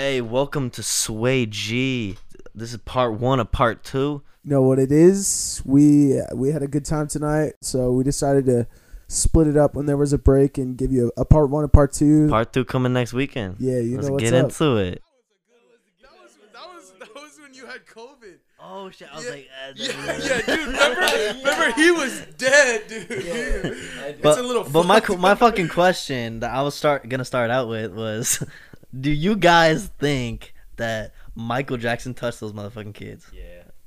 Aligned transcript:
Hey, 0.00 0.22
welcome 0.22 0.70
to 0.70 0.82
Sway 0.82 1.44
G. 1.44 2.16
This 2.54 2.72
is 2.72 2.78
part 2.78 3.20
one 3.20 3.38
of 3.38 3.52
part 3.52 3.84
two. 3.84 4.22
You 4.42 4.50
know 4.50 4.62
what 4.62 4.78
it 4.78 4.90
is? 4.90 5.60
We 5.66 6.18
we 6.34 6.52
had 6.52 6.62
a 6.62 6.68
good 6.68 6.86
time 6.86 7.06
tonight, 7.06 7.52
so 7.60 7.92
we 7.92 8.02
decided 8.02 8.46
to 8.46 8.66
split 9.08 9.46
it 9.46 9.58
up 9.58 9.74
when 9.74 9.84
there 9.84 9.98
was 9.98 10.14
a 10.14 10.18
break 10.18 10.56
and 10.56 10.74
give 10.78 10.90
you 10.90 11.12
a, 11.18 11.20
a 11.20 11.24
part 11.26 11.50
one 11.50 11.64
and 11.64 11.70
part 11.70 11.92
two. 11.92 12.30
Part 12.30 12.50
two 12.54 12.64
coming 12.64 12.94
next 12.94 13.12
weekend. 13.12 13.56
yeah, 13.58 13.78
you 13.80 13.96
Let's 13.96 14.06
know 14.06 14.14
what's 14.14 14.24
get 14.24 14.32
up. 14.32 14.44
into 14.46 14.76
it. 14.78 15.02
That 16.00 16.10
was 16.22 16.38
that 16.54 16.74
was 16.74 16.92
that 16.98 17.14
was 17.14 17.38
when 17.42 17.52
you 17.52 17.66
had 17.66 17.84
COVID. 17.84 18.36
Oh 18.58 18.88
shit! 18.90 19.06
I 19.12 19.16
was 19.16 19.26
Yeah, 19.26 19.32
uh, 19.32 19.72
yeah, 19.74 20.18
yeah, 20.18 20.40
dude. 20.46 20.66
Remember, 20.66 21.38
remember 21.40 21.72
he 21.78 21.90
was 21.90 22.24
dead, 22.38 22.88
dude. 22.88 23.06
it's 23.10 24.22
But, 24.22 24.38
a 24.38 24.42
little. 24.42 24.64
but 24.64 24.86
my 24.86 25.02
my 25.18 25.34
fucking 25.34 25.68
question 25.68 26.40
that 26.40 26.52
I 26.54 26.62
was 26.62 26.74
start 26.74 27.06
gonna 27.06 27.26
start 27.26 27.50
out 27.50 27.68
with 27.68 27.92
was, 27.92 28.42
do 28.98 29.10
you 29.10 29.36
guys 29.36 29.88
think 29.98 30.54
that 30.76 31.12
Michael 31.34 31.76
Jackson 31.76 32.14
touched 32.14 32.40
those 32.40 32.52
motherfucking 32.52 32.94
kids? 32.94 33.26
Yeah. 33.32 33.42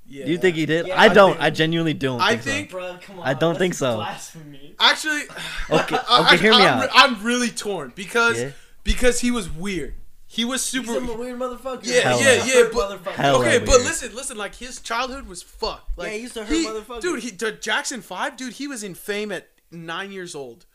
Yeah. 0.05 0.25
Do 0.25 0.31
you 0.31 0.37
think 0.37 0.55
he 0.57 0.65
did? 0.65 0.87
Yeah, 0.87 0.99
I 0.99 1.05
I 1.05 1.07
don't. 1.13 1.31
think- 1.33 1.41
I 1.43 1.49
genuinely 1.49 1.93
don't. 1.93 2.19
I 2.21 2.35
think, 2.37 2.69
so. 2.69 2.77
Bro, 2.77 2.97
come 3.01 3.19
on. 3.19 3.27
I 3.27 3.33
don't 3.33 3.57
think 3.57 3.73
so. 3.73 3.95
Blasphemy. 3.95 4.75
Actually, 4.79 5.21
Okay, 5.71 5.97
I- 6.09 6.21
okay, 6.27 6.37
hear 6.37 6.51
me 6.51 6.57
I'm, 6.57 6.83
out. 6.83 6.89
I'm 6.93 7.23
really 7.23 7.49
torn 7.49 7.93
because 7.95 8.39
Yeah. 8.41 8.51
because 8.83 9.21
he 9.21 9.31
was 9.31 9.49
weird. 9.49 9.95
He 10.27 10.45
was 10.45 10.61
super 10.63 10.91
He's 10.93 11.01
super. 11.01 11.13
a 11.13 11.15
weird 11.17 11.39
motherfucker. 11.39 11.81
Yeah, 11.85 12.01
Hella. 12.01 12.21
yeah, 12.21 12.43
yeah, 12.45 12.63
but 12.73 12.89
motherfucker. 13.03 13.11
Hella 13.13 13.39
okay, 13.39 13.59
but 13.59 13.81
listen, 13.81 14.13
listen. 14.15 14.35
Like 14.37 14.55
his 14.55 14.81
childhood 14.81 15.25
was 15.27 15.41
fucked. 15.41 15.97
Like 15.97 16.11
he 16.11 16.19
used 16.19 16.33
to 16.33 16.43
hurt 16.43 16.53
he- 16.53 16.65
motherfuckers. 16.67 17.01
Dude, 17.01 17.19
he 17.23 17.31
the 17.31 17.51
Jackson 17.53 18.01
Five, 18.01 18.35
dude. 18.35 18.53
He 18.53 18.67
was 18.67 18.83
in 18.83 18.95
fame 18.95 19.31
at 19.31 19.47
nine 19.71 20.11
years 20.11 20.35
old. 20.35 20.65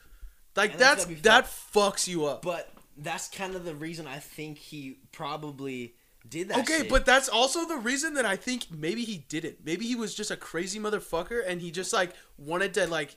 Like 0.56 0.72
And 0.72 0.80
that's 0.80 1.04
that's 1.04 1.20
that 1.22 1.44
fucks 1.46 2.08
you 2.08 2.24
up. 2.24 2.42
But 2.42 2.70
that's 2.98 3.28
kind 3.28 3.54
of 3.54 3.64
the 3.64 3.74
reason 3.74 4.06
I 4.06 4.18
think 4.18 4.58
he 4.58 4.98
probably 5.12 5.94
did 6.28 6.48
that. 6.48 6.58
Okay, 6.58 6.78
shit. 6.78 6.88
but 6.88 7.06
that's 7.06 7.28
also 7.28 7.66
the 7.66 7.76
reason 7.76 8.14
that 8.14 8.26
I 8.26 8.36
think 8.36 8.66
maybe 8.70 9.04
he 9.04 9.24
didn't. 9.28 9.64
Maybe 9.64 9.86
he 9.86 9.94
was 9.94 10.14
just 10.14 10.30
a 10.30 10.36
crazy 10.36 10.78
motherfucker 10.78 11.42
and 11.46 11.60
he 11.60 11.70
just 11.70 11.92
like 11.92 12.12
wanted 12.36 12.74
to 12.74 12.86
like. 12.86 13.16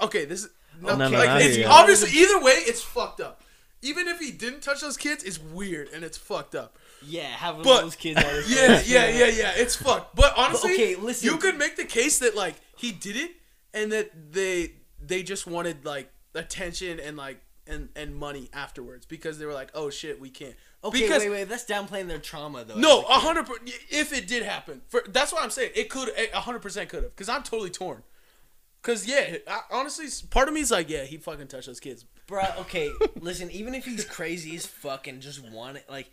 Okay, 0.00 0.24
this 0.24 0.44
is 0.44 0.50
oh, 0.82 0.88
no, 0.88 0.96
no, 0.96 1.08
no, 1.08 1.18
like 1.18 1.28
I 1.28 1.42
it's 1.42 1.56
you. 1.58 1.66
obviously 1.66 2.18
either 2.18 2.42
way 2.42 2.52
it's 2.52 2.82
fucked 2.82 3.20
up. 3.20 3.42
Even 3.84 4.06
if 4.06 4.20
he 4.20 4.30
didn't 4.30 4.60
touch 4.60 4.80
those 4.80 4.96
kids, 4.96 5.24
it's 5.24 5.40
weird 5.40 5.88
and 5.88 6.04
it's 6.04 6.16
fucked 6.16 6.54
up. 6.54 6.78
yeah, 7.04 7.24
having 7.24 7.62
But 7.62 7.80
those 7.80 7.96
kids. 7.96 8.16
Out 8.16 8.26
of 8.32 8.48
yeah, 8.50 8.80
yeah, 8.86 9.08
yeah, 9.08 9.26
yeah, 9.26 9.52
it's 9.56 9.74
fucked. 9.74 10.14
But 10.14 10.32
honestly, 10.36 10.74
okay, 10.74 10.94
listen. 10.96 11.28
you 11.28 11.36
could 11.36 11.58
make 11.58 11.76
the 11.76 11.84
case 11.84 12.20
that 12.20 12.36
like 12.36 12.54
he 12.76 12.92
did 12.92 13.16
it 13.16 13.32
and 13.74 13.90
that 13.90 14.32
they 14.32 14.74
they 15.00 15.24
just 15.24 15.46
wanted 15.48 15.84
like 15.84 16.10
attention 16.34 17.00
and 17.00 17.16
like 17.16 17.40
and 17.66 17.88
and 17.96 18.14
money 18.16 18.48
afterwards 18.52 19.06
because 19.06 19.38
they 19.38 19.46
were 19.46 19.52
like, 19.52 19.70
oh 19.74 19.90
shit, 19.90 20.20
we 20.20 20.30
can't. 20.30 20.54
Okay, 20.84 21.02
because 21.02 21.20
wait, 21.22 21.30
wait. 21.30 21.44
That's 21.48 21.64
downplaying 21.64 22.08
their 22.08 22.18
trauma, 22.18 22.64
though. 22.64 22.74
no, 22.76 23.02
a 23.02 23.06
a 23.06 23.12
hundred. 23.20 23.46
per- 23.46 23.58
If 23.90 24.12
it 24.12 24.26
did 24.26 24.42
happen, 24.42 24.82
for 24.88 25.02
that's 25.08 25.32
what 25.32 25.42
I'm 25.42 25.50
saying. 25.50 25.70
It 25.76 25.88
could, 25.88 26.10
a 26.34 26.40
hundred 26.40 26.60
percent 26.62 26.88
could 26.88 27.04
have. 27.04 27.14
Because 27.14 27.28
I'm 27.28 27.42
totally 27.44 27.70
torn. 27.70 28.02
Because 28.82 29.06
yeah, 29.06 29.36
I, 29.46 29.60
honestly, 29.70 30.06
part 30.30 30.48
of 30.48 30.54
me 30.54 30.60
is 30.60 30.72
like, 30.72 30.90
yeah, 30.90 31.04
he 31.04 31.16
fucking 31.18 31.46
touched 31.46 31.68
those 31.68 31.78
kids. 31.78 32.04
Bro, 32.26 32.42
okay, 32.60 32.90
listen. 33.20 33.48
Even 33.52 33.74
if 33.74 33.84
he's 33.84 34.04
crazy 34.04 34.56
as 34.56 34.66
fuck 34.66 35.06
and 35.06 35.22
just 35.22 35.40
wanted, 35.52 35.84
like, 35.88 36.10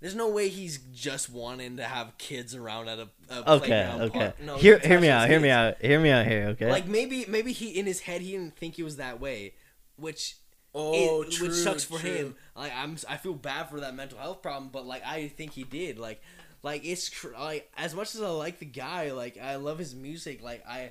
there's 0.00 0.14
no 0.14 0.30
way 0.30 0.48
he's 0.48 0.78
just 0.94 1.28
wanting 1.28 1.76
to 1.76 1.84
have 1.84 2.16
kids 2.16 2.54
around 2.54 2.88
at 2.88 2.98
a, 2.98 3.08
a 3.28 3.52
Okay. 3.56 3.58
playground 3.68 4.00
Okay. 4.02 4.18
park. 4.18 4.40
No, 4.42 4.56
hear 4.56 4.78
he 4.78 4.88
hear 4.88 4.98
me 5.00 5.08
touches 5.08 5.24
out. 5.24 5.28
Hear 5.30 5.40
me 5.40 5.50
out. 5.50 5.74
Hear 5.82 6.00
me 6.00 6.10
out 6.10 6.26
here. 6.26 6.46
Okay. 6.52 6.70
Like 6.70 6.86
maybe 6.86 7.26
maybe 7.28 7.52
he 7.52 7.78
in 7.78 7.84
his 7.84 8.00
head 8.00 8.22
he 8.22 8.32
didn't 8.32 8.56
think 8.56 8.76
he 8.76 8.82
was 8.82 8.96
that 8.96 9.20
way, 9.20 9.52
which 9.96 10.36
Oh, 10.78 11.22
it, 11.22 11.30
true, 11.30 11.48
which 11.48 11.56
sucks 11.56 11.84
for 11.84 11.98
true. 11.98 12.10
him. 12.10 12.36
Like 12.54 12.72
I'm 12.76 12.96
I 13.08 13.16
feel 13.16 13.34
bad 13.34 13.70
for 13.70 13.80
that 13.80 13.94
mental 13.94 14.18
health 14.18 14.42
problem, 14.42 14.70
but 14.72 14.86
like 14.86 15.02
I 15.06 15.28
think 15.28 15.52
he 15.52 15.64
did. 15.64 15.98
Like 15.98 16.20
like 16.62 16.84
it's 16.84 17.08
cr- 17.08 17.28
like 17.38 17.70
as 17.76 17.94
much 17.94 18.14
as 18.14 18.20
I 18.22 18.28
like 18.28 18.58
the 18.58 18.66
guy, 18.66 19.12
like 19.12 19.38
I 19.38 19.56
love 19.56 19.78
his 19.78 19.94
music. 19.94 20.42
Like 20.42 20.64
I. 20.68 20.90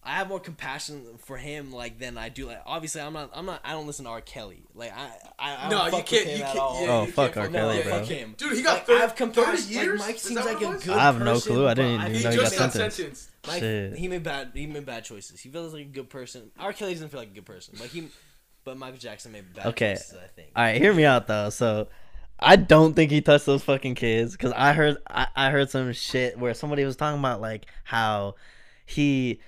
I 0.00 0.12
have 0.12 0.28
more 0.28 0.38
compassion 0.40 1.02
for 1.18 1.36
him, 1.36 1.72
like 1.72 1.98
than 1.98 2.16
I 2.16 2.28
do. 2.28 2.46
Like, 2.46 2.62
obviously, 2.64 3.00
I'm 3.00 3.12
not. 3.12 3.30
I'm 3.34 3.44
not. 3.44 3.60
I 3.64 3.72
don't 3.72 3.86
listen 3.86 4.04
to 4.04 4.10
R. 4.12 4.20
Kelly. 4.20 4.62
Like, 4.74 4.92
I. 4.96 5.10
I, 5.38 5.66
I 5.66 5.68
No, 5.68 5.90
don't 5.90 5.98
you 5.98 6.04
can't- 6.04 6.26
you 6.30 6.38
can't- 6.38 6.54
yeah, 6.54 6.62
Oh, 6.62 7.04
you 7.04 7.12
fuck 7.12 7.34
can't 7.34 7.46
R. 7.48 7.52
Kelly, 7.52 7.76
no, 7.78 7.82
bro. 7.82 7.92
fuck 7.98 8.06
him, 8.08 8.34
Dude, 8.38 8.56
he 8.56 8.62
got 8.62 8.74
Like, 8.74 8.86
30 8.86 8.96
I 8.96 9.00
have 9.02 9.16
compassion. 9.16 9.56
30 9.56 9.74
years? 9.74 10.00
Like, 10.00 10.08
Mike 10.08 10.18
seems 10.18 10.44
like 10.44 10.60
a 10.62 10.68
was? 10.68 10.84
good. 10.84 10.96
I 10.96 11.02
have 11.02 11.18
no 11.18 11.34
person, 11.34 11.52
clue. 11.52 11.66
I 11.68 11.74
didn't 11.74 12.00
even 12.00 12.14
He 12.14 12.22
know 12.24 12.30
he 12.30 12.36
got 12.36 12.42
got 12.44 12.52
sentenced. 12.52 12.96
sentenced. 12.96 13.30
Like 13.48 13.60
Shit. 13.60 13.96
he 13.96 14.08
made 14.08 14.22
bad 14.22 14.52
he 14.54 14.66
made 14.66 14.86
bad 14.86 15.04
choices. 15.04 15.40
He 15.40 15.48
feels 15.50 15.74
like 15.74 15.82
a 15.82 15.88
good 15.88 16.08
person. 16.08 16.52
R. 16.58 16.72
Kelly 16.72 16.92
doesn't 16.94 17.08
feel 17.10 17.20
like 17.20 17.30
a 17.30 17.34
good 17.34 17.46
person, 17.46 17.74
but 17.78 17.88
he 17.88 18.08
but 18.68 18.76
Michael 18.78 18.98
Jackson 18.98 19.32
made 19.32 19.52
bad 19.54 19.66
Okay. 19.66 19.94
choices. 19.94 20.14
I 20.22 20.26
think. 20.36 20.48
All 20.54 20.62
right, 20.64 20.80
hear 20.80 20.92
me 20.92 21.04
out 21.04 21.26
though. 21.26 21.50
So, 21.50 21.88
I 22.40 22.56
don't 22.56 22.94
think 22.94 23.10
he 23.10 23.20
touched 23.20 23.46
those 23.46 23.64
fucking 23.64 23.94
kids 23.96 24.32
because 24.32 24.52
I 24.52 24.72
heard 24.72 24.98
I, 25.08 25.26
I 25.34 25.50
heard 25.50 25.70
some 25.70 25.92
shit 25.92 26.38
where 26.38 26.54
somebody 26.54 26.84
was 26.84 26.96
talking 26.96 27.18
about 27.18 27.40
like 27.40 27.66
how 27.84 28.34
he, 28.86 29.40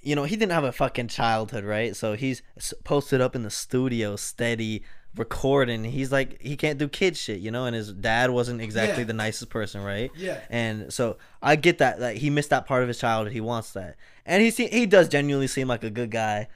you 0.00 0.16
know, 0.16 0.24
he 0.24 0.36
didn't 0.36 0.52
have 0.52 0.64
a 0.64 0.72
fucking 0.72 1.08
childhood, 1.08 1.64
right? 1.64 1.94
So 1.94 2.14
he's 2.14 2.42
posted 2.84 3.20
up 3.20 3.36
in 3.36 3.42
the 3.42 3.50
studio, 3.50 4.16
steady 4.16 4.82
recording. 5.14 5.84
He's 5.84 6.10
like 6.10 6.40
he 6.42 6.56
can't 6.56 6.78
do 6.78 6.88
kid 6.88 7.16
shit, 7.16 7.38
you 7.40 7.50
know, 7.50 7.66
and 7.66 7.76
his 7.76 7.92
dad 7.92 8.30
wasn't 8.30 8.60
exactly 8.60 9.02
Yeah. 9.02 9.06
the 9.08 9.12
nicest 9.12 9.50
person, 9.50 9.82
right? 9.82 10.10
Yeah. 10.16 10.40
And 10.50 10.92
so 10.92 11.18
I 11.42 11.54
get 11.56 11.78
that 11.78 12.00
like 12.00 12.16
he 12.16 12.28
missed 12.30 12.50
that 12.50 12.66
part 12.66 12.82
of 12.82 12.88
his 12.88 12.98
childhood. 12.98 13.32
He 13.32 13.40
wants 13.40 13.72
that, 13.74 13.96
and 14.26 14.42
he 14.42 14.50
se- 14.50 14.70
he 14.72 14.86
does 14.86 15.08
genuinely 15.08 15.46
seem 15.46 15.68
like 15.68 15.84
a 15.84 15.90
good 15.90 16.10
guy. 16.10 16.48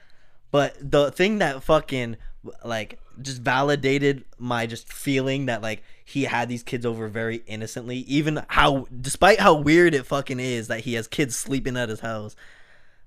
But 0.51 0.75
the 0.79 1.11
thing 1.11 1.39
that 1.39 1.63
fucking 1.63 2.17
like 2.63 2.99
just 3.21 3.41
validated 3.41 4.23
my 4.37 4.65
just 4.67 4.91
feeling 4.93 5.47
that 5.47 5.61
like 5.61 5.83
he 6.05 6.23
had 6.23 6.47
these 6.47 6.63
kids 6.63 6.85
over 6.85 7.07
very 7.07 7.37
innocently, 7.47 7.97
even 7.99 8.43
how 8.47 8.85
despite 9.01 9.39
how 9.39 9.53
weird 9.55 9.93
it 9.93 10.05
fucking 10.05 10.39
is 10.39 10.67
that 10.67 10.81
he 10.81 10.93
has 10.93 11.07
kids 11.07 11.35
sleeping 11.35 11.75
at 11.75 11.89
his 11.89 11.99
house, 11.99 12.35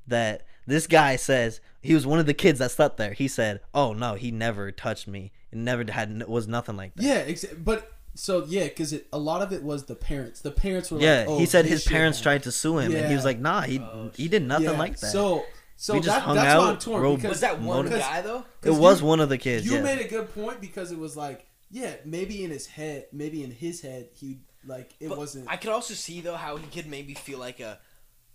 that 0.07 0.43
this 0.67 0.87
guy 0.87 1.17
says 1.17 1.61
he 1.81 1.95
was 1.95 2.07
one 2.07 2.19
of 2.19 2.27
the 2.27 2.35
kids 2.35 2.59
that 2.59 2.71
slept 2.71 2.97
there. 2.99 3.13
He 3.15 3.29
said, 3.29 3.61
"Oh 3.75 3.93
no, 3.93 4.15
he 4.15 4.31
never 4.31 4.71
touched 4.71 5.09
me. 5.09 5.33
It 5.51 5.59
never 5.59 5.91
had 5.91 6.27
was 6.29 6.47
nothing 6.47 6.77
like 6.77 6.95
that." 6.97 7.03
Yeah, 7.03 7.25
exa- 7.25 7.63
but 7.65 7.91
so 8.15 8.45
yeah, 8.47 8.65
because 8.65 8.93
it 8.93 9.07
a 9.13 9.19
lot 9.19 9.41
of 9.41 9.53
it 9.53 9.63
was 9.63 9.85
the 9.85 9.95
parents. 9.95 10.41
The 10.41 10.51
parents 10.51 10.91
were 10.91 11.01
Yeah, 11.01 11.21
like, 11.21 11.29
oh, 11.29 11.39
he 11.39 11.47
said 11.47 11.65
his 11.65 11.85
parents 11.87 12.19
happened. 12.19 12.23
tried 12.25 12.43
to 12.45 12.53
sue 12.53 12.79
him, 12.79 12.95
and 12.95 13.09
he 13.09 13.15
was 13.15 13.25
like, 13.25 13.39
"Nah, 13.39 13.63
he 13.63 13.79
Oh, 13.79 14.11
he 14.15 14.29
did 14.29 14.43
nothing 14.43 14.67
Yeah, 14.67 14.79
like 14.79 14.99
that." 15.01 15.13
So 15.13 15.45
so 15.83 15.95
We 15.95 16.01
just 16.01 16.09
that, 16.15 16.23
hung 16.23 16.37
that's 16.37 16.47
out, 16.55 16.61
why 16.61 16.71
I'm 16.73 16.79
torn 16.79 17.03
rode- 17.03 17.17
because 17.17 17.31
Was 17.31 17.41
that 17.41 17.59
one 17.61 17.85
because- 17.85 18.01
guy 18.03 18.21
though? 18.21 18.41
it 18.41 18.45
'cause 18.69 18.79
was 18.79 19.01
you- 19.01 19.07
one 19.07 19.21
of 19.21 19.29
the 19.31 19.39
kids. 19.39 19.65
You 19.65 19.77
yeah. 19.77 19.83
made 19.83 19.99
a 19.99 20.09
good 20.09 20.35
point 20.35 20.61
because 20.61 20.93
it 20.93 20.99
was 20.99 21.17
like, 21.17 21.47
yeah, 21.71 21.95
maybe 22.05 22.45
in 22.45 22.51
his 22.51 22.67
head, 22.67 23.07
maybe 23.13 23.43
in 23.43 23.51
his 23.51 23.81
head, 23.81 24.09
he 24.13 24.41
like 24.67 24.91
it 25.01 25.09
But 25.09 25.17
wasn't. 25.17 25.49
I 25.49 25.57
could 25.57 25.71
also 25.71 25.95
see 25.95 26.21
though 26.21 26.37
how 26.37 26.57
he 26.57 26.67
could 26.67 26.87
maybe 26.87 27.15
feel 27.15 27.39
like 27.39 27.61
a, 27.61 27.79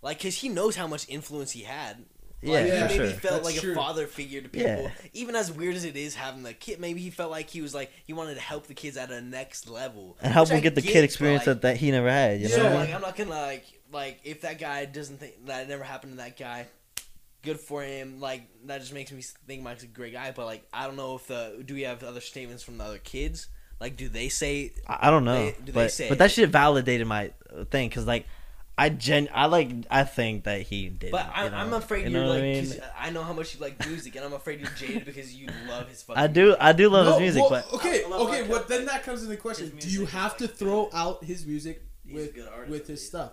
like, 0.01 0.19
cause 0.21 0.35
he 0.35 0.49
knows 0.49 0.75
how 0.75 0.87
much 0.87 1.07
influence 1.07 1.51
he 1.51 1.61
had. 1.61 2.03
Yeah, 2.41 2.51
Like, 2.59 2.67
for 2.69 2.75
he 2.75 2.81
maybe 2.81 2.93
sure. 2.95 3.07
felt 3.19 3.33
That's 3.43 3.45
like 3.45 3.55
true. 3.55 3.71
a 3.71 3.75
father 3.75 4.07
figure 4.07 4.41
to 4.41 4.49
people. 4.49 4.69
Yeah. 4.69 4.91
Even 5.13 5.35
as 5.35 5.51
weird 5.51 5.75
as 5.75 5.83
it 5.83 5.95
is 5.95 6.13
having 6.15 6.43
the 6.43 6.53
kid, 6.53 6.79
maybe 6.79 6.99
he 7.01 7.09
felt 7.09 7.31
like 7.31 7.49
he 7.49 7.61
was 7.61 7.73
like 7.75 7.91
he 8.05 8.13
wanted 8.13 8.35
to 8.35 8.41
help 8.41 8.67
the 8.67 8.73
kids 8.73 8.97
at 8.97 9.11
a 9.11 9.21
next 9.21 9.67
level 9.69 10.17
and 10.21 10.31
help 10.33 10.49
them 10.49 10.61
get 10.61 10.75
the 10.75 10.81
get, 10.81 10.93
kid 10.93 11.03
experience 11.03 11.41
like, 11.47 11.61
that, 11.61 11.61
that 11.61 11.77
he 11.77 11.91
never 11.91 12.09
had. 12.09 12.41
You 12.41 12.47
So 12.49 12.57
know, 12.63 12.69
Yeah. 12.69 12.75
like 12.75 12.93
I'm 12.93 13.01
not 13.01 13.15
gonna 13.15 13.29
like 13.31 13.65
like 13.91 14.19
if 14.23 14.41
that 14.41 14.59
guy 14.59 14.85
doesn't 14.85 15.19
think 15.19 15.45
that 15.47 15.67
never 15.69 15.83
happened 15.83 16.13
to 16.13 16.17
that 16.17 16.37
guy, 16.37 16.67
good 17.45 17.59
for 17.59 17.81
him. 17.83 18.19
Like 18.19 18.41
that 18.65 18.81
just 18.81 18.93
makes 18.93 19.11
me 19.11 19.21
think 19.47 19.63
Mike's 19.63 19.83
a 19.83 19.87
great 19.87 20.13
guy. 20.13 20.31
But 20.35 20.45
like 20.45 20.67
I 20.73 20.85
don't 20.87 20.95
know 20.97 21.15
if 21.15 21.27
the 21.27 21.63
do 21.65 21.73
we 21.73 21.83
have 21.83 22.03
other 22.03 22.21
statements 22.21 22.63
from 22.63 22.77
the 22.77 22.83
other 22.83 22.97
kids? 22.97 23.47
Like 23.79 23.95
do 23.97 24.09
they 24.09 24.29
say 24.29 24.73
I 24.87 25.07
I 25.07 25.11
don't 25.11 25.23
know, 25.25 25.45
They- 25.45 25.51
do 25.65 25.71
they 25.71 25.83
but 25.83 25.91
say 25.91 26.09
but 26.09 26.17
that 26.17 26.25
it? 26.25 26.33
shit 26.33 26.49
validated 26.49 27.07
my 27.07 27.31
uh, 27.55 27.63
thing 27.65 27.87
because 27.89 28.05
like 28.07 28.25
I 28.77 28.89
gen 28.89 29.29
I 29.33 29.45
like 29.45 29.69
I 29.89 30.03
think 30.03 30.43
that 30.43 30.63
he 30.63 30.89
did. 30.89 31.11
But 31.11 31.29
I, 31.33 31.47
know, 31.47 31.55
I'm 31.55 31.71
afraid 31.73 32.05
You 32.05 32.11
you're 32.11 32.21
know 32.23 32.27
what 32.27 32.33
like, 32.35 32.43
I 32.43 32.51
mean? 32.53 32.65
'cause 32.65 32.79
I 32.99 33.09
know 33.09 33.23
how 33.23 33.31
much 33.31 33.55
you 33.55 33.61
like 33.61 33.85
music, 33.87 34.15
and 34.17 34.25
I'm 34.25 34.33
afraid 34.33 34.59
you're 34.59 34.69
jaded 34.71 35.05
because 35.05 35.33
you 35.33 35.47
love 35.69 35.87
his 35.87 36.03
fucking. 36.03 36.21
I 36.21 36.27
do 36.27 36.57
I 36.59 36.73
do 36.73 36.89
love 36.89 37.05
No, 37.05 37.11
his 37.13 37.21
music, 37.21 37.41
well, 37.49 37.49
but 37.69 37.73
okay, 37.75 38.03
okay. 38.03 38.39
Mark 38.41 38.49
What 38.49 38.67
then 38.67 38.85
that 38.87 39.03
comes 39.03 39.23
into 39.23 39.37
question? 39.37 39.69
Do 39.79 39.87
you 39.87 39.99
music 39.99 40.07
is 40.07 40.13
have 40.13 40.35
to 40.37 40.47
throw 40.49 40.89
out 40.93 41.23
his 41.23 41.45
music 41.45 41.83
He's 42.05 42.13
a 42.13 42.15
with 42.17 42.35
good 42.35 42.47
artist, 42.49 42.69
with 42.71 42.87
his 42.87 43.07
stuff? 43.07 43.31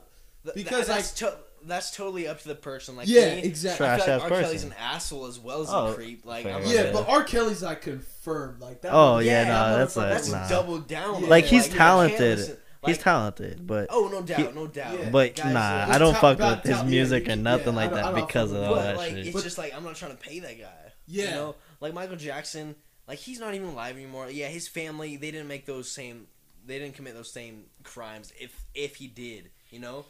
Because, 0.54 0.86
that- 0.86 0.94
that's 0.94 1.12
to, 1.14 1.36
that's 1.64 1.94
totally 1.96 2.26
up 2.28 2.40
to 2.42 2.48
the 2.48 2.54
person. 2.54 2.96
Like 2.96 3.08
Yeah, 3.08 3.34
me, 3.36 3.42
exactly. 3.42 3.86
I 3.86 3.96
feel 3.98 4.06
like 4.14 4.22
ass 4.24 4.30
R. 4.30 4.40
Kelly's 4.40 4.64
an 4.64 4.74
asshole 4.80 5.26
as 5.26 5.38
well 5.38 5.62
as 5.62 5.68
Oh, 5.70 5.88
a 5.88 5.94
creep. 5.94 6.24
Like 6.26 6.44
fair 6.44 6.56
I'm. 6.56 6.66
Yeah, 6.66 6.90
but 6.92 7.08
R. 7.08 7.24
Kelly's 7.24 7.62
like 7.62 7.82
confirmed. 7.82 8.60
Like 8.60 8.80
that. 8.82 8.92
Oh, 8.92 9.16
was- 9.16 9.26
yeah, 9.26 9.44
no, 9.44 9.50
that 9.50 9.76
that's 9.78 9.96
like, 9.96 10.08
that's 10.10 10.30
nah. 10.30 10.48
double 10.48 10.78
down. 10.78 11.22
Yeah. 11.22 11.28
like 11.28 11.44
he's 11.44 11.64
you 11.66 11.68
can't 11.70 11.78
talented. 11.78 12.38
listen- 12.38 12.56
he's 12.86 12.98
talented, 12.98 13.64
but 13.66 13.86
Oh 13.90 14.08
no 14.10 14.22
doubt, 14.22 14.38
he- 14.40 14.52
no 14.52 14.66
doubt. 14.66 14.98
Yeah. 14.98 15.10
but 15.10 15.36
Guys, 15.36 15.54
nah, 15.54 15.60
uh, 15.60 15.86
I 15.90 15.98
don't 15.98 16.14
ta- 16.14 16.20
fuck 16.20 16.36
about 16.38 16.56
with 16.58 16.66
his 16.66 16.76
ta- 16.78 16.82
yeah, 16.84 16.90
music 16.90 17.26
you 17.26 17.32
or 17.32 17.36
nothing 17.36 17.66
yeah, 17.74 17.80
like 17.80 17.92
I 17.92 17.96
don't- 17.96 18.04
I 18.04 18.12
that 18.12 18.26
because 18.26 18.50
of 18.52 18.58
with 18.58 18.66
all 18.68 18.74
but 18.74 18.82
that 18.82 18.96
like 18.96 19.10
shit. 19.10 19.18
it's 19.26 19.32
But- 19.34 19.42
just 19.44 19.58
like 19.58 19.74
I'm 19.74 19.84
not 19.84 19.94
trying 19.96 20.10
to 20.10 20.16
pay 20.16 20.40
that 20.40 20.58
guy. 20.58 20.92
Yeah. 21.06 21.24
You 21.24 21.30
know, 21.30 21.54
like 21.80 21.94
Michael 21.94 22.16
Jackson, 22.16 22.74
like 23.06 23.18
he's 23.18 23.38
not 23.38 23.54
even 23.54 23.68
alive 23.68 23.96
anymore. 23.96 24.30
Yeah, 24.30 24.48
his 24.48 24.66
family 24.68 25.16
they 25.16 25.30
didn't 25.30 25.48
make 25.48 25.66
those 25.66 25.90
same, 25.90 26.26
they 26.66 26.78
didn't 26.78 26.94
commit 26.96 27.14
those 27.14 27.30
same 27.32 27.66
crimes. 27.84 28.32
If 28.40 28.64
if 28.74 28.96
he 28.96 29.06
did, 29.06 29.50
you 29.70 29.78
know, 29.78 30.06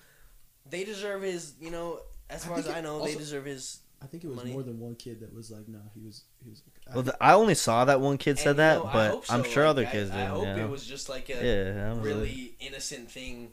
they 0.68 0.84
deserve 0.84 1.22
his. 1.22 1.54
You 1.60 1.70
know, 1.70 2.00
as 2.30 2.44
I 2.44 2.48
far 2.48 2.58
as 2.58 2.68
I 2.68 2.78
it 2.78 2.82
know, 2.82 3.04
they 3.04 3.14
deserve 3.14 3.44
his. 3.44 3.80
I 4.02 4.06
think 4.06 4.24
it 4.24 4.28
was 4.28 4.36
Money? 4.36 4.52
more 4.52 4.64
than 4.64 4.80
one 4.80 4.96
kid 4.96 5.20
that 5.20 5.32
was 5.32 5.50
like, 5.52 5.68
no, 5.68 5.78
he 5.94 6.00
was 6.00 6.24
he 6.42 6.50
was. 6.50 6.62
Like, 6.86 6.94
Well, 6.96 7.04
the, 7.04 7.16
I 7.20 7.34
only 7.34 7.54
saw 7.54 7.84
that 7.84 8.00
one 8.00 8.18
kid 8.18 8.36
said 8.36 8.50
And, 8.50 8.58
that, 8.58 8.78
you 8.78 8.84
know, 8.84 8.90
but 8.92 9.10
hope 9.12 9.24
I'm 9.30 9.44
sure 9.44 9.62
like, 9.62 9.70
other 9.70 9.84
kids 9.86 10.10
I, 10.10 10.16
did. 10.16 10.22
I 10.22 10.26
hope 10.26 10.46
you 10.46 10.54
know? 10.56 10.64
it 10.64 10.70
was 10.70 10.84
just 10.84 11.08
like 11.08 11.28
a 11.28 11.34
yeah, 11.34 11.86
I 11.86 11.88
was 11.90 11.98
like- 11.98 12.06
really 12.06 12.56
innocent 12.58 13.10
thing. 13.10 13.52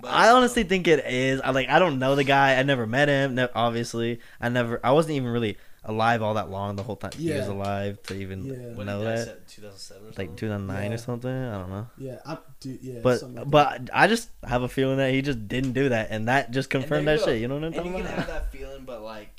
But, 0.00 0.10
I 0.10 0.30
um, 0.30 0.38
honestly 0.38 0.64
think 0.64 0.88
it 0.88 1.04
is. 1.06 1.40
I 1.40 1.50
like. 1.50 1.68
I 1.68 1.78
don't 1.78 2.00
know 2.00 2.16
the 2.16 2.24
guy. 2.24 2.56
I 2.56 2.64
never 2.64 2.84
met 2.84 3.08
him. 3.08 3.36
Ne- 3.36 3.46
obviously, 3.54 4.18
I 4.40 4.48
never. 4.48 4.80
I 4.82 4.90
wasn't 4.90 5.14
even 5.14 5.28
really 5.28 5.56
alive 5.84 6.22
all 6.22 6.34
that 6.34 6.50
long. 6.50 6.76
The 6.76 6.82
whole 6.82 6.96
time 6.96 7.12
he 7.16 7.30
was 7.30 7.46
alive 7.46 8.02
to 8.04 8.14
even 8.14 8.44
Yeah. 8.44 8.54
know 8.84 8.98
did 9.00 9.06
that? 9.06 9.16
that. 9.16 9.24
set? 9.26 9.48
2007 9.48 10.02
or 10.02 10.06
Like 10.06 10.14
something? 10.16 10.36
2009 10.36 10.84
Yeah. 10.90 10.94
or 10.94 10.98
something. 10.98 11.30
I 11.30 11.58
don't 11.58 11.70
know. 11.70 11.86
yeah, 11.98 12.18
I'm, 12.24 12.38
dude, 12.60 12.78
yeah. 12.82 13.00
But 13.02 13.20
something 13.20 13.36
like 13.36 13.44
that. 13.44 13.84
but 13.86 13.90
I 13.92 14.06
just 14.06 14.28
have 14.44 14.62
a 14.62 14.68
feeling 14.68 14.96
that 14.98 15.12
he 15.12 15.22
just 15.22 15.46
didn't 15.48 15.72
do 15.72 15.88
that, 15.90 16.08
and 16.10 16.28
that 16.28 16.50
just 16.50 16.70
confirmed 16.70 17.06
that 17.08 17.18
go. 17.20 17.26
shit. 17.26 17.40
You 17.40 17.48
know 17.48 17.54
what 17.54 17.64
I'm 17.64 17.66
And 17.66 17.74
talking 17.76 17.92
you 17.92 17.98
can 17.98 18.06
about? 18.06 18.18
have 18.18 18.28
that 18.28 18.52
feeling, 18.52 18.84
but 18.84 19.02
like 19.02 19.30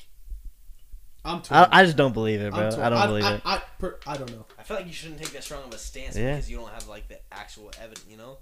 I'm 1.24 1.42
torn. 1.42 1.58
I, 1.72 1.80
I 1.80 1.84
just 1.84 1.96
don't 1.96 2.12
believe 2.12 2.40
it, 2.40 2.52
bro. 2.52 2.66
I'm 2.66 2.70
torn. 2.72 2.82
I 2.84 2.90
don't 2.90 3.06
believe 3.08 3.24
I, 3.24 3.34
it. 3.34 3.40
I, 3.44 3.54
I, 3.56 3.62
per, 3.80 3.98
I 4.06 4.16
don't 4.16 4.30
know. 4.30 4.46
I 4.58 4.62
feel 4.62 4.76
like 4.76 4.86
you 4.86 4.92
shouldn't 4.92 5.18
take 5.18 5.30
that 5.32 5.42
strong 5.42 5.64
of 5.64 5.72
a 5.74 5.78
stance 5.78 6.16
Yeah. 6.16 6.34
because 6.36 6.48
you 6.50 6.56
don't 6.58 6.70
have 6.70 6.86
like 6.86 7.08
the 7.08 7.18
actual 7.32 7.72
evidence. 7.80 8.04
You 8.08 8.16
know, 8.16 8.38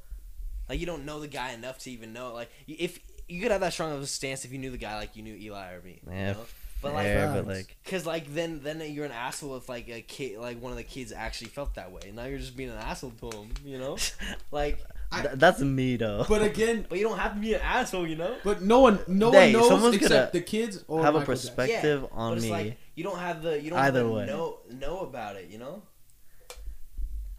like 0.69 0.79
you 0.79 0.85
don't 0.87 1.07
know 1.07 1.21
the 1.21 1.29
guy 1.29 1.53
enough 1.53 1.79
to 1.81 1.91
even 1.91 2.13
know. 2.13 2.35
Like 2.35 2.51
if 2.69 2.99
you 3.27 3.41
could 3.41 3.53
have 3.53 3.63
that 3.63 3.73
strong 3.73 3.93
of 3.93 4.03
a 4.03 4.07
stance 4.07 4.45
if 4.45 4.53
you 4.53 4.59
knew 4.59 4.71
the 4.71 4.77
guy 4.77 4.97
like 4.99 5.17
you 5.17 5.23
knew 5.23 5.35
Eli 5.35 5.73
or 5.73 5.81
me. 5.81 6.01
Yeah, 6.07 6.29
You 6.29 6.35
know? 6.35 6.41
But 6.85 6.95
like 6.95 7.07
Fair, 7.07 7.33
but 7.35 7.47
like 7.47 7.77
Cause 7.87 8.05
like 8.07 8.33
then 8.35 8.61
then 8.63 8.81
you're 8.93 9.07
an 9.07 9.13
asshole 9.13 9.57
if 9.57 9.69
like 9.69 9.89
a 9.89 10.03
kid 10.03 10.39
like 10.39 10.61
one 10.63 10.71
of 10.71 10.77
the 10.79 10.85
kids 10.85 11.13
actually 11.13 11.49
felt 11.49 11.75
that 11.75 11.91
way. 11.91 12.13
Now 12.15 12.25
you're 12.27 12.39
just 12.39 12.57
being 12.57 12.71
an 12.71 12.77
asshole 12.77 13.13
to 13.23 13.37
him, 13.39 13.49
you 13.65 13.79
know? 13.79 13.97
Like, 14.53 14.79
I- 15.11 15.23
th- 15.23 15.35
that's 15.37 15.61
me 15.61 15.97
though. 15.97 16.25
But 16.29 16.43
again, 16.43 16.85
but 16.89 16.99
you 16.99 17.05
don't 17.09 17.19
have 17.19 17.35
to 17.35 17.41
be 17.41 17.55
an 17.55 17.61
asshole, 17.63 18.07
you 18.07 18.17
know? 18.17 18.37
but 18.45 18.63
no 18.63 18.81
one, 18.81 18.99
no 19.09 19.31
Hey, 19.33 19.53
one 19.53 19.63
knows 19.63 19.69
someone's 19.69 19.97
except 19.97 20.33
the 20.35 20.41
kids 20.43 20.85
or 20.87 21.03
have 21.03 21.15
a 21.15 21.21
Michael 21.21 21.35
Jackson. 21.35 21.55
perspective 21.57 22.01
but 22.03 22.11
on 22.17 22.41
me. 22.41 22.51
like 22.51 22.77
you 22.95 23.03
don't 23.03 23.19
have 23.19 23.43
the 23.43 23.61
you 23.61 23.71
don't 23.71 23.79
Either 23.79 24.01
have 24.01 24.09
the 24.09 24.15
way. 24.15 24.27
know 24.27 24.59
know 24.71 25.01
about 25.01 25.37
it, 25.37 25.49
you 25.51 25.59
know? 25.59 25.83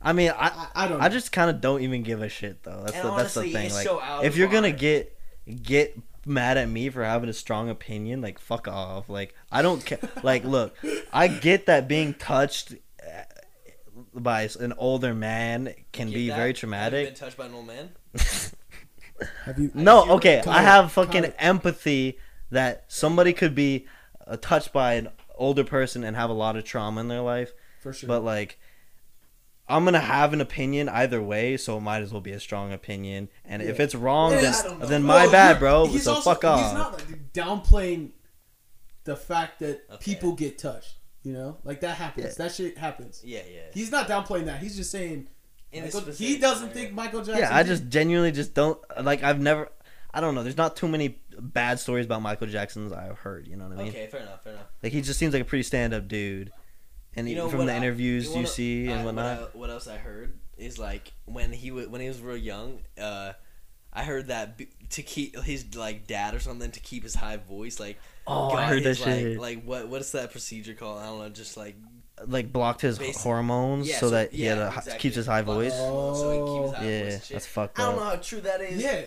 I 0.01 0.13
mean, 0.13 0.31
I 0.31 0.47
I, 0.49 0.67
I 0.85 0.87
don't. 0.87 1.01
I 1.01 1.09
just 1.09 1.31
kind 1.31 1.49
of 1.49 1.61
don't 1.61 1.81
even 1.81 2.03
give 2.03 2.21
a 2.21 2.29
shit 2.29 2.63
though. 2.63 2.81
That's 2.85 2.95
And 2.97 3.07
the 3.09 3.15
that's 3.15 3.33
the 3.33 3.41
thing. 3.43 3.71
Like, 3.73 3.83
so 3.83 4.01
if 4.23 4.35
you're 4.37 4.49
gonna 4.49 4.71
get 4.71 5.17
get 5.63 5.97
mad 6.25 6.57
at 6.57 6.67
me 6.69 6.89
for 6.89 7.03
having 7.03 7.29
a 7.29 7.33
strong 7.33 7.69
opinion, 7.69 8.21
like 8.21 8.39
fuck 8.39 8.67
off. 8.67 9.09
Like 9.09 9.33
I 9.51 9.61
don't 9.61 9.85
care. 9.85 9.99
like 10.23 10.43
look, 10.43 10.75
I 11.13 11.27
get 11.27 11.65
that 11.67 11.87
being 11.87 12.13
touched 12.15 12.73
uh, 13.03 13.23
by 14.13 14.49
an 14.59 14.73
older 14.77 15.13
man 15.13 15.73
can 15.91 16.09
be 16.11 16.29
that? 16.29 16.35
very 16.35 16.47
Have 16.49 16.55
you 16.55 16.59
traumatic. 16.59 17.05
been 17.07 17.15
touched 17.15 17.37
by 17.37 17.45
an 17.45 17.53
old 17.53 17.67
man? 17.67 17.89
Have 19.45 19.59
you? 19.59 19.71
No, 19.73 19.99
Have 20.01 20.07
you 20.07 20.13
okay, 20.15 20.43
I 20.47 20.61
have 20.61 20.91
fucking 20.91 21.23
Kyle. 21.23 21.33
empathy 21.39 22.17
that 22.51 22.85
somebody 22.87 23.33
could 23.33 23.55
be 23.55 23.85
uh, 24.27 24.37
touched 24.37 24.73
by 24.73 24.95
an 24.95 25.09
older 25.35 25.63
person 25.63 26.03
and 26.03 26.15
have 26.17 26.29
a 26.29 26.33
lot 26.33 26.55
of 26.57 26.63
trauma 26.65 26.99
in 27.01 27.07
their 27.07 27.21
life, 27.21 27.53
For 27.81 27.93
sure. 27.93 28.07
but 28.07 28.23
like. 28.23 28.59
I'm 29.67 29.83
gonna 29.85 29.99
have 29.99 30.31
an 30.33 30.41
opinion 30.41 30.89
either 30.89 31.21
way, 31.21 31.57
so 31.57 31.77
it 31.77 31.81
might 31.81 32.01
as 32.03 32.11
well 32.11 32.21
be 32.21 32.31
a 32.31 32.39
strong 32.39 32.71
opinion. 32.71 33.29
And 33.45 33.61
if 33.61 33.79
it's 33.79 33.95
wrong, 33.95 34.31
Yeah, 34.33 34.41
then, 34.41 34.53
I 34.53 34.61
don't 34.63 34.79
then 34.89 35.07
Well, 35.07 35.25
my 35.25 35.31
bad, 35.31 35.59
bro. 35.59 35.87
he's 35.87 36.03
So 36.03 36.13
also- 36.15 36.33
fuck 36.33 36.43
off. 36.43 36.63
He's 36.63 36.73
not 36.73 36.93
like, 36.93 37.33
downplaying 37.33 38.11
the 39.05 39.15
fact 39.15 39.59
that 39.59 39.83
Okay. 39.91 40.03
people 40.13 40.33
get 40.33 40.57
touched. 40.57 40.95
You 41.23 41.33
know, 41.33 41.57
like 41.63 41.81
that 41.81 41.97
happens. 41.97 42.35
Yeah. 42.37 42.45
That 42.45 42.53
shit 42.53 42.77
happens. 42.77 43.21
Yeah, 43.25 43.39
yeah. 43.51 43.61
He's 43.73 43.89
not 43.89 44.07
downplaying 44.07 44.45
that. 44.45 44.59
He's 44.59 44.75
just 44.75 44.91
saying 44.91 45.27
Michael- 45.73 46.01
he 46.11 46.37
doesn't 46.37 46.69
scenario. 46.69 46.73
think 46.73 46.93
Michael 46.93 47.21
Jackson. 47.21 47.39
yeah, 47.39 47.55
I 47.55 47.63
did. 47.63 47.69
just 47.69 47.87
genuinely 47.89 48.31
just 48.31 48.53
don't 48.53 48.79
like. 49.03 49.23
I've 49.23 49.39
never. 49.39 49.71
I 50.13 50.21
don't 50.21 50.35
know. 50.35 50.43
There's 50.43 50.55
not 50.55 50.75
too 50.75 50.87
many 50.87 51.17
bad 51.39 51.79
stories 51.79 52.05
about 52.05 52.21
Michael 52.21 52.45
Jackson's 52.47 52.93
I've 52.93 53.17
heard. 53.17 53.47
You 53.47 53.55
know 53.57 53.67
what 53.67 53.73
I 53.79 53.83
mean? 53.83 53.87
Okay, 53.89 54.05
fair 54.05 54.21
enough, 54.21 54.43
fair 54.43 54.53
enough. 54.53 54.67
Like 54.83 54.91
he 54.93 55.01
just 55.01 55.17
seems 55.19 55.33
like 55.33 55.41
a 55.41 55.45
pretty 55.45 55.63
stand-up 55.63 56.07
dude. 56.07 56.51
And 57.15 57.29
You 57.29 57.35
know 57.35 57.49
from 57.49 57.65
the 57.65 57.73
I- 57.73 57.77
interviews 57.77 58.25
you 58.25 58.29
you, 58.31 58.35
wanna- 58.35 58.47
see 58.47 58.87
and 58.87 59.05
whatnot. 59.05 59.39
What, 59.39 59.51
I- 59.53 59.57
what 59.57 59.69
else 59.69 59.87
I 59.87 59.97
heard 59.97 60.37
is 60.57 60.77
like 60.79 61.13
when 61.25 61.51
he 61.53 61.71
wa 61.71 61.81
when 61.83 62.01
he 62.01 62.07
was 62.07 62.19
real 62.21 62.37
young. 62.37 62.81
Uh, 62.99 63.33
I 63.93 64.03
heard 64.03 64.27
that 64.27 64.57
b- 64.57 64.67
to 64.89 65.01
keep 65.03 65.39
his 65.41 65.73
like 65.75 66.05
dad 66.07 66.35
or 66.35 66.39
something 66.39 66.71
to 66.71 66.79
keep 66.81 67.03
his 67.03 67.15
high 67.15 67.37
voice 67.37 67.79
like. 67.79 67.97
oh, 68.27 68.49
I 68.49 68.53
got 68.55 68.69
heard 68.69 68.83
that 68.83 68.99
like, 68.99 69.07
shit. 69.19 69.39
Like 69.39 69.63
what 69.63 69.87
what 69.87 70.01
is 70.01 70.11
that 70.11 70.31
procedure 70.31 70.73
called? 70.73 70.99
I 71.01 71.05
don't 71.05 71.19
know. 71.19 71.29
Just 71.29 71.55
like 71.55 71.75
like 72.27 72.51
blocked 72.51 72.81
his 72.81 72.97
Basic- 72.99 73.21
hormones 73.21 73.87
yeah, 73.89 73.97
so, 73.99 74.09
that 74.11 74.31
he 74.33 74.43
had 74.43 74.57
a, 74.57 74.67
exactly. 74.67 74.97
keeps 74.99 75.15
his 75.15 75.25
high 75.27 75.41
voice. 75.41 75.71
his 75.73 75.81
hormones 75.81 76.19
so 76.19 76.31
he 76.31 76.37
keeps 76.67 76.77
high 76.77 76.85
yeah, 76.85 76.91
and 76.99 77.23
shit. 77.23 77.29
that's 77.33 77.45
fucked 77.45 77.79
I 77.79 77.83
don't 77.83 77.95
know 77.97 78.03
how 78.03 78.15
true 78.17 78.41
that 78.41 78.61
is. 78.61 78.81
Yeah. 78.83 79.01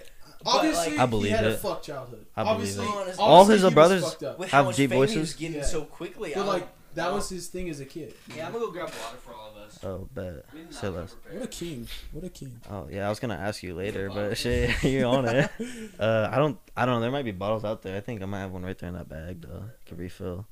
Obviously, 0.46 0.90
like- 0.92 1.00
I 1.00 1.06
believe 1.06 1.30
he 1.30 1.36
had 1.36 1.44
a 1.46 1.50
it. 1.54 1.58
fuck 1.58 1.82
childhood. 1.82 2.24
I 2.36 2.44
believe 2.44 2.54
obviously, 2.56 2.84
it. 2.84 2.88
obviously 2.90 3.24
All 3.24 3.44
his 3.46 3.62
he 3.62 3.70
brothers- 3.70 4.04
fucked 4.04 4.22
up. 4.22 4.38
With 4.38 4.50
Have 4.50 4.66
deep 4.76 4.90
fame 4.90 4.90
he 4.90 4.96
was 5.00 5.10
voices? 5.14 5.34
getting 5.34 5.56
Yeah. 5.56 5.62
so 5.64 5.82
quickly. 5.84 6.32
But 6.34 6.46
like 6.46 6.68
that 6.94 7.12
was 7.12 7.28
his 7.28 7.48
thing 7.48 7.68
as 7.70 7.80
a 7.80 7.84
kid. 7.84 8.14
Yeah, 8.34 8.46
I'm 8.46 8.52
gonna 8.52 8.66
go 8.66 8.70
grab 8.72 8.88
water 8.88 9.16
for 9.18 9.32
all 9.34 9.50
of 9.50 9.56
us. 9.56 9.78
Oh, 9.84 10.08
bet. 10.14 10.44
We 10.52 10.60
did 10.60 10.64
not 10.70 10.74
Say 10.74 10.86
come 10.88 10.96
less. 10.96 11.16
What 11.30 11.42
a 11.42 11.46
king! 11.46 11.88
What 12.12 12.24
a 12.24 12.28
king! 12.28 12.60
Oh 12.70 12.88
yeah, 12.90 13.06
I 13.06 13.08
was 13.08 13.20
gonna 13.20 13.34
ask 13.34 13.62
you 13.62 13.74
later, 13.74 14.08
bottle. 14.08 14.28
but 14.30 14.38
shit, 14.38 14.82
you're 14.82 15.06
on 15.06 15.26
it. 15.26 15.50
Uh, 15.98 16.28
I 16.32 16.36
don't, 16.36 16.58
I 16.76 16.86
don't 16.86 16.96
know. 16.96 17.00
There 17.00 17.10
might 17.10 17.24
be 17.24 17.32
bottles 17.32 17.64
out 17.64 17.82
there. 17.82 17.96
I 17.96 18.00
think 18.00 18.22
I 18.22 18.26
might 18.26 18.40
have 18.40 18.52
one 18.52 18.62
right 18.64 18.78
there 18.78 18.88
in 18.88 18.94
that 18.94 19.08
bag 19.08 19.42
though. 19.42 19.64
Can 19.86 19.96
refill 19.96 20.46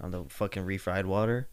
on 0.00 0.10
the 0.10 0.24
fucking 0.28 0.64
refried 0.64 1.04
water. 1.04 1.48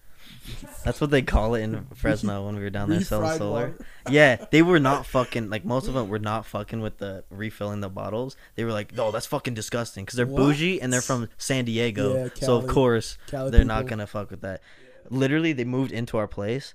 That's 0.84 1.00
what 1.00 1.12
they 1.12 1.22
call 1.22 1.56
it 1.56 1.62
in 1.62 1.86
Fresno 1.94 2.46
when 2.46 2.56
we 2.56 2.62
were 2.64 2.70
down 2.70 2.90
there 2.90 3.02
selling 3.02 3.38
solar. 3.38 3.52
water. 3.70 3.86
Yeah, 4.10 4.44
they 4.50 4.64
were 4.64 4.80
not 4.80 5.06
fucking 5.06 5.50
like 5.52 5.64
most 5.64 5.88
of 5.88 5.94
them 5.94 6.10
were 6.10 6.18
not 6.20 6.46
fucking 6.48 6.82
with 6.82 6.98
the 6.98 7.24
refilling 7.30 7.82
the 7.82 7.90
bottles. 7.90 8.36
They 8.56 8.64
were 8.64 8.72
like, 8.72 8.96
"No, 8.96 9.12
that's 9.12 9.28
fucking 9.28 9.54
disgusting," 9.54 10.04
because 10.06 10.18
they're 10.18 10.26
What? 10.26 10.38
bougie 10.38 10.82
and 10.82 10.92
they're 10.92 11.02
from 11.02 11.30
San 11.38 11.66
Diego, 11.66 12.16
Yeah, 12.16 12.30
so 12.34 12.56
of 12.58 12.66
course 12.68 13.18
Cali 13.28 13.52
they're 13.52 13.64
not 13.64 13.86
gonna 13.86 14.08
fuck 14.08 14.32
with 14.32 14.42
that. 14.42 14.62
Literally, 15.10 15.54
they 15.54 15.66
moved 15.66 15.92
into 15.92 16.18
our 16.18 16.28
place, 16.28 16.74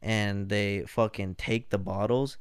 and 0.00 0.48
they 0.48 0.84
fucking 0.86 1.34
take 1.34 1.70
the 1.70 1.78
bottles. 1.78 2.36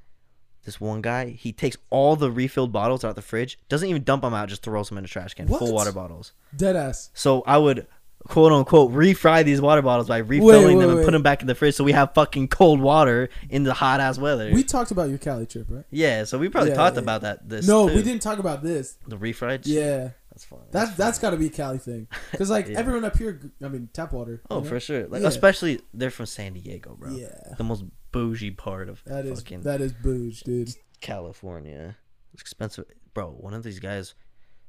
This 0.66 0.80
one 0.80 1.02
guy, 1.02 1.30
he 1.30 1.52
takes 1.52 1.78
all 1.90 2.16
the 2.16 2.30
refilled 2.30 2.72
bottles 2.72 3.04
out 3.04 3.10
of 3.12 3.16
the 3.16 3.22
fridge, 3.24 3.58
doesn't 3.70 3.88
even 3.90 4.04
dump 4.04 4.22
them 4.22 4.34
out, 4.36 4.50
just 4.50 4.62
throws 4.62 4.90
them 4.90 4.98
in 5.00 5.06
a 5.06 5.08
trash 5.08 5.34
can, 5.34 5.48
full 5.48 5.74
water 5.74 5.92
bottles. 5.92 6.34
Dead 6.56 6.76
ass. 6.76 7.10
So 7.16 7.42
I 7.48 7.58
would 7.58 7.88
quote 8.28 8.52
unquote 8.52 8.92
refry 8.92 9.44
these 9.44 9.62
water 9.62 9.82
bottles 9.82 10.08
by 10.08 10.18
refilling 10.18 10.78
wait, 10.78 10.82
them 10.82 10.90
and 10.90 11.00
wait. 11.00 11.06
put 11.06 11.12
them 11.12 11.24
back 11.24 11.42
in 11.42 11.48
the 11.48 11.56
fridge, 11.56 11.76
so 11.76 11.84
we 11.84 11.92
have 11.94 12.14
fucking 12.14 12.48
cold 12.50 12.80
water 12.82 13.30
in 13.50 13.64
the 13.64 13.74
hot 13.74 14.00
ass 14.00 14.18
weather. 14.18 14.52
We 14.54 14.64
talked 14.64 14.92
about 14.92 15.10
your 15.10 15.18
Cali 15.18 15.46
trip, 15.46 15.68
right? 15.70 15.86
yeah, 15.90 16.24
so 16.26 16.38
we 16.38 16.50
probably 16.50 16.72
Yeah, 16.72 16.76
talked 16.78 16.96
yeah. 16.98 17.02
about 17.04 17.22
that. 17.22 17.48
This 17.48 17.68
No, 17.68 17.88
too. 17.90 17.96
we 17.96 18.04
didn't 18.04 18.22
talk 18.22 18.40
about 18.40 18.62
this. 18.64 18.98
The 19.08 19.18
refried. 19.18 19.62
Yeah, 19.66 20.10
that's 20.32 20.46
fine. 20.46 20.60
that's 20.72 20.96
that's 20.96 21.18
got 21.20 21.32
to 21.32 21.38
be 21.38 21.48
a 21.48 21.50
Cali 21.50 21.78
thing. 21.78 22.08
Because 22.32 22.50
like 22.50 22.68
Yeah. 22.68 22.78
everyone 22.80 23.06
up 23.06 23.18
here, 23.18 23.40
I 23.64 23.68
mean, 23.70 23.90
tap 23.94 24.12
water. 24.14 24.42
Oh, 24.50 24.58
you 24.58 24.64
know? 24.64 24.70
for 24.70 24.80
sure. 24.80 25.08
Like 25.08 25.22
Yeah. 25.22 25.28
especially 25.30 25.82
they're 25.94 26.12
from 26.12 26.26
San 26.28 26.54
Diego, 26.54 26.96
bro. 27.00 27.12
Yeah, 27.12 27.28
The 27.58 27.64
most 27.64 27.84
bougie 28.12 28.52
part 28.52 28.90
of 28.90 29.02
that 29.06 29.26
is 29.26 29.40
fucking 29.42 29.62
that 29.62 29.82
is 29.82 29.94
booge, 29.94 30.42
dude. 30.42 30.70
California. 31.02 31.98
It's 32.34 32.42
expensive, 32.42 32.86
bro. 33.14 33.30
One 33.32 33.54
of 33.54 33.64
these 33.64 33.80
guys, 33.80 34.14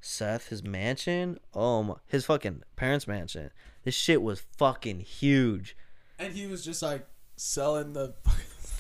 Seth, 0.01 0.49
his 0.49 0.63
mansion. 0.63 1.39
Oh 1.55 1.83
my, 1.83 1.95
his 2.07 2.25
fucking 2.27 2.63
parents' 2.77 3.07
mansion. 3.07 3.51
This 3.85 3.95
shit 3.95 4.23
was 4.23 4.41
fucking 4.57 5.01
huge. 5.01 5.77
And 6.19 6.33
he 6.35 6.47
was 6.47 6.65
just 6.65 6.83
like 6.83 7.07
selling 7.37 7.93
the. 7.93 8.15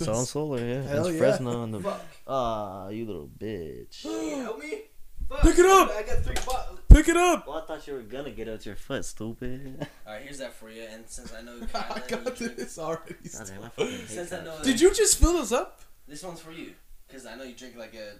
Selling 0.00 0.24
solar, 0.24 0.58
yeah. 0.66 0.80
Hell 0.82 1.04
It's 1.08 1.12
yeah. 1.14 1.18
Fresno 1.18 1.62
and 1.62 1.74
the 1.74 1.80
Fuck. 1.80 2.00
ah, 2.26 2.88
you 2.88 3.04
little 3.04 3.28
bitch. 3.38 4.00
Can 4.00 4.28
you 4.28 4.36
help 4.42 4.58
me? 4.58 4.84
Fuck, 5.28 5.42
Pick 5.42 5.58
it 5.58 5.66
up! 5.66 5.90
I 5.90 6.02
got 6.04 6.24
three 6.24 6.34
bottles. 6.46 6.80
Pick 6.88 7.08
it 7.08 7.18
up. 7.18 7.46
Well, 7.46 7.58
I 7.58 7.66
thought 7.66 7.86
you 7.86 7.92
were 7.92 8.00
gonna 8.00 8.30
get 8.30 8.48
out 8.48 8.64
your 8.64 8.76
foot, 8.76 9.04
stupid. 9.04 9.86
All 10.06 10.14
right, 10.14 10.22
here's 10.22 10.38
that 10.38 10.54
for 10.54 10.70
you. 10.70 10.84
And 10.90 11.04
since 11.06 11.34
I 11.34 11.42
know 11.42 11.60
I 11.74 12.00
got 12.08 12.34
this 12.34 12.78
already. 12.78 13.14
God 13.30 13.46
damn, 13.76 13.86
I 13.86 13.90
Since 14.06 14.32
I 14.32 14.36
that. 14.36 14.44
know 14.46 14.62
Did 14.62 14.80
you 14.80 14.94
just 14.94 15.18
fill 15.18 15.34
this 15.34 15.52
up? 15.52 15.82
this 16.08 16.22
one's 16.24 16.40
for 16.40 16.52
you, 16.52 16.72
because 17.06 17.26
I 17.26 17.34
know 17.36 17.44
you 17.44 17.54
drink 17.54 17.76
like 17.76 17.92
a, 17.94 18.14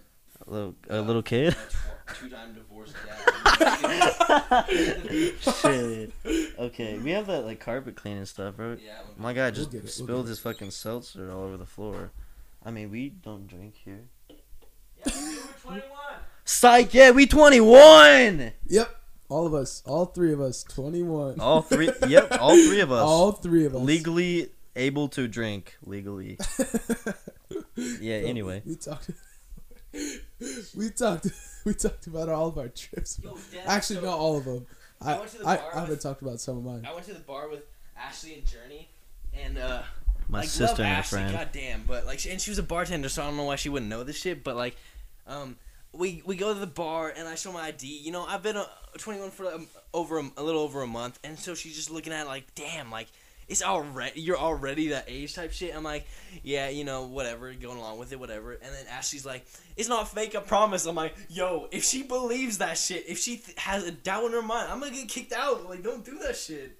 A 0.47 0.51
little, 0.51 0.75
a 0.89 1.01
little 1.01 1.21
kid. 1.23 1.53
tw- 1.53 2.15
two-time 2.19 2.53
divorced 2.55 2.95
dad. 3.05 4.65
Shit. 5.39 6.11
Okay, 6.59 6.97
we 6.97 7.11
have 7.11 7.27
that 7.27 7.45
like 7.45 7.59
carpet 7.59 7.95
cleaning 7.95 8.25
stuff, 8.25 8.55
bro. 8.57 8.77
yeah, 8.83 8.95
I'm- 8.97 9.05
My 9.17 9.33
guy 9.33 9.45
We'll 9.45 9.51
just 9.51 9.71
we'll 9.73 9.87
spilled 9.87 10.27
his 10.27 10.39
fucking 10.39 10.71
seltzer 10.71 11.31
all 11.31 11.43
over 11.43 11.57
the 11.57 11.65
floor. 11.65 12.11
I 12.65 12.71
mean, 12.71 12.91
we 12.91 13.09
don't 13.09 13.47
drink 13.47 13.75
here. 13.83 14.01
yeah, 14.29 14.35
we're 15.05 15.37
21. 15.63 15.83
Psych, 16.43 16.93
yeah, 16.93 17.11
we 17.11 17.25
21! 17.27 18.51
Yep. 18.67 18.95
All 19.29 19.47
of 19.47 19.53
us. 19.53 19.81
All 19.85 20.05
three 20.05 20.33
of 20.33 20.41
us. 20.41 20.63
Twenty-one. 20.63 21.39
All 21.39 21.61
three, 21.61 21.89
yep, 22.07 22.37
all 22.41 22.55
three 22.67 22.81
of 22.81 22.91
us. 22.91 23.01
All 23.01 23.31
three 23.31 23.65
of 23.65 23.73
us. 23.75 23.81
legally 23.81 24.49
able 24.75 25.07
to 25.09 25.27
drink, 25.27 25.77
legally. 25.85 26.37
Yeah, 27.75 28.15
anyway. 28.17 28.61
We 28.65 28.75
talked. 28.75 29.09
we 30.75 30.89
talked. 30.89 31.27
We 31.63 31.75
talked 31.75 32.07
about 32.07 32.27
all 32.27 32.47
of 32.47 32.57
our 32.57 32.69
trips. 32.69 33.19
Yo, 33.23 33.37
Dad, 33.53 33.61
Actually, 33.67 33.97
so- 33.97 34.05
not 34.07 34.17
all 34.17 34.35
of 34.37 34.45
them. 34.45 34.65
I 34.99 35.13
I 35.13 35.19
went 35.19 35.29
to 35.31 35.37
the 35.37 35.47
I, 35.47 35.55
bar 35.57 35.65
I 35.71 35.73
haven't 35.75 35.89
with- 35.91 36.01
talked 36.01 36.21
about 36.23 36.39
some 36.39 36.57
of 36.57 36.63
mine. 36.63 36.87
I 36.89 36.91
went 36.91 37.05
to 37.05 37.13
the 37.13 37.19
bar 37.19 37.49
with 37.49 37.61
Ashley 37.95 38.33
and 38.33 38.45
Journey, 38.47 38.89
and 39.31 39.59
uh, 39.59 39.83
My 40.27 40.39
like, 40.39 40.49
sister 40.49 40.65
love 40.65 40.79
and 40.79 40.87
a 40.87 40.91
Ashley, 40.91 41.19
friend. 41.19 41.33
goddamn, 41.33 41.83
but 41.87 42.07
like, 42.07 42.25
and 42.25 42.41
she 42.41 42.49
was 42.49 42.57
a 42.57 42.63
bartender, 42.63 43.09
so 43.09 43.21
I 43.21 43.27
don't 43.27 43.37
know 43.37 43.43
why 43.43 43.57
she 43.57 43.69
wouldn't 43.69 43.91
know 43.91 44.03
this 44.03 44.15
shit. 44.17 44.43
But 44.43 44.55
like, 44.55 44.75
um, 45.27 45.55
we 45.93 46.23
we 46.25 46.35
go 46.35 46.51
to 46.51 46.59
the 46.59 46.65
bar 46.65 47.13
and 47.15 47.27
I 47.27 47.35
show 47.35 47.51
my 47.51 47.61
ID. 47.65 47.85
You 47.85 48.11
know, 48.11 48.25
I've 48.25 48.41
been 48.41 48.57
a, 48.57 48.65
21 48.97 49.29
for 49.29 49.45
um, 49.53 49.67
over 49.93 50.17
a, 50.17 50.31
a 50.37 50.41
little 50.41 50.61
over 50.61 50.81
a 50.81 50.87
month, 50.87 51.19
and 51.23 51.37
so 51.37 51.53
she's 51.53 51.75
just 51.75 51.91
looking 51.91 52.11
at 52.11 52.25
it 52.25 52.27
like, 52.27 52.55
damn, 52.55 52.89
like 52.89 53.07
it's 53.51 53.61
already 53.61 54.21
you're 54.21 54.37
already 54.37 54.87
that 54.89 55.05
age 55.07 55.35
type 55.35 55.51
shit. 55.51 55.75
I'm 55.75 55.83
like, 55.83 56.07
yeah, 56.41 56.69
you 56.69 56.85
know, 56.85 57.03
whatever, 57.03 57.53
going 57.53 57.77
along 57.77 57.99
with 57.99 58.13
it, 58.13 58.19
whatever. 58.19 58.53
And 58.53 58.61
then 58.73 58.85
Ashley's 58.89 59.25
like, 59.25 59.45
it's 59.75 59.89
not 59.89 60.07
fake, 60.07 60.35
I 60.35 60.39
promise. 60.39 60.85
I'm 60.85 60.95
like, 60.95 61.15
yo, 61.29 61.67
if 61.71 61.83
she 61.83 62.03
believes 62.03 62.59
that 62.59 62.77
shit, 62.77 63.03
if 63.09 63.19
she 63.19 63.37
th- 63.37 63.59
has 63.59 63.83
a 63.83 63.91
doubt 63.91 64.25
in 64.25 64.31
her 64.31 64.41
mind, 64.41 64.71
I'm 64.71 64.79
gonna 64.79 64.93
get 64.93 65.09
kicked 65.09 65.33
out. 65.33 65.69
Like, 65.69 65.83
don't 65.83 66.05
do 66.05 66.17
that 66.19 66.37
shit. 66.37 66.77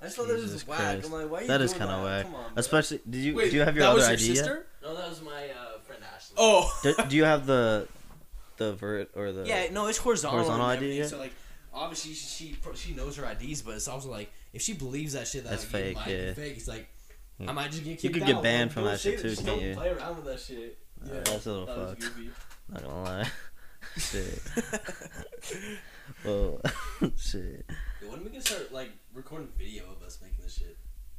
I 0.00 0.04
just 0.04 0.16
thought 0.16 0.28
that 0.28 0.34
was 0.34 0.42
Jesus 0.44 0.60
just 0.60 0.68
whack. 0.68 0.78
Christ. 0.78 1.06
I'm 1.06 1.12
like, 1.12 1.30
why 1.30 1.38
are 1.38 1.42
you 1.42 1.48
That 1.48 1.60
is 1.60 1.72
doing 1.72 1.88
kind 1.88 1.90
of 1.90 2.04
whack. 2.04 2.26
On. 2.26 2.52
Especially, 2.54 3.00
did 3.08 3.18
you 3.18 3.34
Wait, 3.34 3.50
do 3.50 3.56
you 3.56 3.62
have 3.62 3.76
your 3.76 3.86
other 3.86 4.00
your 4.00 4.08
ID 4.10 4.32
yet? 4.32 4.66
No, 4.82 4.94
that 4.94 5.08
was 5.08 5.22
my 5.22 5.30
uh, 5.30 5.78
friend 5.82 6.02
Ashley. 6.14 6.36
Oh, 6.38 6.80
Do, 6.84 6.94
do 7.08 7.16
you 7.16 7.24
have 7.24 7.46
the 7.46 7.88
the 8.58 8.74
vert 8.74 9.10
or 9.16 9.32
the? 9.32 9.44
Yeah, 9.44 9.66
no, 9.72 9.88
it's 9.88 9.98
horizontal. 9.98 10.38
Horizontal 10.38 10.66
ID, 10.66 10.98
yeah? 10.98 11.06
So 11.06 11.18
like, 11.18 11.32
obviously 11.76 12.12
she, 12.14 12.54
she 12.54 12.56
she 12.74 12.94
knows 12.94 13.16
her 13.16 13.24
IDs, 13.30 13.62
but 13.62 13.74
it's 13.74 13.86
also 13.88 14.10
like 14.10 14.30
if 14.52 14.62
she 14.62 14.72
believes 14.72 15.12
that 15.12 15.28
shit 15.28 15.44
that 15.44 15.50
That's 15.50 15.62
like, 15.64 15.70
fake, 15.82 15.94
might 15.96 16.08
yeah. 16.08 16.26
be 16.28 16.32
fake, 16.34 16.56
it's 16.56 16.68
like 16.68 16.88
I 17.46 17.52
might 17.52 17.70
just 17.70 17.84
get 17.84 17.90
kicked 17.98 18.04
You 18.04 18.10
could 18.10 18.22
out. 18.22 18.26
get 18.26 18.42
banned 18.42 18.70
Like, 18.70 18.74
from 18.74 18.84
that 18.84 18.98
shit 19.00 19.20
too, 19.20 19.28
Just 19.28 19.44
can't 19.44 19.60
don't 19.60 19.68
you? 19.68 19.74
play 19.74 19.90
around 19.90 20.16
with 20.16 20.24
that 20.24 20.40
shit. 20.40 20.78
Uh, 21.04 21.08
Yeah. 21.14 21.20
that's 21.24 21.46
a 21.46 21.50
little 21.52 21.66
That 21.66 21.76
was 21.78 21.88
fucked. 21.90 22.00
goofy. 22.00 22.30
Not 22.70 22.82
gonna 22.82 23.02
lie. 23.02 23.30
shit. 23.98 24.42
well, 26.24 26.60
shit. 27.16 27.66
Yo, 28.02 28.10
when 28.10 28.20
are 28.20 28.22
we 28.22 28.28
gonna 28.30 28.40
start 28.40 28.72
like 28.72 28.90
recording 29.14 29.48
video 29.58 29.84
of 29.84 30.02
us 30.02 30.18
making 30.22 30.38
this 30.42 30.54
shit? 30.58 30.76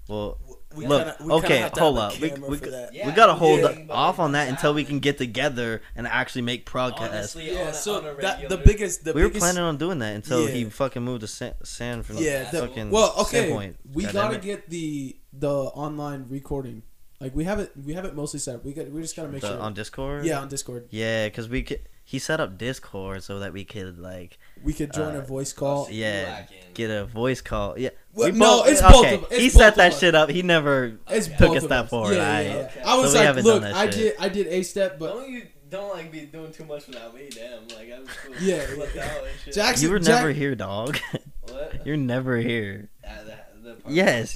Well, 0.07 0.39
we 0.75 0.85
look. 0.85 0.99
kinda- 0.99 1.15
we 1.21 1.41
kinda 1.41 1.65
okay, 1.67 1.79
hold 1.79 1.97
up. 1.97 2.19
We, 2.19 2.31
we. 2.31 2.59
Yeah, 2.91 3.07
we 3.07 3.11
gotta 3.13 3.33
hold 3.33 3.61
yeah. 3.61 3.85
off 3.89 4.19
on 4.19 4.33
that 4.33 4.49
until 4.49 4.73
we 4.73 4.83
can 4.83 4.99
get 4.99 5.17
together 5.17 5.81
and 5.95 6.07
actually 6.07 6.41
make 6.43 6.65
progress. 6.65 7.09
Honestly, 7.11 7.53
Yeah, 7.53 7.67
on 7.67 7.73
so 7.73 7.97
on 7.97 8.17
that 8.21 8.49
the 8.49 8.57
biggest 8.57 9.03
the 9.05 9.13
we 9.13 9.23
were 9.23 9.29
planning 9.29 9.63
on 9.63 9.77
doing 9.77 9.99
that 9.99 10.15
until 10.15 10.45
he 10.47 10.65
fucking 10.65 11.01
moved 11.03 11.21
to 11.21 11.27
San, 11.27 11.53
San 11.63 12.03
from 12.03 12.17
yeah 12.17 12.49
the, 12.51 12.59
fucking 12.67 12.91
well 12.91 13.13
okay 13.21 13.49
Sandpoint. 13.49 13.75
We 13.93 14.03
God 14.03 14.13
gotta 14.13 14.37
get 14.39 14.69
the 14.69 15.17
the 15.33 15.49
online 15.51 16.25
recording. 16.29 16.83
Like 17.19 17.35
we 17.35 17.45
have 17.45 17.59
it, 17.59 17.71
we 17.83 17.93
have 17.95 18.05
it 18.05 18.13
mostly 18.15 18.39
set. 18.39 18.55
up. 18.55 18.65
We 18.65 18.73
got, 18.73 18.91
we 18.91 19.01
just 19.01 19.15
gotta 19.15 19.29
make 19.29 19.41
The- 19.41 19.47
sure. 19.53 19.59
on 19.59 19.73
Discord. 19.73 20.23
yeah, 20.25 20.39
on 20.39 20.49
Discord, 20.49 20.87
Yeah, 20.91 21.25
because 21.27 21.49
we 21.49 21.63
could. 21.63 21.79
He 22.03 22.19
set 22.19 22.39
up 22.39 22.57
Discord 22.57 23.21
so 23.23 23.39
that 23.39 23.51
we 23.51 23.65
could 23.65 23.97
like, 23.99 24.37
we 24.63 24.71
could 24.71 24.93
join 24.93 25.15
Uh, 25.15 25.19
a 25.19 25.21
voice 25.21 25.51
call. 25.51 25.89
yeah, 25.91 26.45
get 26.73 26.89
a 26.89 27.03
voice 27.05 27.41
call. 27.41 27.77
Yeah, 27.77 27.89
Well, 28.17 28.31
we 28.31 28.37
no, 28.37 28.45
both- 28.63 28.67
it's 28.69 28.81
both 28.81 29.05
of- 29.13 29.23
it's 29.31 29.39
he 29.41 29.49
set 29.49 29.75
that 29.75 29.93
us. 29.93 29.99
shit 29.99 30.15
up. 30.15 30.29
He 30.29 30.41
never 30.41 30.97
It's 31.09 31.27
took 31.27 31.55
a 31.55 31.61
step 31.61 31.85
us. 31.85 31.89
forward. 31.89 32.15
Yeah, 32.15 32.39
yeah, 32.41 32.49
I- 32.49 32.53
yeah. 32.53 32.55
Okay. 32.65 32.81
I 32.85 32.95
was 32.97 33.11
So 33.13 33.23
like, 33.23 33.43
look, 33.43 33.63
I 33.63 33.87
did, 33.87 34.13
I 34.19 34.29
did 34.29 34.47
a 34.47 34.61
step, 34.63 34.97
but 34.99 35.13
don't 35.13 35.29
you 35.29 35.43
don't 35.69 35.93
like 35.93 36.11
be 36.11 36.21
doing 36.21 36.51
too 36.51 36.65
much 36.65 36.87
without 36.87 37.13
me? 37.13 37.29
Damn, 37.29 37.67
like 37.77 37.91
I'm 37.95 38.05
cool. 38.07 38.35
Yeah, 38.41 38.55
Left 38.77 38.95
yeah. 38.95 39.05
out 39.05 39.17
and 39.23 39.39
shit. 39.45 39.53
Jackson, 39.53 39.85
You 39.87 39.91
were 39.93 39.99
Jack- 39.99 40.15
never 40.15 40.31
here, 40.31 40.55
dog. 40.55 40.97
What? 41.49 41.85
You're 41.85 41.95
never 41.95 42.35
here. 42.37 42.89
Uh, 43.07 43.09
the, 43.23 43.37
the 43.63 43.77
Yes, 43.87 44.35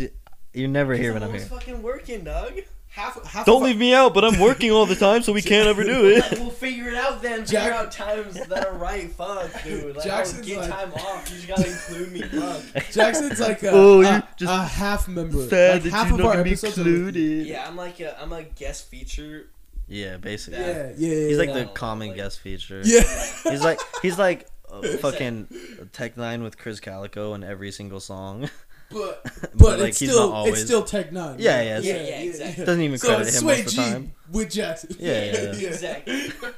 you're 0.54 0.70
never 0.70 0.94
here 0.96 1.12
when 1.14 1.24
I'm 1.24 1.28
always 1.30 1.42
here. 1.44 1.50
fucking 1.60 1.82
working, 1.82 2.24
dog. 2.24 2.62
Half, 2.93 3.25
half. 3.25 3.45
Don't 3.45 3.62
of, 3.62 3.67
leave 3.69 3.77
me 3.77 3.93
out, 3.93 4.13
but 4.13 4.25
I'm 4.25 4.38
working 4.39 4.69
all 4.69 4.86
the 4.86 4.95
time, 4.98 5.24
so 5.24 5.31
we 5.31 5.41
can't 5.51 5.65
ever 5.67 5.83
do 5.83 6.07
it. 6.07 6.25
we'll 6.39 6.50
figure 6.50 6.89
it 6.89 6.95
out 6.95 7.21
then. 7.21 7.45
Figure 7.45 7.60
Jack- 7.62 7.71
out 7.74 7.91
times 7.91 8.33
that 8.48 8.67
are 8.67 8.74
right. 8.74 9.10
Fuck, 9.12 9.63
dude. 9.63 9.95
Like, 9.95 10.03
Jackson's 10.03 10.39
I'll 10.41 10.45
get 10.45 10.57
like- 10.60 10.69
time 10.69 10.93
off. 10.95 11.29
You 11.29 11.36
just 11.38 11.48
gotta 11.48 11.67
include 11.69 12.12
me. 12.12 12.21
Fuck. 12.24 12.86
Jackson's 12.91 13.39
like 13.39 13.63
a, 13.63 13.69
Oh, 13.71 14.01
a, 14.01 14.12
you're 14.12 14.24
just 14.36 14.51
a 14.53 14.57
half 14.57 15.07
member. 15.07 15.48
Sad 15.48 15.74
like 15.75 15.83
that 15.83 15.91
half 15.91 16.07
you're 16.07 16.15
of 16.15 16.19
not 16.19 16.25
our 16.27 16.33
gonna 16.33 16.43
be 16.43 16.50
episodes 16.51 16.77
are 16.79 16.81
included. 16.81 17.48
Yeah, 17.48 17.65
I'm 17.65 17.77
like 17.77 18.00
a, 18.01 18.21
I'm 18.21 18.33
a 18.33 18.43
guest 18.43 18.89
feature. 18.89 19.48
Yeah, 19.88 20.17
basically. 20.17 20.60
Yeah, 20.60 20.91
yeah, 20.98 21.10
yeah. 21.13 21.27
He's 21.29 21.38
like 21.38 21.48
yeah. 21.50 21.53
the 21.53 21.60
Yeah. 21.62 21.74
common 21.74 22.07
Like- 22.10 22.17
guest 22.17 22.39
feature. 22.41 22.81
yeah. 22.83 23.03
He's 23.43 23.63
like 23.63 23.79
he's 24.01 24.19
like 24.19 24.48
a 24.69 24.98
fucking 24.98 25.48
Tech 25.93 26.15
N9ne 26.15 26.43
with 26.43 26.57
Krizz 26.57 26.81
Kaliko 26.81 27.36
in 27.36 27.43
every 27.45 27.71
single 27.71 28.00
song. 28.01 28.50
But 28.91 29.24
But, 29.41 29.57
but 29.57 29.79
like, 29.79 29.89
it's 29.89 29.98
still 29.98 30.31
always- 30.33 30.53
it's 30.53 30.63
still 30.63 30.83
Tech 30.83 31.12
N9ne. 31.12 31.36
Yeah, 31.39 31.62
yeah, 31.62 31.79
Yeah, 31.79 31.93
yeah, 31.95 32.00
exactly. 32.19 32.65
Doesn't 32.65 32.81
even 32.81 32.98
So 32.98 33.07
credit 33.07 33.27
it's 33.27 33.36
him 33.38 33.41
Sway 33.41 33.62
most 33.63 33.75
G 33.75 33.79
of 33.81 33.86
the 33.86 33.91
time. 33.93 34.13
with 34.31 34.51
Jackson. 34.51 34.95
Yeah, 35.00 35.12
yeah, 35.12 35.31
yeah. 35.53 35.67
Exactly. 35.69 36.31
But 36.39 36.55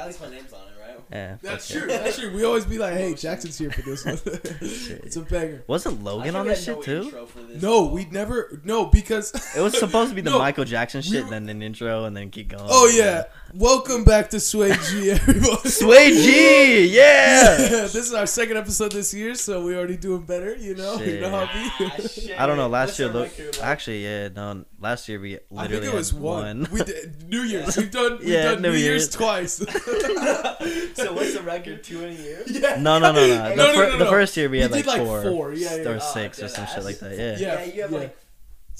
at 0.00 0.06
least 0.06 0.20
my 0.20 0.30
name's 0.30 0.52
on 0.52 0.60
it, 0.60 0.80
right? 0.80 0.98
Yeah, 1.10 1.36
That's 1.42 1.68
true. 1.68 1.80
yeah. 1.88 1.98
That's 1.98 2.18
true. 2.18 2.34
We 2.34 2.44
always 2.44 2.64
be 2.64 2.78
like, 2.78 2.94
"Hey, 2.94 3.12
Jackson's 3.12 3.58
here 3.58 3.70
for 3.70 3.82
this 3.82 4.04
one." 4.06 4.18
it's 4.24 5.16
a 5.16 5.20
banger. 5.20 5.62
Wasn't 5.66 6.02
Logan 6.02 6.34
on 6.36 6.44
we 6.46 6.50
this 6.52 6.64
shit 6.64 6.76
no 6.76 6.82
too? 6.82 7.26
this. 7.50 7.62
No, 7.62 7.84
we 7.84 8.06
never. 8.06 8.58
No, 8.64 8.86
because 8.86 9.32
It 9.54 9.60
was 9.60 9.78
supposed 9.78 10.08
to 10.10 10.14
be 10.14 10.22
the 10.22 10.30
No, 10.30 10.38
Michael 10.38 10.64
Jackson 10.64 11.02
shit, 11.02 11.24
we- 11.24 11.30
then 11.30 11.46
an 11.50 11.60
intro, 11.62 12.04
and 12.04 12.16
then 12.16 12.30
keep 12.30 12.48
going. 12.48 12.64
Oh 12.66 12.88
yeah, 12.88 13.24
welcome 13.54 14.04
back 14.04 14.30
to 14.30 14.40
Sway 14.40 14.74
G, 14.88 15.10
everybody. 15.12 15.68
Sway 15.68 16.10
G, 16.10 16.86
yeah. 16.94 17.56
this 17.56 17.94
is 17.94 18.14
our 18.14 18.26
second 18.26 18.56
episode 18.56 18.92
this 18.92 19.12
year, 19.14 19.34
so 19.34 19.64
we're 19.64 19.78
already 19.78 19.96
doing 19.96 20.22
better. 20.22 20.54
You 20.56 20.74
know, 20.74 20.98
you 21.00 21.20
know 21.20 21.30
how 21.30 21.48
Ah, 21.50 21.76
it 21.98 22.34
I 22.38 22.46
don't 22.46 22.56
know. 22.56 22.68
Last 22.68 22.88
What's 22.90 22.98
year, 23.00 23.08
look, 23.08 23.28
record, 23.38 23.58
like? 23.58 23.66
actually, 23.66 24.04
yeah, 24.04 24.28
no. 24.28 24.64
Last 24.80 25.08
year 25.08 25.20
we 25.20 25.36
I 25.36 25.38
literally 25.50 25.80
think 25.82 25.92
it 25.94 25.96
was 25.96 26.10
had 26.10 26.20
one. 26.20 26.60
one. 26.62 26.68
We 26.72 26.82
did 26.84 27.28
New 27.28 27.42
Year's. 27.42 27.76
We've 27.76 27.90
done. 27.90 28.18
We've 28.18 28.28
Yeah, 28.28 28.42
done 28.52 28.62
New 28.62 28.72
New, 28.72 28.76
Year's, 28.78 29.02
Year's. 29.02 29.08
twice. 29.10 29.52
so 30.94 31.12
what's 31.12 31.34
the 31.34 31.42
record? 31.44 31.84
Two 31.84 32.02
in 32.04 32.10
a 32.10 32.12
year? 32.20 32.42
yeah. 32.46 32.76
no, 32.80 32.98
no, 32.98 33.12
no, 33.12 33.26
no. 33.26 33.28
The, 33.28 33.54
No, 33.56 33.66
no, 33.66 33.74
fir- 33.74 33.88
no, 33.90 33.98
the 33.98 34.06
first 34.06 34.36
year 34.36 34.48
we, 34.48 34.58
We 34.58 34.62
had 34.62 34.70
like, 34.72 34.86
like, 34.86 35.02
four, 35.02 35.22
four, 35.22 35.52
yeah, 35.54 35.76
yeah. 35.76 35.88
or 35.88 35.96
Oh, 35.96 35.98
six 35.98 36.38
or 36.38 36.42
dead 36.42 36.50
some 36.50 36.66
shit 36.66 36.84
like 36.84 36.98
that. 37.00 37.16
Yeah, 37.16 37.36
Yeah. 37.38 37.64
Yeah, 37.64 37.64
you 37.74 37.82
have 37.82 37.92
yeah. 37.92 37.98
like. 37.98 38.16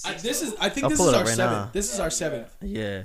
I, 0.05 0.15
this 0.15 0.43
is. 0.43 0.55
I 0.59 0.69
think 0.71 0.85
I'll 0.85 0.91
this 0.91 1.01
is 1.01 1.07
our 1.09 1.15
up 1.21 1.27
right 1.27 1.37
seventh. 1.37 1.59
now. 1.59 1.71
This 1.73 1.93
is 1.93 2.01
our 2.01 2.07
you 2.07 2.11
seventh. 2.11 2.57
yeah. 2.63 3.03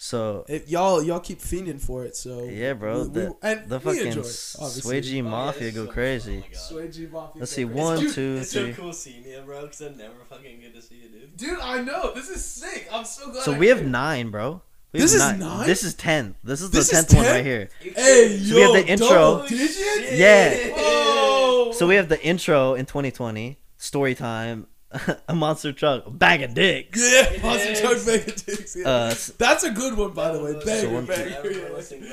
So 0.00 0.44
If 0.48 0.70
y'all 0.70 1.02
y'all 1.02 1.18
keep 1.18 1.40
fiending 1.40 1.80
for 1.80 2.04
it, 2.04 2.14
so 2.16 2.44
yeah, 2.44 2.72
bro. 2.74 3.02
we- 3.02 3.08
we- 3.08 3.28
and 3.42 3.68
the 3.68 3.78
we 3.78 3.84
fucking 3.84 4.06
enjoy 4.06 4.20
it, 4.20 4.26
S- 4.26 4.56
Sway 4.80 5.00
G 5.00 5.12
Oh, 5.20 5.24
yeah, 5.24 5.30
Mafia 5.30 5.70
go 5.72 5.86
so 5.86 5.92
crazy. 5.92 6.40
fun, 6.40 6.44
oh 6.50 6.52
my 6.54 6.58
Sway 6.60 6.88
G 6.88 7.06
Mafia. 7.06 7.40
Let's 7.40 7.52
see, 7.52 7.64
crazy. 7.64 7.78
one, 7.80 7.98
Dude, 8.00 8.14
two, 8.14 8.38
It's 8.40 8.52
three. 8.52 8.72
so 8.74 8.80
cool 8.80 8.92
seeing 8.92 9.24
you, 9.24 9.40
bro, 9.44 9.62
because 9.62 9.82
I 9.82 9.88
never 9.88 10.14
fucking 10.30 10.60
get 10.60 10.74
to 10.76 10.82
see 10.82 10.94
you, 11.02 11.08
dude. 11.08 11.36
Dude, 11.36 11.58
I 11.58 11.82
know 11.82 12.12
this 12.14 12.28
is 12.28 12.44
sick. 12.44 12.88
I'm 12.92 13.04
so 13.04 13.32
glad. 13.32 13.42
So 13.42 13.54
I 13.54 13.58
we 13.58 13.66
have 13.68 13.78
came. 13.78 13.90
nine, 13.90 14.30
bro. 14.30 14.62
We 14.92 15.00
This 15.00 15.20
have 15.20 15.34
is 15.34 15.40
nine? 15.40 15.66
This 15.66 15.82
is 15.82 15.94
ten. 15.94 16.36
This 16.44 16.60
is 16.62 16.70
This 16.70 16.90
the 16.90 16.96
is 16.96 17.04
tenth 17.06 17.14
one 17.18 17.26
right 17.26 17.44
here. 17.44 17.68
Hey, 17.80 18.38
So 18.38 18.44
yo, 18.44 18.54
we 18.54 18.60
have 18.62 18.72
the 18.86 18.92
intro. 18.92 19.08
double? 19.08 19.46
Yeah. 19.50 20.72
Oh. 20.76 21.72
So 21.76 21.86
we 21.88 21.96
have 21.96 22.08
the 22.08 22.22
intro 22.24 22.74
in 22.74 22.86
2020. 22.86 23.58
Story 23.76 24.14
time. 24.14 24.68
a 25.28 25.34
monster 25.34 25.72
truck. 25.72 26.06
A 26.06 26.10
bag 26.10 26.42
of 26.42 26.54
dicks. 26.54 26.98
Yeah, 27.00 27.24
It 27.32 27.42
Monster 27.42 27.68
is. 27.70 27.80
Truck 27.80 28.06
Bacon 28.06 28.34
Dicks. 28.46 28.76
Yeah. 28.76 28.88
Uh, 28.88 29.14
That's 29.36 29.64
a 29.64 29.70
good 29.70 29.96
one, 29.98 30.12
by 30.12 30.32
the 30.32 30.42
way. 30.42 30.52
So 30.52 30.64
Banger, 30.64 30.94
one- 30.94 31.04
banger. 31.06 31.40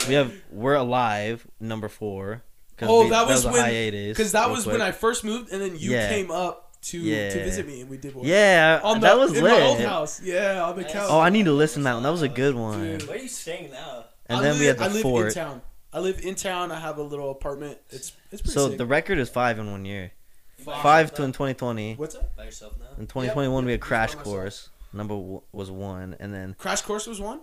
we 0.08 0.14
have 0.16 0.34
we're 0.52 0.76
alive. 0.76 1.48
Number 1.60 1.88
four. 1.88 2.44
Oh, 2.82 3.04
we- 3.06 3.10
that 3.12 3.28
was 3.28 3.46
a 3.46 3.52
when- 3.52 3.62
hiatus. 3.62 4.18
Because 4.18 4.34
that 4.34 4.48
real 4.48 4.56
was 4.56 4.66
when. 4.66 4.82
I 4.82 4.92
first 4.92 5.24
moved, 5.24 5.52
and 5.54 5.62
then 5.62 5.78
you 5.78 5.92
Yeah. 5.92 6.10
came 6.10 6.32
up 6.32 6.74
to 6.84 7.00
Yeah. 7.00 7.30
to 7.30 7.44
visit 7.46 7.66
me, 7.66 7.82
and 7.82 7.90
we 7.90 7.98
did 7.98 8.14
one. 8.14 8.26
Yeah, 8.28 8.82
on 8.84 9.00
the, 9.00 9.08
that 9.08 9.18
was 9.18 9.36
in 9.38 9.44
lit. 9.44 9.54
my 9.54 9.62
old 9.68 9.80
house. 9.80 10.22
Yeah, 10.22 10.62
on 10.66 10.76
the 10.76 10.82
Nice. 10.84 10.92
couch. 10.92 11.08
Oh, 11.10 11.20
I 11.20 11.30
need 11.30 11.46
to 11.46 11.54
listen 11.54 11.82
to 11.82 11.84
that 11.86 11.94
one. 11.96 12.04
That 12.04 12.12
was 12.12 12.22
a 12.24 12.28
good 12.30 12.56
one. 12.56 12.80
Dude. 12.98 13.08
Where 13.08 13.18
are 13.18 13.22
you 13.22 13.28
staying 13.30 13.72
now? 13.72 14.06
And 14.28 14.40
I 14.40 14.42
then 14.42 14.52
live, 14.54 14.60
we 14.60 14.66
had 14.66 14.78
the 14.80 14.84
I 14.84 14.88
live 14.90 15.02
fort. 15.02 15.28
in 15.28 15.34
town. 15.34 15.62
I 15.94 16.00
live 16.00 16.20
in 16.26 16.36
town. 16.36 16.72
I 16.74 16.80
have 16.82 16.98
a 16.98 17.04
little 17.04 17.32
apartment. 17.32 17.78
It's 17.90 18.12
it's 18.32 18.42
pretty 18.42 18.54
So 18.54 18.68
sick. 18.70 18.78
the 18.78 18.86
record 18.86 19.18
is 19.18 19.30
five 19.30 19.58
in 19.60 19.72
one 19.72 19.86
year. 19.86 20.12
Five. 20.58 20.82
Five 20.82 21.14
to 21.16 21.24
in 21.24 21.32
2020. 21.32 21.96
What's 21.96 22.16
that? 22.16 22.36
By 22.36 22.46
yourself 22.46 22.74
now? 22.80 22.86
In 22.98 23.08
2021 23.08 23.66
we 23.66 23.72
had 23.74 23.82
Crash 23.82 24.12
just 24.14 24.18
by 24.18 24.20
myself. 24.22 24.36
Course. 24.44 24.70
Number 24.94 25.16
w- 25.16 25.42
was 25.52 25.70
one, 25.70 26.16
and 26.20 26.34
then 26.34 26.56
Crash 26.58 26.82
Course 26.82 27.06
was 27.08 27.20
one. 27.20 27.42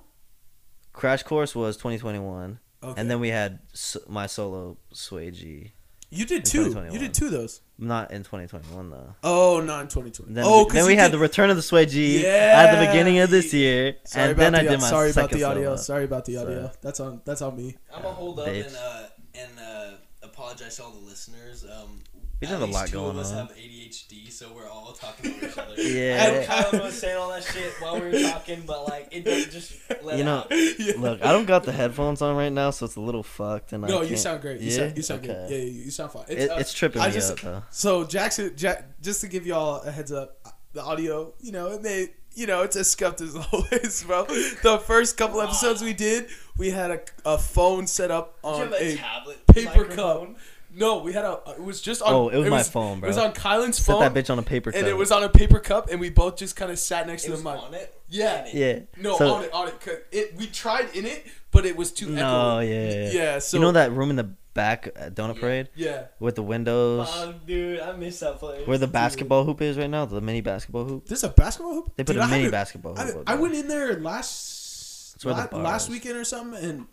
Crash 0.92 1.22
Course 1.22 1.54
was 1.54 1.76
2021, 1.76 2.58
Okay. 2.82 3.00
and 3.00 3.10
then 3.10 3.20
we 3.20 3.28
had 3.28 3.60
s- 3.72 3.96
my 4.08 4.26
solo 4.26 4.78
Sway 4.92 5.30
G. 5.30 5.72
you 6.10 6.26
did 6.26 6.38
in 6.38 6.42
two. 6.42 6.58
You 6.58 6.64
2021. 6.70 6.98
did 7.00 7.14
two 7.14 7.26
of 7.26 7.30
those. 7.32 7.60
Not 7.78 8.10
in 8.12 8.22
2021 8.22 8.90
though. 8.90 9.14
Oh, 9.24 9.60
not 9.60 9.82
in 9.82 9.88
2020. 9.88 10.34
Then, 10.34 10.44
oh, 10.46 10.64
we, 10.66 10.70
then 10.72 10.86
we 10.86 10.96
had 10.96 11.10
the 11.12 11.18
return 11.18 11.50
of 11.50 11.56
the 11.56 11.62
Sway 11.62 11.86
G 11.86 12.26
at 12.26 12.78
the 12.78 12.86
beginning 12.86 13.18
of 13.20 13.30
this 13.30 13.52
year, 13.54 13.96
Sorry 14.04 14.24
and 14.24 14.32
about 14.32 14.42
then 14.42 14.52
the, 14.52 14.58
I 14.58 14.62
did 14.72 14.80
my 14.80 14.88
sorry 14.90 15.10
about 15.10 15.24
second 15.24 15.38
the 15.38 15.44
audio. 15.44 15.62
solo. 15.64 15.76
Sorry 15.76 16.04
about 16.04 16.24
the 16.24 16.34
So- 16.34 16.42
audio. 16.42 16.70
That's 16.80 17.00
on 17.00 17.20
that's 17.24 17.42
on 17.42 17.56
me. 17.56 17.76
I'm 17.94 18.02
gonna 18.02 18.14
hold 18.14 18.40
up 18.40 18.46
Babes. 18.46 18.68
and 18.68 18.76
uh 18.76 19.06
and 19.34 19.50
uh 19.58 19.90
apologize 20.22 20.76
to 20.76 20.84
all 20.84 20.90
the 20.92 20.98
listeners. 21.06 21.64
Um, 21.64 22.00
We 22.42 22.46
at 22.48 22.50
have 22.52 22.60
a 22.60 22.64
least 22.66 22.74
lot 22.78 22.86
two 22.88 22.92
going 22.96 23.10
of 23.10 23.18
us 23.18 23.32
on. 23.32 23.38
have 23.46 23.56
ADHD, 23.56 24.30
so 24.30 24.48
we're 24.54 24.68
all 24.68 24.92
talking 24.92 25.30
over 25.34 25.46
each 25.46 25.58
other. 25.58 25.74
Yeah. 25.82 26.44
Kylan 26.44 26.82
was 26.82 26.98
saying 26.98 27.16
all 27.16 27.30
that 27.30 27.42
shit 27.44 27.72
while 27.80 27.94
we 27.94 28.00
were 28.10 28.20
talking, 28.20 28.62
but 28.66 28.86
like 28.88 29.08
it 29.10 29.24
didn't 29.24 29.50
just 29.52 29.74
let 30.02 30.18
You 30.18 30.24
know, 30.24 30.38
out. 30.38 30.46
Yeah. 30.50 30.94
Look, 30.98 31.22
I 31.24 31.32
don't 31.32 31.46
got 31.46 31.64
the 31.64 31.72
headphones 31.72 32.20
on 32.20 32.36
right 32.36 32.52
now, 32.52 32.70
so 32.70 32.84
it's 32.86 32.96
a 32.96 33.00
little 33.00 33.22
fucked. 33.22 33.72
And 33.72 33.84
I 33.84 33.88
No, 33.88 34.02
you 34.02 34.08
can't- 34.08 34.18
sound 34.20 34.40
great. 34.42 34.60
You 34.60 34.70
Yeah? 34.70 34.76
sound, 34.76 34.96
you 34.96 35.02
sound 35.02 35.20
Okay. 35.24 35.28
good. 35.32 35.50
Yeah, 35.50 35.56
yeah, 35.58 35.84
you 35.84 35.90
sound 35.90 36.12
fine. 36.12 36.24
It, 36.28 36.50
uh, 36.50 36.56
it's 36.58 36.72
tripping 36.74 37.00
I 37.00 37.08
me 37.08 37.12
just- 37.14 37.32
up 37.32 37.40
though. 37.40 37.62
So 37.70 38.04
Jackson, 38.04 38.52
Jack, 38.56 39.00
just 39.00 39.20
to 39.22 39.28
give 39.28 39.46
y'all 39.46 39.80
a 39.82 39.90
heads 39.90 40.12
up, 40.12 40.36
the 40.72 40.82
audio, 40.82 41.32
you 41.40 41.52
know, 41.52 41.68
it 41.72 41.82
may, 41.82 42.08
you 42.34 42.46
know, 42.46 42.62
it's 42.62 42.76
as 42.76 42.90
scuffed 42.90 43.20
as 43.20 43.36
always, 43.52 44.04
bro. 44.04 44.24
The 44.24 44.82
first 44.84 45.16
couple 45.16 45.40
episodes 45.40 45.82
we 45.82 45.92
did, 45.92 46.28
we 46.56 46.70
had 46.70 46.90
a, 46.90 47.00
a 47.26 47.38
phone 47.38 47.86
set 47.86 48.10
up 48.10 48.40
Did 48.42 48.48
you 48.48 48.54
on 48.54 48.60
have 48.60 48.72
a 48.72 48.92
a 48.92 48.96
tablet 48.96 49.46
paper 49.48 49.78
microphone? 49.78 50.36
No, 50.74 50.98
we 51.02 51.12
had 51.12 51.24
a. 51.24 51.32
Uh, 51.46 51.52
it 51.58 51.62
was 51.62 51.80
just 51.82 52.00
on. 52.02 52.12
Oh, 52.12 52.28
it 52.28 52.38
was 52.38 52.48
my 52.50 52.62
phone, 52.62 53.00
bro. 53.00 53.06
It 53.08 53.10
was 53.10 53.16
bro. 53.16 53.26
on 53.26 53.32
Kylan's 53.34 53.76
Set 53.76 53.86
phone. 53.92 54.00
that 54.00 54.14
bitch 54.14 54.30
on 54.30 54.38
a 54.38 54.42
paper 54.42 54.70
and 54.70 54.86
it 54.86 54.96
was 54.96 55.12
on 55.12 55.22
a 55.22 55.28
paper 55.28 55.58
cup, 55.60 55.88
and 55.90 56.00
we 56.00 56.08
both 56.10 56.36
just 56.36 56.56
kind 56.56 56.70
of 56.72 56.78
sat 56.78 57.06
next 57.06 57.24
It 57.24 57.30
to 57.30 57.36
the 57.36 57.42
mic. 57.42 57.62
on 57.62 57.74
it. 57.74 57.94
Yeah. 58.08 58.46
yeah. 58.52 58.78
No, 58.96 59.16
So- 59.18 59.34
on 59.34 59.44
it, 59.44 59.52
on 59.52 59.68
it. 59.68 59.80
'cause 59.80 59.96
it. 60.10 60.34
We 60.36 60.46
tried 60.46 60.94
in 60.94 61.04
it, 61.06 61.26
but 61.50 61.66
it 61.66 61.76
was 61.76 61.92
too 61.92 62.08
No, 62.10 62.22
echoey. 62.22 62.68
yeah, 62.70 62.90
yeah. 62.90 63.10
Yeah, 63.32 63.38
so- 63.38 63.56
you 63.56 63.62
know 63.62 63.72
that 63.72 63.92
room 63.92 64.10
in 64.10 64.16
the 64.16 64.30
back 64.54 64.88
at 64.96 65.14
Donut 65.14 65.40
Parade 65.40 65.68
Yeah. 65.74 66.04
with 66.20 66.34
the 66.34 66.42
windows, 66.42 67.08
Oh, 67.10 67.34
dude, 67.46 67.80
I 67.80 67.92
miss 67.92 68.20
that 68.20 68.38
place. 68.38 68.66
where 68.66 68.76
the 68.76 68.86
basketball 68.86 69.44
hoop 69.44 69.62
is 69.62 69.78
right 69.78 69.88
now, 69.88 70.04
the 70.04 70.20
mini 70.20 70.42
basketball 70.42 70.84
hoop. 70.84 71.06
There's 71.06 71.24
a 71.24 71.30
basketball 71.30 71.72
hoop. 71.74 71.92
They 71.96 72.04
put 72.04 72.12
Dude, 72.14 72.20
a 72.22 72.24
I 72.24 72.26
mini 72.26 72.36
haven't- 72.44 72.50
basketball 72.52 72.98
I, 72.98 73.04
hoop. 73.04 73.16
up 73.16 73.22
I 73.26 73.32
there. 73.32 73.42
went 73.42 73.54
in 73.54 73.68
there 73.68 73.94
last 74.00 75.14
It's 75.16 75.24
where 75.24 75.34
the 75.34 75.40
la- 75.42 75.46
bar 75.46 75.62
last 75.62 75.84
is. 75.84 75.88
weekend 75.90 76.16
or 76.18 76.24
something, 76.24 76.62
and 76.62 76.86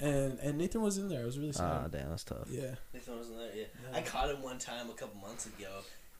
and 0.00 0.38
and 0.40 0.58
Nathan 0.58 0.82
was 0.82 0.98
in 0.98 1.08
there. 1.08 1.22
It 1.22 1.26
was 1.26 1.38
really 1.38 1.50
Ah, 1.58 1.82
sad. 1.82 1.90
damn, 1.92 2.10
that's 2.10 2.24
tough. 2.24 2.48
yeah. 2.50 2.74
Nathan 2.94 3.16
wasn't 3.16 3.38
there. 3.38 3.50
Yeah. 3.54 3.64
I 3.98 4.02
caught 4.02 4.30
him 4.30 4.42
one 4.42 4.58
time 4.58 4.88
a 4.90 4.94
couple 4.94 5.20
months 5.20 5.46
ago. 5.46 5.68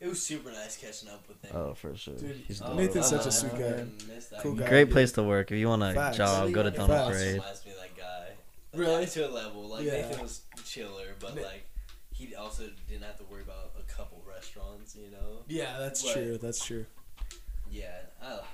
It 0.00 0.08
was 0.08 0.22
super 0.22 0.50
nice 0.50 0.76
catching 0.78 1.10
up 1.10 1.26
with 1.28 1.42
him. 1.44 1.54
Oh, 1.54 1.75
for 1.75 1.94
sure. 1.94 2.14
Dude, 2.14 2.37
He's 2.49 2.62
Oh. 2.62 2.72
Nathan's 2.75 3.08
such 3.08 3.25
a 3.25 3.28
I 3.28 3.30
sweet 3.30 3.52
guy. 3.52 3.84
Cool 4.40 4.54
guy. 4.54 4.62
guy. 4.64 4.68
Great 4.70 4.84
dude. 4.84 4.92
place 4.92 5.12
to 5.12 5.22
work. 5.22 5.50
If 5.52 5.58
you 5.58 5.68
want 5.68 5.82
a 5.82 5.92
Facts. 5.92 6.16
job, 6.16 6.50
go 6.52 6.62
to 6.62 6.70
Nathan 6.70 6.87
Donut 6.88 6.99
also 7.00 7.12
Parade. 7.18 7.34
reminds 7.34 7.64
me 7.66 7.72
of 7.72 7.76
that 7.78 7.96
guy. 7.96 8.18
Like, 8.72 8.80
Really? 8.80 9.00
not 9.04 9.08
To 9.12 9.28
a 9.28 9.30
level. 9.30 9.68
Like 9.68 9.84
Yeah. 9.84 9.92
Nathan 9.92 10.22
was 10.22 10.40
chiller, 10.64 11.14
but 11.20 11.34
Na- 11.37 11.42
like 11.42 11.66
he 12.12 12.34
also 12.34 12.70
didn't 12.88 13.02
have 13.04 13.18
to 13.18 13.25
worry 13.25 13.42
about 13.42 13.72
a 13.78 13.82
couple 13.92 14.22
restaurants. 14.26 14.96
You 14.96 15.10
know. 15.10 15.44
Yeah, 15.49 15.78
that's 15.78 16.02
But- 16.02 16.12
true. 16.14 16.38
That's 16.38 16.64
true. 16.64 16.87
Yeah, 17.70 18.00
I 18.22 18.30
love 18.37 18.46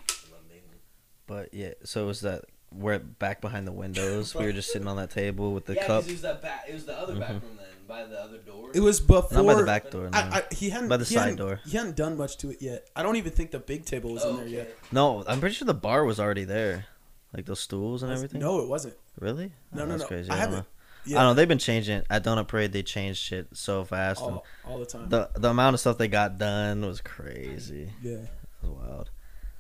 Nathan. 0.49 0.81
But 1.29 1.55
yeah, 1.55 1.75
so 1.85 2.03
it 2.03 2.07
was 2.07 2.21
that 2.23 2.45
we're 2.73 2.99
back 2.99 3.41
behind 3.41 3.67
the 3.67 3.73
windows. 3.73 4.35
we 4.35 4.45
were 4.45 4.53
just 4.53 4.73
sitting 4.73 4.89
on 4.89 4.97
that 4.97 5.11
table 5.11 5.53
with 5.55 5.67
the 5.67 5.75
yeah, 5.75 5.87
'cause 5.87 6.05
cup. 6.05 6.09
it 6.11 6.13
was 6.13 6.23
that 6.23 6.43
back. 6.43 6.65
It 6.69 6.75
was 6.75 6.85
the 6.87 6.99
other 6.99 7.15
Mhm. 7.15 7.21
back 7.21 7.31
room 7.31 7.57
then, 7.57 7.67
by 7.89 8.05
the 8.05 8.21
other 8.21 8.39
door. 8.39 8.71
It 8.75 8.81
was 8.81 9.01
before. 9.01 9.29
Not 9.33 9.47
by 9.47 9.55
the 9.55 9.65
back 9.65 9.91
door. 9.91 10.11
No, 10.11 10.19
I, 10.19 10.39
I, 10.51 10.55
he 10.55 10.71
hadn't 10.71 10.89
By 10.89 10.97
the 10.99 11.05
he 11.05 11.15
side 11.15 11.21
hadn't- 11.23 11.37
door. 11.37 11.61
He 11.65 11.77
hadn't 11.77 11.97
done 11.97 12.17
much 12.17 12.37
to 12.39 12.51
it 12.51 12.61
yet. 12.61 12.89
I 12.97 13.03
don't 13.03 13.17
even 13.17 13.33
think 13.33 13.51
the 13.53 13.59
big 13.61 13.85
table 13.87 14.13
was 14.13 14.25
Oh, 14.25 14.31
in 14.31 14.37
there 14.37 14.45
okay. 14.47 14.55
yet. 14.55 14.77
no 14.93 15.25
I'm 15.27 15.41
pretty 15.41 15.55
sure 15.55 15.67
the 15.67 15.75
bar 15.75 16.05
was 16.05 16.19
already 16.21 16.45
there, 16.45 16.87
like 17.35 17.47
those 17.47 17.61
stools 17.61 18.03
and 18.03 18.13
everything. 18.13 18.41
No, 18.41 18.61
it 18.61 18.69
wasn't. 18.69 18.95
really? 19.21 19.53
No, 19.73 19.83
Oh, 19.83 19.85
no, 19.87 19.91
that's 19.93 20.03
no. 20.03 20.09
Crazy. 20.09 20.31
I 20.31 20.35
I, 20.35 20.37
don't 20.37 20.41
haven't- 20.41 20.59
know. 20.59 20.67
Yeah, 21.09 21.19
I 21.19 21.23
don't 21.23 21.31
know. 21.31 21.35
They've 21.35 21.47
been 21.49 21.59
changing 21.59 22.03
at 22.11 22.25
Donut 22.25 22.49
Parade. 22.49 22.73
They 22.73 22.83
changed 22.83 23.21
shit 23.23 23.47
so 23.53 23.85
fast, 23.85 24.21
and 24.21 24.33
all, 24.33 24.45
all 24.67 24.79
the 24.81 24.87
time. 24.87 25.09
the 25.09 25.31
the 25.37 25.51
amount 25.51 25.75
of 25.75 25.81
stuff 25.81 25.99
they 25.99 26.09
got 26.09 26.37
done 26.37 26.85
was 26.85 27.01
crazy. 27.01 27.93
yeah. 28.03 28.15
It 28.15 28.29
was 28.63 28.71
wild. 28.71 29.11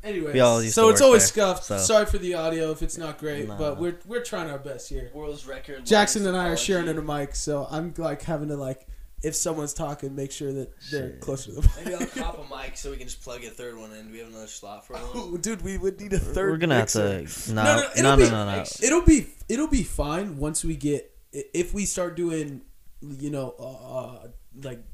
Anyway, 0.06 0.32
We 0.34 0.40
all 0.40 0.62
used 0.62 0.74
so 0.74 0.84
to 0.84 0.88
it's 0.90 1.00
work 1.00 1.06
always 1.06 1.22
there, 1.32 1.44
scuffed. 1.54 1.64
so- 1.64 1.78
Sorry 1.78 2.06
for 2.06 2.18
the 2.18 2.34
audio 2.34 2.70
if 2.70 2.80
it's 2.82 2.96
not 2.96 3.18
great, 3.18 3.48
Nah. 3.48 3.58
but 3.58 3.78
we're 3.78 3.98
we're 4.06 4.22
trying 4.22 4.48
our 4.50 4.58
best 4.58 4.88
here. 4.88 5.10
World's 5.12 5.46
record. 5.46 5.84
Jackson 5.84 6.26
and 6.26 6.36
I 6.36 6.48
are 6.48 6.56
sharing 6.56 6.86
in 6.88 6.96
a 6.96 7.02
mic, 7.02 7.34
so 7.34 7.66
I'm 7.70 7.92
like 7.96 8.22
having 8.22 8.48
to 8.48 8.56
like, 8.56 8.86
if 9.22 9.34
someone's 9.34 9.74
talking, 9.74 10.14
make 10.14 10.30
sure 10.30 10.52
that 10.52 10.70
they're 10.90 11.10
Shit. 11.12 11.20
closer 11.20 11.52
to 11.54 11.60
the 11.60 11.68
Maybe 11.76 11.94
I'll 11.96 12.06
cop 12.06 12.38
a 12.38 12.56
mic 12.56 12.76
so 12.76 12.90
we 12.92 12.96
can 12.98 13.06
just 13.08 13.22
plug 13.22 13.42
a 13.44 13.50
third 13.50 13.76
one 13.76 13.92
in. 13.92 14.06
Do 14.06 14.12
we 14.12 14.18
have 14.20 14.28
another 14.28 14.46
slot 14.46 14.86
for 14.86 14.92
one? 14.92 15.02
Oh, 15.14 15.36
dude, 15.36 15.62
we 15.62 15.76
would 15.76 16.00
need 16.00 16.12
a 16.12 16.18
third. 16.20 16.50
We're 16.52 16.58
gonna 16.58 16.76
have 16.76 16.88
to. 16.90 17.22
No, 17.52 17.64
No, 17.64 17.64
no, 17.64 17.76
no, 17.82 17.88
it'll 17.96 18.02
no, 18.02 18.16
be- 18.16 18.30
no, 18.30 18.44
no, 18.46 18.56
no. 18.58 18.64
It'll 18.82 19.02
be 19.02 19.26
it'll 19.48 19.68
be 19.68 19.82
fine 19.82 20.38
once 20.38 20.62
we 20.64 20.76
get 20.76 21.10
i- 21.34 21.44
if 21.52 21.74
we 21.74 21.84
start 21.84 22.14
doing, 22.16 22.62
you 23.00 23.30
know, 23.30 23.54
uh, 23.58 23.96
uh 23.98 24.28
like. 24.62 24.84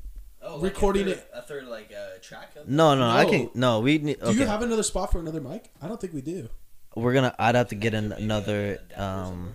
Oh, 0.44 0.54
like 0.56 0.62
Recording 0.74 1.02
a 1.08 1.14
third, 1.14 1.18
it- 1.18 1.30
A 1.34 1.42
third 1.42 1.64
like 1.68 1.92
uh, 1.96 2.18
track. 2.20 2.56
Of 2.56 2.68
No, 2.68 2.94
no, 2.94 3.04
I 3.06 3.24
No. 3.24 3.30
can. 3.30 3.50
No, 3.54 3.80
we 3.80 3.98
need. 3.98 4.18
Do 4.20 4.26
Okay, 4.26 4.38
you 4.40 4.46
have 4.46 4.62
another 4.62 4.82
spot 4.82 5.12
for 5.12 5.18
another 5.20 5.40
mic? 5.40 5.70
I 5.80 5.88
don't 5.88 6.00
think 6.00 6.12
we 6.14 6.20
do. 6.20 6.48
we're 6.96 7.12
gonna. 7.14 7.34
I'd 7.38 7.54
have 7.54 7.68
to 7.68 7.74
get 7.74 7.94
an, 7.94 8.12
another 8.12 8.78
a 8.96 9.02
um 9.02 9.54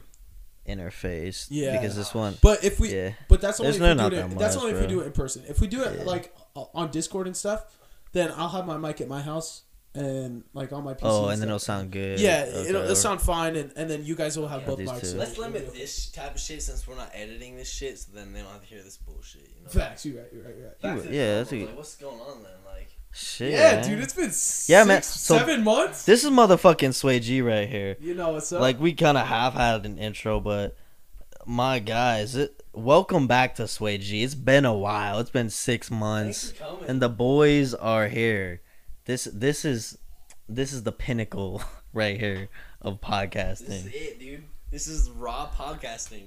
interface. 0.68 1.48
Yeah. 1.50 1.80
because 1.80 1.96
this 1.96 2.14
one. 2.14 2.36
But 2.42 2.64
if 2.64 2.80
we, 2.80 2.94
Yeah. 2.96 3.12
but 3.30 3.42
that's 3.42 3.60
only 3.60 3.72
There's 3.78 3.82
if 3.92 3.98
no- 3.98 4.04
we 4.06 4.10
do 4.10 4.16
it. 4.16 4.30
that 4.30 4.40
That's 4.40 4.56
much, 4.56 4.64
only 4.66 4.76
if 4.76 4.82
we 4.82 4.88
do 4.88 5.00
it 5.02 5.06
in 5.08 5.12
person. 5.12 5.44
If 5.48 5.60
we 5.62 5.68
do 5.68 5.84
it 5.84 6.00
Yeah. 6.00 6.04
like 6.06 6.34
uh, 6.56 6.66
on 6.74 6.92
Discord 6.92 7.28
and 7.28 7.36
stuff, 7.38 7.66
then 8.14 8.32
I'll 8.36 8.50
have 8.50 8.66
my 8.66 8.78
mic 8.78 9.02
at 9.02 9.08
my 9.08 9.22
house 9.22 9.64
and 9.96 10.44
like 10.54 10.72
on 10.74 10.84
my 10.84 10.94
PC. 10.94 11.00
Oh, 11.04 11.28
and 11.30 11.42
then 11.42 11.50
it'll 11.50 11.60
sound 11.60 11.92
good. 11.92 12.20
yeah, 12.20 12.46
Okay, 12.48 12.70
it'll, 12.70 12.84
it'll 12.84 12.96
sound 12.96 13.22
fine, 13.22 13.56
and, 13.56 13.72
and 13.76 13.90
then 13.90 14.04
you 14.06 14.16
guys 14.16 14.38
will 14.38 14.48
have 14.48 14.62
Yeah, 14.62 14.68
both 14.68 14.78
these 14.80 14.90
mics. 14.92 15.16
Let's 15.18 15.38
limit 15.38 15.74
this 15.74 16.10
type 16.12 16.36
of 16.36 16.42
shit 16.42 16.62
since 16.62 16.88
we're 16.88 16.96
not 16.96 17.12
editing 17.14 17.56
this 17.58 17.70
shit, 17.72 17.98
so 18.00 18.12
then 18.14 18.34
they 18.34 18.42
don't 18.42 18.52
have 18.52 18.62
to 18.62 18.68
hear 18.68 18.84
this 18.84 18.98
bullshit. 18.98 19.50
You 19.58 19.64
know. 19.64 19.70
Facts. 19.70 20.06
You're 20.06 20.22
right. 20.22 20.28
You're 20.34 20.44
right. 20.44 20.56
You're 20.58 20.68
right. 20.68 20.82
Back 20.82 21.02
to 21.04 21.14
Yeah, 21.16 21.36
that's 21.38 21.52
promos, 21.52 21.62
a- 21.62 21.66
like, 21.66 21.78
what's 21.78 21.96
going 21.96 22.20
on 22.20 22.44
then? 22.44 22.52
Like, 22.66 22.90
Shit. 23.14 23.52
Yeah, 23.54 23.76
man. 23.76 23.84
dude, 23.90 24.00
it's 24.00 24.14
been 24.14 24.32
Yeah, 24.68 24.80
yeah, 24.80 24.84
man, 24.84 24.88
man. 24.98 25.02
so- 25.04 25.38
seven 25.40 25.64
months. 25.64 26.06
This 26.06 26.24
is 26.24 26.30
motherfucking 26.30 26.94
Sway 26.94 27.20
G 27.20 27.42
right 27.42 27.68
here. 27.68 27.98
You 28.00 28.14
know 28.14 28.30
what's 28.34 28.52
up? 28.54 28.62
Like 28.62 28.80
we 28.80 28.94
kind 28.94 29.18
of 29.18 29.26
have 29.26 29.54
had 29.54 29.86
an 29.88 29.98
intro, 29.98 30.40
but 30.40 30.76
my 31.46 31.80
guys, 31.80 32.36
it, 32.36 32.62
welcome 32.74 33.26
back 33.26 33.56
to 33.56 33.68
Sway 33.68 33.98
G. 33.98 34.22
It's 34.22 34.36
been 34.36 34.66
a 34.66 34.74
while. 34.76 35.18
It's 35.20 35.32
been 35.32 35.50
six 35.50 35.90
months, 35.90 36.52
for 36.52 36.64
coming. 36.64 36.84
and 36.90 37.02
the 37.02 37.10
boys 37.10 37.74
are 37.74 38.08
here. 38.08 38.62
This 39.08 39.24
this 39.34 39.64
is 39.64 39.98
this 40.50 40.74
is 40.74 40.84
the 40.84 40.92
pinnacle 40.92 41.62
right 41.94 42.20
here 42.20 42.50
of 42.82 43.00
podcasting. 43.00 43.68
this 43.68 43.86
is 43.86 43.94
it, 43.94 44.20
dude. 44.20 44.44
This 44.70 44.88
is 44.90 45.10
raw 45.10 45.48
podcasting. 45.48 46.24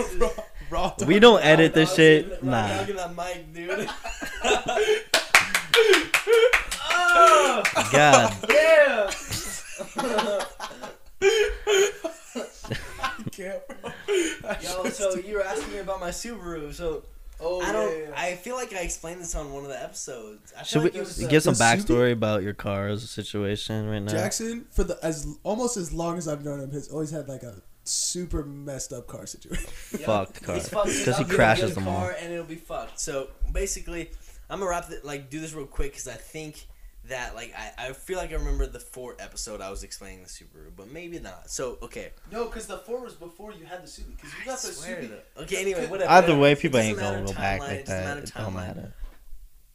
Is- 0.00 0.16
raw, 0.20 0.30
raw 0.68 0.90
talk. 0.90 1.06
We 1.06 1.20
don't 1.20 1.44
edit 1.44 1.74
this 1.74 1.94
shit. 1.94 2.28
dogging- 2.42 2.50
raw 2.50 2.68
Nah. 2.68 3.06
that 3.06 3.14
mic, 3.14 3.54
dude. 3.54 3.88
God, 7.92 8.36
yeah. 8.50 9.10
I 13.00 13.22
can't, 13.30 13.62
bro. 13.68 13.92
Yo, 14.60 14.84
so 14.90 15.14
you 15.14 15.36
were 15.36 15.44
asking 15.44 15.72
me 15.74 15.78
about 15.78 16.00
my 16.00 16.10
Subaru. 16.10 16.74
So 16.74 17.04
oh, 17.40 17.60
I 17.62 17.70
don't. 17.70 17.90
yeah, 17.92 17.98
yeah. 17.98 18.03
I 18.24 18.34
feel 18.36 18.56
like 18.56 18.72
I 18.72 18.78
explained 18.80 19.20
this 19.20 19.34
on 19.34 19.52
one 19.52 19.62
of 19.64 19.68
the 19.70 19.82
episodes. 19.82 20.52
I 20.58 20.62
should 20.62 20.78
we 20.82 20.84
like 20.90 20.94
it 20.96 21.00
was, 21.00 21.22
uh, 21.22 21.28
give 21.28 21.42
some 21.42 21.54
the 21.54 21.64
Subi- 21.64 21.84
backstory 21.84 22.12
about 22.12 22.42
your 22.42 22.54
car's 22.54 23.08
situation 23.10 23.88
right 23.88 24.00
now? 24.00 24.10
Jackson 24.12 24.66
for 24.70 24.84
the 24.84 24.98
as 25.02 25.26
almost 25.42 25.76
as 25.76 25.92
long 25.92 26.18
as 26.18 26.26
I've 26.28 26.44
known 26.44 26.60
him 26.60 26.70
has 26.72 26.88
always 26.88 27.10
had 27.10 27.28
like 27.28 27.42
a 27.42 27.62
super 27.84 28.42
messed 28.44 28.92
up 28.92 29.06
car 29.06 29.26
situation. 29.26 29.66
Yeah, 30.00 30.06
Fucked 30.06 30.42
car. 30.42 30.56
It's 30.56 30.68
fucked 30.68 30.86
'Cause 30.86 31.04
he 31.04 31.10
I'll 31.12 31.18
get 31.24 31.30
a 31.30 31.34
crashes 31.34 31.70
good 31.70 31.76
them 31.76 31.88
all. 31.88 32.00
car 32.00 32.16
And 32.20 32.32
it'll 32.32 32.44
be 32.46 32.56
fucked. 32.56 32.98
So 32.98 33.28
basically, 33.52 34.10
I'm 34.50 34.58
gonna 34.58 34.70
wrap 34.70 34.90
it 34.90 35.04
like 35.04 35.30
do 35.30 35.40
this 35.40 35.52
real 35.52 35.66
quick 35.66 35.92
because 35.92 36.08
I 36.08 36.14
think 36.14 36.66
that 37.08 37.34
like 37.34 37.54
I, 37.56 37.88
I 37.88 37.92
feel 37.92 38.16
like 38.18 38.30
I 38.30 38.36
remember 38.36 38.66
the 38.66 38.80
Ford 38.80 39.16
episode 39.18 39.60
I 39.60 39.70
was 39.70 39.82
explaining 39.82 40.22
the 40.22 40.28
Subaru, 40.28 40.70
but 40.74 40.90
maybe 40.90 41.18
not. 41.18 41.50
So 41.50 41.78
okay. 41.82 42.10
no, 42.32 42.46
because 42.46 42.66
the 42.66 42.78
Ford 42.78 43.02
was 43.02 43.14
before 43.14 43.52
you 43.52 43.66
had 43.66 43.82
the 43.82 43.88
Subi. 43.88 44.16
Because 44.16 44.32
you 44.44 44.52
I 44.52 44.56
swear 44.56 45.00
to- 45.02 45.42
Okay. 45.42 45.60
Anyway, 45.60 45.86
whatever. 45.86 46.10
Either 46.10 46.26
whatever. 46.28 46.40
way, 46.40 46.54
people 46.54 46.80
ain't 46.80 46.98
gonna 46.98 47.24
go 47.26 47.32
back 47.32 47.60
timeline, 47.60 47.68
like 47.68 47.84
that. 47.86 48.04
matter 48.04 48.20
It 48.22 48.32
don't 48.34 48.46
timeline. 48.52 48.54
matter. 48.54 48.92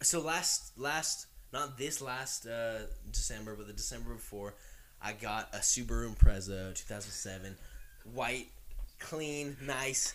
so 0.02 0.22
last 0.22 0.78
last 0.78 1.28
not 1.54 1.78
this 1.78 2.02
last 2.02 2.46
uh, 2.46 2.80
December, 3.12 3.56
but 3.56 3.68
the 3.68 3.74
December 3.74 4.14
before, 4.14 4.56
I 5.02 5.14
got 5.14 5.50
a 5.54 5.58
Subaru 5.58 6.14
Impreza 6.14 6.74
2007, 6.76 7.56
white, 8.14 8.48
clean, 9.00 9.58
nice. 9.66 10.14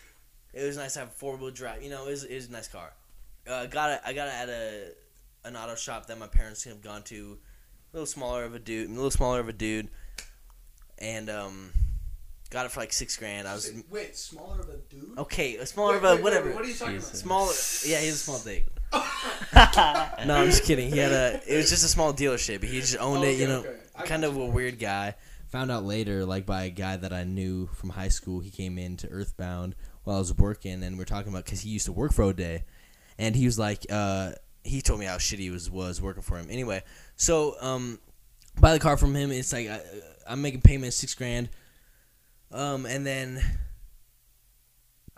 It 0.52 0.64
was 0.64 0.76
nice 0.76 0.94
to 0.94 1.00
have 1.00 1.12
four 1.12 1.36
wheel 1.36 1.50
drive. 1.50 1.82
You 1.82 1.90
know, 1.90 2.06
it 2.06 2.10
was, 2.10 2.24
it 2.24 2.34
was 2.34 2.48
a 2.48 2.52
nice 2.52 2.68
car. 2.68 2.92
Uh, 3.48 3.66
got 3.66 3.90
it. 3.90 4.00
I 4.06 4.12
got 4.12 4.28
it 4.28 4.34
at 4.34 4.48
a 4.48 4.92
an 5.44 5.56
auto 5.56 5.74
shop 5.74 6.06
that 6.06 6.18
my 6.18 6.26
parents 6.26 6.64
have 6.64 6.80
gone 6.82 7.02
to. 7.04 7.38
A 7.92 7.96
little 7.96 8.06
smaller 8.06 8.44
of 8.44 8.54
a 8.54 8.58
dude. 8.58 8.90
A 8.90 8.92
little 8.92 9.10
smaller 9.10 9.40
of 9.40 9.48
a 9.48 9.52
dude, 9.52 9.88
and 10.98 11.30
um, 11.30 11.70
got 12.50 12.66
it 12.66 12.72
for 12.72 12.80
like 12.80 12.92
six 12.92 13.16
grand. 13.16 13.46
I 13.46 13.54
was 13.54 13.72
wait 13.90 14.16
smaller 14.16 14.60
of 14.60 14.68
a 14.68 14.76
dude. 14.88 15.18
okay. 15.18 15.56
A 15.56 15.66
smaller 15.66 15.92
Wait, 15.92 15.98
of 15.98 16.04
a 16.04 16.14
wait, 16.16 16.22
whatever. 16.24 16.46
wait, 16.46 16.54
what 16.56 16.64
are 16.64 16.68
you 16.68 16.74
talking 16.74 16.94
Jesus. 16.96 17.20
Small, 17.20 17.46
yeah, 17.84 18.00
he 18.00 18.08
a 18.08 18.12
small 18.12 18.38
dick. 18.38 18.66
no, 18.94 20.34
I'm 20.36 20.46
just 20.46 20.64
kidding. 20.64 20.90
He 20.90 20.98
had 20.98 21.12
a. 21.12 21.40
It 21.46 21.56
was 21.56 21.70
just 21.70 21.84
a 21.84 21.88
small 21.88 22.12
dealership. 22.12 22.62
He 22.62 22.80
just 22.80 22.98
owned 22.98 23.24
it. 23.24 23.38
You 23.38 23.46
know, 23.48 23.58
okay. 23.60 24.06
Kind 24.06 24.24
of 24.24 24.36
a 24.36 24.46
weird 24.46 24.78
guy. 24.78 25.14
Found 25.48 25.70
out 25.70 25.84
later, 25.84 26.24
like 26.24 26.46
by 26.46 26.64
a 26.64 26.70
guy 26.70 26.96
that 26.96 27.12
I 27.12 27.22
knew 27.24 27.66
from 27.74 27.90
high 27.90 28.08
school. 28.08 28.40
He 28.40 28.50
came 28.50 28.76
into 28.76 29.08
Earthbound 29.08 29.76
while 30.02 30.16
I 30.16 30.18
was 30.18 30.36
working, 30.36 30.82
and 30.82 30.96
we 30.96 31.02
are 31.02 31.06
talking 31.06 31.30
about 31.32 31.44
because 31.44 31.60
he 31.60 31.70
used 31.70 31.86
to 31.86 31.92
work 31.92 32.12
for 32.12 32.24
a 32.24 32.32
day, 32.34 32.64
and 33.18 33.36
he 33.36 33.46
was 33.46 33.56
like, 33.58 33.86
uh, 33.90 34.32
he 34.64 34.82
told 34.82 34.98
me 34.98 35.06
how 35.06 35.16
shitty 35.18 35.38
he 35.38 35.50
was 35.50 35.70
was 35.70 36.00
working 36.02 36.22
for 36.22 36.36
him. 36.38 36.48
Anyway, 36.50 36.82
so 37.16 37.54
um, 37.60 37.98
buy 38.60 38.72
the 38.72 38.80
car 38.80 38.96
from 38.96 39.14
him. 39.14 39.30
It's 39.30 39.52
like 39.52 39.68
I, 39.68 39.80
I'm 40.26 40.42
making 40.42 40.62
payments 40.62 40.96
six 40.96 41.14
grand, 41.14 41.48
um, 42.50 42.86
and 42.86 43.06
then 43.06 43.42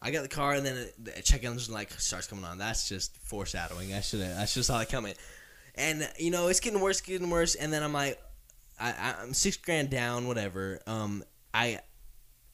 I 0.00 0.10
got 0.10 0.22
the 0.22 0.28
car, 0.28 0.54
and 0.54 0.64
then 0.66 0.76
it- 0.76 1.04
the 1.04 1.22
check 1.22 1.44
engine 1.44 1.72
like 1.72 1.90
starts 1.92 2.26
coming 2.26 2.44
on. 2.44 2.58
That's 2.58 2.88
just 2.88 3.16
foreshadowing. 3.18 3.94
I 3.94 4.00
should. 4.00 4.20
I 4.22 4.44
should 4.44 4.64
saw 4.64 4.80
it 4.80 4.88
coming. 4.88 5.14
And 5.74 6.08
you 6.18 6.30
know, 6.30 6.48
it's 6.48 6.60
getting 6.60 6.80
worse, 6.80 7.00
getting 7.00 7.30
worse. 7.30 7.54
And 7.54 7.72
then 7.72 7.82
I'm 7.82 7.92
like, 7.92 8.20
I- 8.80 9.14
I'm 9.20 9.32
six 9.34 9.56
grand 9.56 9.90
down, 9.90 10.26
whatever. 10.26 10.80
Um, 10.86 11.24
I, 11.54 11.80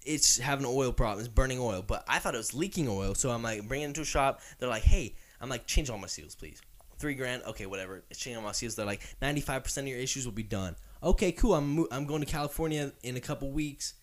it's 0.05 0.39
having 0.39 0.67
oil 0.67 0.93
problems, 0.93 1.29
burning 1.29 1.59
oil. 1.61 1.83
But 1.87 2.05
I 2.09 2.19
thought 2.19 2.35
it 2.35 2.39
was 2.39 2.55
leaking 2.55 2.89
oil, 2.89 3.15
so 3.15 3.31
I'm 3.31 3.43
like, 3.43 3.67
bringing 3.67 3.91
it 3.91 3.95
to 3.97 4.03
a 4.03 4.05
shop. 4.05 4.41
They're 4.59 4.69
like, 4.69 4.83
hey, 4.85 5.15
I'm 5.41 5.49
like, 5.49 5.67
change 5.67 5.91
all 5.91 5.99
my 5.99 6.07
seals, 6.07 6.35
please. 6.35 6.61
Three 7.03 7.15
grand, 7.15 7.43
okay, 7.43 7.67
whatever. 7.67 8.05
It's 8.11 8.21
changing 8.21 8.37
all 8.37 8.45
my 8.45 8.53
seals. 8.53 8.77
They're 8.77 8.87
like, 8.87 9.03
95% 9.21 9.77
of 9.79 9.88
your 9.88 9.99
issues 9.99 10.25
will 10.25 10.33
be 10.33 10.45
done. 10.45 10.77
Okay, 11.03 11.33
cool. 11.33 11.55
I'm 11.55 11.75
mo- 11.75 11.88
I'm 11.91 12.07
going 12.07 12.21
to 12.21 12.27
California 12.27 12.93
in 13.03 13.17
a 13.17 13.21
couple 13.21 13.51
weeks. 13.51 13.95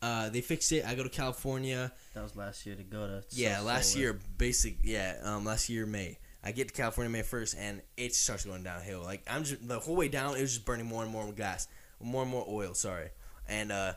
Uh, 0.00 0.28
they 0.28 0.40
fix 0.40 0.70
it. 0.70 0.86
I 0.86 0.94
go 0.94 1.02
to 1.02 1.08
California. 1.08 1.92
That 2.14 2.22
was 2.22 2.36
last 2.36 2.64
year 2.66 2.76
to 2.76 2.84
go 2.84 3.08
to. 3.08 3.24
Yeah, 3.30 3.56
South 3.56 3.66
last 3.66 3.96
year, 3.96 4.16
basic. 4.38 4.76
Yeah, 4.84 5.16
um, 5.24 5.44
last 5.44 5.68
year 5.68 5.86
May. 5.86 6.18
I 6.44 6.52
get 6.52 6.68
to 6.68 6.74
California 6.74 7.10
May 7.10 7.22
first, 7.22 7.56
and 7.58 7.82
it 7.96 8.14
starts 8.14 8.44
going 8.44 8.62
downhill. 8.62 9.02
Like 9.02 9.24
I'm 9.28 9.42
just 9.42 9.66
the 9.66 9.80
whole 9.80 9.96
way 9.96 10.06
down, 10.06 10.36
it 10.36 10.40
was 10.40 10.54
just 10.54 10.64
burning 10.64 10.86
more 10.86 11.02
and 11.02 11.10
more 11.10 11.32
gas, 11.32 11.66
more 12.00 12.22
and 12.22 12.30
more 12.30 12.46
oil. 12.48 12.74
Sorry, 12.74 13.08
and 13.48 13.72
uh, 13.72 13.94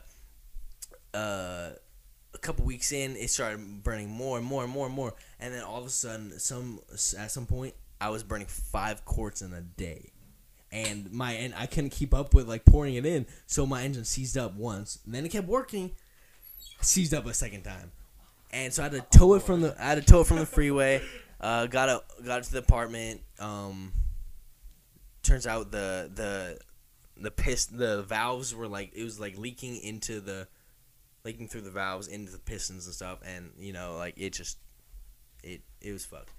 uh, 1.14 1.70
a 2.34 2.38
couple 2.38 2.64
weeks 2.64 2.90
in, 2.90 3.14
it 3.14 3.30
started 3.30 3.84
burning 3.84 4.10
more 4.10 4.38
and 4.38 4.44
more 4.44 4.64
and 4.64 4.72
more 4.72 4.86
and 4.86 4.94
more, 4.94 5.14
and 5.38 5.54
then 5.54 5.62
all 5.62 5.78
of 5.78 5.86
a 5.86 5.90
sudden, 5.90 6.36
some 6.40 6.80
at 7.16 7.30
some 7.30 7.46
point, 7.46 7.74
I 8.06 8.10
was 8.10 8.22
burning 8.22 8.46
five 8.46 9.04
quarts 9.04 9.42
in 9.42 9.52
a 9.52 9.60
day. 9.60 10.10
And 10.72 11.12
my 11.12 11.32
and 11.32 11.54
I 11.56 11.66
couldn't 11.66 11.90
keep 11.90 12.12
up 12.12 12.34
with 12.34 12.48
like 12.48 12.64
pouring 12.64 12.94
it 12.94 13.06
in, 13.06 13.26
so 13.46 13.64
my 13.64 13.84
engine 13.84 14.04
seized 14.04 14.36
up 14.36 14.54
once. 14.56 14.98
And 15.04 15.14
Then 15.14 15.24
it 15.24 15.28
kept 15.28 15.46
working, 15.46 15.92
seized 16.80 17.14
up 17.14 17.26
a 17.26 17.34
second 17.34 17.62
time 17.62 17.92
and 18.54 18.72
so 18.72 18.82
I 18.82 18.88
had 18.88 18.92
to 18.92 19.18
tow 19.18 19.34
it 19.34 19.42
from 19.42 19.60
the 19.60 19.74
I 19.78 19.88
had 19.88 19.94
to 19.96 20.12
tow 20.12 20.20
it 20.20 20.26
from 20.26 20.38
the 20.38 20.46
freeway. 20.46 21.02
Uh, 21.40 21.66
got 21.66 21.88
it 21.88 22.24
got 22.24 22.42
to 22.44 22.52
the 22.52 22.60
apartment. 22.60 23.20
Um, 23.38 23.92
turns 25.22 25.46
out 25.46 25.70
the 25.72 26.10
the 26.14 26.58
the 27.20 27.30
piss 27.30 27.66
the 27.66 28.02
valves 28.02 28.54
were 28.54 28.68
like 28.68 28.92
it 28.94 29.02
was 29.02 29.18
like 29.18 29.36
leaking 29.36 29.76
into 29.82 30.20
the 30.20 30.46
leaking 31.24 31.48
through 31.48 31.62
the 31.62 31.70
valves 31.70 32.06
into 32.06 32.30
the 32.30 32.38
pistons 32.38 32.86
and 32.86 32.94
stuff, 32.94 33.18
and 33.26 33.50
you 33.58 33.72
know 33.72 33.96
like 33.96 34.14
it 34.16 34.32
just 34.32 34.58
it 35.42 35.60
it 35.80 35.92
was 35.92 36.04
fucked. 36.04 36.30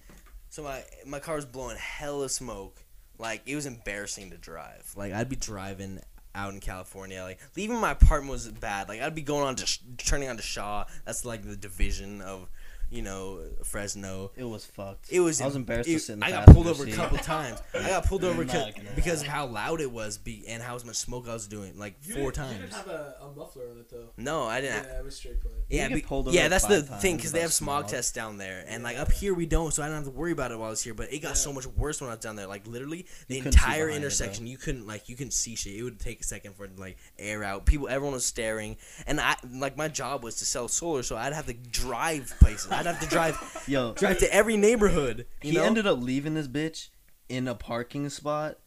So 0.55 0.63
my 0.63 0.85
my 1.05 1.19
car 1.19 1.35
was 1.35 1.43
blowing 1.43 1.75
hella 1.75 2.29
smoke. 2.29 2.81
Like 3.17 3.41
it 3.45 3.57
was 3.57 3.65
embarrassing 3.65 4.31
to 4.31 4.37
drive. 4.37 4.89
Like 4.95 5.11
I'd 5.11 5.27
be 5.27 5.35
driving 5.35 5.99
out 6.33 6.53
in 6.53 6.61
California. 6.61 7.21
Like 7.23 7.39
leaving 7.57 7.77
my 7.77 7.91
apartment 7.91 8.31
was 8.31 8.47
bad. 8.47 8.87
Like 8.87 9.01
I'd 9.01 9.13
be 9.13 9.21
going 9.21 9.45
on 9.45 9.57
to 9.57 9.65
sh- 9.65 9.79
turning 9.97 10.29
on 10.29 10.37
to 10.37 10.41
Shaw. 10.41 10.85
That's 11.03 11.25
like 11.25 11.43
the 11.43 11.57
division 11.57 12.21
of 12.21 12.47
you 12.89 13.01
know 13.01 13.39
Fresno. 13.63 14.31
It 14.35 14.43
was 14.43 14.65
fucked. 14.65 15.11
It 15.11 15.19
was. 15.19 15.41
I 15.41 15.45
was 15.45 15.55
embarrassed 15.55 15.89
it- 15.89 15.93
to 15.93 15.99
sit 15.99 16.13
in 16.13 16.19
the 16.19 16.25
I 16.25 16.31
got 16.31 16.45
pulled 16.47 16.65
passenger 16.67 16.83
over 16.83 16.91
a 16.91 16.95
couple 16.95 17.17
times. 17.19 17.61
I 17.73 17.87
got 17.89 18.05
pulled 18.05 18.23
over 18.23 18.45
not 18.45 18.73
because, 18.95 19.21
of 19.21 19.27
how 19.27 19.45
loud 19.47 19.81
it 19.81 19.91
was, 19.91 20.17
be, 20.17 20.45
and 20.47 20.61
how 20.61 20.73
much 20.85 20.95
smoke 20.95 21.27
I 21.27 21.33
was 21.33 21.47
doing. 21.47 21.77
Like 21.77 21.95
You 22.03 22.15
four 22.15 22.31
didn't, 22.31 22.51
You 22.51 22.57
didn't 22.59 22.73
have 22.73 22.87
a, 22.87 23.15
a 23.21 23.27
muffler 23.35 23.69
on 23.71 23.79
it 23.79 23.89
though. 23.89 24.09
no, 24.17 24.43
I 24.43 24.61
didn't. 24.61 24.83
Yeah, 24.85 24.99
it 24.99 25.03
was 25.05 25.15
straight 25.15 25.41
play. 25.41 25.51
Yeah, 25.69 25.87
be- 25.89 26.01
pulled 26.01 26.27
over 26.27 26.35
yeah, 26.35 26.47
that's 26.47 26.65
the 26.65 26.81
thing 26.83 27.15
because 27.17 27.31
they 27.31 27.41
have 27.41 27.53
smog 27.53 27.85
smog. 27.85 27.91
tests 27.91 28.11
down 28.11 28.37
there, 28.37 28.63
and 28.67 28.83
like 28.83 28.97
up 28.97 29.11
here 29.11 29.33
we 29.33 29.45
don't, 29.45 29.73
so 29.73 29.81
I 29.83 29.87
don't 29.87 29.95
have 29.95 30.03
to 30.05 30.09
worry 30.11 30.31
about 30.31 30.51
it 30.51 30.57
while 30.59 30.67
I 30.67 30.69
was 30.71 30.83
here. 30.83 30.93
But 30.93 31.11
it 31.11 31.19
got 31.19 31.29
Yeah. 31.29 31.33
so 31.33 31.53
much 31.53 31.65
worse 31.67 32.01
when 32.01 32.09
I 32.09 32.13
was 32.13 32.19
down 32.23 32.35
there. 32.35 32.47
Like 32.47 32.67
literally, 32.67 33.05
the 33.27 33.35
You 33.35 33.41
couldn't 33.41 33.53
see 33.59 33.65
entire 33.65 33.87
behind 33.87 34.03
it, 34.03 34.05
intersection, 34.05 34.47
you 34.47 34.57
couldn't 34.57 34.85
like 34.87 35.09
you 35.09 35.15
couldn't 35.15 35.31
see 35.31 35.55
shit. 35.55 35.73
It 35.75 35.83
would 35.83 35.99
take 35.99 36.21
a 36.21 36.23
second 36.23 36.55
for 36.55 36.65
it 36.65 36.75
to 36.75 36.79
like 36.81 36.97
air 37.17 37.43
out. 37.43 37.65
People, 37.65 37.87
everyone 37.89 38.13
was 38.13 38.25
staring, 38.25 38.77
and 39.07 39.19
I 39.19 39.35
like 39.51 39.75
my 39.75 39.87
job 39.87 40.23
was 40.23 40.35
to 40.37 40.45
sell 40.45 40.67
solar, 40.67 41.03
so 41.03 41.17
I'd 41.17 41.33
have 41.33 41.47
to 41.47 41.53
drive 41.53 42.33
places. 42.39 42.71
I'd 42.79 42.85
have 42.85 42.99
to 43.01 43.07
drive 43.07 43.63
Yo, 43.67 43.93
drive 43.93 44.19
to 44.19 44.33
every 44.33 44.57
neighborhood. 44.57 45.25
You 45.41 45.51
he 45.51 45.57
know? 45.57 45.63
ended 45.63 45.87
up 45.87 46.01
leaving 46.01 46.33
this 46.35 46.47
bitch 46.47 46.89
in 47.29 47.47
a 47.47 47.55
parking 47.55 48.09
spot 48.09 48.59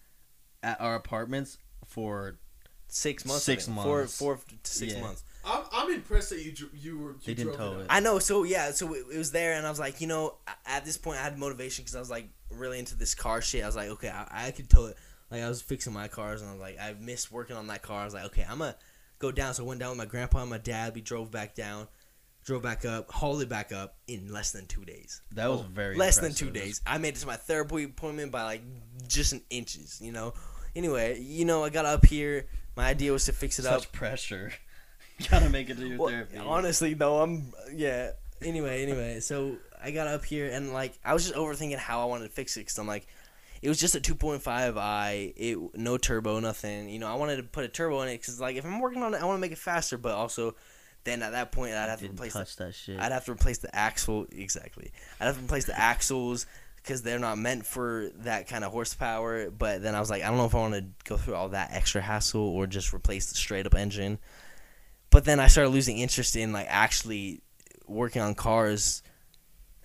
at 0.63 0.81
our 0.81 0.95
apartments 0.97 1.59
for 1.87 2.39
six 2.89 3.25
months. 3.25 3.45
Six 3.45 3.69
months. 3.69 3.85
Four, 4.19 4.37
four 4.37 4.41
to 4.65 4.71
six 4.71 4.95
Yeah. 4.95 5.01
months. 5.03 5.23
I'm, 5.45 5.63
I'm 5.73 5.93
impressed 5.95 6.31
that 6.31 6.43
you 6.43 6.53
dr- 6.53 6.75
you 6.75 6.99
were 6.99 7.11
you 7.13 7.19
They 7.27 7.35
didn't 7.35 7.55
drove 7.57 7.75
tow 7.75 7.79
it. 7.81 7.83
it. 7.85 7.87
I 7.91 8.01
know. 8.01 8.19
So 8.19 8.43
yeah. 8.43 8.71
So 8.73 8.93
it, 8.95 9.05
it 9.13 9.17
was 9.19 9.31
there, 9.33 9.55
and 9.55 9.67
I 9.67 9.71
was 9.71 9.79
like, 9.79 10.01
you 10.01 10.07
know, 10.07 10.35
at 10.67 10.85
this 10.85 10.97
point, 10.99 11.19
I 11.19 11.23
had 11.23 11.39
motivation 11.39 11.85
because 11.85 11.95
I 11.97 12.01
was 12.01 12.11
like 12.11 12.29
really 12.51 12.79
into 12.79 12.97
this 12.97 13.15
car 13.15 13.41
shit. 13.41 13.63
I 13.63 13.67
was 13.67 13.77
like, 13.77 13.89
okay, 13.91 14.09
I, 14.09 14.49
I 14.49 14.51
could 14.51 14.69
tow 14.69 14.87
it. 14.87 14.97
Like 15.31 15.43
I 15.43 15.49
was 15.49 15.63
fixing 15.63 15.93
my 15.93 16.09
cars, 16.09 16.41
and 16.43 16.51
I 16.51 16.53
was 16.55 16.61
like, 16.61 16.79
I 16.81 16.95
missed 17.01 17.31
working 17.31 17.57
on 17.57 17.67
that 17.69 17.83
car. 17.83 18.01
I 18.03 18.05
was 18.05 18.15
like, 18.15 18.25
okay, 18.27 18.45
I'm 18.49 18.59
gonna 18.59 18.75
go 19.21 19.31
down. 19.31 19.55
So 19.55 19.65
I 19.65 19.67
went 19.69 19.81
down 19.81 19.91
with 19.91 19.99
my 19.99 20.07
grandpa 20.07 20.41
and 20.41 20.51
my 20.51 20.59
dad. 20.59 20.95
We 20.95 21.01
drove 21.01 21.31
back 21.31 21.55
down, 21.55 21.87
drove 22.49 22.63
back 22.63 22.87
up, 22.87 23.11
hauled 23.11 23.43
it 23.43 23.49
back 23.49 23.73
up 23.73 23.97
in 24.07 24.33
less 24.33 24.53
than 24.53 24.65
two 24.67 24.83
days. 24.83 25.21
that 25.33 25.51
was 25.51 25.61
oh, 25.61 25.67
very 25.71 25.97
less 25.97 26.19
than 26.19 26.33
two 26.33 26.51
days. 26.51 26.81
I 26.87 26.97
made 26.97 27.15
it 27.15 27.21
to 27.21 27.27
my 27.27 27.37
therapy 27.37 27.85
appointment 27.85 28.33
by 28.33 28.43
like 28.45 28.63
just 29.07 29.35
an 29.35 29.43
inches. 29.51 30.01
You 30.03 30.13
know. 30.13 30.33
Anyway, 30.75 31.21
you 31.21 31.45
know, 31.45 31.63
I 31.63 31.69
got 31.69 31.85
up 31.85 32.07
here. 32.07 32.47
My 32.75 32.87
idea 32.87 33.13
was 33.13 33.27
to 33.27 33.33
fix 33.33 33.59
it 33.59 33.67
up. 33.67 33.81
Such 33.81 33.93
pressure. 33.93 34.53
gotta 35.31 35.51
make 35.51 35.69
it 35.69 35.77
to 35.77 35.87
your 35.87 35.99
Well, 35.99 36.09
therapy. 36.09 36.39
honestly, 36.39 36.95
though, 36.95 37.21
I'm 37.21 37.53
yeah. 37.75 38.13
Anyway, 38.41 38.83
anyway, 38.83 39.21
so 39.21 39.57
I 39.83 39.91
got 39.91 40.07
up 40.07 40.25
here 40.25 40.49
and 40.49 40.73
like 40.73 40.99
I 41.05 41.13
was 41.13 41.25
just 41.25 41.37
overthinking 41.37 41.77
how 41.77 42.01
I 42.01 42.05
wanted 42.07 42.29
to 42.29 42.31
fix 42.31 42.57
it 42.57 42.61
because 42.61 42.79
I'm 42.79 42.87
like, 42.87 43.07
it 43.61 43.69
was 43.69 43.79
just 43.79 43.95
a 43.95 44.01
2.5i, 44.01 45.35
it 45.37 45.59
no 45.75 45.99
turbo, 45.99 46.41
nothing. 46.41 46.89
You 46.89 46.99
know, 46.99 47.09
I 47.09 47.15
wanted 47.17 47.37
to 47.37 47.43
put 47.43 47.65
a 47.65 47.69
turbo 47.69 48.01
in 48.03 48.09
it 48.09 48.19
because 48.19 48.41
like 48.41 48.57
if 48.57 48.65
I'm 48.65 48.81
working 48.81 49.03
on 49.03 49.13
it, 49.13 49.21
I 49.21 49.27
want 49.27 49.37
to 49.37 49.41
make 49.41 49.53
it 49.53 49.59
faster, 49.59 49.99
but 49.99 50.13
also 50.15 50.55
then 51.05 51.23
at 51.23 51.33
that 51.33 51.53
point 51.53 51.75
I'd 51.75 51.89
have 51.89 52.01
to 52.01 52.09
replace 52.09 52.33
the, 52.33 52.65
that 52.65 52.75
shit. 52.75 52.99
I'd 52.99 53.13
have 53.13 53.25
to 53.27 53.33
replace 53.33 53.59
the 53.59 53.75
axle 53.75 54.27
exactly. 54.31 54.93
I'd 55.21 55.27
have 55.27 55.37
to 55.37 55.45
replace 55.45 55.65
the 55.65 55.79
axles 55.79 56.47
because 56.77 57.03
they're 57.03 57.19
not 57.19 57.39
meant 57.39 57.67
for 57.67 58.11
that 58.21 58.49
kind 58.49 58.65
of 58.65 58.73
horsepower. 58.73 59.51
But 59.51 59.83
then 59.83 59.95
I 59.95 60.01
was 60.01 60.11
like, 60.11 60.23
I 60.23 60.29
don't 60.29 60.37
know 60.37 60.47
if 60.47 60.55
I 60.55 60.59
want 60.59 60.75
to 60.75 60.85
go 61.05 61.17
through 61.17 61.35
all 61.35 61.51
that 61.51 61.71
extra 61.73 62.01
hassle 62.01 62.41
or 62.41 62.67
just 62.67 62.95
replace 62.95 63.29
the 63.29 63.37
straight 63.37 63.67
up 63.67 63.75
engine. 63.75 64.19
But 65.11 65.25
then 65.25 65.41
I 65.41 65.47
started 65.49 65.71
losing 65.71 65.99
interest 65.99 66.37
in 66.37 66.53
like 66.53 66.67
actually 66.69 67.43
working 67.87 68.23
on 68.23 68.35
cars. 68.35 69.03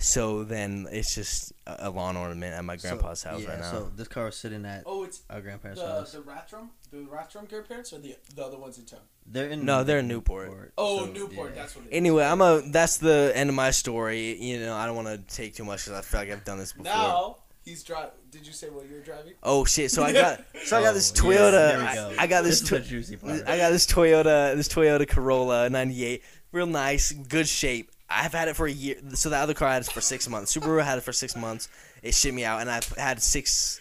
So 0.03 0.43
then 0.43 0.87
it's 0.91 1.15
just 1.15 1.53
a 1.65 1.87
a 1.87 1.89
lawn 1.89 2.17
ornament 2.17 2.53
at 2.53 2.63
my 2.65 2.77
So- 2.77 2.89
grandpa's 2.89 3.23
house 3.23 3.41
yeah, 3.41 3.49
right 3.49 3.59
now. 3.59 3.71
So 3.71 3.91
this 3.95 4.07
car 4.07 4.25
was 4.25 4.35
sitting 4.35 4.65
at 4.65 4.83
Oh, 4.85 5.03
it's 5.03 5.21
our 5.29 5.41
grandparents' 5.41 5.81
the 5.81 5.87
house. 5.87 6.11
the 6.11 6.19
Rathdrum, 6.19 6.69
the 6.91 6.97
Rathdrum 6.97 7.49
grandparents, 7.49 7.93
or 7.93 7.99
the 7.99 8.15
the 8.35 8.43
other 8.45 8.57
ones 8.57 8.77
in 8.77 8.85
town. 8.85 8.99
They're 9.25 9.49
in 9.49 9.65
No, 9.65 9.83
they're 9.83 9.99
in 9.99 10.07
Newport. 10.09 10.73
Oh, 10.77 11.05
so, 11.05 11.11
Newport. 11.11 11.51
yeah. 11.55 11.61
That's 11.61 11.75
what. 11.75 11.85
It 11.85 11.89
is. 11.89 11.93
anyway, 11.97 12.25
I'm 12.25 12.41
a. 12.41 12.61
That's 12.65 12.97
the 12.97 13.31
end 13.33 13.49
of 13.49 13.55
my 13.55 13.71
story. 13.71 14.35
You 14.41 14.59
know, 14.59 14.75
I 14.75 14.85
don't 14.85 14.95
want 14.95 15.07
to 15.07 15.35
take 15.35 15.55
too 15.55 15.63
much 15.63 15.85
because 15.85 15.97
I 15.99 16.01
feel 16.01 16.19
like 16.19 16.29
I've 16.31 16.43
done 16.43 16.57
this 16.59 16.73
before. 16.73 16.83
Now 16.85 17.37
he's 17.63 17.83
driving. 17.83 18.11
Did 18.31 18.45
you 18.45 18.51
say 18.53 18.69
what 18.69 18.89
you 18.89 18.95
were 18.95 19.01
driving? 19.01 19.33
Oh 19.41 19.63
shit! 19.63 19.89
So 19.91 20.03
I 20.03 20.11
got 20.11 20.41
so 20.65 20.77
I 20.77 20.81
got 20.81 20.93
this 20.93 21.13
Oh, 21.23 21.29
yes, 21.31 21.39
Toyota. 21.39 21.51
there 21.51 21.77
we 21.79 21.83
I, 21.85 21.95
go. 21.95 22.13
I 22.19 22.27
got 22.27 22.41
this. 22.43 22.59
This 22.59 22.63
is 22.63 22.69
the 22.69 22.79
Toy- 22.79 22.85
juicy 22.85 23.15
part. 23.15 23.47
I 23.47 23.57
got 23.57 23.69
this 23.69 23.85
Toyota. 23.87 24.55
This 24.57 24.67
Toyota 24.67 25.07
Corolla 25.07 25.69
'98, 25.69 26.21
real 26.51 26.65
nice, 26.65 27.13
good 27.13 27.47
shape. 27.47 27.89
I've 28.13 28.34
had 28.34 28.47
it 28.47 28.56
for 28.56 28.65
a 28.67 28.71
year. 28.71 28.95
So 29.13 29.30
the 29.30 29.38
other 29.38 29.54
car 29.54 29.67
I 29.69 29.73
had 29.73 29.84
it 29.84 29.91
for 29.91 30.02
six 30.02 30.28
months. 30.30 30.56
Subaru 30.56 30.84
had 30.84 30.97
it 30.97 31.02
for 31.02 31.13
six 31.13 31.36
months. 31.36 31.67
It 32.02 32.13
shipped 32.13 32.36
me 32.36 32.45
out, 32.45 32.62
and 32.62 32.69
I've 32.69 32.88
had 32.89 33.21
six, 33.21 33.80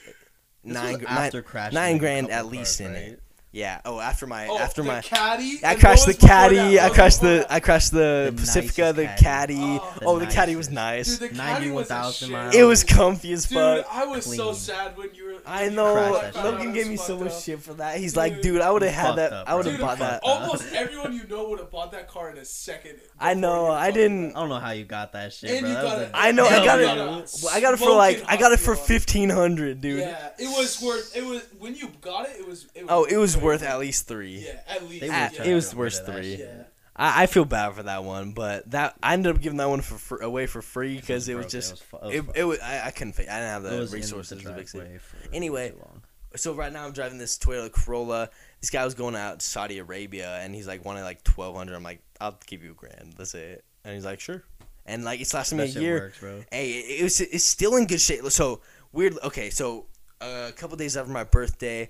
This 0.65 0.75
nine, 0.75 1.05
after 1.07 1.43
nine, 1.43 1.75
nine 1.75 1.99
grand 1.99 2.31
at 2.31 2.47
least 2.47 2.79
cars, 2.79 2.81
in 2.81 2.93
right? 2.95 3.03
it. 3.13 3.22
Yeah. 3.55 3.81
Oh, 3.85 4.01
after 4.01 4.27
my 4.27 4.49
Oh, 4.49 4.59
after 4.59 4.81
the 4.83 4.89
my. 4.89 5.01
caddy. 5.03 5.61
I 5.63 5.75
crashed 5.75 6.07
the 6.07 6.15
caddy. 6.15 6.81
I 6.81 6.89
crashed 6.89 7.21
the? 7.21 7.47
I 7.51 7.61
crashed 7.61 7.93
the, 7.93 8.33
The 8.35 8.41
Pacifica, 8.41 8.93
the 8.95 9.05
caddy. 9.05 9.23
caddy. 9.57 9.59
Oh. 9.61 9.95
Oh, 10.07 10.19
The 10.19 10.25
the 10.25 10.33
caddy 10.33 10.57
was 10.57 10.71
nice. 10.71 11.19
Dude, 11.19 11.31
the 11.31 11.37
caddy 11.37 11.71
was 11.71 11.91
a 11.91 11.95
91,000 11.95 12.13
shit. 12.29 12.33
miles. 12.33 12.55
it 12.55 12.63
was 12.63 12.83
comfy 12.85 13.33
as 13.35 13.45
Dude, 13.47 13.59
fuck. 13.59 13.87
I 13.93 14.07
was 14.07 14.25
so 14.37 14.55
sad 14.55 14.97
when 14.97 15.11
you 15.15 15.25
were. 15.25 15.33
I 15.45 15.63
when 15.65 15.71
you 15.73 15.77
know. 15.77 15.93
crashed 15.95 16.23
that 16.23 16.35
shit. 16.35 16.45
Logan 16.45 16.73
gave 16.73 16.87
me 16.89 16.97
so 16.97 17.19
much 17.19 17.35
shit. 17.35 17.43
shit 17.43 17.63
for 17.63 17.75
that. 17.75 17.99
He's 17.99 18.17
like, 18.17 18.35
Dude. 18.37 18.43
dude, 18.43 18.61
I 18.63 18.71
would 18.71 18.81
have 18.83 18.95
had 18.95 19.17
that. 19.17 19.33
up, 19.35 19.49
I 19.49 19.55
would 19.55 19.67
have 19.67 19.79
bought 19.81 19.99
that. 19.99 20.21
almost 20.25 20.73
everyone 20.73 21.13
you 21.13 21.25
know 21.29 21.51
would 21.51 21.59
have 21.59 21.71
bought 21.71 21.93
that 21.93 22.09
car 22.09 22.31
in 22.31 22.39
a 22.39 22.45
second. 22.47 23.01
I 23.21 23.35
know. 23.35 23.67
I 23.71 23.91
didn't. 23.91 24.31
I 24.35 24.41
don't 24.41 24.49
know 24.49 24.61
how 24.61 24.71
you 24.71 24.85
got 24.87 25.13
that 25.13 25.35
shit, 25.35 25.51
And 25.51 25.61
bro. 25.61 25.69
you 25.69 25.75
That 25.75 25.83
got 25.83 25.99
was 25.99 26.07
it. 26.09 26.11
a- 26.15 26.17
I 26.17 26.33
know. 26.33 26.47
I 26.47 26.65
got 26.65 26.81
it. 26.81 26.85
got 26.87 26.97
a 26.99 27.05
well, 27.43 27.53
I 27.53 27.61
got 27.61 27.75
it 27.75 27.77
for 27.79 27.91
like. 27.91 28.25
I 28.29 28.39
got 28.39 28.53
it 28.53 28.61
for 28.61 28.73
deal 28.75 28.81
on 28.81 28.85
it. 28.85 28.87
fifteen 28.89 29.29
hundred, 29.29 29.81
dude. 29.83 29.99
Yeah, 30.01 30.29
it 30.39 30.47
was 30.57 30.81
worth. 30.81 31.15
It 31.15 31.27
was 31.27 31.43
when 31.59 31.75
you 31.75 31.91
got 32.01 32.31
it. 32.31 32.37
It 32.39 32.49
was. 32.49 32.67
Oh, 32.89 33.05
it 33.05 33.17
was 33.19 33.37
way 33.37 33.42
worth 33.43 33.63
at 33.63 33.79
least 33.79 34.09
three. 34.09 34.47
Yeah, 34.47 34.61
at 34.69 34.89
least. 34.89 35.01
They 35.01 35.09
would've 35.09 35.47
it 35.47 35.55
was 35.55 35.71
to 35.71 35.77
worth 35.77 35.93
get 35.95 36.01
rid 36.01 36.09
of 36.09 36.15
that 36.15 36.23
three. 36.23 36.37
shit. 36.37 36.55
Yeah. 36.57 36.63
I, 36.95 37.23
I 37.23 37.27
feel 37.27 37.45
bad 37.47 37.71
for 37.75 37.83
that 37.85 38.05
one, 38.05 38.33
but 38.33 38.71
that 38.71 38.97
I 39.03 39.15
ended 39.15 39.35
up 39.35 39.41
giving 39.43 39.57
that 39.59 39.69
one 39.69 39.81
for, 39.81 39.95
for 39.97 40.19
away 40.19 40.47
for 40.47 40.61
free 40.61 40.97
because 40.97 41.27
it 41.29 41.35
was 41.35 41.45
broke, 41.47 41.51
just 41.53 41.83
fu- 41.83 41.97
it, 42.09 42.23
fu- 42.23 42.33
it 42.35 42.45
was 42.45 42.59
I, 42.61 42.87
I 42.87 42.91
couldn't 42.91 43.15
fi- 43.15 43.23
I 43.23 43.39
didn't 43.41 43.49
have 43.49 43.65
it 43.65 43.71
the 43.71 43.79
was 43.79 43.93
in 43.95 44.01
resources 44.01 44.43
the 44.43 44.51
to 44.51 44.55
fix 44.57 44.75
it. 44.75 44.79
driveway 44.79 44.99
for 44.99 45.17
Anyway. 45.35 45.71
too 45.71 45.77
long. 45.79 46.03
So 46.37 46.55
right 46.55 46.73
now 46.73 46.85
I'm 46.87 46.93
driving 46.93 47.19
this 47.19 47.39
Toyota 47.39 47.71
Corolla. 47.73 48.29
This 48.61 48.71
guy 48.71 48.85
was 48.85 48.95
going 48.95 49.17
out 49.17 49.41
to 49.41 49.47
Saudi 49.47 49.79
Arabia 49.79 50.39
and 50.41 50.55
he's 50.55 50.67
like 50.67 50.85
wanted 50.85 51.03
like 51.03 51.25
twelve 51.25 51.57
hundred. 51.57 51.77
I'm 51.77 51.83
like 51.83 52.01
I'll 52.21 52.39
give 52.47 52.63
you 52.63 52.73
a 52.73 52.75
grand. 52.75 53.15
That's 53.17 53.35
it. 53.35 53.65
And 53.85 53.95
he's 53.95 54.05
like 54.05 54.21
sure. 54.21 54.43
And 54.85 55.03
like 55.05 55.21
it's 55.21 55.33
lasting 55.33 55.59
me 55.59 55.65
That 55.65 55.71
a 55.71 55.73
shit 55.73 55.83
year. 55.83 55.99
works, 56.01 56.21
bro. 56.21 56.45
Hey, 56.51 56.73
it, 56.73 57.01
it 57.01 57.03
was 57.05 57.21
it's 57.23 57.45
still 57.45 57.77
in 57.77 57.87
good 57.87 58.01
shape. 58.03 58.23
So 58.31 58.61
weird. 58.93 59.15
Okay, 59.25 59.49
so 59.51 59.87
uh, 60.21 60.47
a 60.49 60.53
couple 60.53 60.77
days 60.77 60.97
after 60.97 61.11
my 61.13 61.25
birthday, 61.25 61.89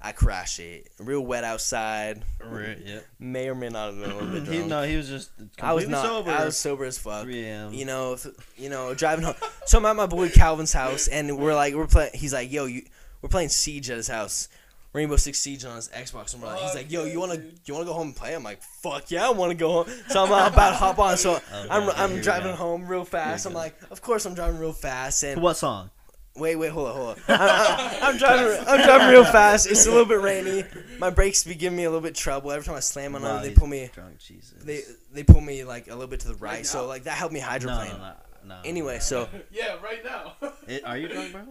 I 0.00 0.12
crash 0.12 0.60
it. 0.60 0.88
Real 0.98 1.20
wet 1.24 1.42
outside. 1.42 2.22
Right, 2.44 2.78
Yeah. 2.84 3.00
May 3.18 3.48
or 3.48 3.54
may 3.54 3.70
not 3.70 3.92
have 3.94 4.00
been 4.00 4.10
a 4.10 4.14
little 4.14 4.28
bit 4.30 4.42
He, 4.48 4.56
drunk. 4.58 4.68
no, 4.70 4.82
he 4.82 4.96
was 4.96 5.08
just 5.08 5.30
I 5.60 5.72
was 5.72 5.88
not. 5.88 6.04
sober. 6.04 6.30
I 6.30 6.44
was 6.44 6.56
sober 6.56 6.84
as 6.84 6.98
fuck. 6.98 7.24
3 7.24 7.44
a.m. 7.44 7.72
You 7.72 7.86
know, 7.86 8.16
th- 8.16 8.34
you 8.56 8.68
know, 8.68 8.94
driving 8.94 9.24
home. 9.24 9.34
So 9.64 9.78
I'm 9.78 9.86
at 9.86 9.96
my 9.96 10.06
boy 10.06 10.28
Calvin's 10.28 10.72
house, 10.72 11.08
and 11.08 11.38
we're 11.38 11.54
like, 11.54 11.74
we're 11.74 11.86
playing. 11.86 12.10
He's 12.14 12.32
like, 12.34 12.52
yo, 12.52 12.66
you, 12.66 12.82
we're 13.22 13.30
playing 13.30 13.48
Siege 13.48 13.90
at 13.90 13.96
his 13.96 14.08
house. 14.08 14.48
Rainbow 14.92 15.16
Six 15.16 15.38
Siege 15.40 15.62
on 15.66 15.76
his 15.76 15.88
Xbox, 15.90 16.32
and 16.32 16.42
we're 16.42 16.48
like, 16.48 16.60
he's 16.60 16.74
like, 16.74 16.90
yo, 16.90 17.04
you 17.04 17.20
wanna, 17.20 17.38
you 17.66 17.74
wanna 17.74 17.84
go 17.84 17.92
home 17.92 18.06
and 18.08 18.16
play? 18.16 18.34
I'm 18.34 18.42
like, 18.42 18.62
fuck 18.62 19.10
yeah, 19.10 19.26
I 19.26 19.30
wanna 19.30 19.54
go 19.54 19.84
home. 19.84 19.94
So 20.08 20.24
I'm 20.24 20.32
uh, 20.32 20.46
about 20.48 20.70
to 20.70 20.76
hop 20.76 20.98
on. 20.98 21.18
So 21.18 21.38
I'm, 21.70 21.90
I'm 21.90 22.20
driving 22.22 22.54
home 22.54 22.86
real 22.86 23.04
fast. 23.04 23.44
I'm 23.44 23.52
like, 23.52 23.76
of 23.90 24.00
course 24.00 24.24
I'm 24.24 24.34
driving 24.34 24.58
real 24.58 24.72
fast, 24.72 25.22
and 25.22 25.42
what 25.42 25.58
song? 25.58 25.90
Wait, 26.36 26.56
wait, 26.56 26.70
hold 26.70 26.88
on, 26.88 26.94
hold 26.94 27.08
on. 27.08 27.16
I'm, 27.28 27.40
I'm, 27.40 28.02
I'm 28.02 28.16
driving. 28.18 28.64
I'm 28.68 28.80
driving 28.84 29.08
real 29.08 29.24
fast. 29.24 29.66
It's 29.70 29.86
a 29.86 29.90
little 29.90 30.04
bit 30.04 30.20
rainy. 30.20 30.64
My 30.98 31.10
brakes 31.10 31.44
be 31.44 31.54
giving 31.54 31.76
me 31.76 31.84
a 31.84 31.88
little 31.90 32.02
bit 32.02 32.14
trouble 32.14 32.52
every 32.52 32.64
time 32.64 32.74
I 32.76 32.80
slam 32.80 33.14
on 33.14 33.22
Wow, 33.22 33.34
them. 33.34 33.42
They 33.44 33.54
pull 33.54 33.66
me. 33.68 33.90
drunk. 33.92 34.18
Jesus. 34.18 34.54
They 34.62 34.82
they 35.12 35.22
pull 35.22 35.40
me 35.40 35.64
like 35.64 35.86
a 35.88 35.92
little 35.94 36.06
bit 36.08 36.20
to 36.20 36.28
the 36.28 36.34
right. 36.34 36.52
Right 36.56 36.66
so 36.66 36.86
like 36.86 37.04
that 37.04 37.14
helped 37.16 37.32
me 37.34 37.40
hydroplane. 37.40 37.90
no, 37.92 37.98
no, 37.98 38.14
no. 38.54 38.60
Anyway, 38.64 38.98
so 38.98 39.28
Yeah, 39.50 39.76
right 39.82 40.04
now. 40.04 40.34
It- 40.68 40.84
are 40.84 40.96
you 40.98 41.08
drunk, 41.08 41.32
bro? 41.32 41.42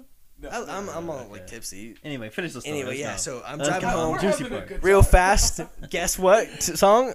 I, 0.51 0.65
I'm 0.77 0.89
I'm 0.89 1.09
all 1.09 1.19
Okay. 1.21 1.31
like 1.31 1.47
tipsy. 1.47 1.95
Anyway, 2.03 2.29
finish 2.29 2.53
the 2.53 2.61
story. 2.61 2.77
Anyway, 2.79 2.99
yeah. 2.99 3.11
Let's. 3.11 3.23
So 3.23 3.41
I'm 3.47 3.57
Let's 3.57 3.69
driving 3.69 3.89
go. 3.89 3.95
home 3.95 4.19
Juicy 4.19 4.43
having 4.43 4.67
part. 4.67 4.83
real 4.83 5.01
fast. 5.01 5.61
Guess 5.89 6.19
what 6.19 6.45
t- 6.59 6.75
song? 6.75 7.13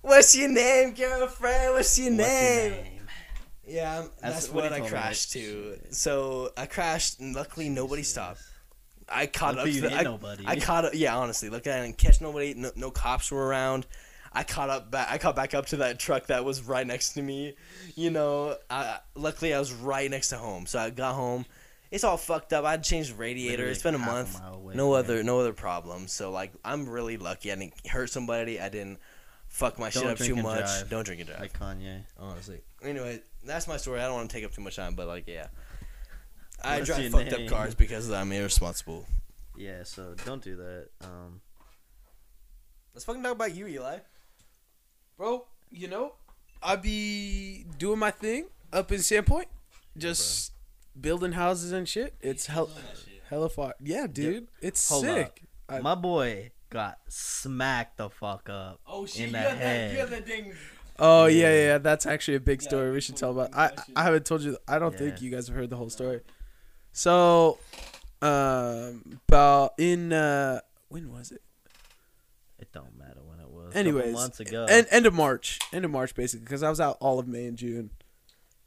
What's 0.00 0.34
your 0.36 0.48
name, 0.48 0.94
girlfriend? 0.94 1.74
What's 1.74 1.98
your 1.98 2.10
What's 2.10 2.18
your 2.18 2.70
name? 2.70 2.97
Yeah, 3.68 3.98
um, 3.98 4.10
That's 4.20 4.34
that's, 4.34 4.48
what 4.50 4.64
what, 4.64 4.72
I 4.72 4.80
me, 4.80 4.88
crashed 4.88 5.32
to. 5.32 5.78
So 5.90 6.50
I 6.56 6.66
crashed, 6.66 7.20
and 7.20 7.34
luckily 7.34 7.68
nobody 7.68 8.02
Jesus. 8.02 8.12
stopped. 8.12 8.40
I 9.08 9.26
caught 9.26 9.56
Luckily 9.56 9.78
up. 9.78 9.82
To 9.84 9.88
the, 9.88 9.96
I, 9.96 10.02
nobody. 10.02 10.44
I 10.46 10.56
caught 10.56 10.84
up. 10.84 10.92
Yeah, 10.94 11.16
honestly, 11.16 11.48
look, 11.48 11.66
I 11.66 11.82
didn't 11.82 11.98
catch 11.98 12.20
nobody. 12.20 12.54
No, 12.54 12.70
no 12.76 12.90
cops 12.90 13.30
were 13.30 13.46
around. 13.46 13.86
I 14.32 14.42
caught 14.44 14.68
up 14.68 14.90
back. 14.90 15.08
I 15.10 15.18
caught 15.18 15.34
back 15.36 15.54
up 15.54 15.66
to 15.66 15.76
that 15.78 15.98
truck 15.98 16.26
that 16.26 16.44
was 16.44 16.62
right 16.62 16.86
next 16.86 17.14
to 17.14 17.22
me. 17.22 17.54
You 17.94 18.10
know, 18.10 18.56
I, 18.68 18.98
luckily 19.14 19.54
I 19.54 19.58
was 19.58 19.72
right 19.72 20.10
next 20.10 20.28
to 20.28 20.36
home, 20.36 20.66
so 20.66 20.78
I 20.78 20.90
got 20.90 21.14
home. 21.14 21.46
It's 21.90 22.04
all 22.04 22.18
fucked 22.18 22.52
up. 22.52 22.66
I 22.66 22.72
had 22.72 22.84
changed 22.84 23.12
the 23.12 23.16
radiator. 23.16 23.52
Literally 23.52 23.72
It's 23.72 23.82
been 23.82 23.94
a 23.94 23.98
month. 23.98 24.38
mile 24.38 24.54
away 24.56 24.74
no 24.74 24.90
from 24.92 24.98
other 24.98 25.22
no 25.22 25.40
other 25.40 25.54
problems. 25.54 26.12
So 26.12 26.30
like, 26.30 26.52
I'm 26.62 26.86
really 26.88 27.16
lucky. 27.16 27.50
I 27.50 27.56
didn't 27.56 27.86
hurt 27.86 28.10
somebody. 28.10 28.60
I 28.60 28.68
didn't 28.68 28.98
fuck 29.48 29.78
my 29.78 29.90
Don't 29.90 30.02
shit 30.02 30.10
up 30.12 30.18
too 30.18 30.36
much. 30.36 30.60
drive. 30.60 30.90
Don't 30.90 31.04
drink 31.04 31.20
and 31.20 31.28
drive. 31.30 31.40
Like 31.40 31.58
Kanye. 31.58 32.02
honestly. 32.18 32.60
Anyway, 32.82 33.20
that's 33.44 33.66
my 33.66 33.76
story. 33.76 34.00
I 34.00 34.04
don't 34.06 34.14
want 34.14 34.30
to 34.30 34.36
take 34.36 34.44
up 34.44 34.52
too 34.52 34.60
much 34.62 34.76
time, 34.76 34.94
but 34.94 35.06
like, 35.06 35.26
yeah. 35.26 35.48
I 36.62 36.76
What's 36.78 36.86
drive 36.88 37.10
fucked 37.12 37.30
name? 37.32 37.44
up 37.46 37.50
cars 37.52 37.74
because 37.74 38.10
I'm 38.10 38.30
irresponsible. 38.32 39.06
Yeah, 39.56 39.82
so 39.84 40.14
don't 40.24 40.42
do 40.42 40.56
that. 40.56 40.88
Um, 41.02 41.40
Let's 42.94 43.04
fucking 43.04 43.22
talk 43.22 43.32
about 43.32 43.54
you, 43.54 43.66
Eli. 43.68 43.98
Bro, 45.16 45.46
you 45.70 45.86
know, 45.88 46.14
I 46.62 46.74
be 46.76 47.64
doing 47.78 47.98
my 47.98 48.10
thing 48.10 48.46
up 48.72 48.90
in 48.90 48.98
Sandpoint, 48.98 49.46
just 49.96 50.52
building 51.00 51.32
houses 51.32 51.70
and 51.72 51.88
shit. 51.88 52.14
It's 52.20 52.46
hell, 52.46 52.70
hella 53.28 53.48
far. 53.50 53.74
Yeah, 53.80 54.06
dude, 54.08 54.48
it's 54.60 54.88
Hold 54.88 55.04
sick. 55.04 55.42
I- 55.68 55.78
my 55.80 55.94
boy 55.94 56.50
got 56.70 56.98
smacked 57.08 57.96
the 57.98 58.10
fuck 58.10 58.48
up. 58.50 58.80
Oh 58.86 59.06
In 59.16 59.32
the 59.32 59.38
head. 59.38 60.10
that 60.10 60.26
thing. 60.26 60.52
Oh 60.98 61.26
yeah, 61.26 61.42
Yeah. 61.42 61.48
yeah, 61.54 61.66
yeah, 61.66 61.78
that's 61.78 62.06
actually 62.06 62.34
a 62.36 62.40
big 62.40 62.60
story. 62.62 62.90
we 62.90 63.00
should 63.00 63.16
tell 63.16 63.30
about. 63.30 63.54
I. 63.54 63.70
I 63.94 64.02
haven't 64.04 64.24
told 64.26 64.42
you. 64.42 64.56
I 64.66 64.78
don't 64.78 64.96
think 64.96 65.22
you 65.22 65.30
guys 65.30 65.46
have 65.48 65.56
heard 65.56 65.70
the 65.70 65.76
whole 65.76 65.90
story. 65.90 66.20
So, 66.92 67.58
um, 68.22 69.20
about 69.28 69.74
in 69.78 70.12
uh, 70.12 70.60
when 70.88 71.12
was 71.12 71.30
it? 71.30 71.42
It 72.58 72.72
don't 72.72 72.98
matter 72.98 73.20
when 73.24 73.38
it 73.38 73.48
was. 73.48 73.66
Couple 73.66 73.78
Anyways, 73.78 74.12
months 74.12 74.40
ago. 74.40 74.64
End 74.68 74.86
end 74.90 75.06
of 75.06 75.14
March, 75.14 75.60
end 75.72 75.84
of 75.84 75.90
March 75.92 76.14
basically, 76.14 76.44
because 76.44 76.62
I 76.64 76.70
was 76.70 76.80
out 76.80 76.96
all 77.00 77.18
of 77.20 77.28
May 77.28 77.46
and 77.46 77.56
June. 77.56 77.90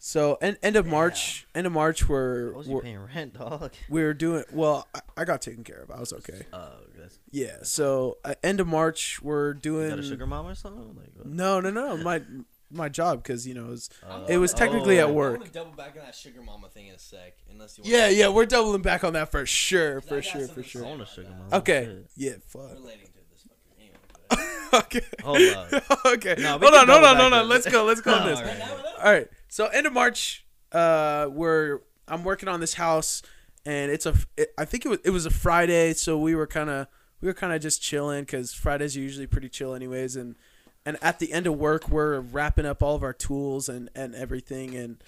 So 0.04 0.40
end 0.42 0.58
end 0.64 0.76
of 0.78 0.88
March, 0.88 1.46
end 1.54 1.68
of 1.68 1.74
March, 1.74 2.10
we're, 2.10 2.54
was 2.54 2.68
we're 2.68 2.82
paying 2.82 3.06
rent, 3.14 3.36
dog? 3.38 3.72
we 3.88 4.02
were 4.02 4.16
doing 4.16 4.44
well. 4.52 4.88
I, 4.96 5.02
I 5.18 5.26
got 5.26 5.44
taken 5.44 5.64
care 5.64 5.78
of. 5.78 5.92
I 5.92 6.00
was 6.00 6.12
okay. 6.12 6.42
Oh, 6.52 6.72
that's 6.98 7.20
Yeah. 7.30 7.58
So 7.62 8.18
uh, 8.26 8.34
end 8.42 8.60
of 8.60 8.66
March, 8.66 9.22
we're 9.22 9.54
you 9.54 9.60
doing. 9.60 9.90
got 9.92 10.00
a 10.00 10.04
sugar 10.04 10.26
mom 10.26 10.48
or 10.48 10.56
something? 10.56 10.96
Like, 10.98 11.12
what? 11.14 11.28
No, 11.28 11.60
no, 11.60 11.70
no. 11.70 11.98
My 11.98 12.24
my 12.72 12.90
job 12.90 13.22
because 13.22 13.46
you 13.46 13.54
know 13.54 13.66
it 13.66 13.70
was, 13.70 13.90
Uh, 14.04 14.26
it 14.28 14.38
was 14.38 14.56
technically 14.56 15.00
oh. 15.00 15.08
at 15.08 15.14
work. 15.14 15.40
I'm 15.40 15.52
double 15.52 15.74
back 15.74 15.96
on 16.00 16.04
that 16.06 16.16
sugar 16.16 16.42
mama 16.42 16.70
thing 16.70 16.88
in 16.88 16.96
a 16.96 17.00
sec, 17.00 17.38
unless 17.52 17.78
you 17.78 17.84
want 17.84 17.94
Yeah, 17.94 18.10
yeah, 18.10 18.30
we're 18.30 18.48
doubling 18.48 18.82
back 18.82 19.04
on 19.04 19.14
that 19.14 19.30
for 19.30 19.46
sure, 19.46 20.02
for 20.02 20.20
sure, 20.24 20.48
for 20.48 20.48
something 20.48 20.56
to 20.56 20.62
I 20.62 20.64
sure. 20.64 20.82
say. 20.82 20.88
want 20.88 21.02
a 21.04 21.06
sugar 21.06 21.30
mom. 21.30 21.60
Okay. 21.60 21.84
Shit. 21.86 22.08
Yeah, 22.16 22.34
fuck. 22.48 22.74
relating 22.74 23.06
to 23.06 23.20
this 23.30 23.46
fucker. 23.46 23.78
Anyway, 23.80 24.74
okay. 24.74 25.06
Hold 25.24 25.42
up. 25.42 26.06
okay. 26.08 26.36
No, 26.40 26.58
we 26.58 26.66
hold 26.66 26.74
on, 26.74 26.88
hold 26.88 26.88
double 26.88 27.06
on, 27.06 27.14
back 27.14 27.22
hold 27.22 27.34
on. 27.34 27.50
Let's 27.50 27.70
go. 27.70 27.84
Let's 27.84 28.02
go 28.02 28.16
on 28.16 28.26
this. 28.26 28.40
All 28.40 28.46
right. 28.46 28.96
All 29.04 29.12
right. 29.14 29.28
So 29.52 29.68
end 29.68 29.86
of 29.86 29.92
March, 29.92 30.46
uh, 30.72 31.28
we're 31.30 31.82
I'm 32.08 32.24
working 32.24 32.48
on 32.48 32.62
this 32.62 32.76
house, 32.76 33.22
and 33.66 33.92
it's 33.92 34.06
a 34.06 34.16
it, 34.38 34.54
I 34.58 34.64
think 34.64 34.86
it 34.86 34.90
was 34.90 35.00
it 35.04 35.10
was 35.10 35.26
a 35.26 35.30
Friday, 35.30 35.92
so 35.94 36.18
we 36.18 36.36
were 36.36 36.48
kind 36.48 36.70
of 36.70 36.88
we 37.20 37.28
were 37.28 37.34
kind 37.34 37.52
of 37.52 37.62
just 37.62 37.82
chilling 37.82 38.22
because 38.22 38.54
Fridays 38.54 38.96
are 38.96 39.02
usually 39.02 39.28
pretty 39.28 39.50
chill 39.50 39.74
anyways, 39.76 40.16
and 40.16 40.38
and 40.86 40.98
at 41.02 41.20
the 41.20 41.34
end 41.34 41.48
of 41.48 41.58
work 41.58 41.90
we're 41.90 42.22
wrapping 42.22 42.66
up 42.66 42.82
all 42.82 42.96
of 42.96 43.04
our 43.04 43.12
tools 43.12 43.68
and 43.68 43.90
and 43.94 44.16
everything, 44.16 44.74
and 44.74 45.04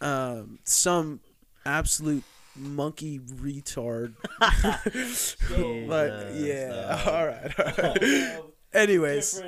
um 0.00 0.60
some 0.62 1.18
absolute 1.66 2.22
monkey 2.54 3.18
retard 3.18 4.14
but 5.88 6.34
yeah 6.36 7.02
all 7.10 7.26
right, 7.26 7.58
all 7.58 7.92
right. 7.92 8.42
anyways 8.72 9.42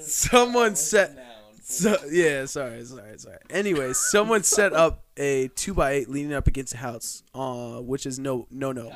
someone 0.00 0.74
set 0.74 1.16
so 1.68 1.96
yeah, 2.10 2.46
sorry, 2.46 2.82
sorry, 2.84 3.18
sorry. 3.18 3.36
Anyways, 3.50 3.98
someone 3.98 4.42
set 4.42 4.72
up 4.72 5.04
a 5.16 5.48
two 5.54 5.74
by 5.74 5.92
eight 5.92 6.08
leaning 6.08 6.32
up 6.32 6.46
against 6.46 6.74
a 6.74 6.78
house, 6.78 7.22
uh, 7.34 7.78
which 7.80 8.06
is 8.06 8.18
no, 8.18 8.46
no, 8.50 8.72
no. 8.72 8.90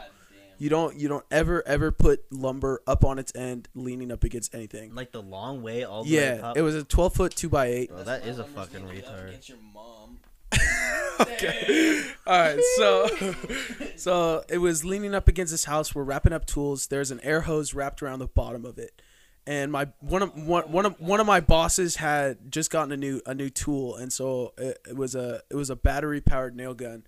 You 0.58 0.68
don't, 0.68 0.96
you 0.96 1.08
don't 1.08 1.24
ever, 1.30 1.66
ever 1.66 1.90
put 1.90 2.24
lumber 2.30 2.82
up 2.86 3.04
on 3.04 3.18
its 3.18 3.32
end, 3.34 3.68
leaning 3.74 4.12
up 4.12 4.22
against 4.22 4.54
anything. 4.54 4.94
Like 4.94 5.10
the 5.10 5.20
long 5.20 5.60
way 5.62 5.82
all 5.82 6.04
the 6.04 6.16
way 6.16 6.36
Yeah, 6.38 6.50
up. 6.50 6.56
it 6.56 6.62
was 6.62 6.76
a 6.76 6.84
twelve 6.84 7.14
foot 7.14 7.34
two 7.34 7.48
by 7.48 7.66
eight. 7.66 7.88
Bro, 7.90 8.04
that 8.04 8.24
is 8.24 8.38
a 8.38 8.44
fucking 8.44 8.82
retard. 8.82 9.28
Against 9.28 9.48
your 9.48 9.58
mom. 9.74 10.20
okay. 11.20 12.02
All 12.26 12.38
right. 12.38 12.60
So, 12.76 13.08
so 13.96 14.44
it 14.48 14.58
was 14.58 14.84
leaning 14.84 15.14
up 15.14 15.26
against 15.28 15.50
this 15.50 15.64
house. 15.64 15.94
We're 15.94 16.04
wrapping 16.04 16.32
up 16.32 16.46
tools. 16.46 16.86
There's 16.86 17.10
an 17.10 17.20
air 17.24 17.42
hose 17.42 17.74
wrapped 17.74 18.02
around 18.02 18.20
the 18.20 18.26
bottom 18.28 18.64
of 18.64 18.78
it, 18.78 19.02
and 19.46 19.72
my 19.72 19.88
one 20.00 20.22
of 20.22 20.34
one, 20.46 20.70
one 20.70 20.86
of 20.86 21.00
one 21.00 21.20
of 21.20 21.26
my 21.26 21.40
bosses 21.40 21.96
had 21.96 22.50
just 22.50 22.70
gotten 22.70 22.92
a 22.92 22.96
new 22.96 23.20
a 23.26 23.34
new 23.34 23.50
tool, 23.50 23.96
and 23.96 24.12
so 24.12 24.52
it, 24.56 24.78
it 24.90 24.96
was 24.96 25.14
a 25.14 25.42
it 25.50 25.56
was 25.56 25.70
a 25.70 25.76
battery 25.76 26.20
powered 26.20 26.56
nail 26.56 26.74
gun. 26.74 27.04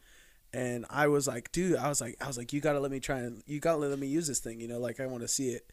And 0.52 0.86
I 0.88 1.08
was 1.08 1.26
like, 1.26 1.50
dude, 1.50 1.76
I 1.76 1.88
was 1.88 2.00
like, 2.00 2.16
I 2.20 2.28
was 2.28 2.38
like, 2.38 2.52
you 2.52 2.60
gotta 2.60 2.78
let 2.78 2.92
me 2.92 3.00
try 3.00 3.18
and 3.18 3.42
you 3.46 3.58
gotta 3.58 3.78
let 3.78 3.98
me 3.98 4.06
use 4.06 4.28
this 4.28 4.38
thing, 4.38 4.60
you 4.60 4.68
know, 4.68 4.78
like 4.78 5.00
I 5.00 5.06
want 5.06 5.22
to 5.22 5.28
see 5.28 5.48
it. 5.48 5.70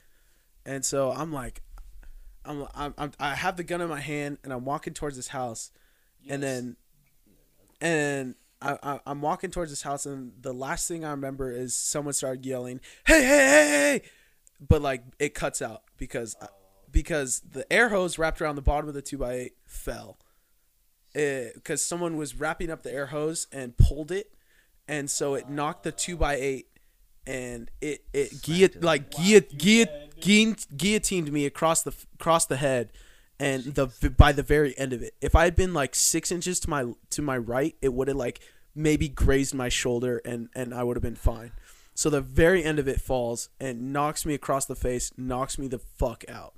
And 0.66 0.84
so 0.84 1.12
I'm 1.12 1.32
like, 1.32 1.62
I'm, 2.46 2.68
I'm, 2.74 2.94
I'm 2.98 3.12
I 3.20 3.36
have 3.36 3.58
the 3.58 3.64
gun 3.64 3.82
in 3.82 3.90
my 3.90 4.00
hand, 4.00 4.40
and 4.44 4.52
I'm 4.52 4.66
walking 4.66 4.94
towards 4.94 5.16
this 5.16 5.30
house, 5.30 5.72
and 6.28 6.42
then 6.42 6.78
and 7.80 8.36
I, 8.62 8.78
I, 8.82 9.00
I'm 9.06 9.22
walking 9.22 9.52
towards 9.52 9.72
this 9.72 9.82
house, 9.82 10.06
and 10.06 10.34
the 10.40 10.54
last 10.54 10.88
thing 10.88 11.06
I 11.06 11.12
remember 11.12 11.52
is 11.52 11.76
someone 11.76 12.14
started 12.14 12.46
yelling, 12.46 12.82
"Hey, 13.06 13.22
hey, 13.22 13.28
hey, 13.28 13.68
hey!" 13.70 14.02
But 14.68 14.82
like 14.82 15.04
it 15.20 15.34
cuts 15.34 15.62
out 15.62 15.84
because 16.02 16.36
uh, 16.42 16.48
because 16.92 17.42
the 17.52 17.72
air 17.72 17.90
hose 17.90 18.18
wrapped 18.18 18.42
around 18.42 18.56
the 18.56 18.62
bottom 18.62 18.90
of 18.90 18.96
the 18.96 19.04
two 19.04 19.20
by 19.20 19.34
eight 19.34 19.54
fell. 19.66 20.18
Because 21.14 21.86
someone 21.86 22.18
was 22.18 22.36
wrapping 22.36 22.72
up 22.72 22.84
the 22.84 22.92
air 22.92 23.08
hose 23.08 23.46
and 23.52 23.78
pulled 23.78 24.12
it, 24.12 24.34
and 24.88 25.10
so 25.10 25.36
it 25.36 25.50
knocked 25.50 25.84
the 25.84 25.92
two 25.92 26.18
by 26.18 26.36
eight, 26.36 26.68
and 27.28 27.70
it 27.82 28.04
it 28.14 28.42
guillot, 28.42 28.82
like 28.82 29.12
guillot, 29.12 29.58
guillot, 29.58 30.20
guillot, 30.20 30.68
guillotined 30.76 31.32
me 31.32 31.46
across 31.46 31.84
the 31.84 31.94
across 32.16 32.46
the 32.46 32.58
head 32.58 32.92
and 33.40 33.64
the 33.76 33.88
by 34.18 34.32
the 34.32 34.44
very 34.44 34.78
end 34.78 34.94
of 34.94 35.02
it. 35.02 35.14
If 35.20 35.36
i 35.36 35.44
had 35.44 35.56
been 35.56 35.74
like 35.74 35.96
six 35.96 36.32
inches 36.32 36.60
to 36.62 36.70
my 36.70 36.94
to 37.10 37.22
my 37.22 37.38
right 37.38 37.76
it 37.82 37.94
would 37.94 38.08
have 38.08 38.18
like 38.18 38.40
maybe 38.74 39.10
grazed 39.10 39.54
my 39.54 39.68
shoulder 39.68 40.22
and 40.24 40.48
and 40.56 40.74
i 40.74 40.84
would 40.84 40.96
have 40.96 41.04
been 41.04 41.16
fine 41.16 41.52
so 42.02 42.10
the 42.10 42.20
very 42.20 42.64
end 42.64 42.80
of 42.80 42.88
it 42.88 43.00
falls 43.00 43.50
and 43.60 43.94
knocks 43.94 44.26
me 44.26 44.34
across 44.34 44.66
the 44.66 44.76
face 44.76 45.12
knocks 45.18 45.60
me 45.60 45.68
the 45.68 45.78
fuck 45.78 46.24
out 46.28 46.56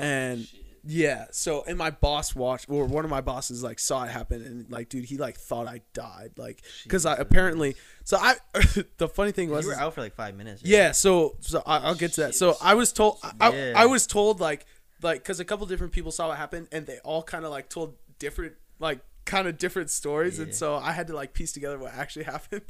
and 0.00 0.48
yeah 0.82 1.26
so 1.30 1.62
and 1.68 1.78
my 1.78 1.90
boss 1.90 2.34
watched 2.34 2.68
or 2.68 2.84
one 2.84 3.04
of 3.04 3.10
my 3.10 3.20
bosses 3.20 3.62
like 3.62 3.78
saw 3.78 4.02
it 4.02 4.10
happen 4.10 4.42
and 4.44 4.68
like 4.70 4.88
dude 4.88 5.04
he 5.04 5.16
like 5.16 5.36
thought 5.38 5.68
i 5.68 5.80
died 5.92 6.32
like 6.36 6.60
because 6.82 7.06
i 7.06 7.14
apparently 7.14 7.76
so 8.02 8.16
i 8.18 8.34
the 8.98 9.08
funny 9.08 9.30
thing 9.30 9.48
was 9.48 9.64
You 9.64 9.70
were 9.70 9.76
out 9.76 9.94
for 9.94 10.00
like 10.00 10.14
five 10.16 10.34
minutes. 10.34 10.62
right? 10.64 10.68
yeah, 10.70 10.90
so 10.90 11.36
so 11.40 11.62
I, 11.64 11.78
I'll 11.78 11.94
get 11.94 12.14
to 12.14 12.22
that. 12.22 12.34
So 12.34 12.56
I 12.60 12.74
was 12.74 12.92
told 12.92 13.18
I, 13.40 13.52
Yeah. 13.52 13.72
I, 13.76 13.82
I 13.82 13.86
was 13.86 14.08
told 14.08 14.40
like 14.40 14.66
like 15.02 15.22
because 15.22 15.38
a 15.38 15.44
couple 15.44 15.64
different 15.66 15.92
people 15.92 16.10
saw 16.10 16.28
what 16.28 16.36
happened 16.36 16.66
and 16.72 16.84
they 16.84 16.98
all 17.04 17.22
kind 17.22 17.44
of 17.44 17.52
like 17.52 17.68
told 17.68 17.94
different 18.18 18.54
like 18.80 18.98
kind 19.24 19.46
of 19.46 19.56
different 19.56 19.88
stories 19.90 20.38
and 20.38 20.54
so 20.54 20.74
I 20.76 20.92
had 20.92 21.06
to 21.06 21.14
like 21.14 21.32
piece 21.32 21.52
together 21.52 21.78
what 21.78 21.94
actually 21.94 22.24
happened. 22.34 22.62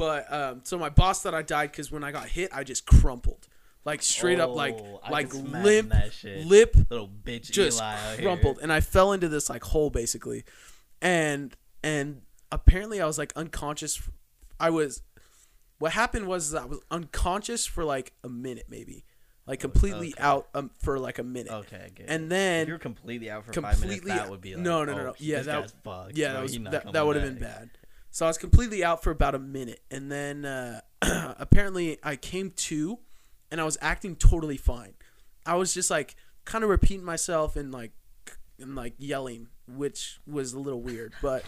But 0.00 0.32
um, 0.32 0.60
so 0.64 0.78
my 0.78 0.88
boss 0.88 1.22
thought 1.22 1.34
I 1.34 1.42
died 1.42 1.72
because 1.72 1.92
when 1.92 2.02
I 2.02 2.10
got 2.10 2.26
hit, 2.26 2.48
I 2.54 2.64
just 2.64 2.86
crumpled 2.86 3.48
like 3.84 4.00
straight 4.00 4.40
up 4.40 4.48
like 4.54 4.78
Oh, 4.80 4.98
I 5.04 5.10
like 5.10 5.34
limp 5.34 5.92
lip 6.24 6.74
Little 6.88 7.06
bitch 7.06 7.50
just 7.50 7.78
Eli 7.78 8.16
crumpled 8.22 8.60
and 8.62 8.72
I 8.72 8.80
fell 8.80 9.12
into 9.12 9.28
this 9.28 9.50
like 9.50 9.62
hole 9.62 9.90
basically, 9.90 10.44
and 11.02 11.54
and 11.84 12.22
apparently 12.50 12.98
I 13.02 13.06
was 13.06 13.18
like 13.18 13.34
unconscious. 13.36 14.00
I 14.58 14.70
was. 14.70 15.02
What 15.78 15.92
happened 15.92 16.26
was 16.26 16.54
I 16.54 16.64
was 16.64 16.78
unconscious 16.90 17.66
for 17.66 17.84
like 17.84 18.14
a 18.24 18.28
minute 18.30 18.68
maybe, 18.70 19.04
like 19.46 19.60
completely 19.60 20.14
okay. 20.14 20.22
out 20.22 20.48
um, 20.54 20.70
for 20.82 20.98
like 20.98 21.18
a 21.18 21.22
minute. 21.22 21.52
Okay, 21.52 21.90
it. 21.94 22.06
And 22.08 22.24
if 22.24 22.28
then 22.30 22.68
you're 22.68 22.78
completely 22.78 23.30
out 23.30 23.44
for 23.44 23.52
five 23.52 23.72
completely 23.72 24.08
minutes, 24.08 24.22
that 24.22 24.30
would 24.30 24.40
be 24.40 24.54
like, 24.54 24.64
no 24.64 24.82
no 24.82 24.94
no 24.94 24.98
oh, 24.98 25.04
no 25.08 25.14
yeah 25.18 25.42
that 25.42 25.70
fucked, 25.84 26.16
yeah 26.16 26.32
that 26.32 26.42
was 26.42 26.58
not 26.58 26.72
that, 26.72 26.92
that 26.94 27.06
would 27.06 27.16
have 27.16 27.26
been 27.26 27.38
bad. 27.38 27.68
So 28.10 28.26
I 28.26 28.28
was 28.28 28.38
completely 28.38 28.82
out 28.82 29.02
for 29.02 29.10
about 29.10 29.34
a 29.34 29.38
minute, 29.38 29.80
and 29.90 30.10
then 30.10 30.44
uh, 30.44 30.80
apparently 31.38 31.98
I 32.02 32.16
came 32.16 32.50
to, 32.50 32.98
and 33.50 33.60
I 33.60 33.64
was 33.64 33.78
acting 33.80 34.16
totally 34.16 34.56
fine. 34.56 34.94
I 35.46 35.54
was 35.54 35.72
just 35.72 35.90
like 35.90 36.16
kind 36.44 36.64
of 36.64 36.70
repeating 36.70 37.04
myself 37.04 37.56
and 37.56 37.72
like 37.72 37.92
and 38.58 38.74
like 38.74 38.94
yelling, 38.98 39.48
which 39.68 40.18
was 40.26 40.52
a 40.52 40.58
little 40.58 40.82
weird, 40.82 41.14
but 41.22 41.44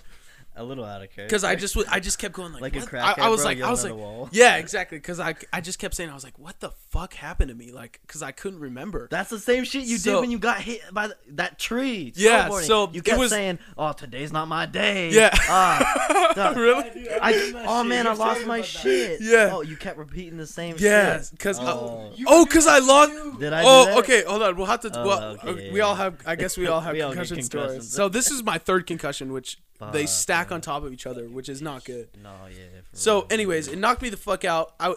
A 0.54 0.62
little 0.62 0.84
out 0.84 1.00
of 1.02 1.08
character. 1.10 1.24
because 1.24 1.44
I 1.44 1.54
just 1.54 1.74
wa- 1.76 1.84
I 1.88 1.98
just 1.98 2.18
kept 2.18 2.34
going 2.34 2.52
like, 2.52 2.60
Like 2.60 2.76
a 2.76 2.80
what? 2.80 2.88
crackhead, 2.90 3.18
I, 3.18 3.26
I 3.26 3.28
was 3.30 3.42
like 3.42 3.60
I 3.62 3.70
was 3.70 3.84
like 3.88 4.28
yeah 4.32 4.56
exactly 4.64 4.98
because 4.98 5.18
I 5.18 5.34
I 5.50 5.62
just 5.62 5.78
kept 5.78 5.94
saying 5.94 6.10
I 6.10 6.14
was 6.14 6.24
like 6.24 6.38
what 6.38 6.60
the 6.60 6.70
fuck 6.90 7.14
happened 7.14 7.48
to 7.48 7.54
me 7.54 7.72
like 7.72 8.00
because 8.06 8.22
I 8.22 8.32
couldn't 8.32 8.60
remember. 8.60 9.08
That's 9.10 9.30
the 9.30 9.38
same 9.38 9.64
shit 9.64 9.84
you 9.84 9.96
So- 9.96 10.12
did 10.16 10.20
when 10.20 10.30
you 10.30 10.38
got 10.38 10.60
hit 10.60 10.82
by 10.92 11.06
the, 11.08 11.16
that 11.30 11.58
tree. 11.58 12.12
Yeah, 12.16 12.50
so 12.60 12.90
you 12.92 13.00
kept 13.00 13.18
was- 13.18 13.30
saying, 13.30 13.60
"Oh, 13.78 13.92
today's 13.92 14.30
not 14.30 14.46
my 14.46 14.66
day." 14.66 15.10
Yeah. 15.10 15.30
Ah, 15.48 16.32
no, 16.36 16.52
really? 16.54 17.08
I, 17.10 17.64
oh 17.66 17.82
man, 17.84 18.06
I 18.06 18.12
lost 18.12 18.46
my 18.46 18.60
shit. 18.60 19.20
Yeah. 19.22 19.50
Oh, 19.52 19.62
you 19.62 19.76
kept 19.76 19.96
repeating 19.96 20.36
the 20.36 20.46
same 20.46 20.76
Yeah, 20.78 21.18
shit. 21.22 21.30
because 21.30 21.58
Oh. 21.60 22.12
oh, 22.26 22.44
because 22.44 22.66
I 22.66 22.78
lost. 22.78 23.12
Did 23.40 23.52
I? 23.54 23.62
do 23.62 23.68
Oh, 23.68 23.84
that? 23.86 23.96
okay. 23.98 24.24
Hold 24.24 24.42
on. 24.42 24.56
We'll 24.56 24.66
have 24.66 24.80
to. 24.80 24.90
Oh, 24.94 25.06
well, 25.06 25.36
okay, 25.44 25.70
we 25.72 25.80
all 25.80 25.94
have. 25.94 26.16
I 26.26 26.36
guess 26.36 26.58
we 26.58 26.66
all 26.66 26.80
have 26.86 26.92
We 26.92 27.00
all 27.00 27.10
get 27.14 27.26
concussion 27.26 27.42
stories. 27.42 27.90
So 27.90 28.08
this 28.10 28.30
is 28.30 28.42
my 28.42 28.58
third 28.58 28.86
concussion, 28.86 29.32
which 29.32 29.58
they 29.90 30.06
stack 30.06 30.50
man. 30.50 30.56
on 30.56 30.60
top 30.60 30.84
of 30.84 30.92
each 30.92 31.06
other, 31.06 31.28
which 31.28 31.48
is 31.48 31.60
not 31.62 31.84
good. 31.84 32.08
No, 32.22 32.30
yeah. 32.50 32.80
So, 32.92 33.20
real. 33.20 33.26
anyways, 33.30 33.68
it 33.68 33.78
knocked 33.78 34.02
me 34.02 34.08
the 34.08 34.16
fuck 34.16 34.44
out. 34.44 34.74
I, 34.78 34.94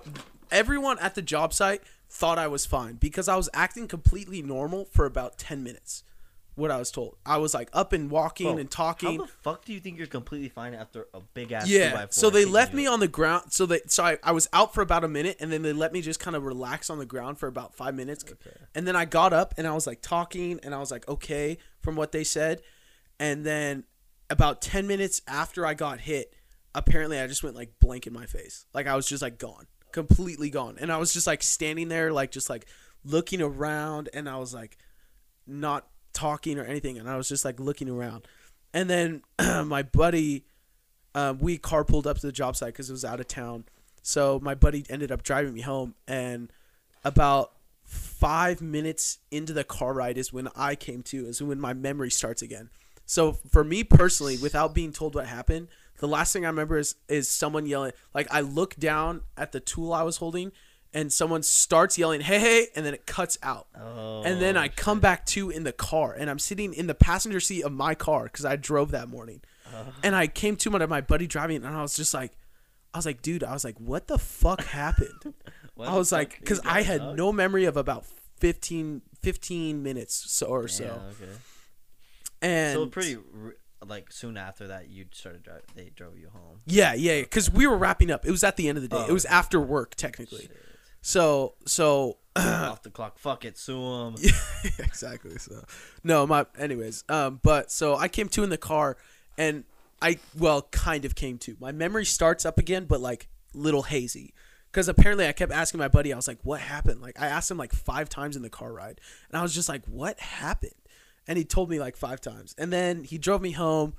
everyone 0.51 0.99
at 0.99 1.15
the 1.15 1.21
job 1.21 1.53
site 1.53 1.81
thought 2.09 2.37
I 2.37 2.47
was 2.47 2.65
fine 2.65 2.95
because 2.95 3.27
I 3.27 3.35
was 3.35 3.49
acting 3.53 3.87
completely 3.87 4.41
normal 4.41 4.85
for 4.85 5.05
about 5.05 5.37
ten 5.37 5.63
minutes. 5.63 6.03
What 6.55 6.71
I 6.71 6.77
was 6.77 6.89
told, 6.89 7.17
I 7.25 7.35
was 7.35 7.53
like 7.53 7.69
up 7.73 7.91
and 7.91 8.09
walking 8.09 8.47
Bro, 8.47 8.57
and 8.59 8.71
talking. 8.71 9.19
How 9.19 9.25
the 9.25 9.31
fuck 9.31 9.65
do 9.65 9.73
you 9.73 9.81
think 9.81 9.97
you're 9.97 10.07
completely 10.07 10.47
fine 10.47 10.73
after 10.73 11.07
a 11.13 11.19
big 11.19 11.51
ass? 11.51 11.67
Yeah. 11.67 12.05
So 12.11 12.29
they 12.29 12.45
left 12.45 12.73
me 12.73 12.87
on 12.87 13.01
the 13.01 13.09
ground. 13.09 13.51
So 13.51 13.65
they 13.65 13.81
so 13.87 14.05
I, 14.05 14.17
I 14.23 14.31
was 14.31 14.47
out 14.53 14.73
for 14.73 14.81
about 14.81 15.03
a 15.03 15.09
minute 15.09 15.35
and 15.41 15.51
then 15.51 15.63
they 15.63 15.73
let 15.73 15.91
me 15.91 15.99
just 16.01 16.21
kind 16.21 16.33
of 16.33 16.45
relax 16.45 16.89
on 16.89 16.97
the 16.97 17.05
ground 17.05 17.39
for 17.39 17.47
about 17.47 17.75
five 17.75 17.93
minutes. 17.93 18.23
okay. 18.23 18.55
And 18.73 18.87
then 18.87 18.95
I 18.95 19.03
got 19.03 19.33
up 19.33 19.53
and 19.57 19.67
I 19.67 19.73
was 19.73 19.85
like 19.85 20.01
talking 20.01 20.61
and 20.63 20.73
I 20.73 20.79
was 20.79 20.91
like, 20.91 21.05
okay, 21.09 21.57
from 21.81 21.97
what 21.97 22.13
they 22.13 22.23
said. 22.23 22.61
And 23.19 23.45
then 23.45 23.83
about 24.29 24.61
ten 24.61 24.87
minutes 24.87 25.21
after 25.27 25.65
I 25.65 25.73
got 25.73 25.99
hit, 25.99 26.33
apparently 26.73 27.19
I 27.19 27.27
just 27.27 27.43
went 27.43 27.55
like 27.55 27.79
blank 27.79 28.07
in 28.07 28.13
my 28.13 28.25
face. 28.25 28.65
Like 28.73 28.87
I 28.87 28.95
was 28.95 29.07
just 29.07 29.21
like 29.21 29.37
gone. 29.37 29.67
Completely 29.91 30.49
gone. 30.49 30.77
And 30.79 30.91
I 30.91 30.97
was 30.97 31.13
just 31.13 31.27
like 31.27 31.41
standing 31.43 31.87
there, 31.87 32.11
like 32.11 32.31
just 32.31 32.49
like 32.49 32.65
looking 33.03 33.41
around 33.41 34.09
and 34.13 34.27
I 34.27 34.37
was 34.37 34.53
like 34.53 34.77
not 35.47 35.87
talking 36.11 36.57
or 36.57 36.63
anything 36.63 36.97
and 36.97 37.09
I 37.09 37.17
was 37.17 37.29
just 37.29 37.45
like 37.45 37.59
looking 37.59 37.89
around. 37.89 38.27
And 38.73 38.89
then 38.89 39.21
my 39.67 39.83
buddy 39.83 40.45
um, 41.15 41.39
we 41.39 41.57
carpooled 41.57 42.05
up 42.05 42.19
to 42.19 42.27
the 42.27 42.31
job 42.31 42.57
site 42.57 42.73
because 42.73 42.89
it 42.89 42.93
was 42.93 43.05
out 43.05 43.21
of 43.21 43.27
town. 43.27 43.63
So 44.01 44.39
my 44.43 44.53
buddy 44.53 44.85
ended 44.89 45.11
up 45.11 45.23
driving 45.23 45.53
me 45.53 45.61
home, 45.61 45.95
and 46.07 46.51
about 47.03 47.53
five 47.83 48.61
minutes 48.61 49.19
into 49.31 49.53
the 49.53 49.63
car 49.63 49.93
ride 49.93 50.17
is 50.17 50.31
when 50.31 50.49
I 50.55 50.75
came 50.75 51.01
to, 51.03 51.25
is 51.25 51.41
when 51.41 51.59
my 51.59 51.73
memory 51.73 52.11
starts 52.11 52.41
again. 52.41 52.69
So 53.05 53.33
for 53.33 53.63
me 53.63 53.83
personally, 53.83 54.37
without 54.37 54.73
being 54.73 54.91
told 54.91 55.15
what 55.15 55.27
happened, 55.27 55.67
the 55.99 56.07
last 56.07 56.33
thing 56.33 56.45
I 56.45 56.49
remember 56.49 56.77
is 56.77 56.95
is 57.07 57.29
someone 57.29 57.65
yelling. 57.65 57.93
Like 58.13 58.27
I 58.31 58.41
look 58.41 58.75
down 58.75 59.21
at 59.37 59.51
the 59.51 59.59
tool 59.59 59.93
I 59.93 60.03
was 60.03 60.17
holding, 60.17 60.51
and 60.93 61.11
someone 61.13 61.43
starts 61.43 61.97
yelling, 61.97 62.21
"Hey, 62.21 62.39
hey!" 62.39 62.67
and 62.75 62.85
then 62.85 62.93
it 62.93 63.05
cuts 63.05 63.37
out. 63.43 63.67
Oh, 63.79 64.23
And 64.23 64.41
then 64.41 64.57
I 64.57 64.67
come 64.69 64.99
back 64.99 65.25
to 65.27 65.49
in 65.49 65.63
the 65.63 65.71
car, 65.71 66.13
and 66.13 66.29
I'm 66.29 66.39
sitting 66.39 66.73
in 66.73 66.87
the 66.87 66.95
passenger 66.95 67.39
seat 67.39 67.63
of 67.63 67.71
my 67.71 67.95
car 67.95 68.23
because 68.25 68.43
I 68.45 68.55
drove 68.55 68.91
that 68.91 69.07
morning. 69.09 69.41
And 70.03 70.15
I 70.15 70.27
came 70.27 70.55
to 70.57 70.69
my, 70.69 70.85
my 70.85 71.01
buddy 71.01 71.27
driving, 71.27 71.57
and 71.65 71.75
I 71.75 71.81
was 71.81 71.95
just 71.97 72.13
like, 72.13 72.31
I 72.93 72.97
was 72.97 73.05
like, 73.05 73.21
dude, 73.21 73.43
I 73.43 73.51
was 73.51 73.65
like, 73.65 73.77
what 73.77 74.07
the 74.07 74.17
fuck 74.17 74.63
happened? 74.63 75.33
I 75.79 75.97
was 75.97 76.13
like, 76.13 76.39
because 76.39 76.61
I 76.63 76.81
had 76.81 76.99
dog? 77.01 77.17
no 77.17 77.33
memory 77.33 77.65
of 77.65 77.75
about 77.75 78.05
15, 78.39 79.01
15 79.21 79.83
minutes 79.83 80.31
so, 80.31 80.45
or 80.45 80.61
Yeah, 80.61 80.67
so. 80.67 80.85
okay. 81.11 81.31
And 82.41 82.73
So 82.73 82.85
pretty 82.87 83.17
like 83.85 84.11
soon 84.11 84.37
after 84.37 84.67
that, 84.67 84.89
you 84.89 85.05
started 85.11 85.43
driving. 85.43 85.63
They 85.75 85.91
drove 85.95 86.17
you 86.17 86.29
home. 86.29 86.61
yeah, 86.65 86.93
yeah, 86.93 87.21
because 87.21 87.51
we 87.51 87.67
were 87.67 87.77
wrapping 87.77 88.11
up. 88.11 88.25
It 88.25 88.31
was 88.31 88.43
at 88.43 88.57
the 88.57 88.67
end 88.67 88.77
of 88.77 88.81
the 88.81 88.89
day. 88.89 88.97
Oh, 88.99 89.07
it 89.07 89.13
was 89.13 89.25
after 89.25 89.59
work, 89.59 89.95
technically. 89.95 90.41
Shit. 90.43 90.57
So, 91.01 91.53
so 91.65 92.17
Off 92.35 92.81
the 92.81 92.89
clock. 92.89 93.17
Fuck 93.19 93.45
it. 93.45 93.57
Sue 93.57 93.79
'em. 93.79 94.15
exactly. 94.79 95.37
So, 95.37 95.63
no, 96.03 96.25
my. 96.27 96.45
Anyways, 96.59 97.03
um, 97.09 97.39
but 97.43 97.71
so 97.71 97.95
I 97.95 98.07
came 98.07 98.27
to 98.29 98.43
in 98.43 98.49
the 98.49 98.57
car, 98.57 98.97
and 99.37 99.63
I 100.01 100.19
well, 100.37 100.63
kind 100.71 101.05
of 101.05 101.15
came 101.15 101.37
to. 101.39 101.55
My 101.59 101.71
memory 101.71 102.05
starts 102.05 102.43
up 102.45 102.57
again, 102.57 102.85
but 102.85 102.99
like 102.99 103.29
little 103.53 103.83
hazy, 103.83 104.33
because 104.71 104.89
apparently 104.89 105.27
I 105.27 105.31
kept 105.31 105.53
asking 105.53 105.77
my 105.77 105.87
buddy. 105.87 106.11
I 106.11 106.15
was 106.17 106.27
like, 106.27 106.39
"What 106.43 106.59
happened?" 106.59 107.01
Like 107.01 107.21
I 107.21 107.27
asked 107.27 107.49
him 107.49 107.57
like 107.57 107.71
five 107.71 108.09
times 108.09 108.35
in 108.35 108.41
the 108.41 108.49
car 108.49 108.73
ride, 108.73 108.99
and 109.29 109.37
I 109.39 109.41
was 109.41 109.53
just 109.53 109.69
like, 109.69 109.85
"What 109.85 110.19
happened?" 110.19 110.73
And 111.27 111.37
he 111.37 111.43
told 111.43 111.69
me 111.69 111.79
like 111.79 111.95
five 111.97 112.21
times, 112.21 112.53
and 112.57 112.71
then 112.71 113.03
he 113.03 113.17
drove 113.17 113.41
me 113.41 113.51
home, 113.51 113.93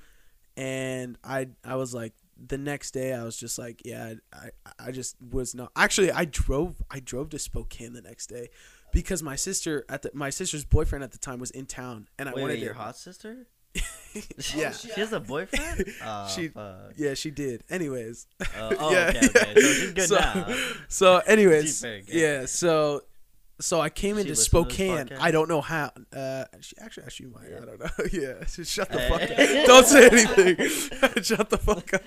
and 0.55 1.17
I 1.23 1.47
I 1.63 1.75
was 1.75 1.93
like. 1.93 2.13
The 2.39 2.59
next 2.59 2.91
day, 2.91 3.13
I 3.15 3.23
was 3.23 3.35
just 3.35 3.57
like, 3.57 3.81
yeah, 3.83 4.13
I, 4.31 4.49
I 4.77 4.91
just 4.91 5.15
was 5.31 5.55
not. 5.55 5.71
Actually, 5.75 6.11
I 6.11 6.25
drove, 6.25 6.83
I 6.91 6.99
drove 6.99 7.29
to 7.31 7.39
Spokane 7.39 7.93
the 7.93 8.01
next 8.03 8.27
day, 8.27 8.49
because 8.93 9.23
my 9.23 9.35
sister 9.35 9.83
at 9.89 10.03
the 10.03 10.11
my 10.13 10.29
sister's 10.29 10.63
boyfriend 10.63 11.03
at 11.03 11.11
the 11.11 11.17
time 11.17 11.39
was 11.39 11.49
in 11.49 11.65
town, 11.65 12.07
and 12.19 12.29
I 12.29 12.33
Wait, 12.33 12.41
wanted 12.43 12.53
wait, 12.53 12.59
to. 12.59 12.65
your 12.65 12.73
hot 12.75 12.95
sister? 12.95 13.47
yeah, 14.55 14.69
She 14.71 14.89
has 14.99 15.13
a 15.13 15.19
boyfriend. 15.19 15.85
Oh, 16.05 16.27
She- 16.35 16.49
fuck. 16.49 16.91
yeah, 16.95 17.15
she 17.15 17.31
did. 17.31 17.63
Anyways, 17.71 18.27
Uh, 18.39 18.45
oh, 18.79 18.91
Yeah, 18.91 19.13
okay, 19.15 19.27
okay. 19.29 19.93
So 20.01 20.05
So- 20.05 20.15
now. 20.19 20.55
so 20.89 21.17
anyways, 21.25 21.63
She's 21.63 21.81
very 21.81 22.01
good. 22.03 22.13
yeah, 22.15 22.45
so 22.45 23.01
so 23.59 23.81
I 23.81 23.89
came 23.89 24.15
She 24.15 24.21
into 24.21 24.29
listen 24.31 24.61
to 24.61 24.67
this 24.67 24.75
Spokane. 24.75 25.09
I 25.19 25.31
don't 25.31 25.49
know 25.49 25.61
how. 25.61 25.91
Uh, 26.15 26.45
she 26.61 26.75
actually, 26.79 27.03
actually, 27.03 27.27
you 27.27 27.33
might. 27.33 27.47
I 27.47 27.65
don't 27.65 27.79
know. 27.79 28.05
yeah, 28.11 28.45
shut 28.63 28.89
the 28.89 28.99
fuck 28.99 29.21
up. 29.23 29.65
Don't 29.65 29.85
say 29.85 30.07
anything. 30.09 31.23
shut 31.23 31.49
the 31.49 31.57
fuck 31.57 31.93
up. 31.93 32.03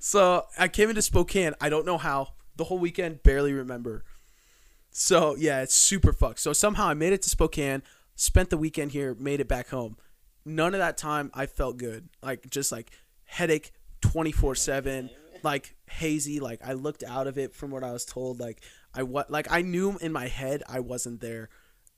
So 0.00 0.46
I 0.58 0.68
came 0.68 0.88
into 0.88 1.02
Spokane. 1.02 1.54
I 1.60 1.68
don't 1.68 1.86
know 1.86 1.98
how. 1.98 2.28
The 2.56 2.64
whole 2.64 2.78
weekend, 2.78 3.22
barely 3.22 3.52
remember. 3.52 4.04
So 4.90 5.36
yeah, 5.36 5.62
it's 5.62 5.74
super 5.74 6.12
fucked. 6.12 6.40
So 6.40 6.52
somehow 6.52 6.88
I 6.88 6.94
made 6.94 7.12
it 7.12 7.22
to 7.22 7.30
Spokane, 7.30 7.82
spent 8.14 8.50
the 8.50 8.58
weekend 8.58 8.92
here, 8.92 9.14
made 9.14 9.40
it 9.40 9.48
back 9.48 9.68
home. 9.68 9.96
None 10.44 10.74
of 10.74 10.80
that 10.80 10.96
time 10.98 11.30
I 11.32 11.46
felt 11.46 11.78
good. 11.78 12.08
Like 12.22 12.50
just 12.50 12.72
like 12.72 12.90
headache 13.24 13.72
twenty 14.00 14.32
four 14.32 14.54
seven, 14.56 15.10
like 15.44 15.76
hazy. 15.88 16.40
Like 16.40 16.60
I 16.66 16.72
looked 16.72 17.04
out 17.04 17.28
of 17.28 17.38
it 17.38 17.54
from 17.54 17.70
what 17.70 17.84
I 17.84 17.92
was 17.92 18.04
told. 18.04 18.40
Like 18.40 18.62
I 18.94 19.02
what 19.04 19.30
like 19.30 19.46
I 19.50 19.62
knew 19.62 19.96
in 19.98 20.12
my 20.12 20.28
head 20.28 20.62
I 20.68 20.80
wasn't 20.80 21.20
there, 21.20 21.48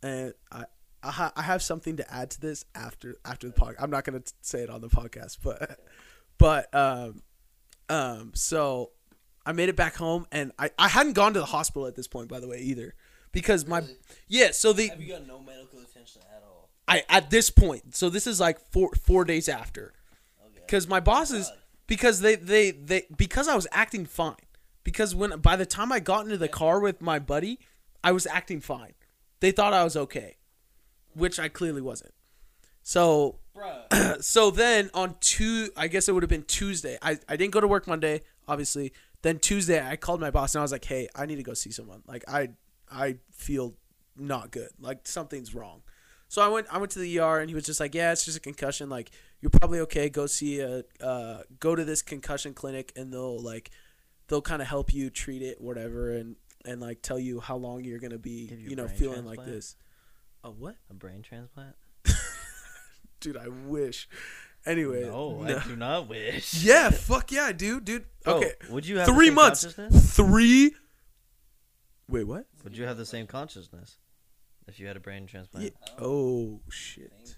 and 0.03 0.35
I. 0.51 0.65
I 1.07 1.11
ha- 1.11 1.33
I 1.37 1.43
have 1.43 1.63
something 1.63 1.99
to 1.99 2.11
add 2.11 2.31
to 2.31 2.41
this 2.41 2.65
after 2.75 3.17
after 3.27 3.47
the 3.47 3.53
podcast. 3.53 3.75
I'm 3.79 3.91
not 3.91 4.05
gonna 4.05 4.21
t- 4.21 4.33
say 4.41 4.63
it 4.63 4.71
on 4.71 4.81
the 4.81 4.89
podcast, 4.89 5.37
but 5.43 5.79
but 6.39 6.75
um 6.75 7.21
um 7.91 8.33
so 8.35 8.93
I 9.45 9.53
made 9.53 9.69
it 9.69 9.77
back 9.77 9.97
home 9.97 10.27
and 10.33 10.53
I, 10.59 10.71
I 10.79 10.89
hadn't 10.89 11.13
gone 11.13 11.35
to 11.35 11.41
the 11.41 11.45
hospital 11.45 11.87
at 11.87 11.95
this 11.95 12.09
point 12.09 12.29
by 12.31 12.41
the 12.41 12.49
way 12.49 12.57
either 12.61 12.95
because 13.33 13.67
my 13.67 13.83
yeah 14.29 14.53
so 14.53 14.73
the 14.73 14.89
Have 14.89 14.99
you 15.03 15.13
got 15.13 15.27
no 15.27 15.41
medical 15.41 15.81
attention 15.81 16.23
at 16.35 16.43
all? 16.43 16.71
I 16.89 17.03
at 17.11 17.29
this 17.29 17.51
point 17.51 17.95
so 17.95 18.09
this 18.09 18.27
is 18.27 18.41
like 18.41 18.59
four 18.73 18.89
four 19.05 19.27
days 19.27 19.47
after 19.47 19.93
Okay. 20.47 20.61
because 20.65 20.89
my 20.89 21.01
bosses 21.01 21.53
because 21.87 22.21
they 22.21 22.37
they 22.37 22.71
they 22.71 23.03
because 23.15 23.47
I 23.47 23.55
was 23.55 23.67
acting 23.73 24.07
fine 24.07 24.37
because 24.85 25.14
when 25.14 25.38
by 25.40 25.57
the 25.57 25.66
time 25.66 25.90
I 25.90 25.99
got 25.99 26.25
into 26.25 26.37
the 26.37 26.49
car 26.49 26.79
with 26.79 27.01
my 27.01 27.18
buddy 27.18 27.59
I 28.03 28.12
was 28.12 28.27
acting 28.27 28.61
fine. 28.61 28.92
They 29.40 29.51
thought 29.51 29.73
I 29.73 29.83
was 29.83 29.97
okay 29.97 30.37
which 31.14 31.38
I 31.38 31.49
clearly 31.49 31.81
wasn't. 31.81 32.12
So 32.83 33.38
so 34.20 34.51
then 34.51 34.90
on 34.94 35.16
two 35.20 35.70
i 35.77 35.87
guess 35.87 36.09
it 36.09 36.12
would 36.12 36.23
have 36.23 36.31
been 36.31 36.42
tuesday. 36.42 36.99
I, 37.01 37.18
I 37.29 37.37
didn't 37.37 37.53
go 37.53 37.61
to 37.61 37.68
work 37.68 37.87
monday 37.87 38.23
obviously. 38.47 38.92
Then 39.23 39.38
tuesday 39.38 39.85
i 39.85 39.97
called 39.97 40.20
my 40.20 40.31
boss 40.31 40.55
and 40.55 40.61
i 40.61 40.62
was 40.62 40.73
like 40.73 40.85
hey 40.85 41.09
i 41.14 41.25
need 41.25 41.37
to 41.37 41.42
go 41.42 41.55
see 41.55 41.70
someone. 41.70 42.03
Like 42.07 42.25
i 42.29 42.51
i 42.90 43.16
feel 43.33 43.75
not 44.16 44.51
good. 44.51 44.68
Like 44.79 45.07
something's 45.07 45.55
wrong. 45.55 45.83
So 46.29 46.42
i 46.42 46.49
went 46.49 46.66
i 46.70 46.79
went 46.79 46.92
to 46.92 46.99
the 46.99 47.20
er 47.20 47.38
and 47.38 47.49
he 47.49 47.55
was 47.55 47.64
just 47.64 47.81
like 47.81 47.94
yeah 47.94 48.12
it's 48.12 48.25
just 48.25 48.37
a 48.37 48.40
concussion. 48.40 48.88
Like 48.90 49.11
you're 49.40 49.51
probably 49.51 49.81
okay. 49.81 50.09
Go 50.09 50.27
see 50.27 50.61
a 50.61 50.85
uh, 51.01 51.42
go 51.61 51.75
to 51.75 51.85
this 51.85 52.03
concussion 52.03 52.55
clinic 52.55 52.92
and 52.97 53.12
they'll 53.12 53.40
like 53.40 53.70
they'll 54.29 54.43
kind 54.43 54.63
of 54.63 54.69
help 54.69 54.93
you 54.93 55.11
treat 55.11 55.43
it 55.43 55.61
whatever 55.61 56.11
and 56.11 56.37
and 56.65 56.81
like 56.81 57.03
tell 57.03 57.19
you 57.19 57.41
how 57.41 57.57
long 57.57 57.85
you're 57.85 57.99
gonna 57.99 58.19
be 58.19 58.49
you 58.51 58.71
you 58.71 58.77
know 58.77 58.89
feeling 58.89 59.25
like 59.25 59.45
this 59.45 59.77
a 60.43 60.51
what 60.51 60.77
A 60.91 60.95
brain 60.95 61.23
transplant? 61.23 61.75
dude 63.21 63.37
i 63.37 63.49
wish 63.49 64.09
anyway 64.67 65.05
No, 65.05 65.43
no. 65.43 65.57
I 65.59 65.63
do 65.65 65.77
not 65.77 66.09
wish. 66.09 66.55
Yeah, 66.65 66.91
fuck 66.91 67.31
yeah, 67.33 67.53
dude, 67.53 67.85
dude. 67.85 68.05
Okay, 68.27 68.53
Would 68.71 68.87
you 68.87 68.99
have 68.99 69.07
three 69.07 69.29
the 69.31 69.55
same 69.67 69.89
months. 69.91 70.15
Three. 70.17 70.75
Wait, 72.09 72.25
what? 72.25 72.46
Would 72.65 72.77
you 72.77 72.85
have 72.85 72.96
the 72.96 73.07
same 73.07 73.27
consciousness 73.27 73.98
if 74.67 74.79
you 74.81 74.87
had 74.87 74.96
a 74.96 75.01
brain 75.01 75.27
transplant? 75.27 75.67
Yeah. 75.67 75.94
Oh 75.98 76.61
shit. 76.71 77.37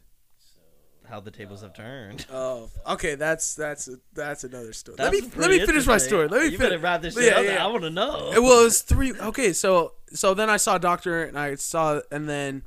How 1.09 1.21
the 1.21 1.31
tables 1.31 1.63
have 1.63 1.75
turned. 1.75 2.27
Oh, 2.33 2.69
okay. 2.87 3.15
That's 3.15 3.55
that's 3.55 3.89
that's 4.13 4.45
another 4.45 4.73
story. 4.73 4.97
That's 4.99 5.13
let 5.15 5.23
me 5.25 5.31
let 5.37 5.51
me 5.51 5.65
finish 5.65 5.87
my 5.87 5.99
story. 5.99 6.29
Let 6.29 6.43
me 6.43 6.49
you 6.49 6.59
finish. 6.59 6.71
better 6.73 6.79
wrap 6.83 7.03
this 7.03 7.15
shit 7.15 7.25
Yeah, 7.33 7.39
up. 7.39 7.45
yeah. 7.45 7.65
I 7.65 7.69
want 7.69 7.83
to 7.85 7.91
know. 7.91 8.33
It 8.33 8.43
was 8.43 8.83
three. 8.83 9.13
Okay, 9.13 9.53
so 9.53 9.93
so 10.13 10.35
then 10.35 10.51
I 10.51 10.57
saw 10.57 10.77
a 10.77 10.79
doctor 10.79 11.25
and 11.25 11.39
I 11.39 11.55
saw 11.57 12.01
and 12.11 12.29
then 12.29 12.63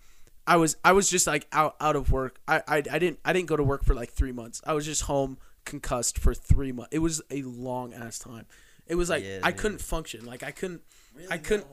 I 0.47 0.55
was 0.57 0.77
I 0.83 0.93
was 0.93 1.09
just 1.09 1.27
like 1.27 1.47
out 1.51 1.75
out 1.79 1.95
of 1.95 2.11
work. 2.11 2.39
I 2.47 2.61
I, 2.67 2.77
I 2.77 2.99
didn't 2.99 3.19
I 3.25 3.33
didn't 3.33 3.47
go 3.47 3.55
to 3.57 3.63
work 3.63 3.83
for 3.83 3.93
like 3.93 4.11
three 4.11 4.31
months. 4.31 4.61
I 4.65 4.73
was 4.73 4.85
just 4.85 5.03
home 5.03 5.37
concussed 5.65 6.17
for 6.17 6.33
three 6.33 6.71
months. 6.71 6.89
It 6.93 6.99
was 6.99 7.21
a 7.29 7.41
long 7.43 7.93
ass 7.93 8.17
time. 8.19 8.45
It 8.87 8.95
was 8.95 9.09
like 9.09 9.23
Yeah, 9.23 9.39
I 9.43 9.51
dude. 9.51 9.59
couldn't 9.59 9.81
function. 9.81 10.25
Like 10.25 10.41
I 10.43 10.51
couldn't 10.51 10.81
I 11.29 11.37
couldn't 11.37 11.67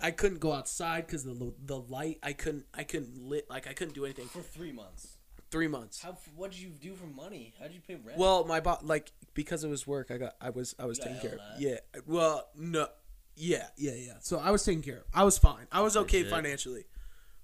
I 0.00 0.10
couldn't 0.10 0.40
go 0.40 0.52
outside 0.52 1.06
because 1.06 1.24
the 1.24 1.52
the 1.64 1.78
light. 1.78 2.18
I 2.22 2.32
couldn't 2.32 2.64
I 2.74 2.82
couldn't 2.82 3.16
lit 3.28 3.48
like 3.48 3.66
I 3.68 3.72
couldn't 3.72 3.94
do 3.94 4.04
anything 4.04 4.26
for 4.26 4.40
for 4.40 4.48
three 4.58 4.72
months. 4.72 5.15
Three 5.56 5.68
months. 5.68 6.02
How? 6.02 6.16
What 6.36 6.50
did 6.52 6.60
you 6.60 6.68
do 6.68 6.94
for 6.94 7.06
money? 7.06 7.54
How 7.58 7.66
did 7.66 7.74
you 7.74 7.80
pay 7.86 7.94
rent? 7.96 8.18
Well, 8.18 8.44
my 8.44 8.60
bo- 8.60 8.78
like 8.82 9.10
because 9.34 9.64
it 9.64 9.68
was 9.68 9.86
work, 9.86 10.10
I 10.10 10.18
got 10.18 10.34
I 10.40 10.50
was 10.50 10.74
I 10.78 10.84
was 10.86 10.98
You 10.98 11.04
taking 11.04 11.20
care 11.20 11.32
of. 11.32 11.40
yelled 11.60 11.80
Yeah. 11.94 12.00
Well, 12.06 12.46
no. 12.56 12.88
Yeah, 13.36 13.66
yeah, 13.76 13.92
yeah. 13.94 14.12
So 14.20 14.38
I 14.38 14.50
was 14.50 14.64
taken 14.64 14.82
care 14.82 14.98
of. 14.98 15.04
I 15.14 15.24
was 15.24 15.36
fine. 15.38 15.66
I 15.72 15.80
was 15.82 15.96
okay 15.96 16.22
shit. 16.22 16.30
financially. 16.30 16.84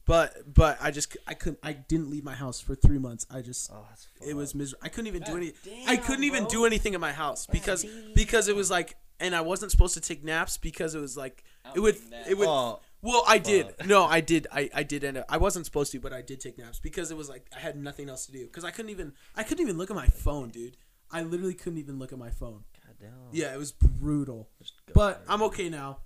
But 0.04 0.52
but 0.52 0.78
I 0.80 0.90
just 0.90 1.16
I 1.26 1.34
couldn't 1.34 1.60
I 1.62 1.72
didn't 1.74 2.10
leave 2.10 2.24
my 2.24 2.34
house 2.34 2.60
for 2.60 2.74
3 2.74 2.98
months. 2.98 3.24
I 3.30 3.40
just 3.40 3.70
oh, 3.72 3.84
that's 3.88 4.08
it 4.26 4.34
was 4.34 4.54
miserable. 4.54 4.84
I 4.84 4.88
couldn't 4.88 5.06
even 5.08 5.22
do 5.22 5.32
God 5.32 5.36
any 5.38 5.52
damn, 5.64 5.88
I 5.88 5.96
couldn't 5.96 6.24
even 6.24 6.42
bro. 6.44 6.50
do 6.50 6.66
anything 6.66 6.94
in 6.94 7.00
my 7.00 7.12
house 7.12 7.46
because 7.46 7.86
because 8.14 8.48
it 8.48 8.56
was 8.56 8.70
like 8.70 8.96
and 9.20 9.34
I 9.34 9.42
wasn't 9.42 9.70
supposed 9.70 9.94
to 9.94 10.00
take 10.00 10.24
naps 10.24 10.56
because 10.58 10.96
it 10.96 11.00
was 11.00 11.16
like 11.16 11.44
it 11.76 11.80
would 11.80 11.94
taking 11.94 12.10
naps. 12.10 12.28
it 12.28 12.36
would 12.38 12.48
Oh, 12.48 12.80
well, 13.02 13.24
I 13.26 13.38
did. 13.38 13.74
No, 13.86 14.04
I 14.04 14.20
did. 14.20 14.46
I, 14.52 14.70
I 14.74 14.82
did 14.84 15.04
end 15.04 15.18
up. 15.18 15.26
I 15.28 15.36
wasn't 15.36 15.66
supposed 15.66 15.92
to, 15.92 16.00
but 16.00 16.12
I 16.12 16.22
did 16.22 16.40
take 16.40 16.56
naps 16.56 16.78
because 16.78 17.10
it 17.10 17.16
was 17.16 17.28
like 17.28 17.46
I 17.54 17.58
had 17.58 17.76
nothing 17.76 18.08
else 18.08 18.26
to 18.26 18.32
do. 18.32 18.46
Because 18.46 18.64
I 18.64 18.70
couldn't 18.70 18.90
even. 18.90 19.12
I 19.36 19.42
couldn't 19.42 19.62
even 19.62 19.76
look 19.76 19.90
at 19.90 19.96
my 19.96 20.06
phone, 20.06 20.50
dude. 20.50 20.76
I 21.10 21.22
literally 21.22 21.54
couldn't 21.54 21.78
even 21.78 21.98
look 21.98 22.12
at 22.12 22.18
my 22.18 22.30
phone. 22.30 22.64
goddamn. 22.86 23.18
Yeah, 23.32 23.52
it 23.52 23.58
was 23.58 23.72
brutal. 23.72 24.48
But. 24.94 25.22
I'm 25.28 25.42
okay 25.42 25.68
now. 25.68 25.98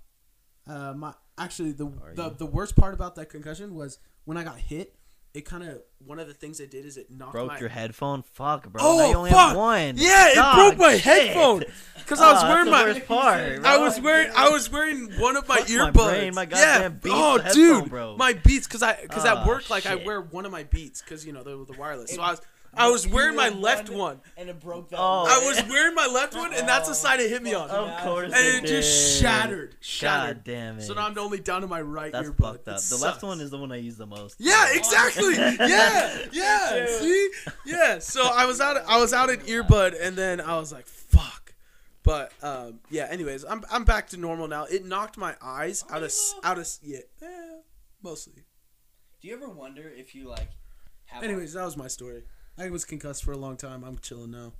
Uh, 0.67 0.93
my 0.93 1.13
actually 1.37 1.71
the 1.71 1.91
the, 2.15 2.29
the 2.31 2.45
worst 2.45 2.75
part 2.75 2.93
about 2.93 3.15
that 3.15 3.29
concussion 3.29 3.73
was 3.73 3.99
when 4.25 4.37
I 4.37 4.43
got 4.43 4.57
hit. 4.57 4.96
It 5.37 5.45
kind 5.45 5.61
of 5.63 5.81
one 5.99 6.17
of 6.17 6.27
the 6.27 6.33
things 6.33 6.59
it 6.59 6.71
did 6.71 6.83
is 6.85 6.97
it 6.97 7.11
knocked 7.11 7.33
broke 7.33 7.47
my 7.49 7.59
your 7.59 7.69
headphone. 7.69 8.23
Fuck, 8.23 8.67
bro. 8.69 8.81
Oh 8.83 8.97
now 8.97 9.09
you 9.09 9.15
only 9.17 9.29
fuck! 9.29 9.49
have 9.49 9.57
one. 9.57 9.93
Yeah, 9.97 10.29
it 10.29 10.55
broke 10.55 10.77
my 10.79 10.93
shit. 10.93 11.01
headphone 11.01 11.63
because 11.97 12.19
I 12.19 12.31
was 12.33 12.43
Ah, 12.43 12.49
wearing 12.49 12.71
that's 12.71 12.71
my. 12.71 12.83
the 12.85 12.93
worst 12.99 13.07
part, 13.07 13.65
I 13.65 13.77
was 13.77 14.01
wearing 14.01 14.31
I 14.35 14.49
was 14.49 14.71
wearing 14.71 15.11
one 15.19 15.35
of 15.37 15.47
my 15.47 15.57
Fuck 15.57 15.69
my 15.69 15.75
earbuds. 15.75 15.93
brain, 15.93 16.33
my 16.33 16.47
yeah. 16.49 16.89
Beats 16.89 17.15
oh, 17.15 17.39
dude, 17.53 17.89
bro. 17.89 18.17
my 18.17 18.33
Beats 18.33 18.65
because 18.67 18.81
I 18.81 18.99
because 19.01 19.25
Ah, 19.25 19.41
at 19.41 19.47
work 19.47 19.69
like 19.69 19.85
I 19.85 19.95
wear 19.95 20.21
one 20.21 20.45
of 20.47 20.51
my 20.51 20.63
Beats 20.63 21.01
because 21.03 21.23
you 21.23 21.33
know 21.33 21.43
they're 21.43 21.55
the 21.65 21.79
wireless. 21.79 22.15
So 22.15 22.21
I 22.23 22.31
was 22.31 22.41
I 22.77 22.89
was 22.89 23.07
wearing 23.07 23.35
my 23.35 23.49
left 23.49 23.89
one. 23.89 24.21
and 24.37 24.49
it 24.49 24.59
broke 24.59 24.89
that. 24.89 24.99
Oh, 24.99 25.25
I 25.27 25.45
was 25.47 25.61
wearing 25.69 25.95
my 25.95 26.07
left 26.07 26.35
one, 26.35 26.53
and 26.53 26.67
that's 26.67 26.87
the 26.87 26.93
side 26.95 27.19
it 27.19 27.29
hit 27.29 27.41
me 27.43 27.53
on. 27.53 27.69
Of 27.69 28.03
course, 28.03 28.31
and 28.33 28.45
it 28.47 28.61
did. 28.61 28.67
just 28.67 29.19
shattered. 29.21 29.75
Shattered. 29.79 30.37
God 30.37 30.43
damn 30.43 30.77
it. 30.77 30.81
So 30.83 30.93
now 30.93 31.07
I'm 31.07 31.17
only 31.17 31.39
down 31.39 31.61
to 31.61 31.67
my 31.67 31.81
right 31.81 32.11
That's 32.11 32.29
earbud. 32.29 32.37
fucked 32.41 32.67
up. 32.67 32.77
It 32.79 32.83
The 32.83 32.97
left 32.97 33.23
one 33.23 33.41
is 33.41 33.49
the 33.51 33.57
one 33.57 33.71
I 33.71 33.77
use 33.77 33.97
the 33.97 34.05
most. 34.05 34.35
Yeah, 34.39 34.67
exactly. 34.73 35.35
Yeah, 35.37 36.25
yeah. 36.31 36.85
See, 36.99 37.29
yeah. 37.65 37.99
So 37.99 38.23
I 38.23 38.45
was 38.45 38.61
out. 38.61 38.77
I 38.87 38.99
was 38.99 39.13
out 39.13 39.29
in 39.29 39.39
earbud, 39.41 39.95
and 40.01 40.15
then 40.15 40.39
I 40.41 40.57
was 40.57 40.71
like, 40.71 40.85
"Fuck." 40.87 41.53
But 42.03 42.31
um, 42.41 42.79
yeah. 42.89 43.07
Anyways, 43.09 43.43
I'm 43.43 43.63
I'm 43.71 43.83
back 43.83 44.07
to 44.09 44.17
normal 44.17 44.47
now. 44.47 44.63
It 44.65 44.85
knocked 44.85 45.17
my 45.17 45.35
eyes 45.41 45.83
out 45.89 45.97
of 46.03 46.05
s- 46.05 46.35
out 46.43 46.57
of 46.57 46.61
s- 46.61 46.79
yeah, 46.83 46.99
eh, 47.21 47.27
mostly. 48.01 48.43
Do 49.21 49.27
you 49.27 49.33
ever 49.35 49.49
wonder 49.49 49.89
if 49.89 50.13
you 50.15 50.27
like? 50.29 50.49
Have 51.05 51.23
Anyways, 51.23 51.53
that 51.53 51.65
was 51.65 51.75
my 51.77 51.87
story. 51.87 52.23
I 52.57 52.69
was 52.69 52.85
concussed 52.85 53.23
for 53.23 53.31
a 53.31 53.37
long 53.37 53.57
time. 53.57 53.83
I'm 53.83 53.99
chilling 53.99 54.31
now. 54.31 54.53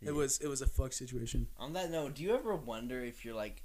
Yeah. 0.00 0.10
It 0.10 0.14
was 0.14 0.38
it 0.38 0.48
was 0.48 0.62
a 0.62 0.66
fuck 0.66 0.92
situation. 0.92 1.48
On 1.58 1.72
that 1.74 1.90
note, 1.90 2.14
do 2.14 2.22
you 2.22 2.34
ever 2.34 2.54
wonder 2.54 3.02
if 3.02 3.24
you're 3.24 3.34
like? 3.34 3.62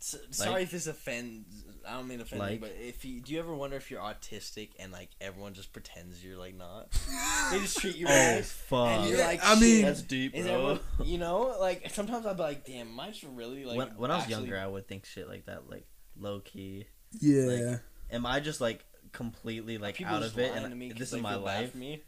S- 0.00 0.16
sorry 0.30 0.62
if 0.62 0.70
this 0.70 0.86
offends. 0.86 1.64
I 1.86 1.94
don't 1.94 2.06
mean 2.06 2.18
to 2.18 2.24
offend 2.24 2.52
you, 2.52 2.58
but 2.60 2.72
if 2.80 3.04
you 3.04 3.20
do 3.20 3.32
you 3.32 3.40
ever 3.40 3.52
wonder 3.52 3.76
if 3.76 3.90
you're 3.90 4.00
autistic 4.00 4.68
and 4.78 4.92
like 4.92 5.08
everyone 5.20 5.54
just 5.54 5.72
pretends 5.72 6.24
you're 6.24 6.36
like 6.38 6.54
not? 6.56 6.90
they 7.50 7.58
just 7.58 7.78
treat 7.78 7.96
you 7.96 8.06
Oh 8.08 8.34
right. 8.36 8.44
fuck. 8.44 8.88
and 8.88 9.08
you're 9.08 9.18
like, 9.18 9.40
I 9.42 9.58
mean- 9.58 9.82
That's 9.82 10.02
deep, 10.02 10.34
bro. 10.34 10.42
everyone, 10.42 10.80
you 11.02 11.18
know, 11.18 11.56
like 11.58 11.90
sometimes 11.90 12.26
I'd 12.26 12.36
be 12.36 12.42
like, 12.44 12.64
damn, 12.64 12.88
am 12.88 13.00
I 13.00 13.08
just 13.08 13.24
really 13.24 13.64
like? 13.64 13.76
when 13.76 13.88
when 13.96 14.10
I 14.12 14.16
was 14.16 14.24
actually- 14.24 14.42
younger, 14.48 14.58
I 14.58 14.66
would 14.68 14.86
think 14.86 15.04
shit 15.04 15.28
like 15.28 15.46
that, 15.46 15.68
like 15.68 15.84
low 16.16 16.38
key. 16.40 16.86
Yeah. 17.20 17.78
Am 18.12 18.24
I 18.24 18.38
just 18.38 18.60
like 18.60 18.84
completely 19.18 19.76
like 19.78 20.00
out 20.02 20.22
of 20.22 20.38
it? 20.38 20.52
And 20.54 20.70
to 20.70 20.74
me 20.76 20.90
'cause 20.90 20.98
this 20.98 21.12
is 21.12 21.20
my 21.20 21.34
life, 21.34 21.74
me. 21.74 22.02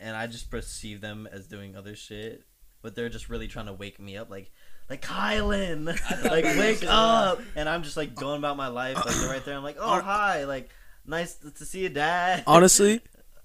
and 0.00 0.14
I 0.16 0.26
just 0.26 0.50
perceive 0.50 1.00
them 1.00 1.26
as 1.30 1.46
doing 1.46 1.76
other 1.76 1.94
shit, 1.96 2.44
but 2.82 2.94
they're 2.94 3.08
just 3.08 3.28
really 3.28 3.48
trying 3.48 3.66
to 3.66 3.72
wake 3.72 3.98
me 4.00 4.16
up, 4.16 4.28
like 4.28 4.50
like 4.90 5.00
Kylan, 5.02 5.86
like 6.24 6.44
about 6.44 6.56
wake 6.58 6.80
that. 6.80 6.90
up, 6.90 7.40
and 7.56 7.68
I'm 7.68 7.82
just 7.82 7.96
like 7.96 8.14
going 8.14 8.38
about 8.38 8.56
my 8.56 8.68
life, 8.68 8.96
like 8.96 9.14
they're 9.14 9.30
right 9.30 9.44
there. 9.44 9.56
I'm 9.56 9.62
like, 9.62 9.76
oh 9.78 10.00
hi, 10.00 10.44
like 10.44 10.70
nice 11.06 11.34
to 11.36 11.64
see 11.64 11.80
you, 11.84 11.88
dad. 11.88 12.42
Honestly, 12.46 13.00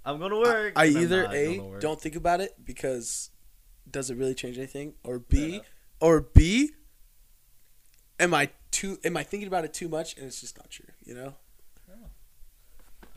I'm 0.05 0.19
going 0.19 0.31
to 0.31 0.37
work. 0.39 0.73
I 0.75 0.85
I'm 0.85 0.97
either 0.97 1.23
not 1.23 1.35
a 1.35 1.79
don't 1.79 2.01
think 2.01 2.15
about 2.15 2.41
it 2.41 2.53
because 2.65 3.29
does 3.89 4.09
it 4.09 4.17
really 4.17 4.35
change 4.35 4.57
anything, 4.57 4.93
or 5.03 5.19
b 5.19 5.61
or 5.99 6.21
b 6.21 6.71
am 8.19 8.33
I 8.33 8.49
too 8.71 8.97
am 9.03 9.15
I 9.17 9.23
thinking 9.23 9.47
about 9.47 9.65
it 9.65 9.73
too 9.73 9.87
much 9.89 10.15
and 10.17 10.25
it's 10.25 10.41
just 10.41 10.57
not 10.57 10.69
true, 10.69 10.89
you 11.05 11.13
know? 11.13 11.35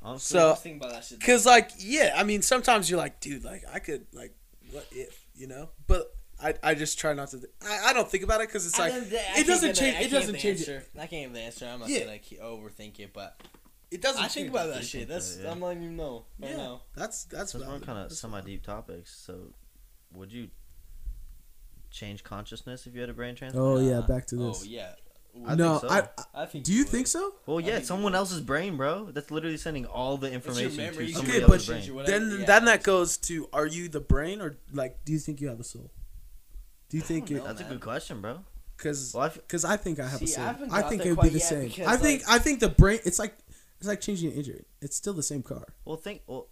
Honestly, 0.06 0.38
So- 0.38 0.50
Just 0.52 0.62
think 0.62 0.76
about 0.82 0.92
that 0.92 1.04
shit. 1.04 1.20
Cause 1.20 1.44
like 1.44 1.70
yeah, 1.78 2.14
I 2.16 2.22
mean 2.24 2.42
sometimes 2.42 2.88
you're 2.88 2.98
like, 2.98 3.20
dude, 3.20 3.44
like 3.44 3.64
I 3.72 3.78
could 3.80 4.06
like 4.12 4.34
what 4.70 4.86
if 4.92 5.26
you 5.34 5.46
know, 5.46 5.70
but 5.86 6.12
I, 6.42 6.54
I 6.62 6.74
just 6.74 6.98
try 6.98 7.12
not 7.14 7.28
to. 7.30 7.38
Th- 7.40 7.52
I, 7.66 7.86
I 7.90 7.92
don't 7.94 8.08
think 8.10 8.22
about 8.22 8.40
it 8.42 8.48
because 8.48 8.66
it's 8.66 8.78
At 8.78 8.90
like 8.90 8.92
the 8.92 8.98
end 8.98 9.08
of 9.08 9.10
the 9.10 9.18
I 9.18 9.38
it 9.38 9.46
can't 9.46 9.46
doesn't 9.46 9.68
give 9.68 9.74
the- 9.76 9.80
change. 9.80 9.94
I 9.96 9.98
It 9.98 10.00
can't 10.00 10.12
doesn't 10.12 10.32
give 10.32 10.58
the 10.58 10.64
change 10.64 10.68
it. 10.68 10.90
I 10.96 11.06
can't 11.06 11.22
give 11.24 11.32
the 11.32 11.40
answer. 11.40 11.66
I'm 11.66 11.80
not 11.80 11.88
Yeah. 11.88 11.98
gonna 12.00 12.10
like 12.12 12.24
overthink 12.42 13.00
it, 13.00 13.12
but 13.14 13.42
It 13.90 14.00
doesn't. 14.02 14.22
I 14.22 14.28
think 14.28 14.50
about 14.50 14.72
that 14.74 14.84
shit. 14.84 15.08
That's 15.08 15.38
yeah. 15.38 15.50
I'm 15.50 15.60
letting 15.60 15.82
you 15.82 15.90
know 15.90 16.26
right 16.38 16.50
Yeah. 16.50 16.56
now. 16.58 16.82
That's 16.94 17.24
that's 17.24 17.52
Those 17.52 17.62
are 17.62 17.78
kind 17.80 17.98
of 17.98 18.12
semi 18.12 18.40
deep 18.42 18.62
topics. 18.64 19.16
So, 19.16 19.54
would 20.12 20.30
you 20.32 20.48
change 21.90 22.22
consciousness 22.22 22.86
if 22.86 22.94
you 22.94 23.00
had 23.00 23.10
a 23.10 23.14
brain 23.14 23.34
transplant? 23.34 23.66
Oh 23.66 23.78
yeah, 23.78 23.98
uh, 23.98 24.06
back 24.06 24.26
to 24.26 24.36
oh, 24.42 24.48
this. 24.48 24.62
Oh 24.62 24.66
yeah. 24.68 24.92
I 25.44 25.54
no, 25.54 25.78
think 25.78 25.90
so. 25.90 25.96
I, 25.96 26.00
I- 26.00 26.42
I 26.42 26.46
think. 26.46 26.64
do 26.64 26.72
you 26.72 26.80
would. 26.84 26.88
think 26.88 27.06
so? 27.06 27.34
Well, 27.46 27.60
yeah, 27.60 27.76
it's 27.78 27.88
someone 27.88 28.14
else's 28.14 28.40
brain, 28.40 28.76
bro. 28.76 29.06
That's 29.12 29.30
literally 29.30 29.56
sending 29.56 29.84
all 29.86 30.16
the 30.16 30.30
information 30.32 30.70
to 30.76 31.04
You 31.04 31.12
somebody 31.12 31.16
Okay, 31.16 31.38
can 31.40 31.48
but 31.48 31.52
else's 31.54 31.66
brain. 31.68 31.94
whatever- 31.94 32.18
Then 32.28 32.40
yeah, 32.40 32.46
then 32.46 32.64
that 32.66 32.82
goes 32.82 33.16
to: 33.18 33.48
Are 33.52 33.66
you 33.66 33.88
the 33.88 34.00
brain 34.00 34.40
or 34.40 34.56
like? 34.72 35.04
Do 35.04 35.12
you 35.12 35.18
think 35.18 35.40
you 35.40 35.48
have 35.48 35.60
a 35.60 35.64
soul? 35.64 35.90
Do 36.88 36.96
you 36.96 37.02
think 37.02 37.28
don't 37.28 37.38
know. 37.38 37.44
That's 37.44 37.60
a 37.60 37.64
good 37.64 37.80
question, 37.80 38.20
bro. 38.20 38.40
Because 38.76 39.12
Well, 39.14 39.24
I 39.24 39.26
f- 39.26 39.34
because 39.34 39.64
I 39.64 39.76
think 39.76 39.98
I 40.00 40.06
have 40.08 40.22
a 40.22 40.26
See, 40.26 40.34
I 40.34 40.36
soul. 40.36 40.44
haven't 40.44 40.72
I 40.72 40.82
think 40.82 41.04
it 41.04 41.10
would 41.12 41.22
be 41.22 41.28
the 41.30 41.38
yet 41.38 41.48
same. 41.48 41.68
because, 41.68 41.86
I 41.86 41.96
think 41.96 42.22
I 42.28 42.38
think 42.38 42.60
the 42.60 42.68
brain. 42.68 43.00
It's 43.04 43.18
like 43.18 43.34
it's 43.78 43.88
like 43.88 44.00
changing 44.00 44.30
an 44.32 44.36
engine. 44.38 44.64
It's 44.80 44.96
still 44.96 45.12
the 45.14 45.22
same 45.22 45.42
car. 45.42 45.64
well, 45.84 45.96
think. 45.96 46.22
Well, 46.26 46.48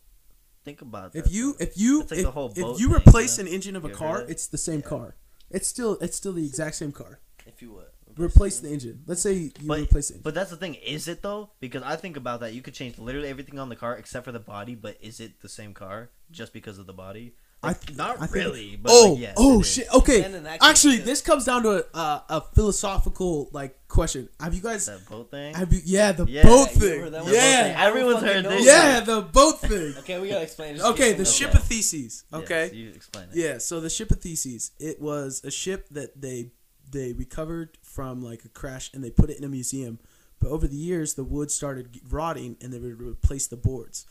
think 0.65 0.81
about 0.83 1.13
that. 1.13 1.27
If 1.27 1.33
you 1.33 1.55
if 1.61 1.77
you 1.79 2.01
like 2.01 2.13
if, 2.13 2.23
the 2.25 2.31
whole 2.31 2.51
if 2.51 2.57
you 2.59 2.75
thing, 2.89 2.93
replace 2.97 3.39
you 3.39 3.45
an 3.47 3.49
engine 3.53 3.77
of 3.77 3.85
a 3.85 3.89
You 3.89 3.95
car, 3.95 4.25
it's 4.29 4.47
the 4.47 4.59
same 4.59 4.83
car. 4.83 5.17
It's 5.51 5.69
still 5.69 5.99
it's 6.01 6.17
still 6.17 6.33
the 6.33 6.45
exact 6.47 6.77
same 6.77 6.93
car. 6.93 7.21
If 7.47 7.61
you 7.61 7.73
would 7.73 7.85
Replace 8.17 8.61
the 8.61 8.71
engine. 8.73 9.03
Let's 9.07 9.23
say 9.23 9.33
you 9.35 9.51
But- 9.65 9.81
replace 9.81 10.11
it. 10.11 10.23
But 10.23 10.35
that's 10.35 10.51
the 10.51 10.57
thing, 10.57 10.75
is 10.75 11.09
it 11.09 11.23
though? 11.23 11.51
Because 11.61 11.83
I 11.83 11.97
think 11.97 12.17
about 12.17 12.41
that. 12.41 12.53
You 12.55 12.63
could 12.63 12.75
change 12.75 12.99
literally 12.99 13.29
everything 13.29 13.59
on 13.59 13.69
the 13.69 13.77
car 13.77 13.97
except 13.97 14.25
for 14.25 14.33
the 14.33 14.39
body, 14.41 14.75
but 14.75 14.97
is 15.01 15.21
it 15.21 15.41
the 15.41 15.49
same 15.49 15.75
car 15.75 16.11
just 16.31 16.53
because 16.53 16.79
of 16.79 16.87
the 16.87 16.93
body? 16.93 17.35
I 17.63 17.69
Like, 17.69 17.87
th- 17.87 17.97
not 17.97 18.17
I 18.21 18.27
think- 18.27 18.35
really. 18.35 18.77
But 18.77 18.93
oh, 18.93 19.13
like, 19.13 19.21
yes, 19.23 19.35
oh 19.39 19.63
shit. 19.63 19.87
Okay. 19.95 20.21
Then 20.21 20.45
case, 20.45 20.59
Actually, 20.61 20.99
this 20.99 21.23
comes 21.23 21.47
down 21.47 21.63
to 21.63 21.71
a, 21.97 21.99
a, 21.99 22.25
a 22.29 22.41
philosophical 22.55 23.49
like 23.53 23.79
question. 23.89 24.29
Have 24.39 24.53
you 24.55 24.61
guys 24.61 24.85
That 24.85 25.09
boat 25.09 25.31
thing. 25.31 25.55
have 25.55 25.73
you 25.73 25.81
yeah, 25.85 26.13
the 26.13 26.27
Yeah, 26.27 26.43
boat 26.43 26.71
thing. 26.73 27.01
heard 27.01 27.13
that 27.15 27.25
The 27.25 27.31
boat 27.31 27.35
thing. 27.35 27.35
Yeah. 27.35 27.85
Everyone's 27.87 28.17
I 28.17 28.21
don't 28.21 28.29
heard 28.35 28.45
fucking 28.45 28.59
this. 28.59 28.67
know. 28.67 28.73
Yeah, 28.73 29.01
the 29.01 29.23
boat 29.23 29.61
thing. 29.61 29.95
Okay, 30.01 30.21
we 30.21 30.29
gotta 30.29 30.43
explain. 30.43 30.75
this 30.75 30.85
Okay, 30.85 31.13
the 31.15 31.25
ship 31.25 31.55
else. 31.55 31.63
of 31.63 31.65
Theseus. 31.65 32.25
Yes, 32.33 32.43
Okay. 32.43 32.71
you 32.75 32.91
explain 32.91 33.29
it. 33.33 33.37
Yeah, 33.37 33.57
so 33.59 33.81
the 33.81 33.89
ship 33.91 34.11
of 34.11 34.21
Theseus, 34.21 34.73
it 34.79 35.01
was 35.01 35.41
a 35.45 35.51
ship 35.51 35.89
that 35.93 36.21
they 36.21 36.51
they 36.95 37.13
recovered 37.13 37.77
from 37.83 38.23
like 38.23 38.45
a 38.47 38.49
crash 38.49 38.91
and 38.95 39.05
they 39.05 39.11
put 39.11 39.29
it 39.29 39.37
in 39.37 39.45
a 39.45 39.49
museum. 39.49 39.99
But 40.41 40.49
over 40.51 40.67
the 40.67 40.77
years, 40.77 41.15
the 41.15 41.25
wood 41.25 41.51
started 41.51 42.01
rotting 42.09 42.57
and 42.63 42.73
they 42.73 42.79
would 42.79 43.01
replace 43.01 43.47
the 43.47 43.57
boards 43.57 44.07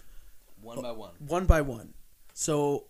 one 0.62 0.82
by 0.82 0.92
one. 0.92 1.12
one 1.20 1.46
by 1.46 1.62
one. 1.62 1.94
So 2.34 2.86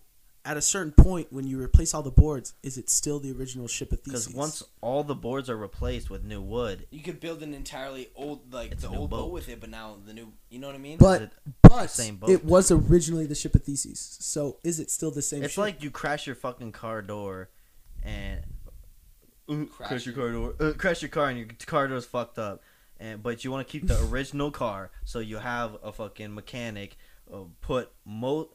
at 0.46 0.56
a 0.56 0.62
certain 0.62 0.92
point, 0.92 1.32
when 1.32 1.46
you 1.46 1.60
replace 1.60 1.94
all 1.94 2.02
the 2.02 2.10
boards, 2.10 2.52
is 2.62 2.76
it 2.76 2.90
still 2.90 3.18
the 3.18 3.32
original 3.32 3.66
ship 3.66 3.92
of 3.92 4.00
Theseus? 4.02 4.26
Because 4.26 4.36
once 4.38 4.62
all 4.82 5.02
the 5.02 5.14
boards 5.14 5.48
are 5.48 5.56
replaced 5.56 6.10
with 6.10 6.22
new 6.22 6.40
wood, 6.42 6.86
You 6.90 7.02
could 7.02 7.18
build 7.18 7.42
an 7.42 7.54
entirely 7.54 8.10
old 8.14 8.52
like 8.52 8.72
It's 8.72 8.82
the 8.82 8.88
old 8.88 9.10
boat. 9.10 9.24
boat. 9.24 9.32
with 9.32 9.48
it, 9.48 9.60
but 9.60 9.70
now 9.70 9.96
the 10.06 10.12
new. 10.12 10.32
You 10.50 10.58
know 10.58 10.66
what 10.66 10.76
I 10.76 10.78
mean? 10.78 10.98
But 10.98 11.32
but 11.62 11.88
same 11.88 12.16
boat? 12.16 12.30
it 12.30 12.44
was 12.44 12.70
originally 12.70 13.26
the 13.26 13.34
ship 13.34 13.54
of 13.54 13.64
Theseus. 13.64 14.18
So 14.20 14.58
is 14.62 14.80
it 14.80 14.90
still 14.90 15.10
the 15.10 15.22
same? 15.22 15.42
it's 15.42 15.54
ship? 15.54 15.62
like 15.62 15.82
you 15.82 15.90
crash 15.90 16.26
your 16.26 16.36
fucking 16.36 16.72
car 16.72 17.00
door, 17.02 17.48
and 18.02 18.42
Crash 19.46 19.88
crash 19.88 20.06
your 20.06 20.14
car 20.14 20.30
door, 20.32 20.54
uh, 20.60 20.72
crash 20.72 21.02
your 21.02 21.08
car, 21.10 21.28
and 21.28 21.38
your 21.38 21.48
car 21.66 21.88
door's 21.88 22.06
fucked 22.06 22.38
up. 22.38 22.62
And 22.98 23.22
but 23.22 23.44
you 23.44 23.50
want 23.50 23.66
to 23.66 23.70
keep 23.70 23.86
the 23.86 24.00
original 24.10 24.50
car, 24.50 24.90
so 25.04 25.18
you 25.18 25.38
have 25.38 25.76
a 25.82 25.92
fucking 25.92 26.34
mechanic 26.34 26.96
uh, 27.32 27.38
put 27.60 27.90
mo 28.04 28.50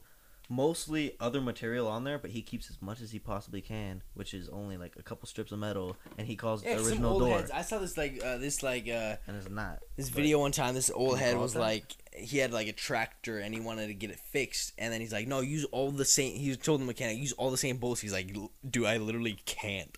mostly 0.48 1.14
other 1.20 1.40
material 1.40 1.86
on 1.86 2.02
there, 2.02 2.18
but 2.18 2.32
he 2.32 2.42
keeps 2.42 2.68
as 2.70 2.82
much 2.82 3.00
as 3.00 3.12
he 3.12 3.20
possibly 3.20 3.60
can, 3.60 4.02
which 4.14 4.34
is 4.34 4.48
only 4.48 4.76
like 4.76 4.94
a 4.98 5.02
couple 5.02 5.28
strips 5.28 5.52
of 5.52 5.58
metal, 5.60 5.96
and 6.18 6.26
he 6.26 6.34
calls 6.34 6.64
Yeah, 6.64 6.72
it 6.72 6.78
the 6.78 6.84
some 6.96 7.04
old 7.04 7.20
door, 7.20 7.36
heads. 7.36 7.50
I 7.52 7.62
saw 7.62 7.78
this 7.78 7.96
like 7.96 8.20
uh, 8.24 8.38
this 8.38 8.62
like 8.62 8.88
uh, 8.88 9.16
and 9.28 9.36
it's 9.36 9.48
not. 9.48 9.78
this 9.96 10.08
video 10.08 10.40
one 10.40 10.50
time. 10.52 10.74
This 10.74 10.90
old 10.90 11.18
head 11.18 11.36
was 11.38 11.54
like 11.54 11.84
he 12.16 12.38
had 12.38 12.52
like 12.52 12.66
a 12.66 12.72
tractor 12.72 13.38
and 13.38 13.54
he 13.54 13.60
wanted 13.60 13.86
to 13.86 13.94
get 13.94 14.10
it 14.10 14.18
fixed, 14.18 14.72
and 14.76 14.92
then 14.92 15.00
he's 15.00 15.12
like, 15.12 15.28
"No, 15.28 15.40
use 15.40 15.64
all 15.66 15.92
the 15.92 16.04
same." 16.04 16.34
He 16.34 16.56
told 16.56 16.80
the 16.80 16.84
mechanic, 16.84 17.18
"Use 17.18 17.32
all 17.32 17.50
the 17.52 17.56
same 17.56 17.76
bolts." 17.76 18.00
He's 18.00 18.12
like, 18.12 18.34
"L- 18.34 18.50
"Dude, 18.68 18.86
I 18.86 18.96
literally 18.96 19.38
can't." 19.46 19.96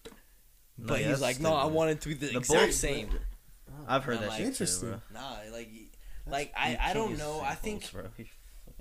No, 0.83 0.89
But 0.89 1.01
yeah, 1.01 1.09
he's 1.09 1.21
that's 1.21 1.23
like, 1.23 1.41
"No, 1.41 1.55
I 1.55 1.61
stupid. 1.63 1.75
want 1.75 1.91
it 1.93 2.01
to 2.03 2.09
be 2.09 2.15
the, 2.15 2.27
The 2.27 2.39
exact 2.39 2.61
bolts- 2.63 2.77
same." 2.77 3.09
I've 3.89 4.05
heard 4.05 4.19
that 4.21 4.29
like- 4.29 4.39
shit 4.39 4.47
Interesting. 4.49 4.91
too, 4.93 5.01
bro. 5.13 5.21
Nah, 5.21 5.37
like, 5.53 5.71
like 6.27 6.53
I, 6.57 6.77
I 6.81 6.93
don't 6.93 7.17
know. 7.19 7.41
I 7.41 7.55
think 7.55 7.91
bolts, 7.93 8.13
bro. 8.17 8.25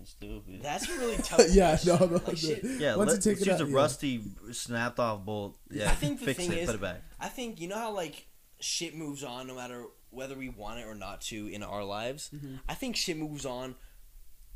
Stupid. 0.03 0.61
that's 0.63 0.89
a 0.89 0.93
really 0.97 1.17
tough. 1.23 1.41
yeah, 1.51 1.69
question. 1.77 1.95
no, 1.99 2.05
no. 2.07 2.13
Like, 2.13 2.25
the- 2.25 2.35
shit. 2.35 2.63
Yeah, 2.63 2.95
Once 2.95 3.11
let, 3.11 3.25
you 3.25 3.31
take 3.35 3.39
let's 3.39 3.41
it 3.41 3.51
use 3.51 3.61
out, 3.61 3.67
a 3.67 3.69
yeah. 3.69 3.75
rusty, 3.75 4.21
snapped 4.51 4.99
off 4.99 5.23
bolt. 5.23 5.57
Yeah, 5.69 5.91
I 5.91 5.95
think 5.95 6.19
the 6.19 6.25
fix 6.25 6.39
thing 6.39 6.51
it, 6.51 6.57
is- 6.59 6.65
put 6.67 6.75
it 6.75 6.81
back. 6.81 7.03
I 7.19 7.27
think 7.27 7.61
you 7.61 7.67
know 7.67 7.77
how 7.77 7.91
like 7.91 8.25
shit 8.59 8.95
moves 8.95 9.23
on 9.23 9.45
no 9.47 9.55
matter 9.55 9.85
whether 10.09 10.35
we 10.35 10.49
want 10.49 10.79
it 10.79 10.87
or 10.87 10.95
not 10.95 11.21
to 11.21 11.47
in 11.47 11.61
our 11.63 11.83
lives. 11.83 12.31
Mm-hmm. 12.35 12.55
I 12.67 12.73
think 12.73 12.95
shit 12.95 13.15
moves 13.17 13.45
on 13.45 13.75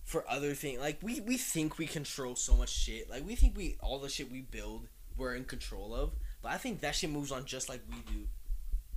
for 0.03 0.29
other 0.29 0.53
things. 0.55 0.79
Like 0.79 0.97
we 1.03 1.21
we 1.21 1.37
think 1.37 1.77
we 1.77 1.85
control 1.85 2.35
so 2.35 2.55
much 2.55 2.69
shit. 2.69 3.09
Like 3.09 3.25
we 3.25 3.35
think 3.35 3.55
we 3.55 3.77
all 3.81 3.99
the 3.99 4.09
shit 4.09 4.31
we 4.31 4.41
build 4.41 4.87
we're 5.15 5.35
in 5.35 5.45
control 5.45 5.93
of. 5.95 6.11
But 6.45 6.53
I 6.53 6.57
think 6.57 6.81
that 6.81 6.93
shit 6.93 7.09
moves 7.09 7.31
on 7.31 7.43
just 7.45 7.69
like 7.69 7.81
we 7.89 7.95
do. 8.13 8.27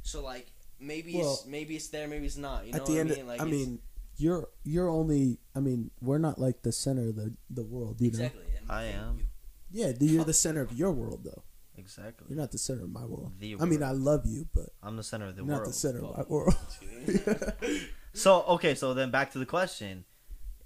So 0.02 0.22
like 0.22 0.52
maybe 0.78 1.18
it's 1.18 1.46
maybe 1.46 1.76
it's 1.76 1.88
there, 1.88 2.06
maybe 2.06 2.26
it's 2.26 2.36
not. 2.36 2.66
You 2.66 2.72
know 2.72 2.76
At 2.76 2.84
the 2.84 2.92
what 2.92 3.00
end, 3.00 3.12
I 3.12 3.14
mean? 3.14 3.26
Like 3.26 3.40
I 3.40 3.44
mean, 3.44 3.78
you're 4.18 4.50
you're 4.64 4.90
only. 4.90 5.38
I 5.56 5.60
mean, 5.60 5.90
we're 6.02 6.18
not 6.18 6.38
like 6.38 6.60
the 6.60 6.72
center 6.72 7.08
of 7.08 7.16
the 7.16 7.32
the 7.48 7.64
world. 7.64 8.02
You 8.02 8.08
know. 8.08 8.18
exactly. 8.18 8.44
And 8.60 8.70
I 8.70 8.82
am. 8.84 9.28
Yeah, 9.70 9.92
you're 9.98 10.24
the 10.24 10.34
center 10.34 10.60
of 10.60 10.74
your 10.74 10.92
world, 10.92 11.24
though. 11.24 11.42
Exactly. 11.78 12.26
You're 12.28 12.38
not 12.38 12.52
the 12.52 12.58
center 12.58 12.82
of 12.84 12.90
my 12.90 13.06
world. 13.06 13.32
The 13.38 13.56
I 13.58 13.64
mean. 13.64 13.82
I 13.82 13.92
love 13.92 14.26
you, 14.26 14.46
but 14.54 14.68
I'm 14.82 14.98
the 14.98 15.02
center 15.02 15.28
of 15.28 15.36
the 15.36 15.42
you're 15.42 15.50
not 15.50 15.64
the 15.64 15.72
center 15.72 16.04
of 16.04 16.18
my 16.18 16.24
world. 16.28 16.54
So 18.12 18.42
okay, 18.42 18.74
so 18.74 18.94
then 18.94 19.10
back 19.10 19.32
to 19.32 19.38
the 19.38 19.46
question: 19.46 20.04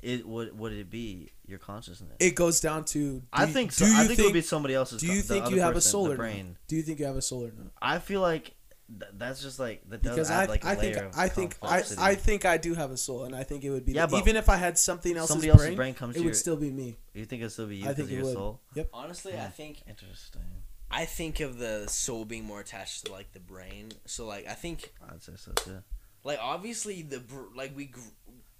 It 0.02 0.26
would 0.26 0.58
would 0.58 0.72
it 0.72 0.90
be 0.90 1.30
your 1.46 1.58
consciousness? 1.60 2.16
it 2.18 2.34
goes 2.34 2.60
down 2.60 2.84
to. 2.86 3.20
do 3.20 3.22
I 3.32 3.44
you- 3.46 3.52
think 3.52 3.72
so. 3.72 3.84
Do 3.84 3.90
you 3.92 3.96
I 3.96 3.98
think, 4.00 4.08
think, 4.08 4.18
it 4.18 4.24
would 4.24 4.32
be 4.34 4.40
somebody 4.42 4.74
else's. 4.74 5.00
do 5.00 5.06
you 5.06 5.22
the 5.22 5.34
think 5.34 5.50
you 5.50 5.60
have 5.60 5.70
a 5.70 5.74
person, 5.74 5.90
solar 5.90 6.16
brain? 6.16 6.34
brain? 6.34 6.56
Do 6.66 6.76
you 6.76 6.82
think 6.82 6.98
you 6.98 7.06
have 7.06 7.16
a 7.16 7.22
solar 7.22 7.52
node? 7.52 7.70
I 7.80 7.98
feel 8.00 8.20
like 8.20 8.54
th- 8.88 9.12
that's 9.14 9.40
just 9.40 9.60
like 9.60 9.88
that 9.90 10.02
does 10.02 10.14
Because 10.16 10.30
add 10.30 10.48
I, 10.48 10.50
like 10.50 10.64
a 10.64 10.68
I 10.68 10.74
think 10.74 10.96
of 10.96 11.16
I 11.16 11.28
think 11.28 11.56
I. 11.62 11.82
I 11.98 12.14
think 12.16 12.44
I 12.44 12.56
do 12.56 12.74
have 12.74 12.90
a 12.90 12.96
soul, 12.96 13.24
and 13.24 13.34
I 13.36 13.44
think 13.44 13.62
it 13.62 13.70
would 13.70 13.84
be 13.86 13.92
Yeah, 13.92 14.06
but 14.06 14.18
even 14.18 14.34
if 14.36 14.48
I 14.48 14.56
had 14.56 14.76
something 14.76 15.16
else's 15.16 15.28
somebody 15.34 15.50
brain, 15.52 15.60
else's 15.60 15.76
brain 15.76 15.94
comes 15.94 16.16
it 16.16 16.18
to 16.18 16.24
would 16.24 16.30
your. 16.30 16.34
still 16.34 16.56
be 16.56 16.70
me. 16.70 16.96
you 17.14 17.24
think 17.24 17.40
it'll 17.42 17.50
still 17.50 17.66
be 17.68 17.76
you 17.76 17.84
I 17.84 17.88
because 17.94 17.96
think 17.96 18.08
of 18.08 18.12
it 18.12 18.16
your 18.16 18.24
would. 18.24 18.34
soul? 18.34 18.60
Yep. 18.74 18.88
Honestly, 18.92 19.34
I 19.38 19.46
think 19.48 19.82
Interesting. 19.88 20.42
I 20.90 21.04
think 21.06 21.38
of 21.40 21.58
the 21.58 21.86
soul 21.88 22.24
being 22.26 22.44
more 22.44 22.60
attached 22.60 23.06
to 23.06 23.12
like 23.12 23.32
the 23.32 23.40
brain. 23.40 23.92
So 24.06 24.26
like 24.26 24.46
I 24.48 24.54
think 24.54 24.92
I'd 25.08 25.22
say 25.22 25.32
so 25.36 25.52
too. 25.52 25.78
like 26.24 26.38
obviously 26.42 27.00
the 27.02 27.20
br- 27.20 27.54
like 27.56 27.74
we 27.76 27.90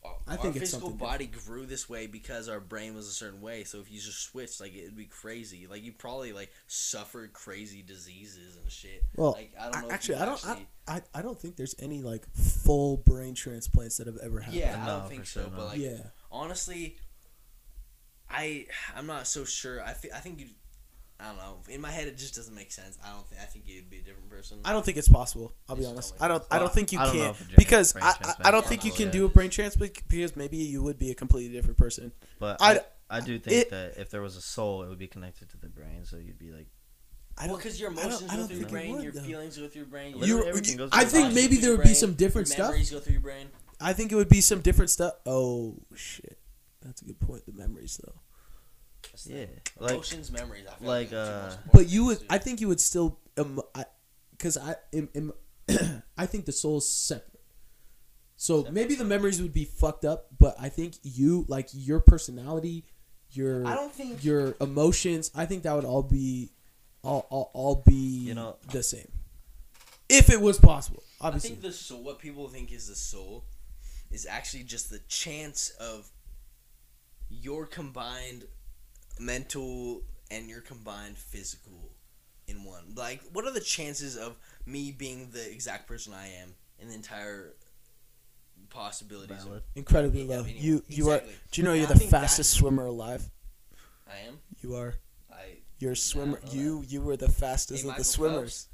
grew, 0.05 0.11
I 0.26 0.32
our 0.32 0.38
think 0.38 0.57
it's 0.57 0.70
physical 0.70 0.90
something 0.90 1.07
body 1.07 1.26
grew 1.26 1.66
this 1.66 1.88
way 1.88 2.07
because 2.07 2.48
our 2.48 2.61
brain 2.61 2.94
was 2.94 3.07
a 3.09 3.12
certain 3.12 3.40
way 3.40 3.64
so 3.64 3.78
if 3.80 3.90
you 3.90 4.00
just 4.00 4.22
switched 4.22 4.61
like 4.61 4.74
it'd 4.74 4.96
be 4.96 5.05
crazy 5.07 5.66
like 5.68 5.82
you 5.82 5.92
probably 5.92 6.32
like 6.32 6.50
suffered 6.66 7.32
crazy 7.32 7.82
diseases 7.82 8.57
and 8.57 8.70
shit 8.70 9.03
Well, 9.16 9.32
like 9.32 9.53
i 9.61 9.70
don't 9.70 9.82
know 9.82 9.90
I, 9.90 9.94
actually, 9.94 10.14
I 10.16 10.24
don't. 10.24 10.34
actually, 10.34 10.66
I, 10.88 10.94
I, 10.96 11.03
I 11.14 11.22
don't 11.22 11.38
think 11.40 11.57
there's 11.57 11.74
any 11.78 12.03
like 12.03 12.26
full 12.34 12.96
brain 12.98 13.34
transplants 13.34 13.96
that 13.98 14.07
have 14.07 14.18
ever 14.22 14.40
happened. 14.40 14.61
yeah 14.61 14.82
i 14.82 14.86
don't 14.86 15.09
think 15.09 15.20
for 15.22 15.26
so 15.26 15.40
sure 15.42 15.50
but 15.57 15.66
like 15.66 15.78
yeah. 15.78 15.98
honestly 16.30 16.96
i 18.30 18.66
i'm 18.96 19.07
not 19.07 19.26
so 19.26 19.44
sure 19.44 19.82
i, 19.84 19.92
fe- 19.92 20.11
I 20.14 20.18
think 20.18 20.40
you 20.40 20.46
i 21.22 21.26
don't 21.28 21.36
know 21.36 21.56
in 21.68 21.80
my 21.80 21.90
head 21.90 22.08
it 22.08 22.18
just 22.18 22.34
doesn't 22.34 22.54
make 22.54 22.72
sense 22.72 22.98
i 23.04 23.10
don't 23.12 23.26
think 23.28 23.40
i 23.40 23.44
think 23.44 23.64
you'd 23.68 23.88
be 23.88 23.98
a 23.98 24.02
different 24.02 24.28
person 24.28 24.58
I 24.64 24.72
don't 24.72 24.84
think 24.84 24.96
it's 24.98 25.08
possible. 25.08 25.52
I'll 25.68 25.76
be 25.76 25.82
It's 25.82 25.90
honest. 25.90 26.10
totally 26.18 26.24
I 26.24 26.28
don't. 26.28 26.44
I 26.50 26.58
don't 26.58 26.72
think 26.72 26.92
you 26.92 26.98
I 26.98 27.04
don't 27.06 27.16
know 27.16 27.20
can 27.22 27.30
if 27.30 27.40
a 27.40 27.44
brain- 27.44 27.54
because 27.56 27.92
brain 27.92 28.04
I, 28.04 28.08
I, 28.08 28.48
I 28.48 28.50
don't 28.50 28.62
is 28.64 28.68
think 28.68 28.84
you 28.84 28.90
possible, 28.90 28.96
can 28.96 29.06
yeah. 29.06 29.20
do 29.20 29.24
a 29.26 29.28
brain 29.28 29.50
transplant 29.50 30.08
because 30.08 30.36
maybe 30.36 30.56
you 30.58 30.82
would 30.82 30.98
be 30.98 31.10
a 31.10 31.14
completely 31.14 31.54
different 31.56 31.78
person. 31.78 32.12
But 32.38 32.60
I- 32.60 32.80
I, 33.10 33.18
I 33.18 33.20
do 33.20 33.38
think 33.38 33.56
it- 33.56 33.70
that 33.70 33.94
if 33.98 34.10
there 34.10 34.20
was 34.22 34.36
a 34.36 34.40
soul, 34.40 34.82
it 34.82 34.88
would 34.88 34.98
be 34.98 35.06
connected 35.06 35.48
to 35.50 35.56
the 35.58 35.68
brain, 35.68 36.04
so 36.04 36.16
you'd 36.16 36.38
be 36.38 36.50
like. 36.50 36.66
I 37.38 37.46
don't 37.46 37.56
because 37.56 37.80
your 37.80 37.90
I 37.90 37.94
don't- 37.94 38.04
emotions 38.04 38.30
I 38.30 38.34
go 38.34 38.38
don't 38.40 38.48
through 38.48 38.56
your 38.58 38.68
think 38.68 38.78
it 38.78 38.82
brain, 38.82 38.94
would, 38.94 39.04
your 39.04 39.12
though. 39.12 39.20
feelings 39.22 39.56
go 39.58 39.68
through 39.68 39.78
your 39.82 39.86
brain. 39.90 40.12
Literally 40.18 40.28
You, 40.28 40.48
everything 40.48 40.76
goes 40.76 40.90
I 40.92 41.00
through 41.00 41.10
think 41.10 41.24
your 41.26 41.34
maybe 41.34 41.56
there 41.56 41.70
your 41.70 41.78
would 41.78 41.86
be 41.86 41.94
some 41.94 42.14
different 42.14 42.48
your 42.48 42.54
stuff. 42.56 42.68
Memories 42.70 42.90
go 42.90 43.00
through 43.00 43.12
your 43.12 43.22
brain. 43.22 43.46
I 43.80 43.92
think 43.92 44.12
it 44.12 44.16
would 44.16 44.28
be 44.28 44.40
some 44.40 44.60
different 44.60 44.90
stuff. 44.90 45.14
Oh 45.26 45.76
shit, 45.94 46.38
that's 46.82 47.00
a 47.02 47.04
good 47.04 47.20
point. 47.20 47.44
The 47.46 47.52
memories 47.52 47.98
though, 48.04 48.14
That's 49.11 49.26
Yeah, 49.26 49.36
thing. 49.46 49.61
like 49.78 49.92
emotions, 49.92 50.30
memories. 50.30 50.64
I 50.70 50.74
feel 50.76 50.88
like, 50.88 51.12
like, 51.12 51.18
uh, 51.18 51.50
but 51.72 51.88
you 51.88 52.05
would. 52.07 52.18
I 52.30 52.38
think 52.38 52.61
you 52.61 52.68
would 52.68 52.80
still. 52.80 53.18
Um, 53.36 53.61
I, 53.74 53.84
because 54.30 54.57
I, 54.59 54.74
im, 54.92 55.09
im, 55.14 55.32
I 56.18 56.26
think 56.26 56.44
the 56.46 56.53
soul's 56.53 56.88
separate. 56.90 57.28
So 58.36 58.66
maybe 58.72 58.94
the 58.96 59.05
memories 59.05 59.40
would 59.40 59.53
be 59.53 59.64
fucked 59.64 60.05
up, 60.05 60.26
but 60.38 60.57
I 60.59 60.68
think 60.68 60.94
you 61.03 61.44
like 61.48 61.68
your 61.72 62.00
personality, 62.00 62.84
your 63.30 63.64
I 63.66 63.74
don't 63.74 63.92
think 63.92 64.24
your 64.24 64.57
emotions. 64.61 65.30
I 65.34 65.46
think 65.46 65.62
that 65.62 65.74
would 65.74 65.84
all 65.84 66.03
be, 66.03 66.50
all 67.05 67.26
all, 67.30 67.50
all 67.55 67.76
be 67.86 67.94
You 67.94 68.34
know- 68.34 68.57
the 68.72 68.82
same, 68.82 69.07
if 70.09 70.28
it 70.28 70.40
was 70.40 70.59
possible. 70.59 71.03
Obviously, 71.20 71.20
I 71.20 71.26
Obviously, 71.28 71.50
think 71.50 71.62
the 71.62 71.72
soul, 71.72 72.03
what 72.03 72.18
people 72.18 72.48
think 72.48 72.72
is 72.72 72.88
the 72.88 72.96
soul, 72.96 73.44
is 74.11 74.26
actually 74.26 74.64
just 74.64 74.90
the 74.90 74.98
chance 75.07 75.70
of 75.78 76.11
your 77.30 77.64
combined 77.66 78.44
mental 79.24 80.02
and 80.30 80.48
your 80.48 80.60
combined 80.60 81.16
physical 81.18 81.90
in 82.46 82.64
one. 82.64 82.94
Like, 82.94 83.20
what 83.32 83.44
are 83.44 83.52
the 83.52 83.60
chances 83.60 84.16
of 84.16 84.36
me 84.66 84.90
being 84.92 85.30
the 85.32 85.50
exact 85.50 85.86
person 85.86 86.12
I 86.12 86.28
am 86.28 86.54
in 86.78 86.88
the 86.88 86.94
entire 86.94 87.54
possibilities? 88.70 89.44
Valid. 89.44 89.58
Of, 89.58 89.62
incredibly 89.74 90.24
low. 90.24 90.40
anyway, 90.40 90.56
You 90.58 90.82
you 90.88 91.10
are. 91.10 91.20
Do 91.50 91.60
you 91.60 91.64
know 91.64 91.72
you're 91.72 91.88
I 91.90 91.94
the 91.94 92.00
fastest 92.00 92.52
swimmer 92.52 92.86
alive? 92.86 93.30
I 94.08 94.26
am. 94.28 94.38
You 94.62 94.74
are. 94.76 94.94
I. 95.30 95.58
You're 95.78 95.92
a 95.92 95.96
swimmer. 95.96 96.40
know 96.44 96.52
You 96.52 96.84
you 96.88 97.00
were 97.02 97.16
the 97.16 97.30
fastest 97.30 97.82
Hey, 97.84 97.90
of 97.90 97.96
the 97.96 98.04
swimmers. 98.04 98.68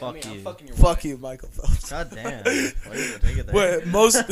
I 0.00 0.04
Fuck 0.04 0.14
mean, 0.14 0.22
I'm 0.26 0.32
you. 0.32 0.66
your 0.66 0.76
Fuck 0.76 0.96
wife. 0.96 1.04
you, 1.04 1.16
Michael 1.18 1.48
Phelps. 1.50 1.90
God 1.90 2.10
damn. 2.12 2.44
Why 2.44 2.52
you 2.54 2.72
gonna 2.82 3.18
take 3.20 3.38
it 3.38 3.46
there? 3.46 3.54
Wait, 3.78 3.86
most 3.86 4.24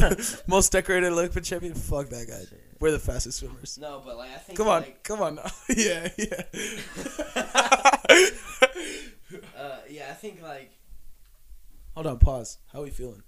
most 0.48 0.72
decorated 0.72 1.12
Olympic 1.12 1.44
champion. 1.44 1.74
Fuck 1.74 2.08
that 2.08 2.26
guy. 2.28 2.40
Shit. 2.40 2.62
We're 2.80 2.90
the 2.92 2.98
fastest 2.98 3.38
swimmers. 3.38 3.78
No, 3.80 4.02
but 4.04 4.16
like 4.16 4.30
I 4.30 4.36
think. 4.38 4.56
Come 4.58 4.68
on, 4.68 4.82
Like, 4.82 5.02
come 5.04 5.20
on 5.22 5.34
now. 5.36 5.50
yeah, 5.68 6.08
yeah. 6.16 6.42
uh, 9.56 9.78
yeah, 9.88 10.08
I 10.10 10.14
think 10.14 10.42
like. 10.42 10.72
Hold 11.94 12.06
on, 12.06 12.18
pause. 12.18 12.58
How 12.72 12.80
are 12.80 12.84
we 12.84 12.90
feeling? 12.90 13.22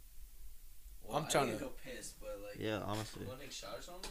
Well, 1.03 1.19
I'm 1.19 1.25
I 1.25 1.29
trying 1.29 1.47
need 1.49 1.59
to- 1.59 1.65
go 1.65 1.71
piss, 1.85 2.15
but 2.21 2.31
like. 2.47 2.59
Yeah, 2.65 2.81
honestly. 2.85 3.23
You 3.23 3.29
want 3.29 3.41
to 3.41 3.47
take 3.47 3.53
a 3.53 3.55
shot 3.55 3.79
or 3.79 3.83
something? 3.83 4.11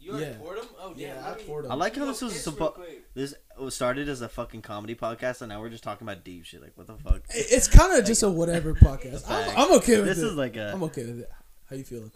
You 0.00 0.10
already 0.12 0.26
Yeah. 0.26 0.36
poured 0.38 0.58
them? 0.58 0.66
Oh, 0.78 0.90
damn. 0.90 0.98
Yeah, 0.98 1.14
let 1.14 1.24
I 1.24 1.36
me- 1.36 1.44
poured 1.44 1.64
'em. 1.66 1.70
I 1.72 1.74
like 1.76 1.96
how 1.96 2.04
this 2.06 2.20
was 2.20 2.38
supposed. 2.42 2.76
This 3.14 3.34
was 3.58 3.74
started 3.74 4.08
as 4.08 4.20
a 4.22 4.28
fucking 4.28 4.62
comedy 4.62 4.94
podcast, 4.94 5.40
and 5.42 5.50
now 5.50 5.60
we're 5.60 5.70
just 5.70 5.84
talking 5.84 6.06
about 6.06 6.24
deep 6.24 6.44
shit. 6.44 6.60
Like, 6.60 6.72
what 6.76 6.86
the 6.88 6.96
fuck? 6.96 7.22
It's 7.30 7.68
kind 7.68 7.96
of 7.98 8.04
just 8.04 8.22
a 8.22 8.28
whatever 8.30 8.74
podcast. 8.88 9.24
I'm, 9.30 9.56
I'm 9.56 9.72
okay 9.78 9.96
with 9.98 10.06
This 10.06 10.16
This 10.18 10.24
is 10.30 10.34
like 10.34 10.56
a. 10.56 10.72
I'm 10.72 10.82
okay 10.84 11.06
with 11.06 11.20
it. 11.20 11.30
How 11.70 11.76
you 11.76 11.84
feeling? 11.84 12.10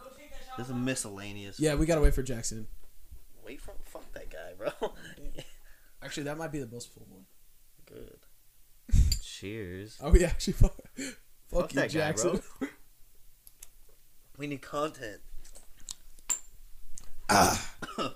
This 0.59 0.69
is 0.69 0.75
miscellaneous. 0.75 1.61
Yeah, 1.61 1.77
we 1.77 1.87
gotta 1.87 2.01
wait 2.01 2.15
for 2.15 2.23
Jackson. 2.25 2.67
Wait 3.47 3.61
for 3.61 3.75
fuck 3.85 4.13
that 4.15 4.29
guy, 4.29 4.55
bro. 4.59 4.71
Actually, 6.03 6.25
that 6.25 6.37
might 6.37 6.51
be 6.51 6.59
the 6.59 6.67
most 6.67 6.93
full 6.93 7.07
one. 7.09 7.27
Good. 7.87 8.19
Cheers. 9.23 9.99
Oh 10.03 10.13
yeah, 10.15 10.27
actually, 10.27 10.55
fuck, 10.55 10.75
fuck, 10.97 11.15
Fuck 11.51 11.75
you, 11.75 11.81
that 11.81 11.93
guy, 11.93 12.13
bro. 12.13 12.41
We 14.37 14.49
need 14.49 14.63
content. 14.63 15.21
Ah. 17.31 17.75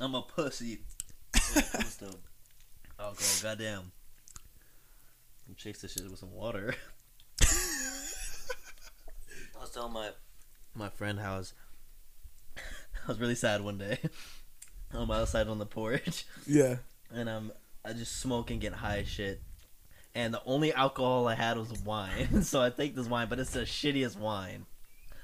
I'm 0.00 0.14
a 0.14 0.22
pussy. 0.22 0.82
What's 1.32 1.96
the 1.96 2.14
alcohol? 2.98 3.14
Goddamn. 3.42 3.92
Chase 5.56 5.80
this 5.80 5.92
shit 5.92 6.08
with 6.08 6.20
some 6.20 6.32
water. 6.32 6.74
I 7.42 7.46
was 9.60 9.70
telling 9.70 9.92
my 9.92 10.10
my 10.74 10.88
friend 10.88 11.18
how 11.18 11.34
I 11.34 11.38
was 11.38 11.54
I 12.56 13.08
was 13.08 13.18
really 13.18 13.34
sad 13.34 13.62
one 13.62 13.78
day. 13.78 13.98
I'm 14.92 15.10
outside 15.10 15.46
on 15.48 15.58
the 15.58 15.66
porch 15.66 16.26
yeah. 16.46 16.76
and 17.12 17.30
I'm 17.30 17.52
I 17.84 17.92
just 17.92 18.20
smoking, 18.20 18.58
getting 18.58 18.78
high 18.78 18.98
as 18.98 19.08
shit. 19.08 19.40
And 20.14 20.34
the 20.34 20.42
only 20.44 20.72
alcohol 20.72 21.28
I 21.28 21.34
had 21.34 21.56
was 21.56 21.72
wine. 21.82 22.42
so 22.42 22.60
I 22.60 22.70
take 22.70 22.94
this 22.96 23.06
wine, 23.06 23.28
but 23.28 23.38
it's 23.38 23.52
the 23.52 23.60
shittiest 23.60 24.18
wine. 24.18 24.66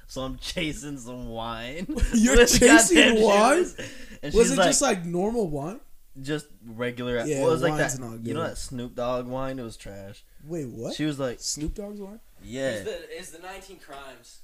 So 0.06 0.22
I'm 0.22 0.38
chasing 0.38 0.98
some 0.98 1.28
wine. 1.28 1.88
You're 2.14 2.46
chasing 2.46 3.20
wine? 3.20 3.56
shoes. 3.56 3.76
And 4.22 4.32
Was 4.32 4.52
it 4.52 4.58
like, 4.58 4.68
just 4.68 4.82
like 4.82 5.04
normal 5.04 5.48
wine? 5.48 5.80
just 6.22 6.46
regular? 6.64 7.24
Yeah, 7.26 7.40
well, 7.40 7.48
it 7.48 7.52
was 7.52 7.62
like 7.62 7.72
wine's 7.72 7.98
that. 7.98 8.00
not 8.00 8.24
You 8.24 8.34
know 8.34 8.42
that 8.42 8.56
Snoop 8.58 8.94
Dogg 8.94 9.26
wine? 9.26 9.58
It 9.58 9.62
was 9.62 9.76
trash. 9.76 10.24
Wait, 10.44 10.68
what? 10.68 10.94
She 10.94 11.04
was 11.04 11.18
like, 11.18 11.40
Snoop 11.40 11.74
Dogg's 11.74 12.00
wine? 12.00 12.20
yeah. 12.42 12.70
It's 12.70 12.84
the, 12.84 13.18
it's 13.18 13.30
the 13.30 13.38
19 13.40 13.78
crimes. 13.78 14.38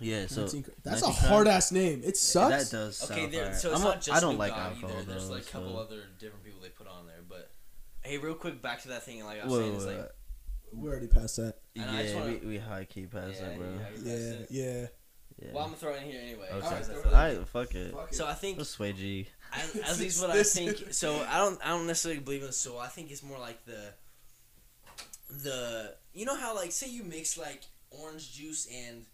Yeah, 0.00 0.26
so 0.26 0.42
19 0.42 0.64
that's 0.84 1.02
a 1.02 1.10
hard 1.10 1.48
ass 1.48 1.72
name. 1.72 2.02
It 2.04 2.16
sucks. 2.16 2.70
That 2.70 2.76
does 2.76 3.10
Okay, 3.10 3.26
there, 3.26 3.52
so 3.54 3.70
it's 3.72 3.78
I'm 3.80 3.84
not 3.84 3.96
a- 3.96 4.00
just 4.00 4.10
I 4.16 4.20
don't 4.20 4.30
Snoop 4.32 4.38
like 4.38 4.52
Dogg 4.52 4.60
alcohol 4.74 4.90
either. 5.00 5.12
There's 5.12 5.30
like 5.30 5.42
a 5.42 5.46
couple 5.46 5.72
so- 5.72 5.78
other 5.78 6.02
different 6.18 6.44
people 6.44 6.60
they 6.62 6.68
put 6.68 6.86
on 6.86 7.06
there, 7.06 7.22
but 7.28 7.50
hey, 8.02 8.18
real 8.18 8.34
quick, 8.34 8.62
back 8.62 8.82
to 8.82 8.88
that 8.88 9.04
thing. 9.04 9.24
Like 9.24 9.40
I 9.42 9.44
was 9.44 9.52
Whoa, 9.52 9.60
saying, 9.60 9.74
it's 9.74 9.84
whoa, 9.84 9.96
like. 9.96 10.10
We're 10.72 10.90
already 10.90 11.06
past 11.06 11.36
that. 11.36 11.54
And 11.76 11.84
I 11.90 12.02
just 12.02 12.14
yeah, 12.14 12.20
wanna- 12.20 12.38
we, 12.42 12.46
we 12.46 12.58
high 12.58 12.84
key 12.84 13.06
past 13.06 13.40
yeah, 13.40 13.48
that, 13.48 13.58
bro. 13.58 13.66
yeah, 14.04 14.14
Yeah, 14.14 14.36
yeah. 14.50 14.86
Yeah. 15.40 15.52
Well, 15.52 15.62
I'm 15.62 15.68
gonna 15.70 15.76
throw 15.76 15.94
it 15.94 16.02
in 16.02 16.10
here 16.10 16.20
anyway. 16.20 16.48
okay. 16.52 16.54
Alright, 16.66 16.70
because 16.70 16.86
throw 16.88 16.98
it 16.98 17.04
like- 17.06 17.14
Alright, 17.32 17.48
fuck 17.48 17.74
it. 17.74 17.92
Fuck 17.94 18.12
So 18.14 18.26
I 18.26 18.34
think 18.34 18.58
Let's 18.58 18.70
sway 18.70 18.92
G. 18.92 19.28
I, 19.52 19.62
at 19.88 19.98
least 19.98 20.20
what 20.20 20.30
I 20.30 20.42
think. 20.42 20.92
So 20.92 21.24
I 21.30 21.38
don't. 21.38 21.58
I 21.64 21.68
don't 21.68 21.86
necessarily 21.86 22.20
believe 22.20 22.40
in 22.42 22.48
the 22.48 22.52
soul. 22.52 22.78
I 22.80 22.88
think 22.88 23.10
it's 23.10 23.22
more 23.22 23.38
like 23.38 23.64
the. 23.64 23.92
The 25.30 25.94
you 26.14 26.24
know 26.24 26.36
how 26.36 26.54
like 26.54 26.72
say 26.72 26.88
you 26.88 27.04
mix 27.04 27.36
like 27.38 27.62
orange 27.90 28.32
juice 28.32 28.66
and, 28.74 29.04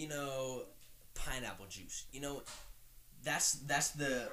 you 0.00 0.08
know, 0.08 0.62
pineapple 1.14 1.66
juice. 1.68 2.06
You 2.10 2.20
know, 2.22 2.42
that's 3.22 3.52
that's 3.52 3.90
the 3.90 4.28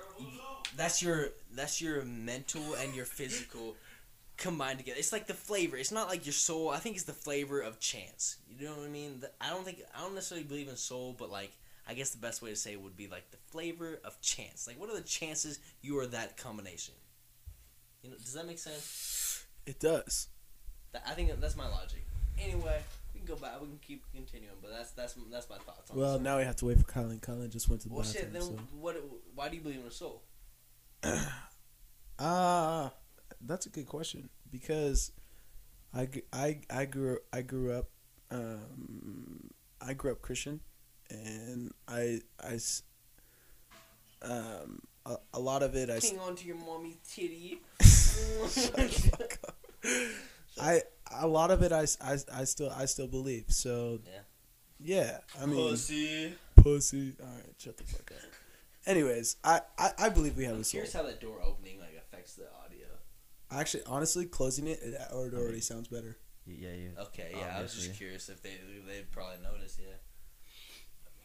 that's 0.77 1.01
your 1.01 1.29
that's 1.53 1.81
your 1.81 2.03
mental 2.05 2.75
and 2.75 2.95
your 2.95 3.03
physical 3.03 3.75
combined 4.37 4.79
together. 4.79 4.97
It's 4.97 5.11
like 5.11 5.27
the 5.27 5.33
flavor. 5.33 5.75
It's 5.75 5.91
not 5.91 6.07
like 6.07 6.25
your 6.25 6.33
soul. 6.33 6.69
I 6.69 6.77
think 6.77 6.95
it's 6.95 7.03
the 7.03 7.11
flavor 7.11 7.59
of 7.59 7.81
chance. 7.81 8.37
You 8.57 8.67
know 8.67 8.75
what 8.75 8.85
I 8.85 8.89
mean? 8.89 9.21
I 9.41 9.49
don't 9.49 9.65
think 9.65 9.81
I 9.93 10.01
don't 10.01 10.15
necessarily 10.15 10.47
believe 10.47 10.69
in 10.69 10.77
soul, 10.77 11.13
but 11.19 11.29
like 11.29 11.51
I 11.85 11.93
guess 11.93 12.11
the 12.11 12.17
best 12.17 12.41
way 12.41 12.49
to 12.49 12.55
say 12.55 12.71
it 12.71 12.81
would 12.81 12.95
be 12.95 13.07
like 13.07 13.29
the 13.31 13.37
flavor 13.51 13.99
of 14.05 14.21
chance. 14.21 14.67
Like 14.67 14.79
what 14.79 14.89
are 14.89 14.95
the 14.95 15.01
chances 15.01 15.59
you 15.81 15.99
are 15.99 16.07
that 16.07 16.37
combination? 16.37 16.93
You 18.03 18.11
know, 18.11 18.15
does 18.15 18.33
that 18.33 18.47
make 18.47 18.59
sense? 18.59 19.45
It 19.65 19.81
does. 19.81 20.29
I 21.05 21.11
think 21.11 21.37
that's 21.41 21.57
my 21.57 21.67
logic. 21.67 22.05
Anyway, 22.39 22.79
go 23.27 23.35
back. 23.35 23.59
We 23.61 23.67
can 23.67 23.79
keep 23.85 24.03
continuing, 24.13 24.55
but 24.61 24.71
that's 24.71 24.91
that's 24.91 25.15
that's 25.31 25.49
my 25.49 25.57
thoughts. 25.57 25.91
on 25.91 25.97
Well, 25.97 26.13
this. 26.13 26.21
now 26.23 26.37
we 26.37 26.43
have 26.43 26.55
to 26.57 26.65
wait 26.65 26.77
for 26.77 26.83
Colin. 26.85 27.19
Colin 27.19 27.49
just 27.49 27.69
went 27.69 27.81
to 27.81 27.89
the 27.89 27.93
well, 27.95 28.03
bathroom. 28.03 28.23
shit. 28.23 28.33
Then 28.33 28.41
so. 28.41 28.59
what? 28.79 28.95
Why 29.35 29.49
do 29.49 29.55
you 29.55 29.61
believe 29.61 29.79
in 29.79 29.85
a 29.87 29.91
soul? 29.91 30.23
Ah, 32.19 32.91
that's 33.41 33.65
a 33.65 33.69
good 33.69 33.85
question 33.87 34.29
because 34.51 35.11
I, 35.93 36.05
gr- 36.05 36.19
I, 36.33 36.59
I 36.69 36.85
grew 36.85 37.19
I 37.31 37.41
grew 37.41 37.71
up 37.73 37.89
um, 38.31 39.49
I 39.81 39.93
grew 39.93 40.11
up 40.11 40.21
Christian 40.21 40.59
and 41.09 41.71
I 41.87 42.19
I 42.43 42.53
s- 42.55 42.83
um 44.21 44.81
a, 45.05 45.17
a 45.35 45.39
lot 45.39 45.63
of 45.63 45.75
it 45.75 45.89
I 45.89 45.93
s- 45.97 46.09
Hang 46.09 46.19
on 46.19 46.35
to 46.35 46.45
your 46.47 46.57
mommy's 46.57 46.97
titty. 47.07 47.61
Shut 47.81 48.73
the 48.75 49.11
fuck 49.17 49.37
up. 49.47 49.57
I 50.61 50.81
a 51.15 51.27
lot 51.27 51.51
of 51.51 51.61
it 51.61 51.71
I, 51.71 51.83
s- 51.83 51.97
I, 52.01 52.13
s- 52.13 52.25
I 52.33 52.43
still 52.43 52.71
I 52.75 52.85
still 52.85 53.07
believe 53.07 53.45
so 53.49 53.99
Yeah. 54.05 54.19
yeah 54.79 55.17
I 55.41 55.45
mean 55.45 55.69
Pussy. 55.69 56.33
pussy 56.55 57.13
all 57.19 57.27
right 57.27 57.53
shut 57.57 57.77
the 57.77 57.83
fuck 57.83 58.11
up 58.11 58.31
anyways 58.85 59.37
I, 59.43 59.61
I, 59.77 59.91
I 59.99 60.09
believe 60.09 60.37
we 60.37 60.43
have 60.45 60.55
I'm 60.55 60.61
a 60.61 60.63
soul 60.63 60.71
curious 60.79 60.93
how 60.93 61.03
that 61.03 61.19
door 61.21 61.39
opening 61.43 61.79
like 61.79 61.95
affects 61.97 62.33
the 62.35 62.43
audio. 62.65 62.87
actually 63.51 63.83
honestly 63.87 64.25
closing 64.25 64.67
it 64.67 64.79
it 64.81 64.95
already, 65.11 65.35
already 65.37 65.61
sounds 65.61 65.87
better 65.87 66.17
Yeah, 66.45 66.69
you. 66.71 66.91
Okay, 67.07 67.31
yeah, 67.37 67.55
I 67.57 67.61
was 67.61 67.73
just 67.73 67.93
curious 67.95 68.29
if 68.29 68.41
they 68.41 68.55
they'd 68.87 69.11
probably 69.11 69.37
notice. 69.43 69.77
Yeah. 69.79 69.93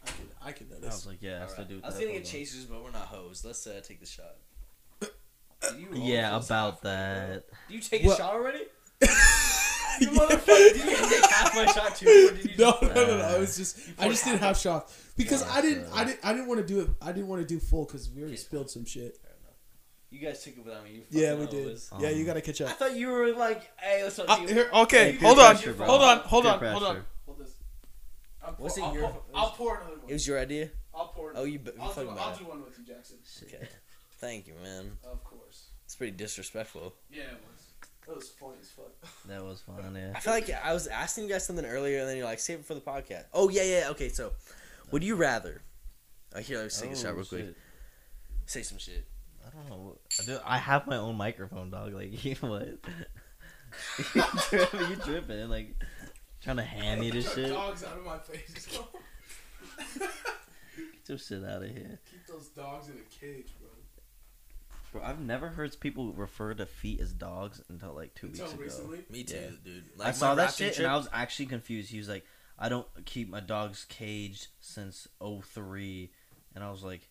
I 0.04 0.10
can 0.10 0.26
I 0.48 0.52
can 0.52 0.66
I 0.82 0.86
was 0.86 1.06
like, 1.06 1.18
yeah, 1.22 1.44
I 1.44 1.46
still 1.46 1.62
Alright. 1.62 1.68
do. 1.68 1.80
I 1.84 1.86
was 1.86 1.94
that 1.94 2.00
gonna 2.02 2.14
get 2.14 2.24
chasers, 2.24 2.64
but 2.64 2.82
we're 2.82 2.90
not 2.90 3.06
hoes. 3.06 3.44
Let's 3.44 3.64
uh, 3.68 3.80
take 3.84 4.00
the 4.00 4.06
shot. 4.06 4.34
Did 5.00 5.78
you 5.78 5.88
Yeah, 5.94 6.36
about 6.44 6.82
that. 6.82 7.44
Did 7.68 7.74
you 7.76 7.80
take 7.80 8.02
Well- 8.02 8.14
a 8.14 8.18
shot 8.18 8.34
already? 8.34 8.64
You 10.00 10.08
motherfucker! 10.08 10.46
Did 10.46 10.76
you 10.76 10.96
take 10.96 11.30
half 11.30 11.54
my 11.54 11.66
shot 11.66 11.96
too, 11.96 12.06
or 12.32 12.36
did 12.36 12.44
you 12.50 12.56
No, 12.58 12.72
just? 12.80 12.82
no, 12.82 13.06
no, 13.06 13.18
no. 13.18 13.24
I 13.24 13.38
was 13.38 13.56
just, 13.56 13.78
I 13.98 14.08
just 14.08 14.24
did 14.24 14.32
half 14.32 14.40
half 14.40 14.58
shot 14.60 14.92
because 15.16 15.42
Yeah, 15.42 15.52
I 15.52 15.60
didn't, 15.62 15.86
so- 15.88 15.94
I 15.94 16.04
didn't, 16.04 16.20
I 16.24 16.32
didn't 16.32 16.48
want 16.48 16.60
to 16.60 16.66
do 16.66 16.80
it. 16.80 16.88
I 17.00 17.12
didn't 17.12 17.28
want 17.28 17.42
to 17.42 17.48
do 17.48 17.58
full 17.60 17.84
because 17.84 18.10
we 18.10 18.22
already 18.22 18.36
spilled 18.36 18.70
some 18.70 18.84
shit. 18.84 19.18
You 20.10 20.18
guys 20.18 20.44
took 20.44 20.58
it 20.58 20.64
without 20.64 20.84
me. 20.84 20.90
You 20.90 21.02
yeah 21.10 21.34
we 21.34 21.46
did 21.46 21.66
hoes. 21.68 21.90
yeah 21.98 22.10
you 22.10 22.26
gotta 22.26 22.42
catch 22.42 22.60
up. 22.60 22.68
I 22.68 22.72
thought 22.74 22.94
you 22.96 23.08
were 23.08 23.32
like, 23.32 23.70
hey, 23.78 24.02
let's 24.04 24.18
not 24.18 24.28
Uh, 24.28 24.36
take 24.40 24.48
here, 24.50 24.68
okay, 24.74 25.16
Peer 25.18 25.26
hold 25.26 25.38
on, 25.38 25.54
pressure, 25.56 25.72
hold 25.72 26.02
on, 26.02 26.18
hold 26.18 26.46
on, 26.46 26.58
hold 26.60 26.82
on. 26.82 26.94
pressure. 26.94 27.04
Hold 27.24 27.38
this. 27.38 27.54
Was 28.58 28.76
it 28.76 28.92
your? 28.92 29.14
I'll 29.34 29.50
pour 29.52 29.76
another 29.76 29.96
one. 30.00 30.10
It 30.10 30.12
was 30.12 30.26
your 30.26 30.38
idea. 30.38 30.68
I'll 30.94 31.08
pour. 31.08 31.32
Oh, 31.34 31.44
you. 31.44 31.58
b- 31.60 31.70
I'll, 31.80 31.94
do, 31.94 32.10
I'll 32.10 32.36
do 32.36 32.44
one 32.44 32.62
with 32.62 32.78
you, 32.78 32.84
Jackson. 32.84 33.16
Okay. 33.44 33.66
Thank 34.18 34.46
you, 34.46 34.54
man. 34.62 34.98
Of 35.10 35.24
course. 35.24 35.68
It's 35.86 35.96
pretty 35.96 36.12
disrespectful. 36.12 36.94
Yeah, 37.10 37.22
it 37.22 37.40
was. 37.50 37.61
That 38.06 38.16
was 38.16 38.28
funny 38.30 38.56
as 38.60 38.70
fuck. 38.70 38.92
That 39.28 39.44
was 39.44 39.60
fun. 39.60 39.94
Yeah. 39.94 40.12
I 40.14 40.20
feel 40.20 40.32
like 40.32 40.50
I 40.50 40.72
was 40.72 40.86
asking 40.88 41.24
you 41.24 41.30
guys 41.30 41.46
something 41.46 41.64
earlier, 41.64 42.00
and 42.00 42.08
then 42.08 42.16
you're 42.16 42.26
like, 42.26 42.40
save 42.40 42.58
it 42.60 42.64
for 42.64 42.74
the 42.74 42.80
podcast. 42.80 43.24
Oh 43.32 43.48
yeah, 43.48 43.62
yeah. 43.62 43.88
Okay, 43.90 44.08
so 44.08 44.32
would 44.90 45.04
you 45.04 45.14
rather? 45.14 45.62
Uh, 46.34 46.40
here, 46.40 46.58
let's 46.58 46.80
take 46.80 46.90
a 46.92 46.96
shot 46.96 47.10
Oh, 47.12 47.14
real 47.14 47.24
quick. 47.24 47.40
shit. 47.46 47.56
Say 48.46 48.62
some 48.62 48.78
shit. 48.78 49.06
I 49.46 49.50
don't 49.50 49.68
know. 49.70 49.98
I, 50.20 50.24
do, 50.24 50.38
I 50.44 50.58
have 50.58 50.86
my 50.86 50.96
own 50.96 51.16
microphone, 51.16 51.70
dog. 51.70 51.92
Like, 51.94 52.24
you 52.24 52.34
know 52.42 52.50
what? 52.50 52.68
you 54.14 54.22
tripping? 54.48 54.80
You 54.90 54.96
tripping? 54.96 55.48
Like, 55.48 55.76
trying 56.42 56.56
to 56.56 56.62
hand 56.62 57.00
me 57.00 57.10
this 57.10 57.32
shit? 57.32 57.50
Dogs 57.50 57.84
out 57.84 57.98
of 57.98 58.04
my 58.04 58.18
face. 58.18 58.68
Get 59.96 61.08
your 61.08 61.18
shit 61.18 61.44
out 61.44 61.62
of 61.62 61.68
here, 61.70 61.98
Keep 62.10 62.26
those 62.26 62.48
dogs 62.48 62.88
in 62.88 62.94
a 62.94 63.04
cage, 63.20 63.52
bro. 64.92 65.00
bro. 65.00 65.10
I've 65.10 65.20
never 65.20 65.48
heard 65.48 65.78
people 65.80 66.12
refer 66.12 66.54
to 66.54 66.66
feet 66.66 67.00
as 67.00 67.12
dogs 67.12 67.60
until 67.68 67.94
like 67.94 68.14
two 68.14 68.26
Until 68.28 68.44
weeks 68.46 68.54
ago. 68.54 68.62
recently. 68.62 69.04
Me 69.10 69.24
too, 69.24 69.34
Yeah. 69.36 69.50
dude. 69.64 69.84
I 70.00 70.12
saw 70.12 70.34
that 70.36 70.54
shit 70.54 70.74
trip- 70.74 70.84
and 70.86 70.92
I 70.92 70.96
was 70.96 71.08
actually 71.12 71.46
confused. 71.46 71.90
He 71.90 71.98
was 71.98 72.08
like, 72.08 72.24
"I 72.58 72.68
don't 72.68 72.86
keep 73.06 73.28
my 73.28 73.40
dogs 73.40 73.84
caged 73.88 74.48
since 74.60 75.08
03. 75.20 76.12
and 76.54 76.62
I 76.62 76.70
was 76.70 76.82
like, 76.82 77.08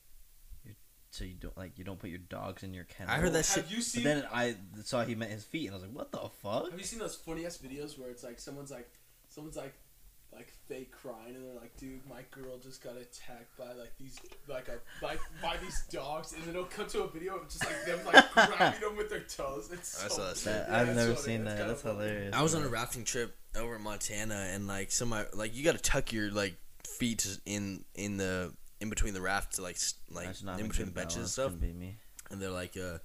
"So 1.10 1.24
you 1.26 1.34
don't 1.34 1.58
like 1.58 1.78
you 1.80 1.84
don't 1.84 2.00
put 2.00 2.10
your 2.12 2.20
dogs 2.20 2.62
in 2.64 2.74
your 2.74 2.84
kennel?" 2.86 3.12
I 3.14 3.18
heard 3.18 3.34
that 3.34 3.46
shit. 3.46 3.64
Have 3.64 3.72
you 3.72 3.78
But 3.78 3.84
seen? 3.86 4.04
then 4.04 4.26
I 4.32 4.56
saw 4.84 5.04
he 5.04 5.16
meant 5.16 5.32
his 5.32 5.44
feet, 5.44 5.66
and 5.66 5.72
I 5.74 5.78
was 5.80 5.84
like, 5.88 5.96
"What 5.96 6.12
the 6.12 6.30
fuck?" 6.30 6.70
Have 6.70 6.80
you 6.80 6.86
seen 6.86 7.00
those 7.00 7.16
funny 7.16 7.46
ass 7.46 7.58
videos 7.58 7.98
where 7.98 8.10
it's 8.12 8.24
like 8.24 8.40
someone's 8.40 8.70
like, 8.72 8.90
someone's 9.30 9.58
like, 9.58 9.74
like 10.34 10.52
fake 10.68 10.92
crying 10.92 11.36
and 11.36 11.46
they're 11.46 11.60
like, 11.62 11.76
dude, 11.78 12.00
my 12.10 12.22
girl 12.32 12.58
just 12.58 12.82
got 12.84 12.94
attacked 12.96 13.58
by 13.58 13.74
like 13.74 13.92
these, 14.00 14.20
like 14.48 14.68
a, 14.70 14.80
like 15.06 15.20
by 15.42 15.58
these 15.62 15.84
dogs, 15.92 16.34
and 16.34 16.42
then 16.44 16.52
it'll 16.52 16.64
cut 16.66 16.88
to 16.90 17.04
a 17.04 17.08
video 17.10 17.36
of 17.36 17.50
just 17.50 17.66
like 17.66 17.86
them 17.86 18.00
like 18.06 18.32
grabbing 18.58 18.80
them 18.82 18.96
with 18.96 19.10
their 19.10 19.20
toes. 19.22 19.70
It's 19.74 20.04
I 20.04 20.08
so 20.08 20.16
saw 20.16 20.28
that 20.28 20.38
funny. 20.38 20.56
That- 20.58 20.70
Yeah, 20.70 20.80
I've 20.80 20.88
it's 20.90 20.96
never 20.98 21.16
seen 21.16 21.44
that. 21.46 21.58
kinda 21.58 21.68
That's 21.74 21.82
hilarious. 21.82 22.36
I 22.36 22.42
was 22.42 22.56
on 22.56 22.64
a 22.64 22.70
rafting 22.70 23.04
trip 23.04 23.36
over 23.58 23.76
in 23.76 23.82
Montana, 23.82 24.48
and 24.54 24.68
like 24.68 24.92
some 24.92 25.14
like 25.34 25.56
you 25.56 25.64
got 25.64 25.74
to 25.76 25.82
tuck 25.82 26.14
your 26.14 26.32
like 26.32 26.56
feet 26.88 27.26
in 27.46 27.84
in 27.96 28.18
the 28.18 28.54
in 28.80 28.90
between 28.90 29.14
the 29.14 29.22
raft 29.22 29.56
to 29.56 29.62
like 29.62 29.78
like 30.10 30.28
in 30.60 30.68
between 30.68 30.88
the 30.88 30.94
benches 30.94 31.18
and 31.18 31.28
stuff. 31.28 31.60
be 31.60 31.74
me. 31.74 31.98
And 32.30 32.42
they're 32.42 32.50
like, 32.50 32.78
uh, 32.78 33.00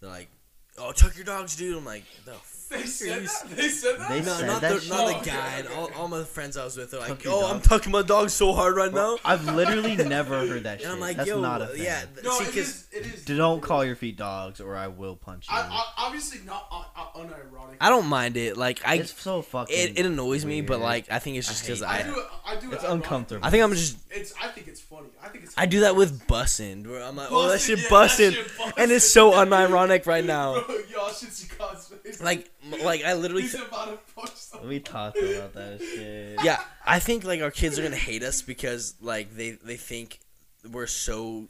they're 0.00 0.10
like, 0.10 0.28
oh, 0.76 0.92
tuck 0.92 1.16
your 1.16 1.24
dogs, 1.24 1.56
dude. 1.56 1.78
I'm 1.78 1.84
like, 1.86 2.04
the 2.26 2.34
They 2.68 2.82
said 2.84 3.22
that. 3.26 3.56
They 3.56 3.68
said 3.68 3.98
that. 4.00 4.08
They 4.08 4.20
No, 4.22 4.32
said 4.34 4.46
not 4.46 4.60
that 4.60 4.80
the 4.80 4.88
not 4.88 5.24
the 5.24 5.30
guy. 5.30 5.60
okay, 5.60 5.74
all, 5.74 5.90
all 5.96 6.08
my 6.08 6.24
friends 6.24 6.56
I 6.56 6.64
was 6.64 6.76
with 6.76 6.92
are 6.94 6.98
like, 6.98 7.08
Tuck 7.08 7.24
your 7.24 7.34
oh, 7.34 7.46
I'm 7.46 7.58
dog? 7.58 7.62
tucking 7.62 7.92
my 7.92 8.02
dog 8.02 8.30
so 8.30 8.52
hard 8.52 8.76
right 8.76 8.92
now. 8.92 9.18
I've 9.24 9.44
literally 9.44 9.94
never 10.16 10.46
heard 10.46 10.64
that 10.64 10.78
shit. 10.80 10.86
And 10.86 10.94
I'm 10.94 11.00
like, 11.00 11.16
That's 11.18 11.28
yo, 11.28 11.40
not 11.40 11.62
a 11.62 11.66
thing. 11.68 11.82
yeah. 11.84 12.02
th- 12.12 12.24
No, 12.24 12.32
see, 12.38 12.44
it 12.44 12.46
'cause- 12.48 12.56
is. 12.56 12.86
It 12.92 13.06
is. 13.06 13.24
Don't 13.26 13.60
call 13.60 13.84
your 13.84 13.94
feet 13.96 14.16
dogs, 14.16 14.60
or 14.60 14.74
I 14.74 14.86
will 14.88 15.16
punch 15.16 15.48
you. 15.50 15.54
I, 15.56 15.60
I, 15.60 15.84
obviously 15.98 16.40
not 16.46 16.66
uh, 16.72 16.82
uh, 16.96 17.18
unironic. 17.18 17.76
I 17.80 17.88
don't 17.90 18.06
mind 18.06 18.36
it. 18.38 18.56
Like 18.56 18.80
I, 18.86 18.94
it's 18.96 19.20
so 19.20 19.42
fucking. 19.42 19.76
it, 19.76 19.98
it 19.98 20.06
annoys 20.06 20.44
me, 20.46 20.62
but 20.62 20.78
weird. 20.78 20.82
like 20.82 21.12
I 21.12 21.18
think 21.18 21.36
it's 21.36 21.46
just 21.46 21.62
because 21.64 21.80
hate 21.80 21.86
I 21.86 21.98
I, 21.98 22.02
do 22.04 22.18
it. 22.18 22.26
I 22.46 22.56
do 22.56 22.70
it. 22.70 22.74
It's 22.74 22.84
ironically. 22.84 22.88
uncomfortable. 22.94 23.46
I 23.46 23.50
think 23.50 23.64
I'm 23.64 23.72
just. 23.72 23.98
It's. 24.10 24.32
I 24.42 24.48
think 24.48 24.66
it's 24.68 24.80
funny. 24.80 25.08
I 25.22 25.28
think 25.28 25.44
it's. 25.44 25.54
I 25.58 25.66
do 25.66 25.80
that 25.80 25.94
with 25.94 26.26
bussing, 26.26 26.86
where 26.86 27.02
I'm 27.02 27.16
like, 27.16 27.28
oh, 27.30 27.48
that 27.48 27.58
Bussin', 27.58 27.66
shit 27.66 27.78
yeah, 27.78 27.84
that 27.84 27.90
bussin', 28.10 28.32
shit 28.32 28.74
and 28.78 28.90
it's 28.90 29.10
so 29.10 29.32
unironic 29.32 30.06
right 30.06 30.24
now. 30.36 30.62
Bro, 30.64 30.76
y'all 30.90 31.10
should 31.10 31.32
see 31.32 31.48
God's 31.58 31.86
face. 31.88 32.22
Like, 32.22 32.50
m- 32.64 32.65
like 32.82 33.04
I 33.04 33.14
literally, 33.14 33.42
he's 33.42 33.54
about 33.54 34.06
to 34.06 34.14
punch. 34.14 34.30
We 34.64 34.80
talked 34.80 35.18
about 35.18 35.52
that 35.54 35.80
shit. 35.80 36.38
yeah, 36.44 36.60
I 36.84 36.98
think 36.98 37.24
like 37.24 37.40
our 37.42 37.50
kids 37.50 37.78
are 37.78 37.82
gonna 37.82 37.96
hate 37.96 38.22
us 38.22 38.42
because 38.42 38.94
like 39.00 39.34
they 39.34 39.52
they 39.52 39.76
think 39.76 40.18
we're 40.70 40.86
so 40.86 41.48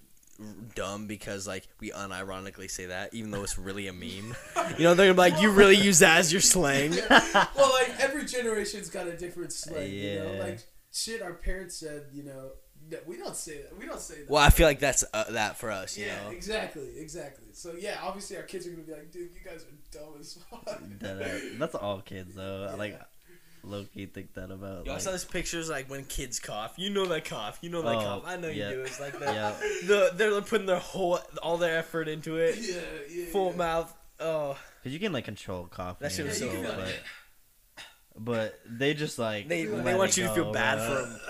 dumb 0.75 1.07
because 1.07 1.47
like 1.47 1.67
we 1.81 1.91
unironically 1.93 2.71
say 2.71 2.87
that 2.87 3.15
even 3.15 3.31
though 3.31 3.43
it's 3.43 3.59
really 3.59 3.87
a 3.89 3.93
meme. 3.93 4.37
You 4.77 4.85
know, 4.85 4.95
they're 4.95 5.13
gonna 5.13 5.15
be 5.15 5.33
like, 5.35 5.41
you 5.43 5.51
really 5.51 5.77
use 5.77 6.01
that 6.01 6.19
as 6.19 6.31
your 6.33 6.43
slang. 6.43 6.91
well, 7.11 7.73
like 7.73 7.93
every 8.01 8.27
generation's 8.27 8.91
got 8.91 9.07
a 9.07 9.17
different 9.17 9.53
slang. 9.53 9.91
You 9.91 10.19
know, 10.19 10.33
Yeah. 10.35 10.43
like 10.43 10.59
shit. 10.93 11.23
Our 11.23 11.33
parents 11.35 11.77
said, 11.77 12.07
you 12.13 12.23
know, 12.25 12.51
that 12.91 13.07
we 13.07 13.17
don't 13.17 13.37
say 13.37 13.63
that. 13.63 13.79
We 13.79 13.87
don't 13.87 14.01
say 14.01 14.21
that. 14.21 14.31
Well, 14.31 14.43
I 14.43 14.51
feel 14.51 14.67
like 14.67 14.79
that's 14.81 15.05
uh, 15.13 15.25
that 15.31 15.57
for 15.59 15.71
us. 15.71 15.97
You 15.99 16.07
yeah, 16.07 16.25
know, 16.25 16.31
exactly, 16.31 16.89
exactly. 16.99 17.47
So 17.53 17.75
yeah, 17.79 17.99
obviously 18.03 18.37
our 18.37 18.43
kids 18.43 18.67
are 18.67 18.71
gonna 18.71 18.83
be 18.83 18.93
like, 18.93 19.11
dude, 19.11 19.31
you 19.35 19.41
guys 19.45 19.65
are 19.65 19.99
dumb 19.99 20.15
as 20.21 20.39
fuck. 20.51 20.69
Uh, 20.69 21.29
that's 21.59 21.75
all 21.75 22.01
kids 22.01 22.35
though. 22.35 22.67
Yeah. 22.71 22.77
like 22.77 23.01
low 23.65 23.85
key 23.93 24.07
think 24.07 24.33
that 24.35 24.51
about. 24.51 24.87
Yo, 24.87 24.95
I 24.95 24.99
saw 24.99 25.11
this 25.11 25.25
pictures 25.25 25.69
like 25.69 25.91
when 25.91 26.05
kids 26.05 26.39
cough. 26.39 26.75
You 26.77 26.91
know 26.91 27.07
that 27.07 27.25
cough. 27.25 27.59
You 27.63 27.71
know 27.71 27.83
that 27.83 27.97
Oh, 27.97 28.01
cough. 28.01 28.23
I 28.27 28.37
know 28.37 28.49
yeah. 28.49 28.71
you 28.71 28.75
do. 28.77 28.81
It's 28.83 29.01
like 29.01 29.19
that. 29.19 29.35
yeah, 29.35 29.53
The 29.87 30.11
they're 30.15 30.41
putting 30.43 30.67
their 30.67 30.79
whole 30.79 31.19
all 31.43 31.57
their 31.57 31.79
effort 31.79 32.09
into 32.09 32.37
it. 32.37 32.57
yeah, 32.61 32.75
yeah. 33.11 33.27
Full 33.33 33.51
yeah. 33.51 33.57
mouth. 33.57 33.95
Oh, 34.21 34.57
because 34.83 34.93
you 34.95 35.01
can 35.01 35.13
like 35.13 35.25
control 35.25 35.65
coughing. 35.67 35.97
That 36.01 36.11
shit 36.13 36.21
and 36.21 36.29
was 36.29 36.39
so 36.39 36.49
stuff, 36.49 36.65
funny. 36.77 36.93
but, 38.17 38.25
but 38.25 38.61
they 38.67 38.95
just 38.95 39.19
like 39.19 39.49
they 39.49 39.65
they 39.65 39.95
want 39.95 40.17
you 40.17 40.25
to 40.25 40.31
feel 40.35 40.53
bad 40.53 40.77
bro. 40.79 40.87
for 40.87 41.03
them. 41.03 41.21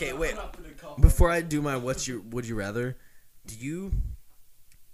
Yeah. 0.00 0.08
Okay, 0.08 0.18
wait. 0.18 0.30
I'm 0.30 0.36
not 0.36 0.52
putting 0.52 0.74
coffee 0.74 1.02
Before. 1.02 1.30
I 1.30 1.40
do 1.42 1.60
my 1.62 1.76
what's 1.76 2.06
your 2.08 2.20
would 2.20 2.46
you 2.46 2.54
rather, 2.56 2.96
do 3.46 3.54
you 3.56 3.92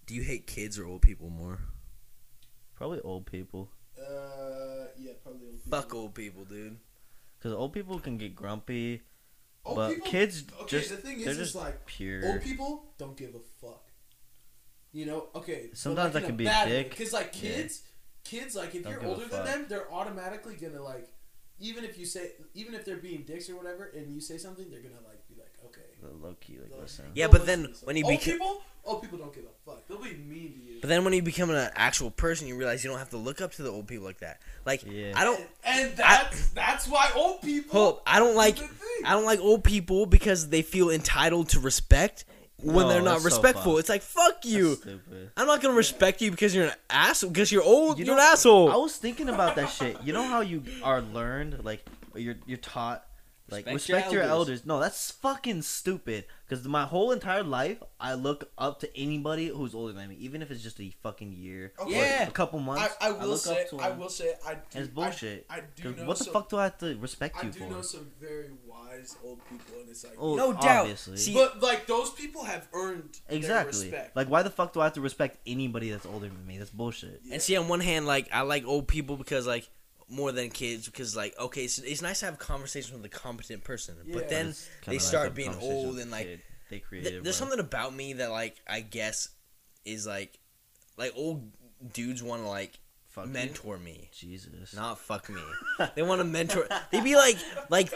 do 0.06 0.14
you 0.14 0.22
hate 0.22 0.46
kids 0.46 0.78
or 0.78 0.86
old 0.86 1.02
people 1.02 1.30
more? 1.30 1.58
Probably 2.74 3.00
old 3.00 3.26
people. 3.26 3.70
Uh, 3.98 4.86
yeah, 4.98 5.12
probably 5.22 5.46
old 5.46 5.62
people. 5.64 5.80
Fuck 5.82 5.94
old 5.94 6.14
people, 6.14 6.44
dude. 6.44 6.76
Because 7.38 7.52
old 7.52 7.72
people 7.72 7.98
can 7.98 8.16
get 8.18 8.34
grumpy, 8.34 9.02
Old 9.64 9.76
but 9.76 9.94
people- 9.94 10.10
kids 10.10 10.44
Okay, 10.62 10.66
just 10.68 10.90
the 10.90 10.96
thing 10.96 11.18
they're 11.20 11.30
is, 11.30 11.36
just 11.38 11.50
is 11.50 11.54
like 11.56 11.84
pure. 11.86 12.24
old 12.24 12.42
people 12.42 12.84
don't 12.98 13.16
give 13.16 13.34
a 13.34 13.40
fuck. 13.60 13.82
You 14.92 15.06
know, 15.06 15.26
okay. 15.34 15.66
but, 15.70 15.78
Sometimes 15.78 16.14
like, 16.14 16.22
that 16.22 16.22
in 16.22 16.26
can 16.28 16.36
be 16.36 16.44
a 16.46 16.48
bad 16.48 16.68
dick. 16.68 16.90
Because 16.90 17.12
like 17.12 17.30
Yeah. 17.34 17.50
kids, 17.50 17.82
kids 18.24 18.54
like 18.56 18.74
if 18.74 18.84
Don't 18.84 18.92
you're 18.92 19.04
older 19.06 19.26
than 19.26 19.44
them, 19.44 19.66
they're 19.68 19.92
automatically 19.92 20.54
gonna 20.56 20.82
like, 20.82 21.08
even 21.60 21.84
if 21.84 21.98
you 21.98 22.04
say, 22.06 22.32
even 22.54 22.74
if 22.74 22.84
they're 22.84 22.96
being 22.96 23.22
dicks 23.22 23.48
or 23.50 23.56
whatever, 23.56 23.90
and 23.96 24.12
you 24.12 24.20
say 24.20 24.36
something, 24.38 24.66
they're 24.70 24.80
gonna 24.80 24.94
like 25.06 25.26
be 25.28 25.34
like, 25.38 25.52
okay. 25.66 25.82
Low 26.22 26.34
key, 26.40 26.58
like 26.58 26.70
They'll- 26.70 26.80
listen. 26.80 27.06
Yeah, 27.14 27.28
but 27.28 27.46
then 27.46 27.72
when 27.84 27.96
you 27.96 28.04
old 28.04 28.18
become 28.18 28.32
people, 28.34 28.62
old 28.84 29.02
people 29.02 29.18
don't 29.18 29.34
give 29.34 29.44
a 29.44 29.70
fuck. 29.70 29.86
They'll 29.88 29.98
be 29.98 30.14
mean 30.14 30.52
to 30.52 30.72
you. 30.72 30.78
but 30.80 30.88
then 30.88 31.02
when 31.04 31.12
you 31.14 31.22
become 31.22 31.50
an 31.50 31.70
actual 31.74 32.10
person, 32.10 32.46
you 32.46 32.56
realize 32.56 32.84
you 32.84 32.90
don't 32.90 32.98
have 32.98 33.10
to 33.10 33.16
look 33.16 33.40
up 33.40 33.52
to 33.54 33.62
the 33.62 33.70
old 33.70 33.88
people 33.88 34.04
like 34.04 34.18
that. 34.20 34.40
Like 34.64 34.84
Yeah. 34.86 35.12
I 35.16 35.24
don't 35.24 35.40
and, 35.64 35.88
and 35.88 35.96
that's 35.96 36.48
that's 36.50 36.86
why 36.88 37.10
old 37.16 37.42
people. 37.42 37.72
hold. 37.80 38.00
I 38.06 38.18
don't 38.18 38.36
like. 38.36 38.58
I 39.04 39.12
don't 39.12 39.24
like 39.24 39.40
old 39.40 39.64
people 39.64 40.06
because 40.06 40.48
they 40.48 40.62
feel 40.62 40.90
entitled 40.90 41.48
to 41.50 41.60
respect 41.60 42.24
when 42.62 42.86
No, 42.86 42.88
they're 42.88 43.02
not 43.02 43.10
that's 43.12 43.22
so 43.22 43.26
respectful. 43.28 43.78
it's 43.78 43.88
like 43.88 44.02
fuck 44.02 44.44
you. 44.44 44.78
I'm 45.36 45.46
not 45.46 45.60
gonna 45.60 45.74
respect 45.74 46.20
you 46.22 46.30
because 46.30 46.54
you're 46.54 46.66
an 46.66 46.72
asshole. 46.88 47.30
Because 47.30 47.52
you're 47.52 47.62
old. 47.62 47.98
You 47.98 48.06
are 48.10 48.14
an 48.14 48.18
asshole. 48.20 48.70
I 48.72 48.76
was 48.76 48.96
thinking 48.96 49.28
about 49.28 49.56
that 49.56 49.68
shit. 49.70 49.96
You 50.02 50.12
know 50.12 50.22
how 50.24 50.40
you 50.40 50.62
are 50.82 51.00
learned, 51.02 51.64
like 51.64 51.84
you're 52.14 52.36
you're 52.46 52.56
taught, 52.58 53.04
like 53.48 53.66
Respect 53.66 53.74
respect, 53.74 54.12
your 54.12 54.22
your, 54.22 54.30
elders. 54.30 54.48
elders. 54.60 54.66
No, 54.66 54.80
that's 54.80 55.10
fucking 55.12 55.62
stupid. 55.62 56.24
Because 56.48 56.66
my 56.66 56.84
whole 56.84 57.10
entire 57.12 57.42
life, 57.44 57.78
I 58.00 58.14
look 58.14 58.50
up 58.58 58.80
to 58.80 58.96
anybody 58.96 59.48
who's 59.48 59.74
older 59.74 59.92
than 59.92 60.08
me, 60.08 60.16
even 60.20 60.42
if 60.42 60.50
it's 60.50 60.62
just 60.62 60.80
a 60.80 60.90
fucking 61.02 61.32
year, 61.32 61.72
or 61.78 61.88
Yeah. 61.88 62.26
a 62.26 62.30
couple 62.30 62.58
months. 62.60 62.94
I 63.00 63.10
will 63.12 63.28
look 63.28 63.38
say, 63.40 63.62
up 63.62 63.70
to 63.70 63.78
I 63.80 63.90
will 63.90 64.08
say, 64.08 64.34
I 64.46 64.54
do, 64.54 64.60
And 64.74 64.84
it's 64.84 64.94
bullshit. 64.94 65.46
I, 65.50 65.56
I 65.58 65.60
do 65.74 65.82
'Cause 65.82 65.96
know 66.00 66.06
what 66.06 66.18
the 66.18 66.24
some, 66.24 66.32
fuck 66.32 66.48
do 66.48 66.56
I 66.58 66.64
have 66.64 66.78
to 66.78 66.96
respect 66.98 67.36
you 67.36 67.40
for? 67.40 67.46
I 67.46 67.48
you 67.48 67.52
do 67.52 67.58
for? 67.66 67.70
know 67.76 67.82
some 67.82 68.10
very 68.20 68.50
wise 68.66 69.16
old 69.24 69.40
people, 69.48 69.80
and 69.80 69.90
it's 69.90 70.04
like, 70.04 70.14
Oh, 70.18 70.34
No 70.36 70.52
doubt. 70.52 70.64
obviously. 70.82 71.16
See, 71.16 71.34
but 71.34 71.60
like 71.60 71.86
those 71.86 72.10
people 72.10 72.44
have 72.44 72.66
earned 72.72 73.18
their 73.28 73.38
exactly. 73.38 73.82
respect. 73.84 74.16
Like, 74.16 74.28
why 74.28 74.42
the 74.42 74.50
fuck 74.50 74.72
do 74.72 74.80
I 74.80 74.84
have 74.84 74.92
to 74.94 75.00
respect 75.00 75.38
anybody 75.46 75.90
that's 75.90 76.06
older 76.06 76.26
than 76.28 76.46
me? 76.46 76.58
That's 76.58 76.70
bullshit. 76.70 77.22
And 77.32 77.40
see, 77.42 77.56
on 77.56 77.68
one 77.68 77.80
hand, 77.80 78.06
like 78.06 78.28
I 78.32 78.42
like 78.42 78.64
old 78.66 78.86
people 78.88 79.16
because 79.16 79.46
like 79.46 79.68
more 80.08 80.32
than 80.32 80.50
kids 80.50 80.86
because 80.86 81.16
like 81.16 81.34
okay, 81.38 81.66
so 81.66 81.82
it's 81.84 82.02
nice 82.02 82.20
to 82.20 82.26
have 82.26 82.34
a 82.34 82.38
conversation 82.38 82.96
with 82.96 83.04
a 83.04 83.08
competent 83.08 83.64
person, 83.64 83.96
Yeah. 84.04 84.14
but 84.14 84.28
then 84.28 84.54
they 84.86 84.98
to 84.98 85.02
start 85.02 85.34
being 85.34 85.54
old 85.60 85.98
and 85.98 86.10
like 86.10 86.40
they 86.70 86.80
th- 86.90 87.22
there's 87.22 87.36
something 87.36 87.60
about 87.60 87.94
me 87.94 88.14
that 88.14 88.30
like 88.30 88.56
I 88.68 88.80
guess 88.80 89.28
is 89.84 90.06
like 90.06 90.38
like 90.96 91.12
old 91.16 91.50
dudes 91.92 92.22
want 92.22 92.42
to 92.42 92.48
like 92.48 92.78
Fuck 93.08 93.26
you. 93.28 93.32
mentor 93.32 93.78
me. 93.78 94.10
Jesus. 94.14 94.74
Not 94.76 94.98
fuck 94.98 95.30
me. 95.30 95.40
they 95.94 96.02
want 96.02 96.20
to 96.20 96.24
mentor. 96.24 96.68
They'd 96.92 97.02
be 97.02 97.16
like, 97.16 97.38
like, 97.70 97.90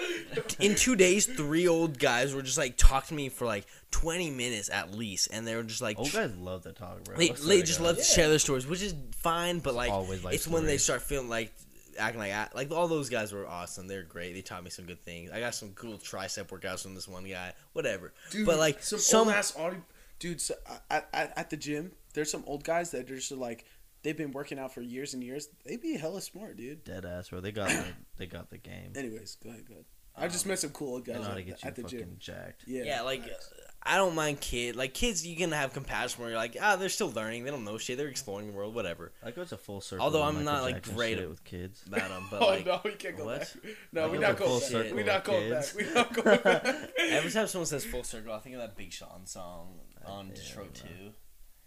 in 0.58 0.74
two 0.74 0.96
days, 0.96 1.26
three 1.26 1.68
old 1.68 1.98
guys 1.98 2.34
were 2.34 2.40
just 2.40 2.56
like 2.56 2.78
talk 2.78 3.06
to 3.08 3.14
me 3.14 3.28
for 3.28 3.44
like 3.44 3.66
twenty 3.90 4.30
minutes 4.30 4.70
at 4.70 4.94
least, 4.94 5.28
and 5.30 5.46
they 5.46 5.54
were 5.56 5.62
just 5.62 5.82
like, 5.82 5.98
Old 5.98 6.10
guys 6.10 6.34
love 6.36 6.62
to 6.62 6.72
talk, 6.72 7.04
bro. 7.04 7.18
they, 7.18 7.28
they 7.28 7.60
just 7.60 7.82
love 7.82 7.98
to 7.98 8.02
share 8.02 8.30
their 8.30 8.38
stories, 8.38 8.66
which 8.66 8.80
is 8.80 8.94
fine. 9.18 9.58
But 9.58 9.74
like, 9.74 9.90
always 9.92 10.24
like 10.24 10.34
it's 10.34 10.48
when 10.48 10.64
they 10.64 10.78
start 10.78 11.02
feeling 11.02 11.28
like 11.28 11.52
acting 12.00 12.20
like 12.20 12.32
a- 12.32 12.50
like 12.54 12.70
all 12.70 12.88
those 12.88 13.08
guys 13.08 13.32
were 13.32 13.46
awesome. 13.46 13.86
They're 13.86 14.02
great. 14.02 14.34
They 14.34 14.42
taught 14.42 14.64
me 14.64 14.70
some 14.70 14.86
good 14.86 15.00
things. 15.02 15.30
I 15.30 15.40
got 15.40 15.54
some 15.54 15.70
cool 15.74 15.98
tricep 15.98 16.46
workouts 16.48 16.82
from 16.82 16.94
this 16.94 17.06
one 17.06 17.24
guy. 17.24 17.52
Whatever. 17.72 18.12
Dude, 18.30 18.46
but 18.46 18.58
like 18.58 18.82
some, 18.82 18.98
some, 18.98 19.28
old 19.28 19.36
ass 19.36 19.56
audio 19.56 19.82
dudes 20.18 20.50
uh, 20.50 20.74
at, 20.90 21.08
at, 21.12 21.32
at 21.38 21.50
the 21.50 21.56
gym. 21.56 21.92
There's 22.14 22.30
some 22.30 22.42
old 22.46 22.64
guys 22.64 22.90
that 22.90 23.10
are 23.10 23.14
just 23.16 23.30
like 23.32 23.64
they've 24.02 24.16
been 24.16 24.32
working 24.32 24.58
out 24.58 24.74
for 24.74 24.80
years 24.80 25.14
and 25.14 25.22
years. 25.22 25.48
They 25.64 25.76
be 25.76 25.96
hella 25.96 26.20
smart, 26.20 26.56
dude. 26.56 26.84
dead 26.84 27.04
ass, 27.04 27.28
bro. 27.28 27.40
They 27.40 27.52
got 27.52 27.68
the, 27.68 27.84
they 28.16 28.26
got 28.26 28.50
the 28.50 28.58
game. 28.58 28.92
Anyways, 28.96 29.36
go 29.42 29.50
ahead, 29.50 29.66
go 29.68 29.74
ahead. 29.74 29.84
I 30.16 30.26
just 30.28 30.44
um, 30.44 30.50
met 30.50 30.58
some 30.58 30.70
cool 30.70 30.94
old 30.94 31.04
guys 31.04 31.16
know 31.16 31.22
how 31.22 31.34
to 31.34 31.40
at, 31.40 31.46
get 31.46 31.60
the- 31.60 31.66
at 31.68 31.76
the 31.76 31.82
gym. 31.84 32.16
jacked. 32.18 32.64
Yeah, 32.66 32.82
yeah, 32.84 33.00
like. 33.02 33.22
facts. 33.22 33.52
I 33.82 33.96
don't 33.96 34.14
mind 34.14 34.40
kid 34.40 34.76
like 34.76 34.92
kids. 34.92 35.26
You 35.26 35.34
can 35.36 35.52
have 35.52 35.72
compassion 35.72 36.20
where 36.20 36.30
you're 36.30 36.38
like, 36.38 36.56
ah, 36.60 36.76
they're 36.76 36.90
still 36.90 37.10
learning. 37.10 37.44
They 37.44 37.50
don't 37.50 37.64
know 37.64 37.78
shit. 37.78 37.96
They're 37.96 38.08
exploring 38.08 38.48
the 38.48 38.52
world. 38.52 38.74
Whatever. 38.74 39.10
I 39.24 39.30
go 39.30 39.42
to 39.44 39.56
full 39.56 39.80
circle. 39.80 40.04
Although 40.04 40.22
I'm 40.22 40.44
not, 40.44 40.62
like, 40.62 40.82
great 40.82 41.18
at- 41.18 41.28
with 41.28 41.42
kids. 41.44 41.82
About 41.86 42.10
them, 42.10 42.24
but 42.30 42.42
oh 42.42 42.46
like, 42.48 42.66
no, 42.66 42.80
we 42.84 42.92
can't 42.92 43.16
go 43.16 43.24
what? 43.24 43.40
back. 43.40 43.48
No, 43.92 44.08
we're 44.10 44.18
not 44.20 44.38
was 44.38 44.48
going 44.48 44.60
full 44.60 44.82
back. 44.82 44.92
We're 44.94 45.04
not 45.04 45.16
with 45.16 45.24
going 45.24 45.50
back. 45.50 45.64
We're 45.74 45.94
not 45.94 46.12
going 46.24 46.40
back. 46.42 46.90
Every 46.98 47.30
time 47.30 47.46
someone 47.46 47.66
says 47.66 47.84
full 47.86 48.04
circle, 48.04 48.32
I 48.34 48.38
think 48.40 48.54
of 48.56 48.60
that 48.60 48.76
Big 48.76 48.92
Sean 48.92 49.24
song 49.24 49.78
on 50.04 50.28
Yeah, 50.28 50.34
Detroit 50.34 50.74
bro. 50.82 50.88
too. 50.90 51.10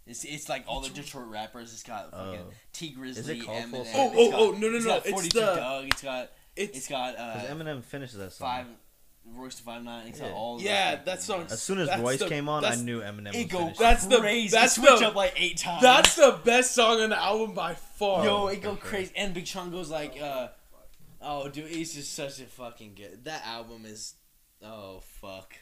It's, 0.06 0.24
it's 0.26 0.50
like 0.50 0.66
all 0.68 0.82
the 0.82 0.90
Detroit 0.90 1.28
rappers. 1.30 1.74
It's 1.74 1.82
got 1.84 2.12
fucking 2.12 2.40
Oh. 2.42 2.52
Tee 2.74 2.94
Grizzley, 2.94 3.18
Is 3.18 3.30
it 3.30 3.46
called 3.46 3.64
Full 3.64 3.80
Eminem. 3.82 3.86
Circle? 3.86 4.12
Oh, 4.18 4.32
oh, 4.32 4.32
oh, 4.34 4.52
no, 4.52 4.70
no, 4.70 4.76
it's 4.76 4.86
no, 4.86 4.92
got 4.92 5.06
it's 5.08 5.22
the- 5.34 5.40
Doug. 5.40 5.86
It's 5.88 6.04
got 6.04 6.32
It's 6.56 6.78
it's 6.78 6.88
got 6.90 7.18
uh, 7.18 7.38
Eminem 7.50 7.84
finishes 7.84 8.18
that 8.18 8.34
song. 8.34 8.48
five 8.48 8.66
Royce 9.26 9.56
da 9.60 9.64
five 9.72 9.84
nine. 9.84 10.08
Yeah. 10.28 10.32
all. 10.34 10.62
Yeah, 10.62 10.92
fucking- 10.92 11.06
that 11.06 11.22
song's- 11.22 11.52
As 11.54 11.62
soon 11.62 11.80
as 11.80 12.00
Royce 12.00 12.20
the- 12.20 12.28
came 12.30 12.50
on, 12.50 12.64
I 12.66 12.76
knew 12.76 13.02
Eminem 13.02 13.28
was 13.28 13.36
It 13.36 13.50
go 13.50 13.60
finished. 13.60 13.80
That's 13.80 14.06
the- 14.06 14.20
crazy. 14.20 14.50
that's 14.52 14.78
it 14.78 14.82
switch 14.82 15.00
the- 15.00 15.08
up 15.08 15.16
like 15.16 15.34
eight 15.38 15.58
times. 15.58 15.82
that's 15.82 16.16
the 16.16 16.40
best 16.44 16.74
song 16.76 17.00
on 17.02 17.10
the 17.10 17.18
album 17.18 17.54
by 17.56 17.74
far. 17.74 18.26
Yo, 18.26 18.48
it 18.48 18.62
go 18.62 18.76
crazy. 18.76 19.12
And 19.16 19.34
Big 19.34 19.48
Sean 19.48 19.72
goes 19.72 19.90
like, 19.90 20.22
uh, 20.22 20.50
oh, 21.22 21.48
dude, 21.50 21.70
he's 21.72 21.94
just 21.94 22.14
such 22.14 22.40
a 22.42 22.46
fucking 22.46 22.96
good. 22.96 23.24
That 23.26 23.46
album 23.46 23.86
is, 23.86 24.16
oh 24.62 25.00
fuck. 25.22 25.56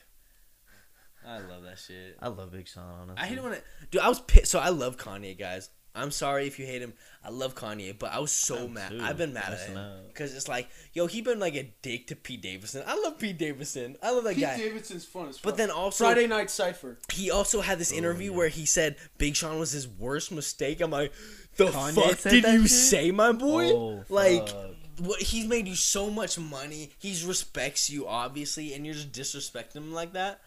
I 1.25 1.37
love 1.37 1.61
that 1.63 1.77
shit. 1.77 2.17
I 2.19 2.29
love 2.29 2.51
Big 2.51 2.67
Sean. 2.67 2.83
Honestly. 3.01 3.23
I 3.23 3.27
hate 3.27 3.37
it 3.37 3.43
when 3.43 3.53
it, 3.53 3.63
dude. 3.91 4.01
I 4.01 4.09
was 4.09 4.19
pissed. 4.21 4.49
So 4.51 4.57
I 4.59 4.69
love 4.69 4.97
Kanye, 4.97 5.37
guys. 5.37 5.69
I'm 5.93 6.11
sorry 6.11 6.47
if 6.47 6.57
you 6.57 6.65
hate 6.65 6.81
him. 6.81 6.93
I 7.23 7.29
love 7.29 7.53
Kanye, 7.53 7.97
but 7.97 8.13
I 8.13 8.19
was 8.19 8.31
so 8.31 8.65
am 8.65 8.73
mad. 8.73 8.91
too. 8.91 8.99
I've 9.01 9.17
been 9.17 9.33
mad 9.33 9.53
at 9.53 9.59
him 9.59 9.79
because 10.07 10.33
it's 10.33 10.47
like, 10.47 10.69
yo, 10.93 11.05
he 11.05 11.21
been 11.21 11.39
like 11.39 11.55
a 11.55 11.71
dick 11.81 12.07
to 12.07 12.15
Pete 12.15 12.41
Davidson. 12.41 12.83
I 12.87 12.99
love 12.99 13.19
Pete 13.19 13.37
Davidson. 13.37 13.97
I 14.01 14.11
love 14.11 14.23
that 14.23 14.35
Pete 14.35 14.43
guy. 14.43 14.55
Pete 14.55 14.65
Davidson's 14.65 15.05
fun 15.05 15.27
as 15.27 15.37
fuck. 15.37 15.43
But 15.43 15.57
then 15.57 15.69
also, 15.69 16.05
Friday 16.05 16.27
Night 16.27 16.49
Cypher. 16.49 16.97
he 17.11 17.29
also 17.29 17.61
had 17.61 17.77
this 17.77 17.93
oh, 17.93 17.97
interview 17.97 18.31
yeah. 18.31 18.37
where 18.37 18.47
he 18.47 18.65
said 18.65 18.95
Big 19.17 19.35
Sean 19.35 19.59
was 19.59 19.71
his 19.71 19.87
worst 19.87 20.31
mistake. 20.31 20.81
I'm 20.81 20.91
like, 20.91 21.11
the 21.57 21.67
Kanye 21.67 22.15
fuck 22.15 22.31
did 22.31 22.45
you 22.45 22.61
shit? 22.61 22.69
say, 22.69 23.11
my 23.11 23.27
oh, 23.27 23.33
boy? 23.33 23.65
Oh, 23.71 24.03
like, 24.09 24.47
fuck. 24.47 24.65
what 24.99 25.21
he's 25.21 25.45
made 25.45 25.67
you 25.67 25.75
so 25.75 26.09
much 26.09 26.39
money. 26.39 26.91
He 26.97 27.21
respects 27.25 27.89
you 27.89 28.07
obviously, 28.07 28.73
and 28.73 28.85
you're 28.85 28.95
just 28.95 29.11
disrespecting 29.11 29.75
him 29.75 29.93
like 29.93 30.13
that. 30.13 30.39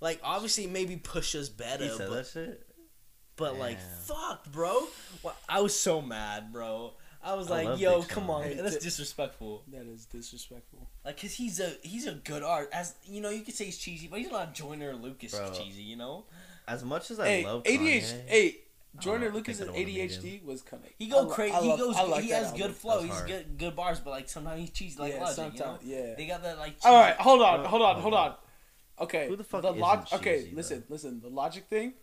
Like, 0.00 0.20
obviously, 0.22 0.66
maybe 0.66 0.96
push 0.96 1.34
us 1.34 1.48
better, 1.48 1.84
he 1.84 1.90
said 1.90 2.08
but, 2.08 2.14
that 2.14 2.26
shit. 2.26 2.66
But 3.36 3.58
like, 3.58 3.78
fuck, 4.04 4.50
bro. 4.52 4.86
I 5.48 5.60
was 5.60 5.78
so 5.78 6.00
mad, 6.02 6.52
bro. 6.52 6.92
I 7.22 7.34
was 7.34 7.50
I 7.50 7.64
like, 7.64 7.78
yo, 7.80 8.02
come 8.02 8.26
Sean. 8.26 8.36
on, 8.36 8.42
Hey, 8.44 8.54
that's 8.54 8.76
t- 8.76 8.80
disrespectful. 8.82 9.62
That 9.72 9.84
is 9.86 10.06
disrespectful. 10.06 10.88
Like, 11.04 11.20
cause 11.20 11.32
he's 11.32 11.60
a 11.60 11.72
he's 11.82 12.06
a 12.06 12.12
good 12.12 12.42
art. 12.42 12.70
As 12.72 12.94
you 13.04 13.20
know, 13.20 13.28
you 13.30 13.42
could 13.42 13.54
say 13.54 13.66
he's 13.66 13.76
cheesy, 13.78 14.08
but 14.08 14.18
he's 14.20 14.30
not 14.30 14.54
Joyner 14.54 14.94
Lucas 14.94 15.34
Bro. 15.34 15.50
cheesy. 15.52 15.82
You 15.82 15.96
know, 15.96 16.24
As 16.66 16.82
much 16.84 17.10
as 17.10 17.20
I 17.20 17.26
Hey, 17.28 17.44
love 17.44 17.64
ADHD. 17.64 17.78
Kanye, 17.78 18.28
Hey, 18.28 18.56
I 18.96 19.00
Joyner 19.02 19.30
Lucas' 19.30 19.58
think 19.58 19.70
I 19.70 19.72
don't 19.72 19.82
wanna 19.82 19.86
meet 19.94 20.10
ADHD 20.10 20.44
was 20.44 20.62
coming. 20.62 20.90
he 20.98 21.08
go 21.08 21.26
crazy. 21.26 21.54
He 21.60 21.76
goes. 21.76 21.94
he 22.24 22.30
has 22.30 22.46
album. 22.46 22.60
good 22.60 22.74
flow. 22.74 23.02
He's 23.02 23.20
good 23.22 23.58
good 23.58 23.76
bars, 23.76 24.00
but 24.00 24.10
like 24.10 24.28
sometimes 24.30 24.60
he's 24.60 24.70
cheesy 24.70 24.98
like 24.98 25.12
yeah, 25.12 25.22
Logic. 25.24 25.52
You 25.52 25.60
know? 25.60 25.78
yeah. 25.82 26.14
They 26.16 26.26
got 26.26 26.42
that 26.42 26.58
like. 26.58 26.76
All 26.84 26.94
right, 26.98 27.16
hold 27.16 27.42
on, 27.42 27.64
hold 27.66 27.82
on, 27.82 27.94
hold 27.96 28.02
hold 28.02 28.14
on. 28.14 28.30
on. 28.30 28.36
Okay, 29.02 29.28
Who 29.28 29.36
the 29.36 29.44
fuck 29.44 29.62
the 29.62 29.68
isn't 29.68 29.80
log- 29.80 30.06
Okay, 30.14 30.42
cheesy, 30.44 30.54
listen, 30.56 30.84
though? 30.88 30.94
listen. 30.94 31.20
The 31.20 31.28
logic 31.28 31.66
thing, 31.68 31.94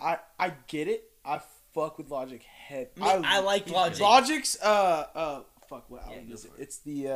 I 0.00 0.18
I 0.38 0.52
get 0.66 0.88
it. 0.88 1.04
I 1.24 1.40
fuck 1.74 1.98
with 1.98 2.10
Logic 2.10 2.42
head. 2.42 2.88
I, 3.00 3.16
mean, 3.16 3.24
I 3.26 3.40
like 3.40 3.68
Logic. 3.70 4.00
Logic's 4.00 4.56
uh 4.62 5.06
uh 5.14 5.40
fuck 5.68 5.90
what 5.90 6.02
album 6.04 6.28
go 6.28 6.34
is 6.34 6.44
it? 6.44 6.52
it. 6.58 6.62
It's 6.62 6.78
the 6.78 7.08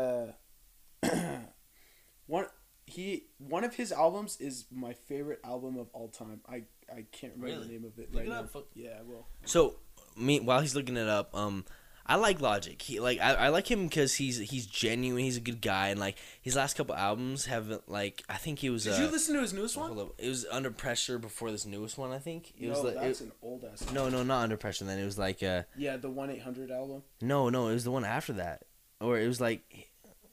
uh 1.03 1.09
one 2.26 2.47
he 2.87 3.24
one 3.39 3.64
of 3.64 3.74
his 3.74 3.93
albums 3.93 4.37
is 4.41 4.66
my 4.70 4.93
favorite 4.93 5.41
album 5.45 5.78
of 5.78 5.89
all 5.93 6.09
time. 6.09 6.41
I 6.49 6.64
I 6.93 7.05
can't 7.12 7.33
remember 7.37 7.47
Really? 7.47 7.66
the 7.68 7.72
name 7.72 7.85
of 7.85 7.99
it 7.99 8.12
Look 8.12 8.20
right 8.20 8.26
it 8.26 8.30
now. 8.30 8.41
up, 8.41 8.51
fuck. 8.51 8.66
Yeah, 8.74 8.99
I 8.99 9.03
will. 9.03 9.26
So, 9.45 9.76
me 10.16 10.41
while 10.41 10.61
he's 10.61 10.74
looking 10.74 10.97
it 10.97 11.09
up, 11.09 11.35
um, 11.35 11.64
I 12.05 12.17
like 12.17 12.41
Logic. 12.41 12.81
He 12.83 12.99
like 13.01 13.21
I, 13.21 13.35
I 13.35 13.49
like 13.49 13.71
him 13.71 13.85
because 13.87 14.15
he's 14.15 14.39
he's 14.39 14.67
genuine. 14.67 15.23
He's 15.23 15.37
a 15.37 15.41
good 15.41 15.61
guy, 15.61 15.89
and 15.89 16.01
like 16.01 16.17
his 16.41 16.57
last 16.57 16.77
couple 16.77 16.95
albums 16.95 17.47
have 17.47 17.81
like 17.87 18.23
I 18.29 18.35
think 18.35 18.59
he 18.59 18.71
was. 18.71 18.85
Did 18.85 18.95
uh, 18.95 19.03
you 19.03 19.07
listen 19.11 19.35
to 19.37 19.41
his 19.41 19.53
newest 19.53 19.77
one? 19.77 19.97
up. 19.99 20.15
It 20.19 20.29
was 20.29 20.45
under 20.51 20.71
pressure 20.71 21.19
before 21.19 21.51
this 21.53 21.65
newest 21.65 21.97
one. 21.99 22.11
I 22.11 22.19
think 22.19 22.53
it 22.59 22.63
no, 22.65 22.71
was 22.71 22.83
like 22.83 22.95
that's 22.95 23.21
it- 23.21 23.25
an 23.27 23.33
old 23.43 23.65
ass. 23.65 23.91
no, 23.93 24.09
no, 24.09 24.23
not 24.23 24.43
under 24.43 24.57
pressure. 24.57 24.85
Then 24.85 24.99
it 24.99 25.05
was 25.05 25.19
like 25.19 25.43
uh 25.43 25.63
Yeah, 25.77 25.97
the 25.97 26.11
one 26.11 26.31
eight 26.31 26.43
hundred 26.43 26.71
album. 26.71 27.03
no, 27.21 27.49
no, 27.49 27.69
it 27.69 27.75
was 27.75 27.85
the 27.85 27.93
one 27.93 28.05
after 28.05 28.33
that, 28.35 28.63
or 29.01 29.19
it 29.19 29.27
was 29.29 29.41
like, 29.41 29.89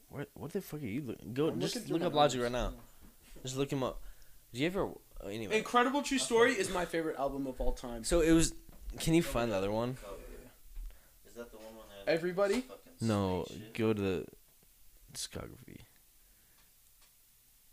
where 0.08 0.26
what 0.34 0.52
the 0.52 0.60
fuck 0.60 0.82
are 0.82 0.86
you 0.86 1.02
looking? 1.02 1.34
Go 1.34 1.48
I'm 1.48 1.60
just 1.60 1.76
looking 1.76 1.92
look 1.92 2.02
up 2.02 2.14
Logic 2.14 2.42
right 2.42 2.50
now. 2.52 2.72
Just 3.42 3.56
look 3.56 3.72
him 3.72 3.82
up. 3.84 4.02
Did 4.52 4.60
you 4.60 4.66
ever? 4.66 4.80
oh, 4.82 5.00
Anyway, 5.28 5.56
Incredible 5.56 6.02
True 6.02 6.18
Story 6.18 6.52
is 6.52 6.72
my 6.74 6.84
favorite 6.84 7.16
album 7.18 7.46
of 7.46 7.60
all 7.60 7.72
time. 7.72 8.02
so 8.04 8.20
it 8.20 8.32
was. 8.32 8.54
Can 8.98 9.14
you 9.14 9.22
find 9.22 9.52
the 9.52 9.56
other 9.56 9.70
one? 9.70 9.96
Is 11.28 11.34
that 11.36 11.50
the 11.52 11.58
one 11.58 11.74
that 11.76 11.99
Everybody? 12.10 12.64
No, 13.00 13.46
go 13.74 13.92
to 13.92 14.00
the 14.00 14.24
discography. 15.14 15.78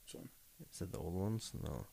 Which 0.05 0.13
one? 0.13 0.29
Is 0.71 0.81
it 0.81 0.91
the 0.91 0.99
old 0.99 1.13
ones? 1.13 1.51
No. 1.63 1.85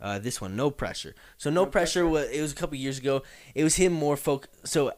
Uh, 0.00 0.18
this 0.18 0.40
one, 0.40 0.56
no 0.56 0.70
pressure. 0.70 1.14
So 1.38 1.48
no, 1.50 1.64
pressure, 1.66 2.06
was 2.06 2.28
it 2.30 2.40
was 2.42 2.50
a 2.52 2.56
couple 2.56 2.76
years 2.76 2.98
ago. 2.98 3.22
It 3.54 3.62
was 3.62 3.76
him 3.76 3.92
more 3.92 4.16
folk. 4.16 4.48
So 4.64 4.92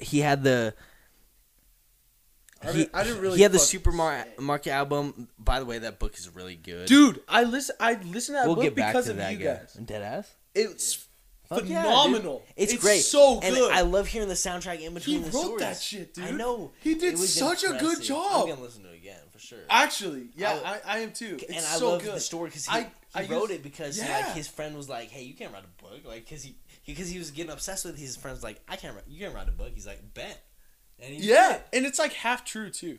he 0.00 0.18
had 0.20 0.42
the. 0.42 0.74
I 2.60 2.66
He, 2.72 2.78
didn't- 2.78 2.94
I 2.94 3.04
didn't 3.04 3.20
really 3.20 3.36
he 3.36 3.42
had 3.42 3.52
the 3.52 3.58
fuck- 3.58 3.66
supermarket 3.68 4.72
album. 4.72 5.28
By 5.38 5.60
the 5.60 5.64
way, 5.66 5.78
that 5.78 5.98
book 6.00 6.16
is 6.18 6.28
really 6.34 6.56
good. 6.56 6.88
Dude, 6.88 7.20
I 7.28 7.44
listen. 7.44 7.76
I 7.80 7.94
listened 7.94 8.36
to 8.36 8.40
that 8.40 8.46
we'll 8.46 8.56
book 8.56 8.64
get 8.64 8.74
back 8.74 8.92
because 8.92 9.04
to 9.06 9.12
of 9.12 9.16
that 9.18 9.32
you 9.32 9.38
guy. 9.38 9.44
guys. 9.58 9.74
Dead 9.74 10.02
ass. 10.02 10.34
It's 10.54 11.06
Fuck 11.54 11.68
yeah, 11.68 11.82
dude. 11.82 11.90
phenomenal. 11.90 12.42
It's, 12.56 12.76
great. 12.78 13.00
So 13.00 13.40
and 13.40 13.54
good. 13.54 13.72
I 13.72 13.82
love 13.82 14.06
hearing 14.06 14.28
the 14.28 14.34
soundtrack 14.34 14.80
in 14.80 14.94
between. 14.94 15.18
He 15.18 15.24
wrote 15.24 15.32
stories. 15.32 15.60
that 15.60 15.80
shit, 15.80 16.14
dude. 16.14 16.24
I 16.24 16.30
know. 16.30 16.72
He 16.80 16.94
did 16.94 17.14
It 17.14 17.18
such 17.18 17.64
a 17.64 17.74
good 17.78 18.02
job. 18.02 18.42
I'm 18.42 18.48
gonna 18.50 18.60
listen 18.62 18.82
to 18.84 18.90
it 18.92 18.96
again 18.96 19.20
for 19.30 19.38
sure. 19.38 19.58
Actually, 19.70 20.28
yeah, 20.36 20.58
I- 20.64 20.72
I, 20.72 20.80
I, 20.84 20.98
am 21.00 21.12
too. 21.12 21.36
It's 21.40 21.44
and 21.48 21.56
I 21.58 21.78
so 21.78 21.90
love 21.90 22.02
good. 22.02 22.14
the 22.14 22.20
story 22.20 22.48
because 22.48 22.66
he, 22.66 22.72
I- 23.14 23.22
he 23.22 23.26
wrote 23.32 23.40
used- 23.48 23.52
it 23.52 23.62
because 23.62 23.98
Yeah. 23.98 24.24
like 24.26 24.34
his 24.34 24.48
friend 24.48 24.76
was 24.76 24.88
like, 24.88 25.10
"Hey, 25.10 25.22
you 25.24 25.34
can't 25.34 25.52
write 25.52 25.64
a 25.64 25.82
book," 25.82 26.00
like 26.04 26.24
because 26.24 26.42
he 26.42 26.56
because 26.86 27.08
he 27.10 27.18
was 27.18 27.30
getting 27.30 27.52
obsessed 27.52 27.84
with 27.84 27.98
his 27.98 28.16
friends. 28.16 28.42
Like, 28.42 28.60
I 28.68 28.76
can't 28.76 28.94
write. 28.94 29.04
You 29.08 29.20
can't 29.20 29.34
write 29.34 29.48
a 29.48 29.52
book. 29.52 29.70
He's 29.74 29.86
like, 29.86 30.00
"Bet." 30.14 30.42
And 30.98 31.14
he 31.14 31.28
Yeah, 31.28 31.52
did. 31.52 31.62
and 31.78 31.86
it's 31.86 31.98
like 31.98 32.12
half 32.12 32.44
true 32.44 32.70
too. 32.70 32.98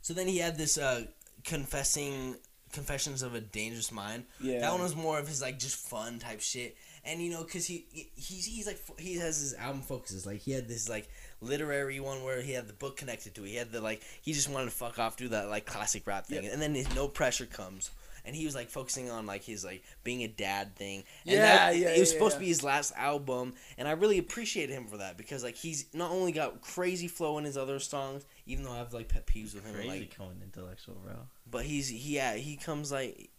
So 0.00 0.12
then 0.14 0.26
he 0.28 0.38
had 0.38 0.58
this 0.58 0.76
uh, 0.78 1.04
confessing 1.44 2.36
confessions 2.72 3.22
of 3.22 3.34
a 3.34 3.40
dangerous 3.40 3.92
mind. 3.92 4.24
Yeah. 4.40 4.60
That 4.60 4.72
one 4.72 4.80
was 4.82 4.96
more 4.96 5.18
of 5.18 5.28
his 5.28 5.42
like 5.42 5.58
just 5.58 5.76
fun 5.76 6.18
type 6.18 6.40
shit. 6.40 6.76
And 7.04 7.20
you 7.20 7.30
know, 7.30 7.42
cause 7.42 7.66
he 7.66 7.84
he's 8.14 8.46
he's 8.46 8.66
like 8.66 8.80
he 8.98 9.16
has 9.16 9.40
his 9.40 9.54
album 9.54 9.82
focuses 9.82 10.24
like 10.24 10.40
he 10.40 10.52
had 10.52 10.68
this 10.68 10.88
like 10.88 11.08
literary 11.40 11.98
one 11.98 12.22
where 12.22 12.40
he 12.42 12.52
had 12.52 12.68
the 12.68 12.72
book 12.72 12.96
connected 12.96 13.34
to 13.34 13.44
it. 13.44 13.48
He 13.48 13.56
had 13.56 13.72
the 13.72 13.80
like 13.80 14.02
he 14.22 14.32
just 14.32 14.48
wanted 14.48 14.66
to 14.66 14.70
fuck 14.70 14.98
off 15.00 15.16
do 15.16 15.28
that 15.28 15.48
like 15.48 15.66
classic 15.66 16.06
rap 16.06 16.26
thing. 16.26 16.46
And 16.46 16.62
then 16.62 16.74
his 16.74 16.94
no 16.94 17.08
pressure 17.08 17.46
comes. 17.46 17.90
And 18.24 18.36
he 18.36 18.44
was 18.44 18.54
like 18.54 18.68
focusing 18.68 19.10
on 19.10 19.26
like 19.26 19.42
his 19.42 19.64
like 19.64 19.82
being 20.04 20.22
a 20.22 20.28
dad 20.28 20.76
thing. 20.76 21.02
And 21.26 21.34
Yeah, 21.38 21.40
that, 21.42 21.76
yeah, 21.76 21.88
It 21.88 21.98
was 21.98 22.10
yeah, 22.10 22.14
supposed 22.14 22.34
yeah. 22.34 22.38
to 22.38 22.40
be 22.44 22.46
his 22.48 22.62
last 22.62 22.92
album, 22.96 23.54
and 23.76 23.88
I 23.88 23.92
really 23.92 24.18
appreciated 24.18 24.72
him 24.72 24.86
for 24.86 24.98
that 24.98 25.16
because 25.16 25.42
like 25.42 25.56
he's 25.56 25.86
not 25.92 26.12
only 26.12 26.30
got 26.30 26.60
crazy 26.60 27.08
flow 27.08 27.36
in 27.38 27.44
his 27.44 27.56
other 27.56 27.80
songs, 27.80 28.24
even 28.46 28.64
though 28.64 28.70
I 28.70 28.78
have 28.78 28.92
like 28.92 29.08
pet 29.08 29.26
peeves 29.26 29.56
with 29.56 29.66
him, 29.66 29.74
Crazy 29.74 29.88
like 29.88 30.16
going 30.16 30.40
intellectual, 30.40 30.94
bro. 31.04 31.14
but 31.50 31.64
he's 31.64 31.88
he 31.88 32.14
yeah 32.14 32.36
he 32.36 32.54
comes 32.54 32.92
like 32.92 33.30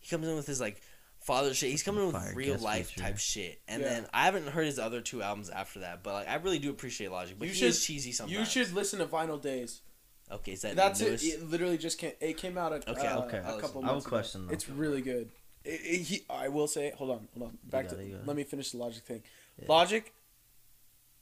he 0.00 0.08
comes 0.10 0.26
in 0.26 0.34
with 0.34 0.48
his 0.48 0.60
like 0.60 0.82
father 1.24 1.54
shit. 1.54 1.70
He's 1.70 1.82
coming 1.82 2.04
with 2.06 2.14
Fire 2.14 2.32
real 2.34 2.58
life 2.58 2.88
feature. 2.90 3.00
type 3.00 3.18
shit. 3.18 3.60
And 3.68 3.82
Yeah. 3.82 3.88
then 3.88 4.06
I 4.12 4.24
haven't 4.24 4.48
heard 4.48 4.66
his 4.66 4.78
other 4.78 5.00
two 5.00 5.22
albums 5.22 5.50
after 5.50 5.80
that, 5.80 6.02
but 6.02 6.12
like 6.14 6.28
I 6.28 6.34
really 6.36 6.58
do 6.58 6.70
appreciate 6.70 7.10
Logic. 7.10 7.36
But 7.38 7.48
You 7.48 7.54
he 7.54 7.60
should- 7.60 7.68
is 7.68 7.84
cheesy 7.84 8.12
sometimes. 8.12 8.38
You 8.38 8.44
should 8.44 8.72
listen 8.74 8.98
to 9.00 9.06
Vinyl 9.06 9.40
Days. 9.40 9.82
Okay, 10.30 10.52
is 10.52 10.62
that 10.62 10.76
That's 10.76 11.00
it. 11.00 11.22
It 11.22 11.42
literally 11.50 11.76
just 11.78 11.98
came. 11.98 12.12
It 12.20 12.38
came 12.38 12.56
out 12.56 12.72
a, 12.72 12.76
Okay, 12.90 13.06
uh, 13.06 13.20
okay. 13.22 13.38
a 13.38 13.60
couple 13.60 13.84
I 13.84 13.88
have 13.88 13.98
a 13.98 14.00
question, 14.08 14.42
ago. 14.42 14.48
though. 14.48 14.54
It's 14.54 14.68
really 14.68 15.02
good. 15.02 15.30
It, 15.64 15.80
it- 15.84 16.02
he, 16.02 16.24
I 16.30 16.48
will 16.48 16.66
say. 16.68 16.90
Hold 16.96 17.10
on, 17.10 17.28
hold 17.36 17.50
on. 17.50 17.58
Back 17.64 17.88
to. 17.88 17.98
it, 17.98 18.06
you 18.06 18.12
got 18.14 18.22
it. 18.22 18.26
Let 18.26 18.36
me 18.36 18.44
finish 18.44 18.70
the 18.70 18.78
Logic 18.78 19.02
thing. 19.04 19.22
Yeah. 19.58 19.66
Logic. 19.68 20.12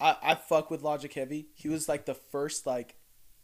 I 0.00 0.16
I 0.22 0.34
fuck 0.34 0.70
with 0.70 0.82
Logic 0.82 1.12
heavy. 1.12 1.48
He 1.54 1.68
was 1.68 1.88
like 1.88 2.06
the 2.06 2.14
first 2.14 2.66
like, 2.66 2.94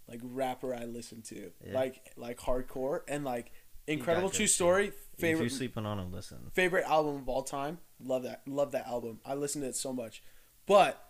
like 0.08 0.20
rapper 0.22 0.74
I 0.74 0.84
listened 0.84 1.24
to. 1.26 1.50
Yeah. 1.66 1.74
Like 1.74 2.12
like 2.16 2.38
hardcore 2.38 3.00
and 3.08 3.24
like 3.24 3.46
got 3.46 3.52
incredible 3.86 4.30
true 4.30 4.46
story. 4.46 4.88
If 4.88 5.20
Favorite 5.20 5.44
you're 5.44 5.50
sleeping 5.50 5.86
on 5.86 5.98
him, 5.98 6.12
listen. 6.12 6.38
favorite 6.52 6.84
album 6.86 7.16
of 7.16 7.28
all 7.28 7.42
time. 7.42 7.78
Love 8.04 8.24
that. 8.24 8.42
Love 8.46 8.72
that 8.72 8.86
album. 8.86 9.20
I 9.24 9.34
listen 9.34 9.62
to 9.62 9.68
it 9.68 9.76
so 9.76 9.92
much. 9.92 10.22
But 10.66 11.02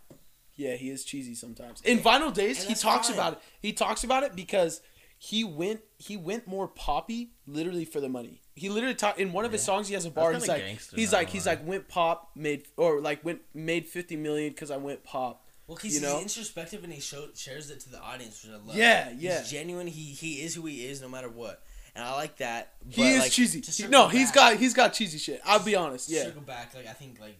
yeah, 0.55 0.75
he 0.77 0.91
is 0.91 1.05
cheesy 1.05 1.35
sometimes. 1.35 1.83
In 1.83 1.99
Vinyl 1.99 2.33
Days, 2.33 2.63
he 2.63 2.75
talks 2.75 3.09
fine. 3.09 3.17
about 3.17 3.33
it. 3.35 3.39
He 3.61 3.73
talks 3.73 4.05
about 4.05 4.23
it 4.23 4.37
because 4.37 4.81
he 5.19 5.45
went 5.45 5.81
he 5.99 6.17
went 6.17 6.47
more 6.47 6.69
poppy 6.69 7.33
literally 7.47 7.85
for 7.85 8.01
the 8.01 8.09
money. 8.09 8.43
He 8.55 8.69
literally 8.69 8.95
talked 8.95 9.19
in 9.19 9.33
one 9.33 9.45
of 9.45 9.53
his 9.53 9.63
songs. 9.63 9.89
He 9.89 9.95
has 9.95 10.05
a 10.05 10.11
bar. 10.11 10.33
He's 10.33 10.47
like 10.47 10.65
gangster, 10.65 10.97
he's 10.97 11.13
like 11.13 11.29
he's 11.29 11.47
like 11.47 11.67
went 11.67 11.89
pop 11.89 12.31
made 12.35 12.65
or 12.77 13.01
like 13.01 13.25
went 13.25 13.41
made 13.55 13.87
fifty 13.87 14.17
million 14.17 14.53
because 14.53 14.71
I 14.71 14.77
went 14.77 15.05
pop. 15.05 15.43
Well, 15.67 15.77
he's, 15.77 15.97
you 15.97 16.03
know? 16.07 16.15
he's 16.15 16.23
introspective 16.23 16.85
and 16.85 16.93
he 16.93 17.01
show, 17.01 17.27
shares 17.35 17.71
it 17.71 17.81
to 17.81 17.91
the 17.91 18.01
audience, 18.01 18.45
which 18.45 18.53
I 18.53 18.57
love. 18.57 18.77
Yeah, 18.77 19.11
He's 19.11 19.23
yeah. 19.23 19.43
genuine. 19.43 19.89
He 19.89 20.05
he 20.13 20.43
is 20.43 20.55
who 20.55 20.65
he 20.67 20.87
is, 20.87 21.01
no 21.01 21.09
matter 21.09 21.29
what, 21.29 21.63
and 21.97 22.05
I 22.05 22.15
like 22.15 22.37
that. 22.37 22.75
He 22.89 23.03
but, 23.03 23.07
is 23.09 23.19
like, 23.21 23.33
cheesy. 23.33 23.61
to 23.61 23.67
He- 23.67 23.73
circle 23.73 23.91
no, 23.91 24.09
he's 24.09 24.29
back- 24.29 24.35
got 24.35 24.57
he's 24.59 24.75
got 24.75 24.93
cheesy 24.93 25.19
shit. 25.19 25.41
I'll 25.45 25.59
be 25.65 25.75
honest. 25.75 26.09
Yeah, 26.09 26.25
Circle 26.25 26.43
back, 26.43 26.75
like 26.75 26.87
I 26.87 26.93
think 26.93 27.19
like 27.21 27.37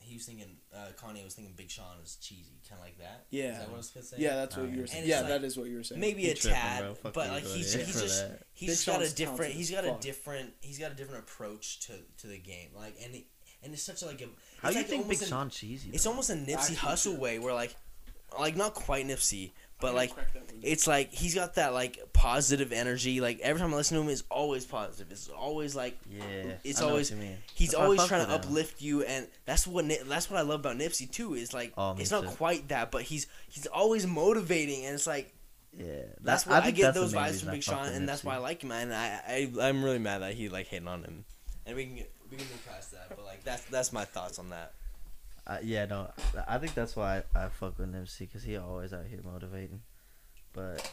he 0.00 0.16
was 0.16 0.26
thinking 0.26 0.56
uh, 0.74 0.86
Kanye 1.00 1.22
was 1.24 1.34
thinking 1.34 1.54
Big 1.56 1.70
Sean 1.70 1.86
is 2.02 2.16
cheesy, 2.20 2.58
kind 2.68 2.80
of 2.80 2.84
like 2.86 2.98
that. 2.98 3.26
Yeah. 3.30 3.52
Is 3.52 3.58
that 3.58 3.68
what 3.68 3.74
I 3.74 3.76
was 3.78 3.90
gonna 3.90 4.06
say? 4.06 4.16
yeah. 4.18 4.34
That's 4.36 4.56
what 4.56 4.62
Alright. 4.62 4.74
you 4.76 4.80
were 4.82 4.86
saying. 4.88 5.04
Yeah, 5.08 5.20
like- 5.20 5.28
that 5.28 5.44
is 5.44 5.56
what 5.56 5.68
you 5.68 5.76
were 5.76 5.82
saying. 5.84 6.00
maybe 6.00 6.22
He 6.22 6.30
a 6.30 6.34
tripping, 6.34 6.58
tad, 6.58 6.80
bro. 7.02 7.12
But 7.12 7.28
like 7.30 7.44
for 7.44 7.48
he's 7.56 7.72
that. 7.72 7.86
he's 7.86 7.94
For 7.96 8.00
just 8.02 8.28
that. 8.28 8.42
he's 8.52 8.68
Big 8.68 8.76
just 8.76 8.86
got 8.86 9.02
a 9.02 9.14
different 9.14 9.52
he's 9.54 9.70
got 9.70 9.84
a 9.84 9.96
different 10.00 10.52
he's 10.60 10.78
got 10.78 10.90
a 10.90 10.94
different 10.94 11.20
approach 11.24 11.80
to 11.86 11.92
to 12.18 12.26
the 12.26 12.38
game. 12.38 12.70
Like 12.76 12.96
and 13.04 13.14
it, 13.14 13.24
and 13.62 13.72
it's 13.72 13.82
such 13.82 14.02
a, 14.02 14.06
like 14.06 14.20
a 14.22 14.28
How 14.62 14.68
it's 14.68 14.76
you 14.76 14.80
like 14.82 14.90
think 14.90 15.02
Big 15.08 15.18
almost 15.18 15.28
Sean 15.30 15.50
cheesy? 15.50 15.90
It's 15.92 16.06
almost 16.06 16.30
a 16.30 16.34
Nipsey 16.34 16.54
Actually, 16.72 16.76
Hussle 16.76 17.18
way 17.18 17.38
where 17.38 17.54
like 17.54 17.74
like 18.38 18.56
not 18.56 18.74
quite 18.74 19.06
Nipsey, 19.06 19.50
but 19.80 19.94
like 19.94 20.14
crack 20.14 20.32
that 20.34 20.46
window. 20.46 20.66
it's 20.68 20.86
like 20.86 21.12
he's 21.12 21.34
got 21.34 21.54
that 21.54 21.72
like 21.72 21.98
positive 22.12 22.72
energy. 22.72 23.20
Like 23.20 23.40
every 23.40 23.60
time 23.60 23.72
I 23.72 23.76
listen 23.76 23.96
to 23.96 24.02
him, 24.02 24.08
it's 24.08 24.24
always 24.30 24.64
positive. 24.64 25.10
It's 25.10 25.28
always 25.28 25.74
like 25.74 25.98
Yeah, 26.10 26.22
it's 26.64 26.78
I 26.78 26.82
know 26.82 26.86
what 26.86 26.90
always- 26.92 27.10
you 27.10 27.16
mean. 27.16 27.36
he's 27.54 27.70
That's 27.70 27.80
always 27.82 28.04
trying 28.06 28.24
to 28.26 28.32
him. 28.32 28.40
uplift 28.40 28.80
you, 28.82 29.02
and 29.04 29.26
that's 29.46 29.66
what 29.66 29.86
that's 30.08 30.30
what 30.30 30.38
I 30.38 30.42
love 30.42 30.60
about 30.60 30.76
Nipsey 30.76 31.10
too. 31.10 31.34
Is 31.34 31.52
like 31.54 31.72
Oh, 31.76 31.96
it's 31.98 32.10
not 32.10 32.24
too. 32.24 32.30
quite 32.30 32.68
that, 32.68 32.90
but 32.90 33.02
he's 33.02 33.26
he's 33.48 33.66
always 33.66 34.06
motivating, 34.06 34.84
and 34.86 34.94
it's 34.94 35.06
like 35.06 35.32
Yeah, 35.76 35.86
that's 36.20 36.44
that- 36.44 36.50
what 36.50 36.64
I, 36.64 36.70
get 36.72 36.94
those 36.94 37.12
vibes 37.14 37.40
from 37.42 37.52
Big 37.52 37.62
Sean, 37.62 37.82
with 37.82 37.94
and 37.94 38.08
that's 38.08 38.24
why 38.24 38.34
I 38.34 38.38
like 38.38 38.62
him. 38.62 38.72
And 38.72 38.92
I, 38.94 39.20
I 39.26 39.68
I'm 39.68 39.82
really 39.84 39.98
mad 39.98 40.18
that 40.22 40.34
he 40.34 40.48
like 40.48 40.66
hating 40.66 40.88
on 40.88 41.04
him, 41.04 41.24
and 41.66 41.76
we 41.76 41.84
can 41.86 41.94
get, 41.96 42.12
we 42.30 42.36
can 42.36 42.46
move 42.48 42.66
past 42.68 42.92
that. 42.92 43.08
But 43.08 43.24
like 43.24 43.44
that's 43.44 43.62
that's 43.64 43.92
my 43.92 44.04
thoughts 44.04 44.38
on 44.38 44.50
that. 44.50 44.74
Uh, 45.46 45.58
yeah, 45.62 45.86
no, 45.86 46.10
I 46.46 46.58
think 46.58 46.74
that's 46.74 46.94
why 46.94 47.22
I, 47.34 47.44
I 47.44 47.48
fuck 47.48 47.78
with 47.78 47.92
Nipsey 47.92 48.20
because 48.20 48.42
he 48.42 48.56
always 48.56 48.92
out 48.92 49.06
here 49.06 49.20
motivating. 49.24 49.80
But 50.52 50.88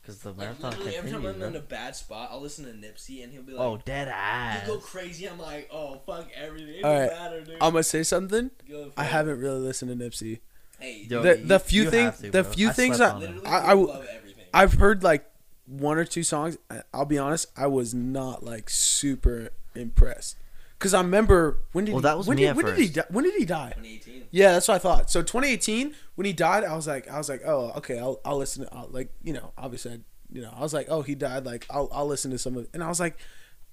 because 0.00 0.18
the 0.20 0.30
Like 0.30 0.38
marathon 0.38 0.70
literally, 0.70 0.96
every 0.96 1.10
time 1.10 1.22
continues, 1.22 1.42
I'm 1.48 1.54
in 1.54 1.56
a 1.56 1.64
bad 1.64 1.96
spot, 1.96 2.28
I'll 2.32 2.40
listen 2.40 2.64
to 2.64 2.70
Nipsey, 2.72 3.22
and 3.22 3.32
he'll 3.32 3.42
be 3.42 3.52
like, 3.52 3.60
Oh, 3.66 3.78
dead 3.84 4.08
ass. 4.08 4.66
You 4.66 4.74
go 4.74 4.78
crazy. 4.80 5.28
I'm 5.28 5.38
like, 5.38 5.68
oh 5.72 6.00
fuck 6.06 6.28
everything. 6.34 6.76
It 6.76 6.84
All 6.84 6.94
matter, 7.06 7.40
dude. 7.42 7.54
I'm 7.60 7.72
gonna 7.72 7.82
say 7.82 8.02
something. 8.02 8.50
Go 8.68 8.90
I 8.96 9.04
it. 9.04 9.08
haven't 9.08 9.38
really 9.40 9.60
listened 9.60 9.98
to 9.98 10.04
Nipsey. 10.04 10.40
Hey, 10.80 11.06
Yo, 11.08 11.22
The- 11.22 11.38
you- 11.38 11.44
the 11.46 11.58
few 11.58 11.82
you 11.84 11.90
thing- 11.90 12.04
have 12.06 12.18
to, 12.20 12.30
the 12.30 12.44
few 12.44 12.68
I 12.70 12.72
things 12.72 12.96
slept 12.96 13.12
I- 13.12 13.16
on 13.16 13.22
him. 13.22 13.34
literally, 13.36 13.46
I- 13.50 13.58
I 13.58 13.64
I, 13.64 13.68
w- 13.70 13.88
love 13.88 14.06
everything. 14.14 14.44
I've 14.54 14.72
heard 14.74 15.02
like 15.02 15.28
one 15.66 15.98
or 15.98 16.04
two 16.04 16.22
songs. 16.22 16.56
I- 16.70 16.82
I'll 16.94 17.04
be 17.04 17.18
honest, 17.18 17.46
I 17.56 17.66
was 17.66 17.92
not 17.92 18.42
like 18.44 18.70
super 18.70 19.50
impressed. 19.74 20.36
Cause 20.78 20.94
I 20.94 21.00
remember 21.00 21.58
when 21.72 21.84
did 21.86 21.92
Well, 21.92 22.00
he, 22.00 22.04
that 22.04 22.16
was 22.18 22.26
when 22.28 22.36
me 22.36 22.42
did, 22.42 22.50
at 22.50 22.56
when 22.56 22.64
did 22.66 22.76
he 22.78 22.82
first. 22.86 22.94
die? 22.94 23.04
when 23.10 23.24
did 23.24 23.34
he 23.34 23.44
die? 23.44 23.70
2018. 23.76 24.28
Yeah, 24.30 24.52
that's 24.52 24.68
what 24.68 24.74
I 24.74 24.78
thought. 24.78 25.10
So 25.10 25.22
2018 25.22 25.94
when 26.14 26.24
he 26.24 26.32
died, 26.32 26.62
I 26.64 26.76
was 26.76 26.86
like 26.86 27.08
I 27.10 27.18
was 27.18 27.28
like 27.28 27.42
oh 27.44 27.72
okay 27.78 27.98
I'll 27.98 28.20
I'll 28.24 28.36
listen 28.38 28.64
to 28.64 28.72
I'll, 28.74 28.88
like 28.90 29.10
you 29.22 29.32
know 29.32 29.52
obviously 29.58 29.92
I, 29.92 29.98
you 30.30 30.42
know 30.42 30.52
I 30.56 30.60
was 30.60 30.72
like 30.72 30.86
oh 30.88 31.02
he 31.02 31.14
died 31.16 31.44
like 31.44 31.66
I'll 31.68 31.88
I'll 31.92 32.06
listen 32.06 32.30
to 32.30 32.38
some 32.38 32.56
of 32.56 32.64
it 32.64 32.70
and 32.72 32.84
I 32.84 32.88
was 32.88 33.00
like 33.00 33.18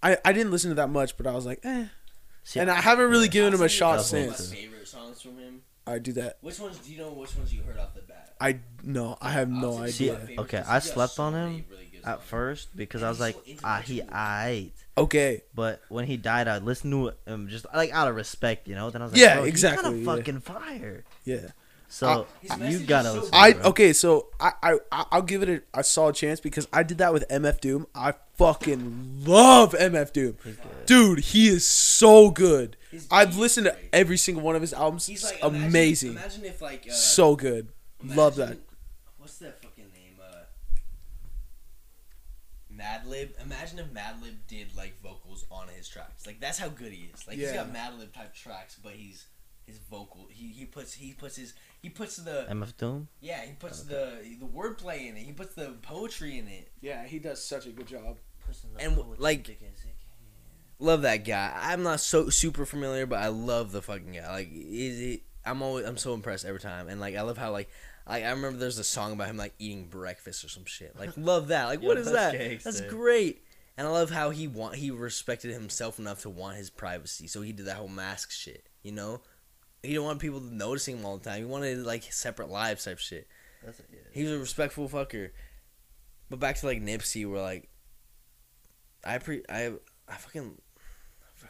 I 0.01 0.17
I 0.25 0.33
didn't 0.33 0.51
listen 0.51 0.69
to 0.71 0.75
that 0.75 0.89
much 0.89 1.15
but 1.17 1.27
I 1.27 1.33
was 1.33 1.45
like 1.45 1.59
eh 1.63 1.85
See, 2.43 2.59
and 2.59 2.69
I 2.71 2.75
haven't 2.81 3.09
really 3.09 3.27
given 3.27 3.53
him 3.53 3.59
a 3.61 3.63
I'll 3.63 3.69
send 3.69 3.71
you 3.71 3.77
shot 3.77 3.97
couple 3.97 4.01
of 4.01 4.11
Definitely 4.11 4.35
since 4.37 4.49
My 4.51 4.55
favorite 4.55 4.87
songs 4.87 5.21
from 5.21 5.37
him. 5.37 5.61
I 5.87 5.99
do 5.99 6.11
that. 6.13 6.37
Which 6.41 6.59
ones 6.59 6.79
do 6.79 6.91
you 6.91 6.97
know? 6.97 7.09
Which 7.11 7.35
ones 7.35 7.53
you 7.53 7.61
heard 7.61 7.77
off 7.77 7.93
the 7.93 8.01
bat? 8.01 8.33
I 8.41 8.59
no 8.83 9.17
I 9.21 9.29
have 9.31 9.47
no 9.49 9.73
I'll 9.73 9.73
send 9.77 9.85
you 9.87 9.91
See, 9.91 10.03
idea. 10.09 10.13
my 10.13 10.19
favorites, 10.25 10.39
okay, 10.53 10.57
'cause 10.57 10.67
I 10.69 10.79
slept 10.79 11.13
so 11.13 11.23
on 11.23 11.33
him 11.35 11.65
really 11.69 11.83
good 11.84 11.84
at 12.05 12.21
first 12.23 12.75
because 12.75 13.03
I 13.03 13.09
was 13.09 13.19
like, 13.19 13.35
so 13.35 13.41
ah, 13.63 13.81
he 13.83 13.99
intellectual. 14.01 14.17
aight. 14.19 14.71
Okay, 14.97 15.41
But 15.53 15.81
when 15.89 16.05
he 16.05 16.15
died, 16.15 16.47
I 16.47 16.59
listened 16.59 16.93
to 16.93 17.11
him 17.31 17.49
just 17.49 17.65
like 17.75 17.91
out 17.91 18.07
of 18.07 18.15
respect, 18.15 18.67
you 18.67 18.75
know. 18.75 18.89
Then 18.91 19.01
I 19.01 19.05
was 19.05 19.11
like, 19.13 19.21
Yeah, 19.21 19.35
bro, 19.35 19.43
exactly, 19.43 19.97
He's 19.97 20.05
yeah. 20.05 20.05
kind 20.05 20.29
of 20.29 20.39
fucking 20.39 20.39
fire. 20.41 21.03
yeah. 21.25 21.47
So 21.87 22.27
His 22.41 22.51
you 22.81 22.85
gotta 22.87 23.09
so 23.09 23.13
listen. 23.15 23.29
I 23.33 23.53
bro. 23.53 23.63
okay, 23.69 23.93
so 23.93 24.27
I 24.39 24.51
I 24.63 24.73
I- 24.91 25.05
I'll 25.11 25.21
give 25.21 25.43
it 25.43 25.49
a, 25.73 25.79
a 25.79 25.83
solid 25.83 26.15
chance 26.15 26.39
because 26.39 26.67
I 26.73 26.83
did 26.83 26.97
that 26.97 27.13
with 27.13 27.25
MF 27.29 27.59
Doom. 27.61 27.87
I 27.93 28.13
fucking 28.37 29.23
love 29.25 29.73
MF 29.73 30.11
Doom, 30.11 30.37
dude. 30.87 31.19
He 31.19 31.47
is 31.47 31.65
so 31.69 32.31
good. 32.31 32.75
His 32.91 33.07
I've 33.11 33.31
beat 33.31 33.39
listened 33.39 33.65
to 33.67 33.75
every 33.93 34.17
single 34.17 34.43
one 34.43 34.55
of 34.55 34.61
his 34.61 34.73
albums. 34.73 35.05
He's 35.07 35.23
like 35.23 35.39
imagine- 35.43 35.63
amazing, 35.67 36.11
Imagine 36.11 36.45
if 36.45 36.61
like 36.61 36.85
uh, 36.89 36.93
so 36.93 37.35
good. 37.35 37.67
Love 38.03 38.35
that. 38.37 38.43
imagine- 38.45 38.61
What's 39.19 39.37
that 39.37 39.61
fucking 39.61 39.85
name? 39.93 40.17
Uh, 40.19 40.43
Madlib. 42.85 43.29
Imagine 43.43 43.79
if 43.79 43.87
Madlib 43.87 44.35
did 44.47 44.75
like 44.75 45.01
vocals 45.01 45.45
on 45.49 45.67
his 45.69 45.87
tracks. 45.87 46.25
Like 46.25 46.39
that's 46.39 46.59
how 46.59 46.69
good 46.69 46.91
he 46.91 47.09
is. 47.13 47.27
Like 47.27 47.37
he's 47.37 47.51
got 47.51 47.73
Madlib 47.73 48.13
type 48.13 48.33
tracks, 48.33 48.77
but 48.81 48.93
he's 48.93 49.25
his 49.65 49.77
vocal. 49.89 50.27
He 50.29 50.47
he 50.47 50.65
puts 50.65 50.93
he 50.93 51.13
puts 51.13 51.35
his 51.35 51.53
he 51.81 51.89
puts 51.89 52.17
the 52.17 52.45
MF 52.49 52.77
Doom. 52.77 53.07
yeah 53.21 53.41
he 53.41 53.53
puts 53.53 53.83
oh, 53.85 53.89
the 53.89 54.37
the 54.39 54.45
wordplay 54.45 55.09
in 55.09 55.17
it. 55.17 55.23
He 55.23 55.31
puts 55.31 55.55
the 55.55 55.73
poetry 55.81 56.37
in 56.37 56.47
it. 56.47 56.71
Yeah, 56.81 57.05
he 57.05 57.19
does 57.19 57.43
such 57.43 57.65
a 57.65 57.69
good 57.69 57.87
job. 57.87 58.17
And, 58.79 58.95
like- 59.17 59.49
Love 60.77 61.01
that 61.03 61.25
guy. 61.25 61.51
I'm 61.55 61.83
not 61.83 61.99
so 62.01 62.29
super 62.29 62.65
familiar, 62.65 63.05
but 63.05 63.19
I 63.19 63.29
love 63.29 63.71
the 63.71 63.81
fucking 63.81 64.11
guy. 64.11 64.29
Like, 64.29 64.49
is 64.53 64.99
it? 64.99 65.21
I'm 65.45 65.61
always 65.61 65.85
I'm 65.85 65.97
so 65.97 66.13
impressed 66.13 66.45
every 66.45 66.59
time, 66.59 66.89
and 66.89 66.99
like 66.99 67.15
I 67.15 67.21
love 67.21 67.37
how 67.37 67.51
like. 67.51 67.69
Like 68.07 68.23
I 68.23 68.29
remember 68.29 68.59
there's 68.59 68.77
a 68.77 68.83
song 68.83 69.13
about 69.13 69.27
him 69.27 69.37
like 69.37 69.53
eating 69.57 69.87
breakfast 69.87 70.43
or 70.43 70.49
some 70.49 70.65
shit. 70.65 70.97
Like 70.97 71.11
love 71.17 71.47
that. 71.47 71.65
Like 71.65 71.81
Yo, 71.83 71.87
what 71.87 71.97
is 71.97 72.11
that's 72.11 72.33
that? 72.33 72.39
gangsta. 72.39 72.63
That's 72.63 72.81
great. 72.81 73.43
And 73.77 73.87
I 73.87 73.91
love 73.91 74.09
how 74.09 74.29
he 74.29 74.47
want 74.47 74.75
he 74.75 74.91
respected 74.91 75.51
himself 75.51 75.99
enough 75.99 76.21
to 76.21 76.29
want 76.29 76.57
his 76.57 76.69
privacy, 76.69 77.27
so 77.27 77.41
he 77.41 77.51
did 77.51 77.65
that 77.65 77.77
whole 77.77 77.87
mask 77.87 78.31
shit. 78.31 78.67
You 78.83 78.91
know, 78.91 79.21
he 79.81 79.89
didn't 79.89 80.03
want 80.03 80.19
people 80.19 80.39
noticing 80.39 80.97
him 80.97 81.05
all 81.05 81.17
the 81.17 81.29
time. 81.29 81.39
He 81.39 81.45
wanted 81.45 81.85
like 81.85 82.03
separate 82.03 82.49
lives 82.49 82.85
type 82.85 82.99
shit. 82.99 83.27
That's 83.65 83.81
yeah. 83.91 83.99
He 84.11 84.23
was 84.23 84.31
a 84.31 84.39
respectful 84.39 84.87
fucker. 84.87 85.31
But 86.29 86.39
back 86.39 86.57
to 86.57 86.65
like 86.65 86.81
Nipsey, 86.81 87.29
where 87.29 87.41
like 87.41 87.69
I 89.03 89.17
pre 89.17 89.43
I 89.49 89.73
I 90.07 90.15
fucking 90.15 90.59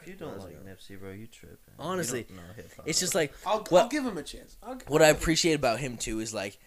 you 0.06 0.14
don't 0.14 0.38
like 0.38 0.64
Nipsey, 0.64 0.98
bro, 0.98 1.10
you 1.10 1.26
tripping. 1.26 1.58
Honestly, 1.78 2.24
don't 2.24 2.36
know 2.36 2.64
it's 2.84 3.00
just 3.00 3.14
like 3.14 3.32
I'll, 3.44 3.64
What- 3.68 3.82
I'll 3.82 3.88
give 3.88 4.04
him 4.04 4.18
a 4.18 4.22
chance. 4.22 4.56
I'll, 4.62 4.78
what 4.88 5.02
I 5.02 5.08
appreciate 5.08 5.54
about 5.54 5.80
him 5.80 5.96
too 5.96 6.20
is 6.20 6.32
like 6.34 6.58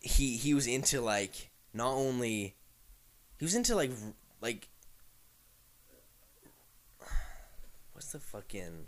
he 0.00 0.36
he 0.36 0.54
was 0.54 0.66
into 0.66 1.00
like 1.00 1.50
not 1.72 1.92
only 1.94 2.56
he 3.38 3.44
was 3.44 3.54
into 3.54 3.74
like 3.74 3.90
like 4.40 4.68
what's 7.92 8.12
the 8.12 8.18
fucking 8.20 8.86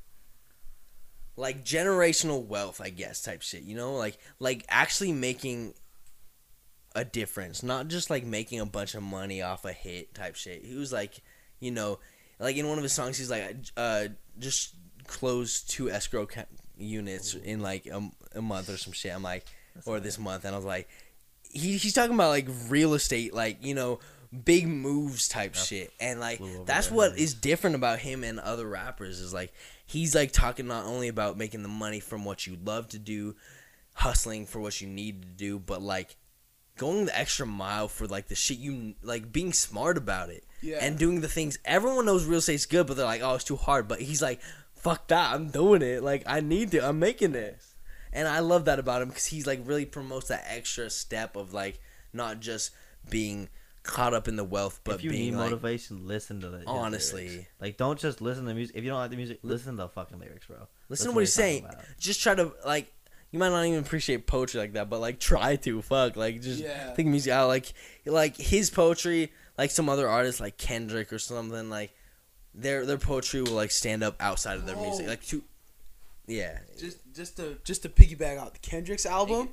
like 1.36 1.64
generational 1.64 2.45
wealth 2.45 2.80
I 2.80 2.90
guess 2.90 3.22
type 3.22 3.42
shit 3.42 3.62
you 3.62 3.76
know? 3.76 3.95
Like 3.95 4.18
like 4.38 4.64
actually 4.68 5.12
making 5.12 5.74
a 6.97 7.05
difference. 7.05 7.62
Not 7.62 7.88
just 7.88 8.09
like 8.09 8.24
making 8.24 8.61
a 8.61 8.66
bunch 8.66 8.95
of 8.95 9.03
money 9.03 9.42
off 9.42 9.64
a 9.64 9.72
hit 9.72 10.14
type 10.14 10.36
shit. 10.36 10.64
He 10.64 10.76
was 10.76 10.92
like 10.92 11.20
you 11.61 11.70
know 11.70 11.99
like 12.39 12.57
in 12.57 12.68
one 12.68 12.78
of 12.78 12.82
his 12.82 12.93
songs 12.93 13.18
he's 13.18 13.30
like 13.30 13.57
uh 13.76 14.07
just 14.39 14.74
close 15.07 15.62
two 15.62 15.91
escrow 15.91 16.26
ca- 16.26 16.47
units 16.76 17.35
in 17.35 17.61
like 17.61 17.87
a, 17.87 18.11
a 18.35 18.43
month 18.43 18.68
or 18.68 18.76
some 18.76 18.93
shit. 18.93 19.14
I'm 19.14 19.22
like 19.22 19.45
or 19.87 20.01
this 20.01 20.18
month. 20.18 20.45
And 20.45 20.55
i 20.55 20.57
was 20.59 20.66
like 20.66 20.89
he, 21.51 21.76
he's 21.76 21.93
talking 21.93 22.14
about 22.14 22.30
like 22.30 22.49
real 22.68 22.95
estate 22.95 23.32
like 23.32 23.64
you 23.64 23.74
know 23.74 24.01
big 24.45 24.66
moves 24.66 25.28
type 25.28 25.55
shit. 25.55 25.93
And 26.01 26.20
like 26.20 26.41
that's 26.66 26.91
what 26.91 27.11
heads. 27.11 27.22
is 27.22 27.35
different 27.35 27.76
about 27.76 28.01
him 28.01 28.24
and 28.24 28.41
other 28.41 28.66
rappers 28.66 29.20
is 29.20 29.32
like 29.32 29.53
he's 29.87 30.14
like 30.14 30.32
talking 30.32 30.66
not 30.66 30.87
only 30.87 31.09
about 31.09 31.39
making 31.39 31.62
the 31.62 31.68
money 31.68 32.01
from 32.01 32.24
what 32.24 32.47
you 32.47 32.57
love 32.64 32.89
to 32.89 32.99
do 32.99 33.37
hustling 33.95 34.45
for 34.45 34.59
what 34.59 34.80
you 34.80 34.89
need 34.89 35.22
to 35.22 35.28
do 35.28 35.59
but 35.59 35.80
like 35.80 36.16
going 36.76 37.05
the 37.05 37.16
extra 37.16 37.47
mile 37.47 37.87
for 37.87 38.09
like 38.09 38.26
the 38.26 38.35
shit 38.35 38.59
you 38.59 38.95
like 39.03 39.30
being 39.30 39.53
smart 39.53 39.97
about 39.97 40.30
it 40.30 40.45
Yeah. 40.64 40.78
and 40.80 40.98
doing 40.98 41.20
the 41.20 41.28
things 41.28 41.58
everyone 41.64 42.06
knows 42.06 42.24
real 42.24 42.38
estate's 42.38 42.64
good 42.66 42.86
but 42.86 42.96
they're 42.96 43.04
like 43.04 43.20
oh 43.22 43.34
it's 43.34 43.44
too 43.44 43.56
hard 43.56 43.86
but 43.86 44.00
he's 44.00 44.22
like 44.22 44.40
fuck 44.74 45.06
that 45.08 45.34
i'm 45.34 45.48
doing 45.50 45.82
it 45.82 46.02
like 46.02 46.22
i 46.26 46.40
need 46.40 46.70
to 46.72 46.78
i'm 46.86 46.98
making 46.98 47.32
this, 47.32 47.74
and 48.12 48.26
i 48.26 48.38
love 48.40 48.64
that 48.64 48.78
about 48.78 49.02
him 49.02 49.08
because 49.08 49.26
he's 49.26 49.46
like 49.46 49.60
really 49.64 49.84
promotes 49.84 50.28
that 50.28 50.44
extra 50.48 50.88
step 50.90 51.36
of 51.36 51.52
like 51.52 51.78
not 52.12 52.40
just 52.40 52.70
being 53.10 53.48
caught 53.82 54.14
up 54.14 54.26
in 54.28 54.36
the 54.36 54.44
wealth 54.44 54.80
but 54.84 54.94
if 54.96 55.04
you 55.04 55.10
being 55.10 55.32
need 55.32 55.36
like 55.36 55.50
motivation, 55.50 56.06
listen 56.08 56.40
to 56.40 56.48
the 56.48 56.62
Honestly. 56.66 57.28
lyrics. 57.28 57.48
Like, 57.60 57.76
don't 57.76 57.98
just 57.98 58.22
listen 58.22 58.44
to 58.44 58.48
the 58.48 58.54
music. 58.54 58.76
If 58.76 58.82
you 58.82 58.88
don't 58.88 58.98
like 58.98 59.10
the 59.10 59.16
music, 59.18 59.40
listen 59.42 59.72
to 59.72 59.82
the 59.82 59.88
fucking 59.90 60.18
lyrics, 60.18 60.46
bro. 60.46 60.56
listen 60.56 60.68
That's 60.88 61.02
to 61.02 61.08
what 61.10 61.14
what 61.16 61.20
he's 61.20 61.28
he's 61.28 61.34
saying 61.34 61.64
about. 61.66 61.84
just 61.98 62.22
try 62.22 62.34
to 62.34 62.52
like 62.64 62.90
you 63.30 63.38
might 63.38 63.50
not 63.50 63.62
even 63.66 63.80
appreciate 63.80 64.26
poetry 64.26 64.60
like 64.60 64.72
that 64.74 64.88
but 64.88 65.00
like 65.00 65.18
try 65.18 65.56
to 65.56 65.82
fuck 65.82 66.16
like 66.16 66.40
just 66.40 66.62
Yeah. 66.62 66.94
think 66.94 67.08
music 67.10 67.30
out 67.32 67.48
like 67.48 67.74
like 68.06 68.36
his 68.38 68.70
poetry 68.70 69.32
like 69.59 69.70
some 69.70 69.88
other 69.88 70.09
artists 70.09 70.40
like 70.40 70.57
kendrick 70.57 71.12
or 71.12 71.18
something 71.18 71.70
like 71.70 71.92
their 72.55 72.84
their 72.86 72.98
poetry 72.98 73.42
will 73.42 73.52
like 73.52 73.70
stand 73.70 74.02
up 74.02 74.16
outside 74.20 74.57
of 74.57 74.66
their 74.66 74.76
music 74.76 75.07
Oh. 75.07 75.11
like 75.11 75.24
to 75.26 75.42
yeah 76.26 76.59
just 76.78 76.98
just 77.14 77.36
to 77.36 77.59
just 77.64 77.82
to 77.82 77.88
piggyback 77.88 78.38
out 78.38 78.61
Kendrick's 78.62 79.05
album, 79.07 79.50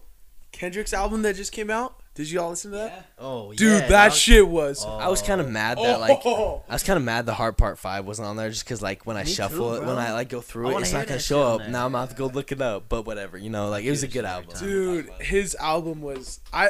Kendrick's 0.52 0.94
album 0.94 1.22
that 1.24 1.36
just 1.36 1.52
came 1.52 1.70
out. 1.70 1.96
Did 2.14 2.30
you 2.30 2.42
all 2.42 2.50
listen 2.50 2.72
to 2.72 2.78
that? 2.78 3.06
Oh, 3.18 3.54
Dude, 3.54 3.82
yeah, 3.84 3.88
that 3.88 4.06
was- 4.12 4.18
shit 4.18 4.46
was. 4.48 4.84
Oh. 4.86 4.98
i 4.98 5.08
was 5.08 5.22
kind 5.22 5.40
of 5.40 5.50
mad 5.50 5.78
that 5.78 6.00
like 6.00 6.20
Oh. 6.26 6.64
I 6.70 6.74
was 6.74 6.84
kind 6.84 6.98
of 6.98 7.04
mad 7.04 7.26
the 7.26 7.34
heart 7.34 7.58
part 7.58 7.78
five 7.80 8.06
wasn't 8.06 8.28
on 8.28 8.36
there 8.38 8.50
just 8.50 8.64
because 8.66 8.82
like 8.82 9.06
when 9.06 9.16
I 9.18 9.22
Me 9.24 9.28
too, 9.28 9.34
shuffle 9.34 9.74
it 9.76 9.80
when 9.84 9.98
I 9.98 10.12
like 10.14 10.30
go 10.30 10.42
through 10.42 10.70
I 10.70 10.78
it 10.78 10.82
it's 10.82 10.94
not 10.94 11.08
gonna 11.08 11.20
show 11.20 11.42
up 11.44 11.68
now 11.70 11.86
I'm 11.86 11.92
gonna 11.94 12.00
have 12.06 12.10
to 12.10 12.16
go 12.16 12.28
look 12.28 12.52
it 12.52 12.62
up 12.62 12.90
but 12.90 13.06
whatever 13.06 13.38
you 13.38 13.50
know 13.50 13.70
like 13.70 13.84
it 13.86 13.90
was 13.90 14.04
a 14.04 14.08
good 14.08 14.26
album. 14.26 14.54
Dude, 14.60 15.10
his 15.20 15.56
album 15.56 16.02
was 16.02 16.40
I 16.54 16.70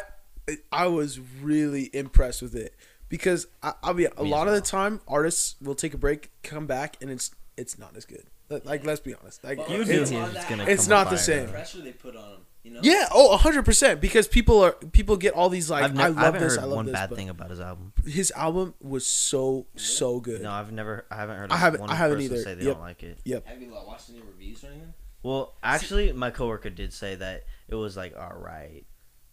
I 0.72 0.88
was 0.88 1.20
really 1.42 1.90
impressed 1.94 2.42
with 2.42 2.56
it 2.56 2.76
because 3.12 3.46
I, 3.62 3.74
I'll 3.84 3.94
be 3.94 4.06
a 4.06 4.24
Me 4.24 4.30
lot 4.32 4.48
as 4.48 4.58
of 4.58 4.64
the 4.64 4.68
time 4.68 5.02
artists 5.08 5.56
will 5.62 5.76
take 5.76 5.94
a 5.94 5.98
break, 5.98 6.32
come 6.42 6.66
back, 6.66 6.98
and 7.02 7.12
it's 7.12 7.30
it's 7.58 7.78
not 7.78 7.96
as 7.96 8.06
good. 8.06 8.24
Like, 8.50 8.66
like, 8.66 8.86
let's 8.86 9.00
be 9.02 9.14
honest, 9.14 9.44
like 9.44 9.58
You 9.70 9.82
it's, 9.82 9.90
knew 10.12 10.18
he 10.18 10.62
it's 10.72 10.88
not 10.88 11.10
the 11.12 11.18
same. 11.18 11.44
bro. 11.44 11.52
pressure 11.54 11.82
they 11.82 11.92
put 11.94 12.16
on 12.18 12.32
them. 12.32 12.40
you 12.64 12.72
know 12.72 12.80
yeah, 12.84 13.08
oh, 13.14 13.38
hundred 13.38 13.64
percent. 13.64 14.02
Because 14.02 14.28
people 14.28 14.62
are 14.64 14.72
people 14.72 15.16
get 15.18 15.34
all 15.34 15.48
these 15.50 15.70
like 15.70 15.84
I've 15.86 15.98
I 16.00 16.08
love 16.08 16.18
haven't 16.18 16.42
this, 16.42 16.56
heard 16.56 16.64
I 16.64 16.66
love 16.66 16.76
one 16.76 16.86
this. 16.88 16.94
bad 16.94 17.14
thing 17.16 17.30
about 17.30 17.50
his 17.50 17.60
album. 17.62 17.94
His 18.06 18.32
album 18.32 18.74
was 18.82 19.06
so 19.06 19.68
so 19.76 20.20
good. 20.20 20.42
No, 20.42 20.52
I've 20.52 20.72
never, 20.72 21.06
I 21.12 21.16
haven't 21.18 21.38
heard. 21.38 21.52
I 21.52 21.58
haven't- 21.58 21.82
One 21.82 21.90
I 21.92 21.96
haven't 21.96 22.18
person 22.18 22.34
either. 22.34 22.44
Say 22.44 22.56
they 22.56 22.66
Yep. 22.66 22.74
don't 22.74 22.82
like 22.82 23.04
it. 23.04 23.20
Yep. 23.26 23.48
have 23.48 23.62
you 23.62 23.72
watched 23.72 24.10
any 24.10 24.22
reviews 24.22 24.64
or 24.64 24.68
anything 24.68 24.94
Well, 25.24 25.54
actually, 25.64 26.12
my 26.14 26.30
coworker 26.32 26.70
did 26.70 26.92
say 26.94 27.16
that 27.16 27.44
it 27.70 27.76
was 27.76 27.96
like 27.98 28.16
all 28.18 28.34
right, 28.38 28.84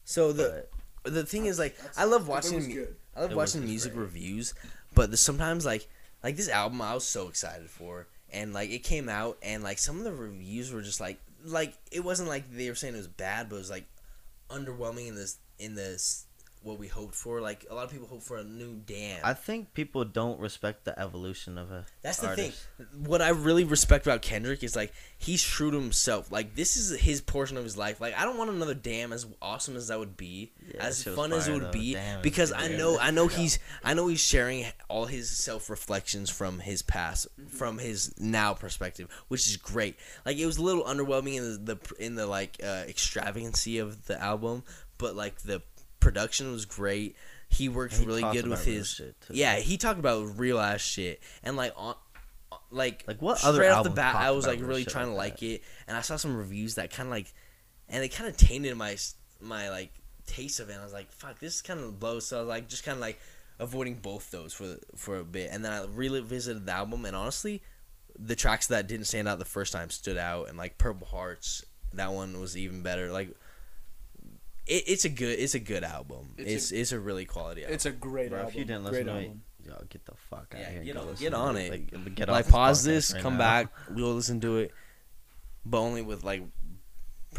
so 0.04 0.32
the 0.32 0.66
but 1.02 1.14
the 1.14 1.24
thing 1.24 1.46
is 1.46 1.58
like 1.58 1.76
I 1.96 2.04
love 2.04 2.22
It 2.28 2.30
watching 2.30 2.54
was 2.56 2.66
good. 2.68 2.94
I 3.18 3.22
love 3.22 3.32
It 3.32 3.36
watching 3.36 3.64
music 3.64 3.92
great. 3.94 4.02
reviews, 4.02 4.54
but 4.94 5.10
the, 5.10 5.16
sometimes 5.16 5.66
like 5.66 5.88
like 6.22 6.36
this 6.36 6.48
album 6.48 6.80
I 6.80 6.94
was 6.94 7.04
so 7.04 7.28
excited 7.28 7.68
for, 7.68 8.06
and 8.32 8.52
like 8.52 8.70
it 8.70 8.84
came 8.84 9.08
out, 9.08 9.38
and 9.42 9.62
like 9.62 9.78
some 9.78 9.98
of 9.98 10.04
the 10.04 10.12
reviews 10.12 10.72
were 10.72 10.82
just 10.82 11.00
like 11.00 11.18
like 11.44 11.74
it 11.90 12.04
wasn't 12.04 12.28
like 12.28 12.50
they 12.52 12.68
were 12.68 12.76
saying 12.76 12.94
it 12.94 12.98
was 12.98 13.08
bad, 13.08 13.48
but 13.48 13.56
it 13.56 13.58
was 13.58 13.70
like 13.70 13.86
underwhelming 14.50 15.08
in 15.08 15.14
this 15.16 15.38
in 15.58 15.74
this 15.74 16.26
what 16.62 16.78
we 16.78 16.86
hoped 16.88 17.14
for. 17.14 17.40
Like 17.40 17.66
a 17.70 17.74
lot 17.74 17.84
of 17.84 17.90
people 17.90 18.06
hope 18.06 18.22
for 18.22 18.36
a 18.36 18.44
new 18.44 18.80
Damn. 18.86 19.20
I 19.24 19.34
think 19.34 19.74
people 19.74 20.04
don't 20.04 20.38
respect 20.40 20.84
the 20.84 20.98
evolution 20.98 21.58
of 21.58 21.70
a. 21.70 21.84
That's 22.02 22.18
the 22.18 22.28
artist. 22.28 22.66
thing. 22.76 22.86
What 23.04 23.22
I 23.22 23.30
really 23.30 23.64
respect 23.64 24.06
about 24.06 24.22
Kendrick 24.22 24.62
is 24.62 24.76
like 24.76 24.92
he's 25.16 25.42
true 25.42 25.70
to 25.70 25.78
himself. 25.80 26.30
Like 26.30 26.54
this 26.54 26.76
is 26.76 26.98
his 27.00 27.20
portion 27.20 27.56
of 27.56 27.64
his 27.64 27.76
life. 27.76 28.00
Like 28.00 28.18
I 28.18 28.24
don't 28.24 28.36
want 28.38 28.50
another 28.50 28.74
damn 28.74 29.12
as 29.12 29.26
awesome 29.40 29.76
as 29.76 29.88
that 29.88 29.98
would 29.98 30.16
be, 30.16 30.52
Yeah, 30.74 30.84
as 30.86 30.98
that 30.98 31.10
shit 31.10 31.16
was 31.16 31.16
fun 31.28 31.32
as 31.32 31.48
it 31.48 31.52
would 31.52 31.62
though. 31.64 31.70
be, 31.72 31.94
Damn, 31.94 32.22
because. 32.22 32.52
I 32.52 32.68
know 32.68 32.98
I 32.98 33.10
know 33.10 33.28
he's 33.28 33.58
I 33.84 33.94
know 33.94 34.08
he's 34.08 34.20
sharing 34.20 34.66
all 34.88 35.06
his 35.06 35.30
self 35.30 35.70
reflections 35.70 36.28
from 36.30 36.58
his 36.58 36.82
past, 36.82 37.26
from 37.48 37.78
his 37.78 38.14
now 38.18 38.52
perspective, 38.54 39.08
which 39.28 39.46
is 39.46 39.56
great. 39.56 39.96
Like 40.26 40.36
it 40.36 40.46
was 40.46 40.58
a 40.58 40.62
little 40.62 40.84
underwhelming 40.84 41.36
in 41.36 41.64
the, 41.64 41.74
the 41.74 41.94
in 42.04 42.14
the 42.14 42.26
like 42.26 42.58
uh, 42.62 42.84
extravagancy 42.88 43.78
of 43.78 44.06
the 44.06 44.20
album, 44.20 44.64
but 44.98 45.14
like 45.16 45.40
the 45.42 45.62
production 46.00 46.52
was 46.52 46.64
great. 46.64 47.16
He 47.48 47.68
worked 47.68 47.96
He 47.96 48.04
really 48.04 48.22
good 48.22 48.46
with 48.46 48.64
his 48.64 49.00
yeah. 49.30 49.56
He 49.56 49.76
talked 49.76 49.98
about 49.98 50.38
real 50.38 50.58
ass 50.58 50.80
shit 50.80 51.22
and 51.42 51.56
like 51.56 51.72
on 51.76 51.94
like 52.70 53.04
Like, 53.06 53.22
what 53.22 53.38
straight 53.38 53.48
other 53.48 53.64
off 53.64 53.84
the 53.84 53.90
album 53.90 53.94
bat, 53.94 54.14
I 54.16 54.30
was 54.32 54.46
like 54.46 54.60
really 54.60 54.84
trying 54.84 55.06
to 55.06 55.14
like 55.14 55.42
it, 55.42 55.62
and 55.86 55.96
I 55.96 56.02
saw 56.02 56.16
some 56.16 56.36
reviews 56.36 56.74
that 56.74 56.90
kind 56.92 57.06
of 57.06 57.10
like, 57.10 57.32
and 57.88 58.02
they 58.02 58.08
kind 58.08 58.28
of 58.28 58.36
tainted 58.36 58.76
my 58.76 58.96
my 59.40 59.70
like 59.70 59.90
taste 60.26 60.60
of 60.60 60.68
it. 60.68 60.72
And 60.72 60.82
I 60.82 60.84
was 60.84 60.92
like, 60.92 61.10
fuck, 61.10 61.38
this 61.38 61.56
is 61.56 61.62
kind 61.62 61.80
of 61.80 62.02
low. 62.02 62.20
So 62.20 62.36
I 62.36 62.40
was 62.40 62.48
like, 62.48 62.68
just 62.68 62.84
kind 62.84 62.96
of 62.96 63.00
like 63.00 63.18
avoiding 63.58 63.94
both 63.94 64.30
those 64.30 64.52
for 64.52 64.76
for 64.96 65.16
a 65.16 65.24
bit, 65.24 65.48
and 65.50 65.64
then 65.64 65.72
I 65.72 65.86
revisited 65.86 66.66
the 66.66 66.72
album, 66.72 67.06
and 67.06 67.16
honestly, 67.16 67.62
the 68.18 68.36
tracks 68.36 68.66
that 68.66 68.86
didn't 68.86 69.06
stand 69.06 69.28
out 69.28 69.38
the 69.38 69.46
first 69.46 69.72
time 69.72 69.88
stood 69.88 70.18
out, 70.18 70.50
and 70.50 70.58
like 70.58 70.76
Purple 70.76 71.06
Hearts, 71.06 71.64
that 71.94 72.12
one 72.12 72.38
was 72.40 72.56
even 72.56 72.82
better. 72.82 73.10
Like. 73.10 73.34
It, 74.68 74.84
it's 74.86 75.04
a 75.04 75.08
good 75.08 75.38
it's 75.38 75.54
a 75.54 75.58
good 75.60 75.82
album. 75.84 76.34
It's 76.36 76.50
It's 76.52 76.72
a- 76.72 76.80
it's 76.80 76.92
a, 76.92 77.00
really 77.00 77.24
quality 77.24 77.62
album. 77.62 77.74
It's 77.74 77.86
a 77.86 77.90
great 77.90 78.30
Bro, 78.30 78.38
album. 78.40 78.50
if 78.52 78.56
you 78.58 78.64
didn't 78.64 78.82
great 78.82 78.92
listen 78.92 79.06
to 79.06 79.12
album. 79.12 79.42
it, 79.64 79.66
yo, 79.68 79.84
get 79.88 80.04
the 80.04 80.12
fuck 80.30 80.54
out 80.54 80.60
Yeah, 80.60 80.66
of 80.66 80.68
here. 80.68 80.76
and 80.78 80.84
get 80.86 80.94
go 80.94 81.00
on- 81.08 81.14
get 81.14 81.34
on 81.34 81.56
it. 81.56 81.70
Like, 81.70 82.14
get 82.14 82.28
like 82.28 82.48
pause 82.48 82.84
this, 82.84 83.12
right 83.14 83.22
come 83.22 83.34
now. 83.34 83.38
back, 83.38 83.72
we'll 83.90 84.14
listen 84.14 84.40
to 84.42 84.58
it, 84.58 84.72
but 85.64 85.78
only 85.80 86.02
with 86.02 86.22
like. 86.24 86.42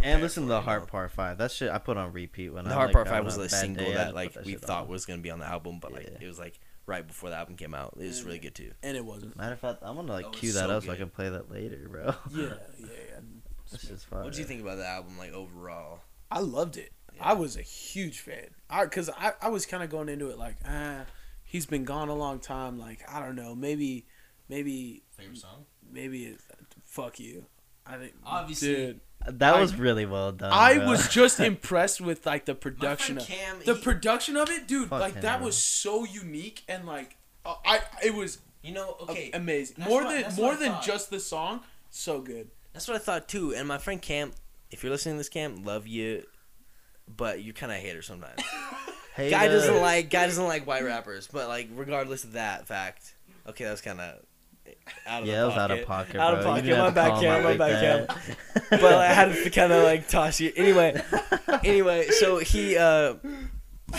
and 0.04 0.22
listen 0.22 0.44
to 0.44 0.50
the 0.50 0.56
you 0.58 0.62
Heart? 0.64 0.88
Part 0.88 1.12
Five. 1.12 1.38
That 1.38 1.52
shit 1.52 1.70
I 1.72 1.78
put 1.78 1.98
on 1.98 2.14
repeat 2.14 2.50
when 2.50 2.66
The 2.66 2.72
I 2.72 2.74
Heart 2.74 2.88
like, 2.88 2.94
Part 2.94 3.08
Five 3.10 3.26
was 3.26 3.38
a 3.38 3.48
single 3.50 3.86
day, 3.86 3.94
that 3.94 4.14
like 4.16 4.34
that 4.34 4.46
we 4.46 4.56
thought 4.56 4.84
on. 4.84 4.88
was 4.90 5.06
gonna 5.06 5.22
be 5.22 5.32
on 5.32 5.40
the 5.40 5.46
album, 5.46 5.80
but 5.80 5.92
like 5.94 6.08
Yeah. 6.12 6.18
it 6.22 6.28
was 6.28 6.40
like 6.40 6.60
right 6.86 7.06
before 7.06 7.30
the 7.30 7.36
album 7.36 7.56
came 7.56 7.74
out. 7.76 7.94
It 8.00 8.06
was 8.06 8.24
really 8.24 8.40
good 8.40 8.56
too. 8.56 8.72
and 8.82 8.98
it 8.98 9.06
wasn't. 9.06 9.36
Matter 9.38 9.54
of 9.54 9.60
fact, 9.60 9.80
I'm 9.84 9.96
gonna 9.96 10.12
like 10.12 10.26
oh, 10.26 10.32
That 10.32 10.38
cue 10.38 10.52
that 10.54 10.68
so 10.70 10.78
up 10.78 10.84
so 10.84 10.92
I 10.92 10.96
can 10.96 11.10
play 11.10 11.30
that 11.30 11.52
later, 11.52 11.88
bro. 11.90 12.14
Yeah, 12.32 12.46
yeah, 12.80 12.86
yeah. 12.88 13.20
This 13.72 13.84
is 13.92 14.04
fire. 14.04 14.24
What 14.24 14.34
do 14.34 14.40
you 14.40 14.46
think 14.46 14.62
about 14.62 14.78
the 14.78 14.88
album, 14.88 15.16
like 15.20 15.32
overall? 15.32 16.00
I 16.32 16.40
loved 16.40 16.78
it. 16.78 16.92
I 17.22 17.34
was 17.34 17.58
a 17.58 17.62
huge 17.62 18.20
fan. 18.20 18.48
I 18.70 18.84
because 18.86 19.10
I, 19.10 19.34
I 19.42 19.50
was 19.50 19.66
kind 19.66 19.84
of 19.84 19.90
going 19.90 20.10
into 20.10 20.30
it 20.30 20.38
like 20.38 20.56
ah 20.68 21.02
he's 21.44 21.66
been 21.66 21.84
gone 21.86 22.10
a 22.10 22.16
long 22.16 22.40
time. 22.40 22.78
Like 22.80 23.02
I 23.12 23.20
don't 23.20 23.36
know 23.36 23.56
maybe 23.56 24.06
maybe 24.48 25.04
Favorite 25.18 25.38
song? 25.38 25.66
maybe 25.92 26.26
it, 26.26 26.40
fuck 26.86 27.20
you. 27.20 27.46
I 27.86 27.98
think 27.98 28.14
Obviously- 28.26 28.76
dude. 28.76 29.00
That 29.28 29.56
I- 29.56 29.60
was 29.60 29.76
really 29.76 30.06
well 30.06 30.32
done. 30.32 30.52
I 30.54 30.78
bro. 30.78 30.92
was 30.92 31.10
just 31.10 31.40
impressed 31.52 32.00
with 32.00 32.26
like 32.26 32.46
the 32.46 32.56
production 32.56 33.18
of 33.18 33.26
Cam, 33.28 33.58
the 33.66 33.76
he- 33.76 33.82
production 33.82 34.38
of 34.38 34.50
it, 34.50 34.66
dude. 34.66 34.90
Like 34.92 35.16
him, 35.16 35.22
that 35.24 35.38
bro. 35.40 35.48
was 35.48 35.58
so 35.58 36.06
unique 36.06 36.64
and 36.70 36.86
like 36.88 37.18
uh, 37.46 37.56
I 37.66 37.82
it 38.04 38.14
was 38.16 38.40
you 38.64 38.74
know, 38.74 38.96
a- 39.00 39.12
okay, 39.12 39.32
amazing. 39.34 39.84
More 39.84 40.04
what- 40.06 40.26
than 40.26 40.36
more 40.36 40.56
than 40.56 40.74
just 40.82 41.10
the 41.10 41.20
song, 41.20 41.62
so 41.90 42.22
good. 42.22 42.50
that's 42.72 42.88
what 42.88 42.96
I 42.96 43.00
thought 43.00 43.28
too. 43.28 43.54
And 43.54 43.68
my 43.68 43.78
friend 43.78 44.02
Cam, 44.02 44.32
if 44.72 44.84
you're 44.84 44.92
listening 44.92 45.16
to 45.16 45.20
this, 45.20 45.28
Cam, 45.30 45.64
love 45.66 45.86
you, 45.86 46.24
but 47.16 47.44
you're 47.44 47.54
kind 47.54 47.72
of 47.72 47.78
a 47.78 47.82
hater 47.82 48.02
sometimes. 48.02 48.42
Hey, 49.16 49.32
Guy 49.32 49.50
doesn't 49.50 49.82
like 49.82 50.10
guy 50.10 50.28
doesn't 50.28 50.46
like 50.48 50.66
white 50.66 50.84
rappers, 50.86 51.28
but 51.28 51.50
like 51.50 51.68
regardless 51.76 52.24
of 52.24 52.34
that 52.34 52.68
fact, 52.68 53.16
okay, 53.48 53.66
that 53.66 53.72
was 53.72 53.82
kind 53.82 54.00
of 54.00 54.16
out 55.06 55.24
of 55.24 55.28
Yeah, 55.28 55.38
the 55.38 55.42
it 55.42 55.46
was 55.48 55.54
pocket. 55.56 55.60
out 55.60 55.72
of 55.72 55.86
pocket, 55.88 56.16
Out 56.16 56.34
of 56.36 56.42
bro. 56.44 56.56
You 56.56 56.62
pocket. 56.62 56.70
My 56.70 56.76
have 56.78 56.88
to 56.88 56.96
bad, 56.96 57.10
call 57.10 57.22
Cam. 57.22 57.32
out 57.32 57.44
My 57.44 57.50
like 57.50 57.58
bad, 57.58 58.08
that. 58.08 58.70
but 58.70 58.94
I 58.94 59.08
had 59.08 59.34
to 59.34 59.50
kind 59.50 59.74
of 59.74 59.84
like 59.84 60.08
toss 60.08 60.40
you. 60.40 60.54
Anyway, 60.56 61.02
anyway, 61.66 62.08
so 62.12 62.38
he 62.38 62.78
uh 62.78 63.16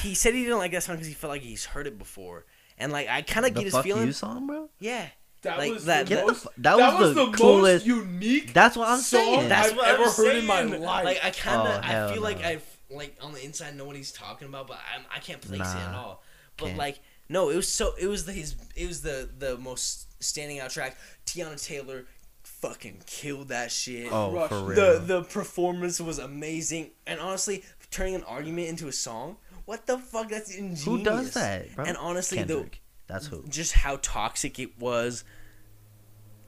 he 0.01 0.15
said 0.15 0.33
he 0.33 0.45
didn't 0.45 0.59
like 0.59 0.73
that 0.73 0.85
song 0.85 0.95
because 0.97 1.09
he 1.09 1.13
felt 1.15 1.33
like 1.33 1.43
he's 1.43 1.67
heard 1.67 1.87
it 1.87 1.99
before, 1.99 2.47
and 2.79 2.91
like 2.91 3.09
I 3.09 3.21
kind 3.21 3.45
of 3.45 3.53
get 3.53 3.65
his 3.65 3.75
fuck 3.75 3.85
feeling. 3.85 4.07
you 4.07 4.13
song, 4.13 4.47
bro. 4.47 4.71
Yeah, 4.79 5.05
That 5.43 5.59
Like 5.59 5.73
was 5.75 5.85
that- 5.85 6.07
the 6.07 6.15
Get 6.15 6.21
the 6.21 6.27
most. 6.33 6.43
fu- 6.45 6.49
that 6.59 6.77
was 6.79 7.15
the 7.15 7.31
coolest- 7.33 7.87
most 7.87 7.99
unique. 7.99 8.55
That's 8.55 8.75
what 8.75 8.89
I'm 8.89 9.01
song 9.01 9.21
saying. 9.25 9.49
That's 9.51 9.71
I've 9.73 9.77
what 9.77 9.87
I'm 9.89 10.01
ever 10.01 10.11
heard 10.11 10.37
in 10.37 10.47
my 10.47 10.63
life. 10.63 11.05
Like 11.05 11.21
I 11.23 11.31
kind 11.31 11.69
Oh, 11.69 11.73
of, 11.73 11.83
I 11.83 11.87
hell 11.87 12.13
feel 12.15 12.23
like. 12.23 12.43
I 12.43 12.59
like 12.91 13.17
on 13.23 13.33
the 13.33 13.45
inside 13.45 13.77
know 13.77 13.85
what 13.85 13.97
he's 13.97 14.13
talking 14.13 14.49
about, 14.49 14.67
but 14.69 14.79
I'm, 14.95 15.05
I 15.15 15.19
can't 15.21 15.41
place 15.41 15.61
it 15.61 15.79
at 15.79 15.95
all. 15.95 16.23
But 16.57 16.67
can't. 16.67 16.79
like, 16.79 17.01
no, 17.29 17.51
it 17.51 17.57
was 17.57 17.69
so 17.69 17.95
it 17.99 18.07
was 18.07 18.25
the 18.25 18.33
his 18.33 18.57
it 18.77 18.87
was 18.89 19.03
the 19.03 19.29
the 19.39 19.57
most 19.59 20.23
standing 20.23 20.59
out 20.61 20.71
track. 20.71 20.97
Teyana 21.27 21.63
Taylor 21.63 22.07
fucking 22.43 23.03
killed 23.07 23.49
that 23.49 23.71
shit. 23.71 24.09
Oh, 24.11 24.33
Rush. 24.33 24.49
for 24.51 24.65
real. 24.65 24.77
the 24.77 24.99
the 24.99 25.23
performance 25.23 26.01
was 26.01 26.19
amazing, 26.19 26.91
and 27.07 27.21
honestly, 27.21 27.65
turning 27.91 28.15
an 28.15 28.25
argument 28.25 28.69
into 28.69 28.89
a 28.89 28.93
song. 28.93 29.37
What 29.65 29.87
the 29.87 29.99
fuck? 29.99 30.29
That's 30.29 30.51
ingenious. 30.51 30.85
Who 30.85 31.03
does 31.05 31.35
that, 31.35 31.75
bro? 31.77 31.85
And 31.85 31.97
honestly, 31.97 32.39
Kendrick. 32.39 32.83
That's 33.07 33.27
who. 33.27 33.45
just 33.49 33.73
how 33.73 33.99
toxic 34.03 34.59
it 34.59 34.79
was. 34.81 35.25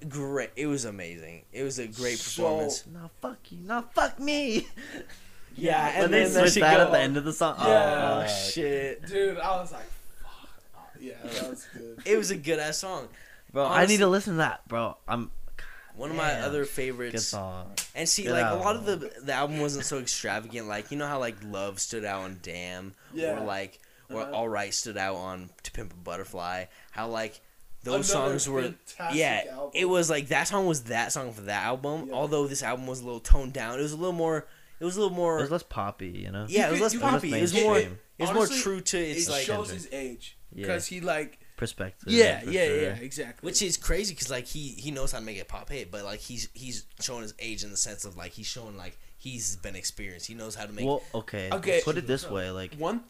Great. 0.08 0.50
It 0.56 0.66
was 0.66 0.84
amazing. 0.84 1.44
It 1.52 1.62
was 1.62 1.78
a 1.78 1.86
great 1.86 2.18
So- 2.18 2.42
performance. 2.42 2.84
No, 2.92 3.10
fuck 3.20 3.38
you. 3.50 3.58
No, 3.60 3.84
fuck 3.94 4.18
me. 4.18 4.66
Yeah, 5.56 5.86
When 5.94 6.04
and 6.04 6.12
they 6.14 6.18
then 6.24 6.32
that 6.32 6.38
switched 6.40 6.54
shit 6.54 6.60
that 6.62 6.76
go- 6.76 6.82
at 6.84 6.92
the 6.92 6.98
end 7.00 7.16
of 7.16 7.24
the 7.24 7.32
song. 7.32 7.56
Yeah. 7.58 7.64
Oh 8.22 8.26
fuck. 8.26 8.50
shit! 8.52 9.06
Dude, 9.06 9.38
I 9.38 9.56
was 9.60 9.72
like, 9.72 9.84
fuck. 10.72 10.90
Yeah, 11.00 11.14
that 11.22 11.50
was 11.50 11.66
good. 11.76 11.98
It 12.04 12.16
was 12.16 12.30
a 12.30 12.36
good 12.36 12.58
ass 12.58 12.78
song. 12.78 13.08
bro. 13.52 13.64
I 13.64 13.76
Honestly- 13.78 13.94
need 13.94 13.98
to 14.00 14.08
listen 14.08 14.32
to 14.34 14.38
that, 14.38 14.66
bro. 14.68 14.96
I'm 15.06 15.30
One 15.94 16.10
of 16.10 16.16
my 16.16 16.28
Damn. 16.28 16.44
other 16.44 16.60
good 16.62 16.68
favorites. 16.70 17.24
song. 17.26 17.72
And 17.94 18.08
see, 18.08 18.22
Good 18.24 18.32
like 18.32 18.50
a 18.50 18.54
lot 18.56 18.76
of 18.76 18.86
the 18.86 18.96
the 19.22 19.32
album 19.32 19.60
wasn't 19.60 19.84
so 19.84 19.98
extravagant. 19.98 20.68
Like 20.68 20.90
you 20.90 20.96
know 20.96 21.06
how 21.06 21.18
like 21.18 21.36
Love 21.44 21.80
stood 21.80 22.04
out 22.04 22.22
on 22.22 22.38
Damn, 22.42 22.94
Yeah. 23.12 23.38
or 23.38 23.44
like 23.44 23.78
or 24.10 24.22
Uh-huh. 24.22 24.32
All 24.32 24.48
Right 24.48 24.72
stood 24.74 24.96
out 24.96 25.16
on 25.16 25.50
To 25.64 25.70
Pimp 25.70 25.92
a 25.92 25.96
Butterfly. 25.96 26.64
How 26.92 27.08
like 27.08 27.40
those 27.82 28.10
Another 28.12 28.38
songs 28.38 28.48
were. 28.48 28.62
fantastic 28.62 29.18
Yeah, 29.18 29.42
album. 29.50 29.70
it 29.74 29.84
was 29.86 30.08
like 30.08 30.28
that 30.28 30.48
song 30.48 30.66
was 30.66 30.84
that 30.84 31.12
song 31.12 31.32
for 31.32 31.40
that 31.42 31.64
album. 31.64 32.06
Yeah. 32.08 32.14
Although 32.14 32.46
this 32.46 32.62
album 32.62 32.86
was 32.86 33.00
a 33.00 33.04
little 33.04 33.20
toned 33.20 33.52
down, 33.52 33.78
it 33.78 33.82
was 33.82 33.92
a 33.92 33.96
little 33.96 34.12
more. 34.12 34.46
It 34.82 34.84
was 34.84 34.96
a 34.96 35.00
little 35.00 35.14
more. 35.16 35.38
It 35.38 35.42
was 35.42 35.50
less 35.52 35.62
poppy, 35.62 36.08
you 36.08 36.32
know. 36.32 36.44
yeah, 36.48 36.66
it 36.66 36.70
was 36.72 36.78
You 36.80 36.82
less 36.82 36.92
could- 36.92 36.94
you 36.96 37.00
could- 37.06 37.10
poppy. 37.12 37.34
It 37.38 37.40
was 37.40 37.54
more. 37.54 37.72
mainstream. 37.74 37.98
It 38.18 38.22
was 38.22 38.30
Honestly, 38.30 38.56
more 38.56 38.62
true 38.64 38.80
to 38.80 38.98
its 38.98 39.28
it 39.28 39.30
like. 39.30 39.44
shows 39.46 39.70
his 39.70 39.88
age 39.92 40.36
Yeah. 40.52 40.62
because 40.62 40.86
he 40.86 41.00
like 41.00 41.38
Perspective. 41.56 42.08
yeah 42.12 42.40
for 42.40 42.50
yeah 42.50 42.64
sure. 42.66 42.82
yeah 42.82 42.94
exactly 42.96 43.46
Which 43.46 43.62
is 43.62 43.76
crazy 43.76 44.12
because 44.14 44.28
like 44.30 44.46
he 44.46 44.70
he 44.70 44.90
knows 44.90 45.12
how 45.12 45.20
to 45.20 45.24
make 45.24 45.38
it 45.38 45.46
pop 45.46 45.68
hit, 45.70 45.90
but 45.92 46.04
like 46.04 46.18
he's 46.18 46.48
he's 46.52 46.84
showing 47.00 47.22
his 47.22 47.34
age 47.38 47.62
in 47.62 47.70
the 47.70 47.76
sense 47.76 48.04
of 48.04 48.16
like 48.16 48.32
he's 48.32 48.46
showing 48.48 48.76
like 48.76 48.98
he's 49.18 49.54
been 49.56 49.76
experienced. 49.76 50.26
He 50.26 50.34
knows 50.34 50.56
how 50.56 50.66
to 50.66 50.72
make. 50.72 50.84
Well, 50.84 51.02
okay. 51.14 51.48
Okay. 51.52 51.80
Put 51.84 51.96
it 51.96 52.08
this 52.08 52.28
way, 52.28 52.50
like 52.50 52.74
one 52.74 53.04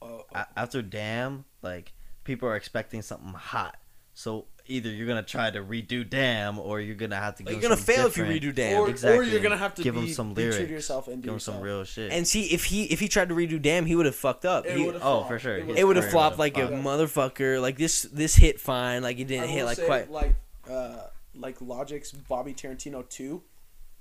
uh, 0.00 0.06
a- 0.34 0.46
after 0.56 0.80
Damn, 0.80 1.44
like 1.60 1.92
people 2.24 2.48
are 2.48 2.56
expecting 2.56 3.02
something 3.02 3.34
hot. 3.34 3.76
So 4.14 4.46
either 4.68 4.90
you're 4.90 5.06
gonna 5.06 5.22
try 5.22 5.50
to 5.50 5.60
redo 5.62 6.08
Damn, 6.08 6.58
or 6.58 6.80
you're 6.80 6.94
gonna 6.94 7.16
have 7.16 7.36
to. 7.36 7.42
Like, 7.42 7.54
Give 7.54 7.62
you're 7.62 7.70
gonna 7.70 7.80
something 7.80 7.94
fail 7.96 8.06
if 8.06 8.16
you 8.16 8.24
redo 8.24 8.54
Damn. 8.54 8.80
or, 8.82 8.88
exactly. 8.90 9.18
or 9.18 9.22
you're 9.22 9.40
gonna 9.40 9.56
have 9.56 9.74
to 9.76 9.82
Give 9.82 9.94
be, 9.94 10.00
him 10.02 10.08
some 10.08 10.34
be 10.34 10.42
true 10.42 10.50
to 10.52 10.56
lyrics. 10.58 10.70
yourself 10.70 11.08
and 11.08 11.22
do 11.22 11.26
Give 11.26 11.34
him 11.34 11.40
some 11.40 11.54
yourself. 11.54 11.64
real 11.64 11.84
shit. 11.84 12.12
and 12.12 12.26
see 12.26 12.44
if 12.46 12.64
he 12.66 12.84
if 12.84 13.00
he 13.00 13.08
tried 13.08 13.28
to 13.30 13.34
redo 13.34 13.60
Damn, 13.60 13.86
he 13.86 13.96
would 13.96 14.06
have 14.06 14.14
fucked 14.16 14.44
up. 14.44 14.66
He- 14.66 14.88
oh, 14.88 14.98
flopped. 14.98 15.28
for 15.28 15.38
sure. 15.38 15.56
It 15.58 15.66
would've 15.66 15.78
it 15.78 15.84
would 15.86 15.96
have 15.96 16.04
career 16.04 16.12
flopped 16.12 16.38
like 16.38 16.56
a 16.58 16.68
motherfucker. 16.68 17.60
Like 17.60 17.78
this 17.78 18.02
this 18.02 18.34
hit 18.36 18.60
fine. 18.60 19.02
Like 19.02 19.18
it 19.18 19.26
didn't 19.26 19.42
will 19.48 19.54
hit 19.54 19.64
like 19.64 19.76
say, 19.76 19.86
quite. 19.86 20.10
like 20.10 20.34
uh, 20.70 21.06
like 21.34 21.60
Logic's 21.60 22.12
Bobby 22.12 22.54
Tarantino 22.54 23.08
two. 23.08 23.42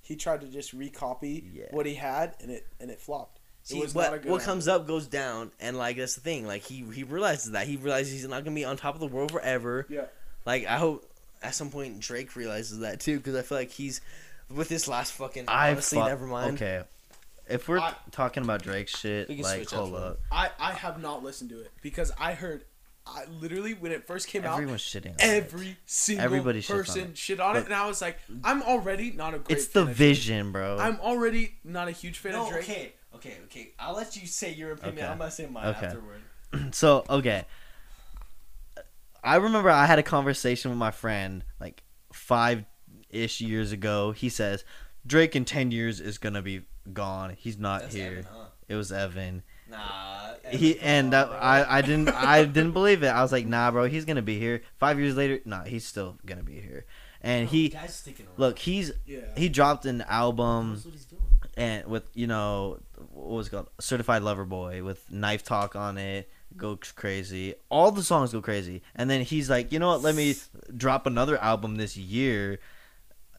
He 0.02 0.16
tried 0.16 0.42
to 0.42 0.48
just 0.48 0.78
recopy 0.78 1.44
Yeah. 1.54 1.66
what 1.72 1.86
he 1.86 1.96
had, 1.96 2.36
and 2.42 2.50
it 2.52 2.66
and 2.80 2.90
it 2.90 3.00
flopped. 3.00 3.40
See, 3.64 3.78
it 3.78 3.82
was 3.82 3.94
what 3.94 4.04
not 4.06 4.14
a 4.14 4.20
good 4.20 4.32
what 4.32 4.42
comes 4.42 4.66
up 4.70 4.88
goes 4.88 5.08
down, 5.08 5.52
and 5.60 5.78
like 5.78 5.98
that's 5.98 6.16
the 6.16 6.22
thing. 6.22 6.48
Like 6.48 6.64
he 6.64 6.86
he 6.94 7.04
realizes 7.04 7.52
that 7.52 7.68
he 7.68 7.76
realizes 7.76 8.14
he's 8.14 8.26
not 8.28 8.46
gonna 8.46 8.56
be 8.56 8.64
on 8.64 8.78
top 8.78 8.94
of 8.96 9.02
the 9.02 9.08
world 9.08 9.32
forever. 9.32 9.86
Yeah. 9.90 10.06
Like 10.48 10.66
I 10.66 10.78
hope 10.78 11.08
at 11.44 11.54
some 11.54 11.70
point 11.70 12.00
Drake 12.00 12.36
realizes 12.36 12.80
that 12.80 13.00
too, 13.02 13.18
because 13.18 13.36
I 13.36 13.42
feel 13.44 13.58
like 13.60 13.70
he's 13.70 14.02
with 14.50 14.70
this 14.70 14.88
last 14.88 15.12
fucking 15.14 15.44
I 15.50 15.72
honestly 15.72 16.00
fu- 16.00 16.06
never 16.06 16.26
mind. 16.26 16.56
Okay, 16.56 16.84
if 17.50 17.68
we're 17.68 17.80
I- 17.80 17.94
talking 18.12 18.44
about 18.44 18.64
Drake 18.64 18.88
shit, 18.88 19.30
like 19.30 19.56
switch 19.58 19.74
up 19.74 19.80
hold 19.80 19.96
up, 19.96 20.20
I 20.32 20.50
I 20.60 20.72
have 20.72 21.02
not 21.02 21.22
listened 21.24 21.50
to 21.52 21.60
it 21.60 21.72
because 21.82 22.14
I 22.18 22.34
heard, 22.34 22.64
I 23.06 23.26
literally 23.42 23.74
when 23.74 23.92
it 23.92 24.08
first 24.08 24.28
came 24.30 24.46
out, 24.46 24.54
everyone's 24.54 24.82
shitting. 24.82 25.08
On 25.10 25.16
it. 25.20 25.22
every 25.22 25.78
single 25.86 26.24
Everybody 26.24 26.62
shits 26.62 26.72
on 26.72 26.78
person 26.78 27.14
shit 27.14 27.40
on 27.42 27.58
it, 27.58 27.60
But- 27.60 27.66
and 27.66 27.76
I 27.76 27.86
was 27.86 28.02
like, 28.02 28.18
I'm 28.46 28.64
already 28.64 29.12
not 29.12 29.34
a 29.34 29.40
great. 29.40 29.58
It's 29.58 29.68
the 29.68 29.82
fan 29.82 29.92
of 29.92 29.98
Drake. 29.98 29.98
vision, 30.16 30.52
bro. 30.54 30.78
I'm 30.80 31.00
already 31.02 31.56
not 31.66 31.90
a 31.90 31.92
huge 31.92 32.20
fan 32.20 32.32
No, 32.32 32.46
of 32.46 32.52
Drake. 32.54 32.64
okay, 32.64 32.94
okay, 33.16 33.34
okay. 33.46 33.72
I'll 33.80 33.96
let 33.96 34.16
you 34.16 34.26
say 34.28 34.54
your 34.54 34.72
opinion. 34.72 35.00
Okay. 35.04 35.08
I'm 35.12 35.18
gonna 35.18 35.30
say 35.30 35.46
mine 35.46 35.68
Okay. 35.76 35.88
afterward. 35.88 36.22
so 36.74 37.04
okay 37.10 37.44
i 39.28 39.36
remember 39.36 39.70
i 39.70 39.86
had 39.86 40.00
a 40.00 40.04
conversation 40.04 40.72
with 40.72 40.78
my 40.78 40.92
friend 40.92 41.44
like 41.60 41.84
five 42.14 42.66
ish 43.10 43.42
years 43.42 43.72
ago 43.72 44.12
he 44.12 44.30
says 44.30 44.64
drake 45.06 45.36
in 45.36 45.46
10 45.46 45.72
years 45.72 46.00
is 46.00 46.18
gonna 46.18 46.42
be 46.42 46.62
gone 46.94 47.36
he's 47.38 47.58
not 47.58 47.82
That's 47.82 47.96
here 47.96 48.12
Evan, 48.12 48.24
huh? 48.32 48.46
it 48.68 48.76
was 48.76 48.92
evan 48.92 49.44
Nah. 49.70 50.36
he 50.50 50.80
and 50.80 51.12
that. 51.12 51.28
I, 51.30 51.80
I 51.80 51.82
didn't 51.82 52.10
i 52.10 52.44
didn't 52.58 52.72
believe 52.72 53.04
it 53.04 53.08
i 53.08 53.22
was 53.22 53.32
like 53.34 53.46
nah 53.46 53.70
bro 53.72 53.88
he's 53.88 54.06
gonna 54.06 54.22
be 54.22 54.40
here 54.40 54.62
five 54.78 54.98
years 55.00 55.16
later 55.18 55.40
nah 55.46 55.64
he's 55.64 55.86
still 55.86 56.18
gonna 56.26 56.44
be 56.44 56.60
here 56.62 56.86
and 57.22 57.50
he 57.50 57.76
sticking 57.90 58.26
around. 58.28 58.38
look 58.38 58.60
he's 58.60 58.92
Yeah. 59.06 59.20
he 59.36 59.50
dropped 59.50 59.86
an 59.86 60.02
album 60.08 60.74
That's 60.76 60.86
what 60.86 60.94
he's 60.94 61.06
doing. 61.06 61.22
and 61.58 61.86
with 61.88 62.04
you 62.14 62.28
know 62.28 62.80
what 63.14 63.28
was 63.28 63.48
it 63.48 63.52
called 63.52 63.70
certified 63.80 64.22
lover 64.22 64.46
boy 64.46 64.84
with 64.84 65.10
knife 65.12 65.44
talk 65.44 65.76
on 65.76 65.98
it 65.98 66.30
go 66.58 66.78
crazy. 66.96 67.56
All 67.70 67.92
the 67.92 68.04
songs 68.04 68.34
go 68.34 68.42
crazy. 68.42 68.82
And 68.96 69.10
then 69.10 69.22
he's 69.22 69.50
like 69.50 69.72
you 69.72 69.80
know 69.80 69.90
what? 69.90 70.02
Let 70.02 70.16
me 70.16 70.36
drop 70.76 71.06
another 71.06 71.38
album 71.38 71.76
this 71.76 71.96
year 71.96 72.60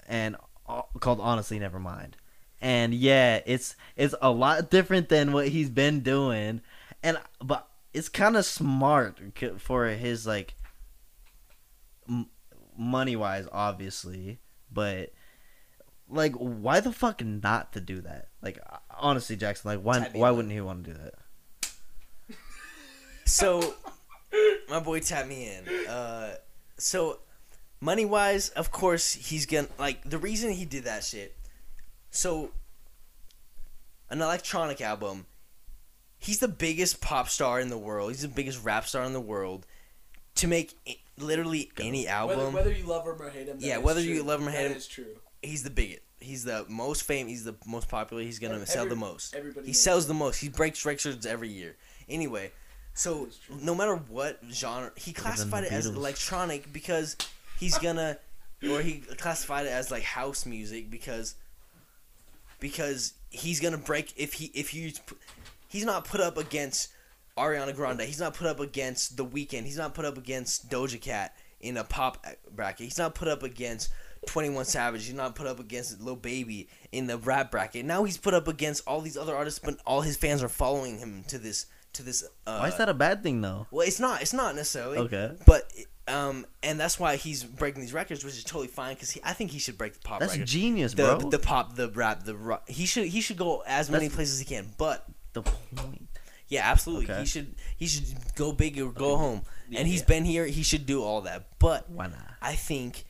and 0.06 0.36
uh, 0.68 0.82
called 1.00 1.20
honestly 1.20 1.58
never 1.58 1.78
mind 1.78 2.16
and 2.60 2.94
yeah 2.94 3.40
it's 3.46 3.76
it's 3.96 4.14
a 4.20 4.30
lot 4.30 4.70
different 4.70 5.08
than 5.08 5.32
what 5.32 5.48
he's 5.48 5.70
been 5.70 6.00
doing. 6.00 6.60
And 7.02 7.18
but 7.42 7.68
it's 7.92 8.08
kind 8.08 8.36
of 8.36 8.44
smart 8.44 9.18
for 9.58 9.86
his 9.88 10.26
like 10.26 10.54
m- 12.08 12.28
money 12.76 13.16
wise 13.16 13.46
obviously. 13.52 14.40
But 14.72 15.12
like 16.08 16.34
why 16.34 16.80
the 16.80 16.92
fuck 16.92 17.24
not 17.24 17.72
to 17.74 17.80
do 17.80 18.00
that? 18.00 18.28
Like 18.42 18.58
honestly 18.98 19.36
jackson 19.36 19.70
like 19.70 19.80
why 19.80 20.08
why 20.12 20.30
wouldn't 20.30 20.52
he 20.52 20.60
want 20.60 20.84
to 20.84 20.92
do 20.92 20.98
that 20.98 21.14
So, 23.28 23.74
my 24.68 24.80
boy 24.80 25.00
tapped 25.00 25.28
me 25.28 25.48
in. 25.54 25.86
Uh, 25.86 26.36
so, 26.78 27.20
money 27.80 28.04
wise, 28.04 28.48
of 28.50 28.70
course, 28.70 29.12
he's 29.14 29.46
gonna 29.46 29.68
like 29.78 30.02
the 30.08 30.18
reason 30.18 30.50
he 30.52 30.64
did 30.64 30.84
that 30.84 31.04
shit. 31.04 31.36
So, 32.10 32.50
an 34.10 34.22
electronic 34.22 34.80
album. 34.80 35.26
He's 36.20 36.38
the 36.40 36.48
biggest 36.48 37.00
pop 37.00 37.28
star 37.28 37.60
in 37.60 37.68
the 37.68 37.78
world. 37.78 38.10
He's 38.10 38.22
the 38.22 38.28
biggest 38.28 38.64
rap 38.64 38.86
star 38.86 39.04
in 39.04 39.12
the 39.12 39.20
world. 39.20 39.66
To 40.36 40.46
make 40.48 40.76
i- 40.88 40.96
literally 41.16 41.70
any 41.78 42.08
album, 42.08 42.52
whether 42.52 42.72
you 42.72 42.84
love 42.84 43.06
him 43.06 43.20
or 43.20 43.28
hate 43.30 43.46
him. 43.48 43.58
that 43.58 43.66
Yeah, 43.66 43.78
is 43.78 43.84
whether 43.84 44.00
you 44.00 44.22
love 44.22 44.40
him 44.40 44.48
or 44.48 44.50
hate 44.50 44.62
That 44.64 44.70
him. 44.72 44.76
is 44.76 44.86
true. 44.86 45.16
he's 45.42 45.62
the 45.64 45.70
biggest. 45.70 46.00
He's 46.20 46.42
the 46.44 46.64
most 46.68 47.02
famous. 47.04 47.30
He's 47.30 47.44
the 47.44 47.54
most 47.66 47.88
popular. 47.88 48.22
He's 48.22 48.38
gonna 48.40 48.54
Every- 48.54 48.66
sell 48.66 48.86
the 48.86 48.96
most. 48.96 49.34
everybody 49.34 49.66
He 49.68 49.72
sells 49.72 50.06
the 50.08 50.14
most. 50.14 50.38
He 50.40 50.48
breaks 50.48 50.84
records 50.84 51.26
every 51.26 51.48
year. 51.50 51.76
Anyway, 52.08 52.50
so 52.98 53.20
That 53.24 53.28
is 53.28 53.38
true. 53.38 53.56
no 53.62 53.74
matter 53.74 53.94
what 53.96 54.40
genre, 54.50 54.90
he 54.96 55.12
classified 55.12 55.64
it 55.64 55.72
as 55.72 55.88
Beatles. 55.88 55.96
electronic 55.96 56.72
because 56.72 57.16
he's 57.58 57.78
gonna, 57.78 58.18
or 58.68 58.80
he 58.82 58.98
classified 59.16 59.66
it 59.66 59.70
as 59.72 59.90
like 59.90 60.02
house 60.02 60.44
music 60.46 60.90
because, 60.90 61.34
because 62.60 63.14
he's 63.30 63.60
gonna 63.60 63.78
break 63.78 64.12
if 64.16 64.34
he 64.34 64.46
if 64.54 64.70
he 64.70 64.94
he's 65.68 65.84
not 65.84 66.04
put 66.04 66.20
up 66.20 66.36
against 66.36 66.88
Ariana 67.36 67.74
Grande. 67.74 68.00
He's 68.02 68.20
not 68.20 68.34
put 68.34 68.46
up 68.46 68.58
against 68.60 69.16
The 69.16 69.24
Weeknd. 69.24 69.64
He's 69.64 69.76
not 69.78 69.94
put 69.94 70.04
up 70.04 70.18
against 70.18 70.68
Doja 70.68 71.00
Cat 71.00 71.36
in 71.60 71.76
a 71.76 71.84
pop 71.84 72.24
bracket. 72.54 72.84
He's 72.84 72.98
not 72.98 73.14
put 73.14 73.28
up 73.28 73.42
against 73.44 73.90
21 74.26 74.64
Savage. 74.64 75.04
He's 75.06 75.14
not 75.14 75.36
put 75.36 75.46
up 75.46 75.60
against 75.60 76.00
Lil 76.00 76.16
Baby 76.16 76.68
in 76.90 77.06
the 77.06 77.16
rap 77.16 77.52
bracket. 77.52 77.84
Now 77.84 78.02
he's 78.04 78.18
put 78.18 78.34
up 78.34 78.48
against 78.48 78.82
all 78.88 79.00
these 79.00 79.16
other 79.16 79.36
artists, 79.36 79.60
but 79.60 79.78
all 79.86 80.00
his 80.00 80.16
fans 80.16 80.42
are 80.42 80.48
following 80.48 80.98
him 80.98 81.22
to 81.28 81.38
this 81.38 81.66
to 81.94 82.02
this. 82.02 82.22
Uh, 82.46 82.58
why 82.58 82.68
is 82.68 82.76
that 82.76 82.88
a 82.88 82.94
bad 82.94 83.22
thing 83.22 83.40
though 83.40 83.66
Well, 83.70 83.86
it's 83.86 84.00
not. 84.00 84.22
It's 84.22 84.32
not 84.32 84.54
necessarily. 84.54 84.98
Okay. 84.98 85.32
But 85.46 85.70
um, 86.06 86.46
and 86.62 86.78
that's 86.80 86.98
why 86.98 87.16
he's 87.16 87.44
breaking 87.44 87.80
these 87.82 87.92
records, 87.92 88.24
which 88.24 88.34
is 88.34 88.44
totally 88.44 88.68
fine 88.68 88.94
because 88.94 89.18
I 89.24 89.32
think 89.34 89.50
he 89.50 89.58
should 89.58 89.76
break 89.76 89.94
the 89.94 90.00
pop 90.00 90.20
that's 90.20 90.32
record. 90.32 90.46
genius 90.46 90.92
the 90.94 91.02
bro 91.18 91.30
the 91.30 91.38
pop, 91.38 91.74
the 91.76 91.88
rap, 91.90 92.24
the 92.24 92.36
rock. 92.36 92.68
He 92.68 92.86
should 92.86 93.06
he 93.06 93.20
should 93.20 93.36
go 93.36 93.62
as 93.66 93.90
many 93.90 94.04
That's- 94.06 94.16
places 94.16 94.34
as 94.40 94.40
he 94.48 94.54
can. 94.54 94.66
But 94.78 95.04
the 95.34 95.42
point 95.42 96.08
Yeah, 96.48 96.62
absolutely. 96.70 97.06
Okay. 97.10 97.20
He 97.20 97.26
should 97.26 97.54
he 97.76 97.86
should 97.86 98.04
go 98.36 98.52
big 98.52 98.78
or 98.80 98.90
go 98.90 99.16
home. 99.16 99.42
And 99.74 99.86
he's 99.86 100.00
Yeah. 100.00 100.06
been 100.06 100.24
here. 100.24 100.46
He 100.46 100.62
should 100.62 100.86
do 100.86 101.02
all 101.02 101.20
that. 101.22 101.58
But 101.58 101.90
Why 101.90 102.06
not? 102.06 102.34
I 102.40 102.54
think 102.54 103.04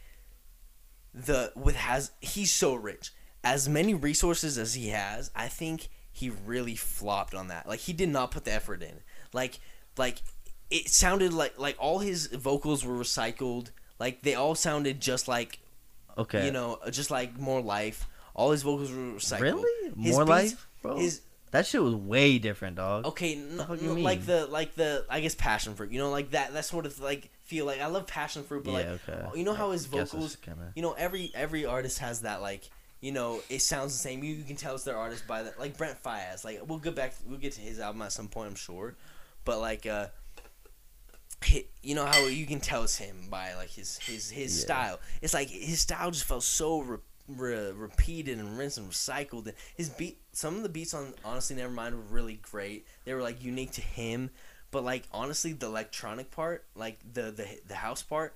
the 1.14 1.52
with 1.56 1.76
has 1.76 2.10
he's 2.20 2.52
so 2.52 2.74
rich. 2.74 3.12
As 3.44 3.68
many 3.68 3.94
resources 3.94 4.58
as 4.58 4.74
he 4.74 4.88
has, 4.88 5.30
I 5.34 5.46
think 5.48 5.88
he 6.18 6.30
really 6.30 6.74
flopped 6.76 7.34
on 7.34 7.48
that. 7.48 7.68
Like 7.68 7.80
he 7.80 7.92
did 7.92 8.08
not 8.08 8.30
put 8.30 8.44
the 8.44 8.52
effort 8.52 8.82
in. 8.82 9.00
Like 9.32 9.58
like 9.96 10.22
it 10.70 10.88
sounded 10.88 11.32
like 11.32 11.58
like 11.58 11.76
all 11.78 11.98
his 12.00 12.26
vocals 12.26 12.84
were 12.84 12.94
recycled. 12.96 13.70
Like 13.98 14.22
they 14.22 14.34
all 14.34 14.54
sounded 14.54 15.00
just 15.00 15.28
like 15.28 15.58
Okay. 16.16 16.44
you 16.46 16.50
know, 16.52 16.78
just 16.90 17.10
like 17.10 17.38
more 17.38 17.60
life. 17.60 18.06
All 18.34 18.50
his 18.50 18.62
vocals 18.62 18.90
were 18.90 18.96
recycled. 19.18 19.40
really? 19.40 19.92
His 20.00 20.14
More 20.14 20.24
beats- 20.24 20.28
life, 20.52 20.68
bro. 20.82 20.96
His 20.96 21.22
that 21.50 21.66
shit 21.66 21.82
was 21.82 21.94
way 21.94 22.38
different, 22.38 22.76
dog. 22.76 23.06
okay, 23.06 23.34
n- 23.36 23.58
n- 23.58 24.02
like 24.02 24.26
the 24.26 24.46
like 24.46 24.74
the 24.74 25.06
I 25.08 25.20
guess 25.20 25.34
passion 25.34 25.74
fruit. 25.74 25.90
You 25.90 25.98
know, 25.98 26.10
like 26.10 26.32
that 26.32 26.52
that 26.52 26.64
sort 26.66 26.84
of 26.86 27.00
like 27.00 27.30
feel 27.44 27.64
like 27.64 27.80
I 27.80 27.86
love 27.86 28.06
passion 28.06 28.42
fruit, 28.44 28.64
but 28.64 28.72
yeah. 28.72 28.76
like 28.76 29.08
okay. 29.08 29.38
you 29.38 29.44
know 29.44 29.54
how 29.54 29.70
his 29.70 29.86
vocals 29.86 30.36
kinda- 30.36 30.72
you 30.76 30.82
know 30.82 30.92
every 30.92 31.30
every 31.34 31.64
artist 31.64 32.00
has 32.00 32.20
that 32.22 32.42
like 32.42 32.68
you 33.00 33.12
know 33.12 33.40
it 33.48 33.62
sounds 33.62 33.92
the 33.92 33.98
same. 33.98 34.22
You, 34.24 34.34
you 34.34 34.44
can 34.44 34.56
tell 34.56 34.74
it's 34.74 34.84
their 34.84 34.96
artist 34.96 35.26
by 35.26 35.42
that 35.44 35.58
like 35.58 35.76
Brent 35.78 36.02
Faiyaz. 36.02 36.44
like 36.44 36.60
we'll 36.66 36.78
get 36.78 36.94
back 36.94 37.14
we'll 37.26 37.38
get 37.38 37.52
to 37.54 37.60
his 37.60 37.78
album 37.80 38.02
at 38.02 38.12
some 38.12 38.28
point 38.28 38.48
i'm 38.48 38.54
sure. 38.56 38.94
But 39.44 39.60
like 39.60 39.86
uh 39.86 40.08
hi- 41.44 41.64
you 41.82 41.94
know 41.94 42.04
how 42.04 42.26
you 42.26 42.46
can 42.46 42.60
tell 42.60 42.82
it's 42.84 42.96
him 42.98 43.28
by 43.30 43.54
like 43.54 43.70
his 43.70 43.98
his 43.98 44.30
his 44.30 44.56
Yeah. 44.58 44.64
style. 44.64 45.00
It's 45.22 45.34
like 45.34 45.48
his 45.48 45.80
style 45.80 46.10
just 46.10 46.24
felt 46.24 46.42
so 46.42 46.80
re- 46.80 46.98
re- 47.28 47.72
repeated 47.72 48.38
and 48.38 48.58
rinsed 48.58 48.78
and 48.78 48.90
recycled. 48.90 49.46
And 49.46 49.54
his 49.76 49.88
beat 49.90 50.18
some 50.32 50.56
of 50.56 50.62
the 50.62 50.68
beats 50.68 50.94
on 50.94 51.14
honestly 51.24 51.56
nevermind 51.56 51.92
were 51.92 51.98
really 52.10 52.36
great. 52.42 52.86
They 53.04 53.14
were 53.14 53.22
like 53.22 53.42
unique 53.42 53.72
to 53.72 53.80
him. 53.82 54.30
But 54.70 54.84
like 54.84 55.04
honestly 55.12 55.52
the 55.52 55.66
electronic 55.66 56.30
part 56.30 56.64
like 56.74 56.98
the 57.14 57.30
the, 57.30 57.46
the 57.68 57.74
house 57.76 58.02
part 58.02 58.34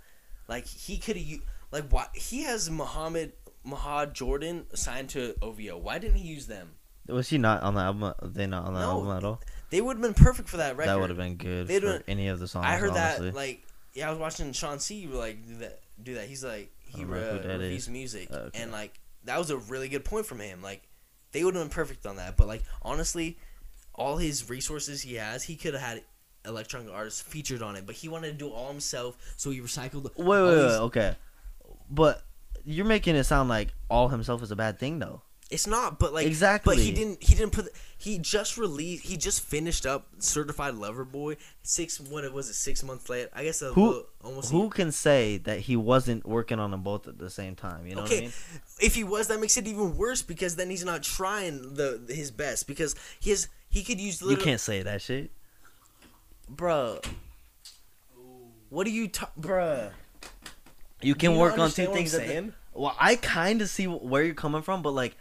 like 0.48 0.66
he 0.66 0.97
could 0.97 1.16
have 1.16 1.40
like 1.70 1.84
why 1.90 2.06
he 2.14 2.43
has 2.44 2.70
Muhammad 2.70 3.32
Majid 3.64 4.14
Jordan 4.14 4.66
signed 4.74 5.09
to 5.10 5.34
OVO. 5.43 5.78
Why 5.78 5.98
didn't 5.98 6.16
he 6.16 6.28
use 6.28 6.47
them? 6.47 6.72
Was 7.09 7.28
he 7.28 7.39
not 7.39 7.62
on 7.62 7.74
the 7.74 7.80
album? 7.80 8.14
They 8.22 8.47
not 8.47 8.64
on 8.66 8.74
the 8.74 8.80
No, 8.80 8.90
album 8.90 9.10
at 9.16 9.24
all? 9.24 9.40
They 9.70 9.80
would 9.80 9.97
have 9.97 10.02
been 10.02 10.14
perfect 10.14 10.48
for 10.48 10.59
that 10.59 10.76
record. 10.76 10.90
That 10.90 11.01
would 11.01 11.10
have 11.10 11.16
been 11.18 11.36
good 11.36 11.66
They'd 11.66 11.80
for 11.82 11.93
been- 11.98 12.02
any 12.09 12.28
of 12.28 12.39
the 12.39 12.47
songs. 12.48 12.66
I 12.66 12.76
heard 12.76 12.90
honestly. 12.90 13.30
that 13.30 13.36
like 13.36 13.62
yeah, 13.94 14.06
I 14.06 14.10
was 14.10 14.18
watching 14.18 14.52
Shawn 14.52 14.78
Cee 14.78 15.06
like 15.06 15.47
do 15.47 15.56
that 15.56 15.80
do 16.02 16.14
that. 16.14 16.26
He's 16.28 16.44
like 16.44 16.70
he 16.78 16.98
I 17.02 17.05
don't 17.05 17.10
know 17.10 17.16
who 17.16 17.39
uh, 17.39 17.43
that 17.43 17.59
reviews 17.59 17.82
is. 17.84 17.89
music 17.89 18.28
Oh, 18.30 18.36
okay. 18.36 18.62
and 18.62 18.70
like 18.72 18.98
that 19.24 19.39
was 19.39 19.51
a 19.51 19.56
really 19.56 19.89
good 19.89 20.05
point 20.05 20.26
from 20.26 20.40
him. 20.40 20.62
Like 20.62 20.82
they 21.32 21.44
would 21.44 21.55
have 21.55 21.64
been 21.64 21.70
perfect 21.74 22.06
on 22.06 22.16
that. 22.16 22.36
But 22.36 22.47
like 22.48 22.62
honestly, 22.82 23.39
all 23.94 24.16
his 24.18 24.48
resources 24.48 25.02
he 25.02 25.14
has, 25.16 25.43
he 25.44 25.56
could 25.56 25.74
have 25.74 25.82
had 25.82 26.02
electronic 26.44 26.93
artists 26.93 27.20
featured 27.20 27.62
on 27.62 27.76
it. 27.76 27.84
But 27.86 27.97
he 27.97 28.09
wanted 28.09 28.32
to 28.32 28.39
do 28.39 28.48
it 28.48 28.52
all 28.52 28.68
himself, 28.68 29.16
so 29.36 29.51
he 29.51 29.60
recycled. 29.60 30.05
Wait, 30.16 30.26
wait, 30.26 30.44
wait. 30.56 30.78
Okay, 30.80 31.16
but 31.90 32.22
you're 32.64 32.86
making 32.86 33.16
it 33.16 33.24
sound 33.24 33.48
like 33.48 33.74
all 33.90 34.09
himself 34.09 34.43
is 34.43 34.51
a 34.51 34.56
bad 34.56 34.78
thing, 34.78 34.98
though. 34.98 35.22
It's 35.51 35.66
not, 35.66 35.98
but 35.98 36.14
like 36.14 36.26
Exactly. 36.26 36.76
But 36.76 36.82
he 36.82 36.93
didn't. 36.93 37.22
He 37.22 37.34
didn't 37.34 37.52
put. 37.52 37.68
He 37.98 38.18
just 38.18 38.56
released. 38.56 39.05
He 39.05 39.18
just 39.18 39.43
finished 39.43 39.84
up 39.84 40.06
Certified 40.18 40.76
Lover 40.76 41.05
Boy. 41.05 41.36
Six. 41.62 42.01
What 42.01 42.30
was 42.32 42.48
it? 42.48 42.55
Six 42.55 42.82
months 42.82 43.10
later. 43.10 43.28
I 43.34 43.44
guess 43.44 43.60
a 43.60 43.66
Who- 43.74 43.86
little, 43.86 44.06
almost. 44.24 44.51
Who 44.51 44.70
can 44.70 44.93
say 44.93 45.36
that 45.39 45.60
he 45.60 45.76
wasn't 45.76 46.26
working 46.26 46.59
on 46.59 46.70
them 46.70 46.82
both 46.82 47.06
at 47.06 47.18
the 47.18 47.28
same 47.28 47.55
time? 47.55 47.86
You 47.86 47.97
know 47.97 48.02
what 48.02 48.12
I 48.12 48.20
mean? 48.20 48.32
if 48.80 48.94
he 48.94 49.05
was, 49.05 49.28
that 49.28 49.40
makes 49.40 49.59
it 49.59 49.66
even 49.66 49.98
worse 49.98 50.22
because 50.22 50.56
then 50.56 50.70
he's 50.70 50.86
not 50.86 51.02
trying 51.02 51.74
the 51.74 52.01
his 52.09 52.30
best 52.30 52.66
because 52.66 52.94
he 53.20 53.28
has. 53.28 53.48
He 53.68 53.82
could 53.82 54.01
use. 54.01 54.22
You 54.22 54.39
can't 54.39 54.60
say 54.60 54.82
that 54.82 55.02
shit. 55.02 55.32
bro. 56.48 56.98
What 58.70 58.86
are 58.86 58.90
you, 58.90 59.09
ta- 59.09 59.30
bruh? 59.39 59.90
You 61.02 61.14
can 61.14 61.32
you 61.32 61.38
work 61.38 61.52
on 61.58 61.70
two 61.70 61.82
understand 61.82 61.88
what 61.88 61.96
I'm 61.96 61.96
things. 61.98 62.14
At 62.14 62.26
the, 62.74 62.80
well, 62.80 62.96
I 62.98 63.16
kind 63.16 63.60
of 63.62 63.68
see 63.68 63.86
where 63.86 64.22
you're 64.22 64.34
coming 64.34 64.62
from, 64.62 64.82
but 64.82 64.90
like 64.92 65.16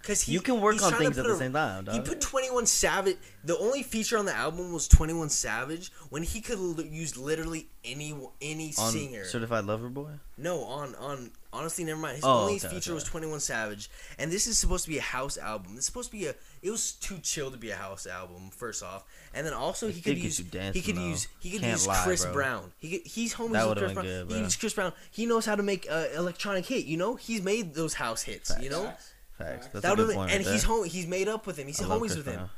Because 0.00 0.28
you 0.28 0.40
can 0.40 0.60
work 0.60 0.82
on 0.82 0.92
things 0.94 1.18
at 1.18 1.24
put 1.24 1.28
the 1.30 1.34
a- 1.34 1.38
same 1.38 1.52
time. 1.52 1.86
He 1.90 2.00
put 2.00 2.20
Twenty 2.20 2.50
One 2.50 2.66
Savage. 2.66 3.16
The 3.44 3.56
only 3.58 3.82
feature 3.82 4.18
on 4.18 4.26
the 4.26 4.34
album 4.34 4.72
was 4.72 4.86
Twenty 4.88 5.12
One 5.14 5.28
Savage 5.28 5.90
when 6.10 6.22
he 6.22 6.40
could 6.40 6.58
have 6.58 6.86
used 6.86 7.16
literally 7.16 7.68
any 7.84 8.14
any 8.40 8.72
on 8.78 8.92
singer. 8.92 9.24
Certified 9.24 9.64
Lover 9.64 9.88
Boy. 9.88 10.10
No, 10.36 10.62
on 10.64 10.94
on 10.96 11.30
honestly, 11.52 11.84
never 11.84 12.00
mind. 12.00 12.16
His 12.16 12.24
Oh, 12.24 12.42
only 12.42 12.56
okay, 12.56 12.68
feature 12.68 12.90
okay. 12.90 12.94
was 12.94 13.04
Twenty 13.04 13.26
One 13.26 13.40
Savage, 13.40 13.90
and 14.18 14.30
this 14.30 14.46
is 14.46 14.58
supposed 14.58 14.84
to 14.84 14.90
be 14.90 14.98
a 14.98 15.02
house 15.02 15.36
album. 15.38 15.74
It's 15.76 15.86
supposed 15.86 16.10
to 16.10 16.16
be 16.16 16.26
a. 16.26 16.34
It 16.62 16.70
was 16.70 16.92
too 16.92 17.18
chill 17.18 17.50
to 17.50 17.56
be 17.56 17.70
a 17.70 17.76
house 17.76 18.06
album. 18.06 18.50
First 18.50 18.82
off, 18.82 19.04
and 19.34 19.46
then 19.46 19.52
also 19.54 19.88
he 19.88 20.00
could 20.00 20.18
use 20.18 20.38
you 20.38 20.46
he 20.72 20.82
could 20.82 20.96
use 20.96 21.28
he 21.40 21.50
could 21.50 21.60
Can't 21.60 21.72
use 21.72 21.86
lie, 21.86 22.02
Chris 22.04 22.24
bro. 22.24 22.32
Brown. 22.34 22.72
He 22.78 22.98
could, 22.98 23.06
he's 23.06 23.34
homies 23.34 23.68
with 23.68 23.78
Chris 23.78 23.92
Brown. 23.92 24.04
good, 24.04 24.30
he 24.30 24.38
uses 24.38 24.56
Chris 24.56 24.74
Brown. 24.74 24.92
He 25.10 25.26
knows 25.26 25.46
how 25.46 25.56
to 25.56 25.62
make 25.62 25.86
uh, 25.90 26.06
electronic 26.16 26.66
hit. 26.66 26.84
You 26.86 26.96
know, 26.96 27.16
he's 27.16 27.42
made 27.42 27.74
those 27.74 27.94
house 27.94 28.22
hits. 28.22 28.52
You 28.60 28.70
know, 28.70 28.92
Facts. 29.38 29.68
That's 29.68 29.82
that 29.82 29.92
a 29.92 29.96
good 29.96 30.14
point. 30.14 30.32
and 30.32 30.44
right 30.44 30.52
he's 30.52 30.64
home. 30.64 30.84
He's 30.84 31.06
made 31.06 31.28
up 31.28 31.46
with 31.46 31.58
him. 31.58 31.66
He's 31.68 31.80
homies 31.80 31.98
Chris 31.98 32.16
with 32.16 32.26
him. 32.26 32.50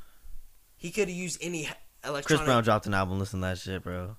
He 0.76 0.90
could 0.90 1.08
have 1.08 1.16
used 1.16 1.38
any 1.42 1.68
electronic. 2.04 2.26
Chris. 2.26 2.40
Brown 2.40 2.62
dropped 2.64 2.86
an 2.86 2.94
album. 2.94 3.18
Listen 3.18 3.40
to 3.40 3.46
that 3.48 3.58
shit, 3.58 3.82
bro. 3.82 4.16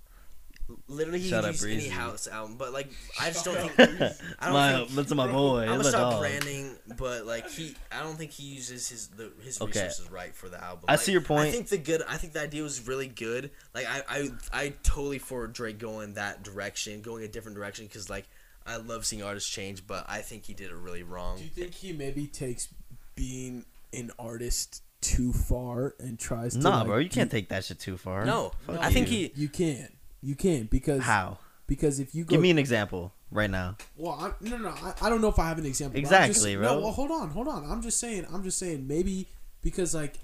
Literally, 0.87 1.19
he 1.19 1.29
Shut 1.29 1.43
could 1.43 1.53
use 1.53 1.63
any 1.65 1.87
house 1.87 2.27
album. 2.27 2.55
But 2.57 2.73
like, 2.73 2.89
I 3.19 3.29
just 3.31 3.45
don't 3.45 3.55
think. 3.71 4.01
I 4.39 4.45
don't 4.45 4.53
my, 4.53 4.77
think- 4.77 4.89
that's 4.91 5.13
my 5.13 5.27
boy. 5.27 5.61
I'm 5.61 5.67
gonna 5.77 5.83
stop 5.85 6.11
dog. 6.13 6.19
branding, 6.21 6.75
but 6.97 7.25
like 7.25 7.49
he, 7.49 7.75
I 7.91 8.01
don't 8.03 8.17
think 8.17 8.31
he 8.31 8.43
uses 8.43 8.89
his 8.89 9.07
the, 9.07 9.31
his 9.43 9.59
Okay. 9.61 9.83
resources 9.83 10.11
right 10.11 10.33
for 10.35 10.49
the 10.49 10.63
album. 10.63 10.85
I 10.87 10.93
Like, 10.93 11.01
see 11.01 11.11
your 11.11 11.21
point. 11.21 11.47
I 11.47 11.51
think 11.51 11.67
the 11.69 11.77
good, 11.77 12.01
I 12.07 12.17
think 12.17 12.33
the 12.33 12.41
idea 12.41 12.63
was 12.63 12.85
really 12.87 13.07
good. 13.07 13.51
Like 13.73 13.85
I, 13.87 14.01
I, 14.09 14.29
I 14.53 14.73
totally 14.83 15.19
for 15.19 15.47
Drake 15.47 15.79
going 15.79 16.13
that 16.15 16.43
direction, 16.43 17.01
going 17.01 17.23
a 17.23 17.27
different 17.27 17.55
direction, 17.57 17.85
because 17.85 18.09
like 18.09 18.27
I 18.65 18.77
love 18.77 19.05
seeing 19.05 19.23
artists 19.23 19.49
change, 19.49 19.87
but 19.87 20.05
I 20.07 20.19
think 20.21 20.45
he 20.45 20.53
did 20.53 20.69
it 20.69 20.75
really 20.75 21.03
wrong. 21.03 21.37
Do 21.37 21.43
you 21.43 21.49
think 21.49 21.73
he 21.73 21.93
maybe 21.93 22.27
takes 22.27 22.67
being 23.15 23.65
an 23.93 24.11
artist 24.19 24.83
too 25.01 25.33
far 25.33 25.95
and 25.99 26.19
tries 26.19 26.53
to? 26.53 26.59
Nah, 26.59 26.77
like, 26.79 26.85
bro, 26.87 26.97
you 26.99 27.09
can't 27.09 27.31
take 27.31 27.49
that 27.49 27.65
shit 27.65 27.79
too 27.79 27.97
far. 27.97 28.23
No, 28.23 28.51
No, 28.67 28.79
I 28.79 28.91
think 28.93 29.09
you- 29.09 29.29
he. 29.35 29.41
You 29.41 29.49
can. 29.49 29.89
You 30.21 30.35
can't 30.35 30.69
because 30.69 31.01
How? 31.03 31.37
because 31.67 31.99
if 31.99 32.13
you 32.13 32.23
go 32.23 32.31
Give 32.31 32.41
me 32.41 32.51
an 32.51 32.59
example 32.59 33.13
right 33.31 33.49
now. 33.49 33.77
Well, 33.95 34.13
I, 34.13 34.31
no, 34.47 34.57
no, 34.57 34.69
I, 34.69 34.93
I 35.01 35.09
don't 35.09 35.21
know 35.21 35.29
if 35.29 35.39
I 35.39 35.47
have 35.47 35.57
an 35.57 35.65
example. 35.65 35.99
Exactly, 35.99 36.33
just, 36.33 36.57
bro. 36.57 36.75
No, 36.75 36.79
well, 36.81 36.91
hold 36.91 37.11
on, 37.11 37.29
hold 37.29 37.47
on. 37.47 37.69
I'm 37.69 37.81
just 37.81 37.99
saying. 37.99 38.27
I'm 38.31 38.43
just 38.43 38.59
saying. 38.59 38.87
Maybe 38.87 39.27
because 39.61 39.95
like 39.95 40.15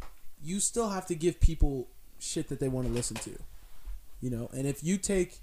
you 0.44 0.60
still 0.60 0.90
have 0.90 1.06
to 1.08 1.16
give 1.16 1.40
people 1.40 1.88
shit 2.20 2.50
that 2.50 2.60
they 2.60 2.68
want 2.68 2.88
to 2.88 2.94
listen 2.94 3.18
to, 3.18 3.38
you 4.22 4.30
know. 4.30 4.50
And 4.54 4.68
if 4.68 4.84
you 4.84 4.98
take 4.98 5.40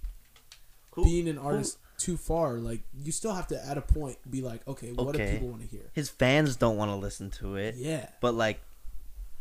Who- 0.93 1.05
being 1.05 1.29
an 1.29 1.39
artist 1.39 1.79
too 1.99 2.17
far, 2.17 2.55
like 2.55 2.83
you 3.03 3.13
still 3.13 3.33
have 3.33 3.47
to 3.49 3.67
at 3.67 3.79
a 3.79 3.83
point 3.83 4.19
be 4.31 4.43
like, 4.43 4.67
okay, 4.69 4.93
what 4.93 5.17
do 5.17 5.27
people 5.27 5.49
want 5.49 5.63
to 5.63 5.69
hear? 5.69 5.91
His 5.93 6.09
fans 6.09 6.57
don't 6.57 6.77
want 6.77 6.91
to 6.91 6.97
listen 6.97 7.31
to 7.33 7.57
it. 7.57 7.77
Yeah. 7.77 8.09
But 8.21 8.35
like, 8.35 8.61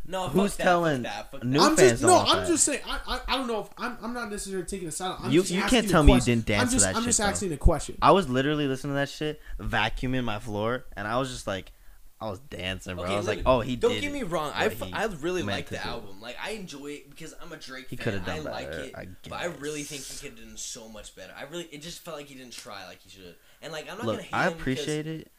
No, 0.05 0.27
who's 0.27 0.51
fuck 0.51 0.57
that, 0.57 0.63
telling 0.63 1.03
fuck 1.03 1.13
that, 1.13 1.31
fuck 1.31 1.43
new 1.45 1.59
I'm 1.61 1.75
fans 1.77 1.91
just 1.91 2.03
no. 2.03 2.17
I'm 2.17 2.39
that. 2.39 2.47
just 2.47 2.63
saying. 2.65 2.81
I, 2.85 2.99
I 3.07 3.19
I 3.27 3.37
don't 3.37 3.47
know 3.47 3.61
if 3.61 3.69
I'm 3.77 3.97
I'm 4.01 4.13
not 4.13 4.29
necessarily 4.29 4.65
taking 4.65 4.87
a 4.89 4.91
side. 4.91 5.15
I'm 5.21 5.31
You- 5.31 5.41
just 5.41 5.53
you 5.53 5.61
can't 5.63 5.87
tell 5.89 6.03
me 6.03 6.13
you 6.15 6.21
didn't 6.21 6.45
dance 6.45 6.61
I'm 6.63 6.67
to 6.67 6.73
just 6.73 6.85
that 6.85 6.95
I'm 6.95 7.01
shit, 7.03 7.07
just 7.07 7.19
though. 7.19 7.25
asking 7.25 7.53
a 7.53 7.57
question. 7.57 7.97
I 8.01 8.11
was 8.11 8.27
literally 8.27 8.67
listening 8.67 8.91
to 8.93 8.95
that 8.95 9.09
shit, 9.09 9.39
vacuuming 9.59 10.23
my 10.25 10.39
floor, 10.39 10.85
and 10.97 11.07
I 11.07 11.17
was 11.19 11.29
just 11.31 11.47
like, 11.47 11.71
I 12.19 12.29
was 12.29 12.39
dancing, 12.39 12.95
bro. 12.95 13.05
I 13.05 13.15
was 13.17 13.27
like, 13.27 13.43
oh, 13.45 13.61
he 13.61 13.75
Don't 13.77 13.91
did. 13.93 14.01
get 14.01 14.11
me 14.11 14.23
wrong. 14.23 14.51
I, 14.53 14.67
what 14.67 14.81
f- 14.81 14.87
he 14.87 14.93
I 14.93 15.05
really 15.05 15.41
like 15.41 15.69
the 15.69 15.85
album. 15.85 16.19
Like 16.21 16.35
I 16.43 16.51
enjoy 16.51 16.87
it 16.87 17.09
because 17.09 17.33
I'm 17.41 17.51
a 17.53 17.57
Drake 17.57 17.87
He 17.89 17.95
fan. 17.95 18.13
coulda 18.19 18.31
I 18.31 18.35
done 18.35 18.45
like 18.45 18.69
better, 18.71 18.83
it, 18.83 18.95
I 18.95 19.07
but 19.29 19.35
I 19.41 19.45
really 19.45 19.83
think 19.83 20.03
he 20.03 20.17
could 20.27 20.37
have 20.37 20.47
done 20.47 20.57
so 20.57 20.89
much 20.89 21.15
better. 21.15 21.33
I 21.37 21.43
really, 21.43 21.63
it 21.71 21.81
just 21.81 21.99
felt 22.03 22.17
like 22.17 22.27
he 22.27 22.35
didn't 22.35 22.53
try 22.53 22.85
like 22.87 22.99
he 23.01 23.09
should. 23.09 23.35
And 23.61 23.71
like 23.71 23.89
I'm 23.89 23.97
not 23.97 24.05
Look, 24.05 24.15
gonna 24.17 24.23
hate 24.23 24.33
I 24.33 24.43
him 24.47 24.53
because- 24.57 24.61
appreciate 24.61 25.07
it 25.07 25.31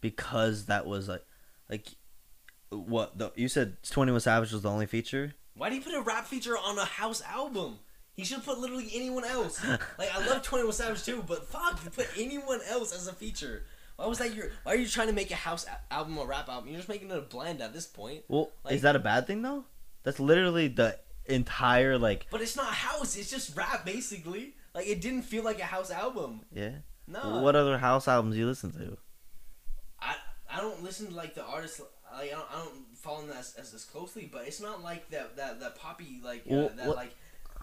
because 0.00 0.66
that 0.66 0.86
was 0.86 1.08
like, 1.08 1.24
like, 1.70 1.86
what 2.70 3.18
the 3.18 3.32
you 3.36 3.48
said. 3.48 3.76
Twenty 3.82 4.12
One 4.12 4.20
Savage 4.20 4.52
was 4.52 4.62
the 4.62 4.70
only 4.70 4.86
feature. 4.86 5.34
Why 5.54 5.70
do 5.70 5.76
you 5.76 5.82
put 5.82 5.94
a 5.94 6.02
rap 6.02 6.26
feature 6.26 6.56
on 6.56 6.78
a 6.78 6.84
house 6.84 7.22
album? 7.22 7.78
He 8.12 8.24
should 8.24 8.44
put 8.44 8.58
literally 8.58 8.88
anyone 8.94 9.24
else. 9.24 9.64
like 9.98 10.14
I 10.14 10.26
love 10.26 10.42
Twenty 10.42 10.64
One 10.64 10.72
Savage 10.72 11.04
too, 11.04 11.24
but 11.26 11.46
fuck, 11.48 11.80
you 11.84 11.90
put 11.90 12.08
anyone 12.18 12.60
else 12.68 12.92
as 12.94 13.06
a 13.08 13.12
feature. 13.12 13.64
Why 13.96 14.06
was 14.06 14.18
that 14.18 14.34
your? 14.34 14.50
Why 14.62 14.72
are 14.74 14.76
you 14.76 14.86
trying 14.86 15.08
to 15.08 15.12
make 15.12 15.30
a 15.30 15.36
house 15.36 15.66
album 15.90 16.18
a 16.18 16.24
rap 16.24 16.48
album? 16.48 16.68
You're 16.68 16.78
just 16.78 16.88
making 16.88 17.10
it 17.10 17.16
a 17.18 17.22
blend 17.22 17.60
at 17.60 17.72
this 17.72 17.86
point. 17.86 18.22
Well, 18.28 18.50
Like- 18.64 18.74
is 18.74 18.82
that 18.82 18.94
a 18.96 19.00
bad 19.00 19.26
thing 19.26 19.42
though? 19.42 19.64
That's 20.04 20.20
literally 20.20 20.68
the 20.68 20.98
entire 21.26 21.98
like, 21.98 22.26
But 22.30 22.40
it's 22.40 22.56
not 22.56 22.72
house. 22.72 23.16
It's 23.16 23.30
just 23.30 23.56
rap 23.56 23.84
basically. 23.84 24.54
Like 24.74 24.86
it 24.86 25.00
didn't 25.00 25.22
feel 25.22 25.42
like 25.42 25.58
a 25.60 25.64
house 25.64 25.90
album. 25.90 26.42
yeah. 26.54 26.70
No. 27.06 27.40
What 27.40 27.56
other 27.56 27.78
house 27.78 28.06
albums 28.06 28.36
you 28.36 28.46
listen 28.46 28.70
to? 28.72 28.98
I 30.00 30.14
I 30.50 30.60
don't 30.60 30.82
listen 30.82 31.08
to 31.08 31.14
like 31.14 31.34
the 31.34 31.42
artists. 31.44 31.80
Like 32.18 32.30
I 32.32 32.34
don't, 32.34 32.46
I 32.52 32.64
don't 32.64 32.96
follow 32.96 33.22
them 33.26 33.36
as, 33.38 33.54
as, 33.58 33.72
as 33.74 33.84
closely, 33.84 34.28
but 34.30 34.46
it's 34.46 34.60
not 34.60 34.82
like 34.82 35.08
that 35.10 35.36
that 35.36 35.60
that 35.60 35.76
poppy 35.76 36.20
like 36.24 36.40
uh, 36.40 36.54
Well, 36.54 36.70
that 36.76 36.86
what- 36.86 36.96
like 36.96 37.14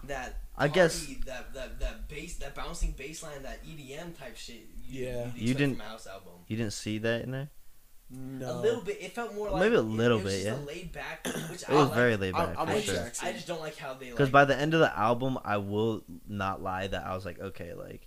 that. 0.04 0.36
I 0.58 0.68
guess- 0.68 1.06
that 1.26 1.52
that 1.54 1.80
that 1.80 2.08
bass 2.08 2.36
that 2.36 2.54
bouncing 2.54 2.92
bass 2.96 3.22
line 3.22 3.42
that 3.42 3.64
EDM 3.64 4.18
type 4.18 4.36
shit. 4.36 4.66
You, 4.88 5.04
Yeah. 5.04 5.24
you'd 5.26 5.36
You 5.36 5.42
expect 5.42 5.58
didn't- 5.58 5.76
from 5.78 5.86
house 5.86 6.06
album. 6.06 6.32
You 6.48 6.56
didn't 6.56 6.72
see 6.72 6.98
that 6.98 7.22
in 7.22 7.30
there. 7.32 7.50
No. 8.08 8.52
A 8.52 8.60
little 8.60 8.82
bit. 8.82 8.98
It 9.02 9.12
felt 9.16 9.34
more 9.34 9.50
like 9.50 9.60
Maybe 9.62 9.74
a 9.74 9.80
little 9.82 10.20
it 10.20 10.24
was 10.24 10.32
bit, 10.34 10.44
just 10.44 10.58
yeah. 10.60 10.64
A 10.64 10.68
laid 10.68 10.92
back, 10.92 11.26
which 11.50 11.62
It 11.62 11.68
I 11.70 11.74
was 11.74 11.86
like. 11.88 11.94
very 11.96 12.16
laid 12.16 12.34
back 12.34 12.54
I'm 12.56 12.80
sure. 12.80 12.94
Jackson. 12.94 13.26
I 13.28 13.32
just 13.32 13.48
don't 13.48 13.58
like 13.60 13.76
how 13.76 13.94
they 13.94 14.10
Because 14.10 14.28
like. 14.28 14.32
by 14.32 14.44
the 14.44 14.56
end 14.56 14.74
of 14.74 14.80
the 14.80 14.96
album, 14.96 15.38
I 15.44 15.56
will 15.56 16.04
not 16.28 16.62
lie 16.62 16.86
that 16.86 17.04
I 17.04 17.14
was 17.16 17.24
like, 17.24 17.40
okay, 17.40 17.74
like 17.74 18.06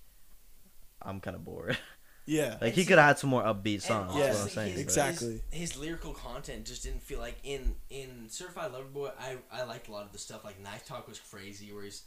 I'm 1.01 1.19
kind 1.19 1.35
of 1.35 1.43
bored. 1.43 1.77
Yeah. 2.29 2.57
like 2.61 2.73
he 2.73 2.85
could 2.85 2.97
have 2.99 3.07
had 3.07 3.19
some 3.19 3.29
more 3.31 3.43
upbeat 3.43 3.81
songs. 3.81 4.11
And 4.11 4.19
Yeah, 4.19 4.27
That's 4.27 4.37
what 4.39 4.43
I'm 4.45 4.49
saying. 4.49 4.71
his, 4.73 4.81
Exactly. 4.81 5.41
His, 5.51 5.71
his 5.71 5.77
lyrical 5.79 6.13
content 6.13 6.65
just 6.65 6.83
didn't 6.83 7.01
feel 7.01 7.19
like 7.19 7.37
in 7.43 7.75
in 7.89 8.27
Certified 8.29 8.71
Lover 8.71 8.85
Boy. 8.85 9.09
I 9.19 9.37
I 9.51 9.63
liked 9.63 9.87
a 9.87 9.91
lot 9.91 10.05
of 10.05 10.11
the 10.11 10.19
stuff. 10.19 10.43
Like 10.45 10.59
Knife 10.61 10.85
Talk 10.85 11.07
was 11.07 11.19
crazy, 11.19 11.71
where 11.73 11.83
he's, 11.83 12.03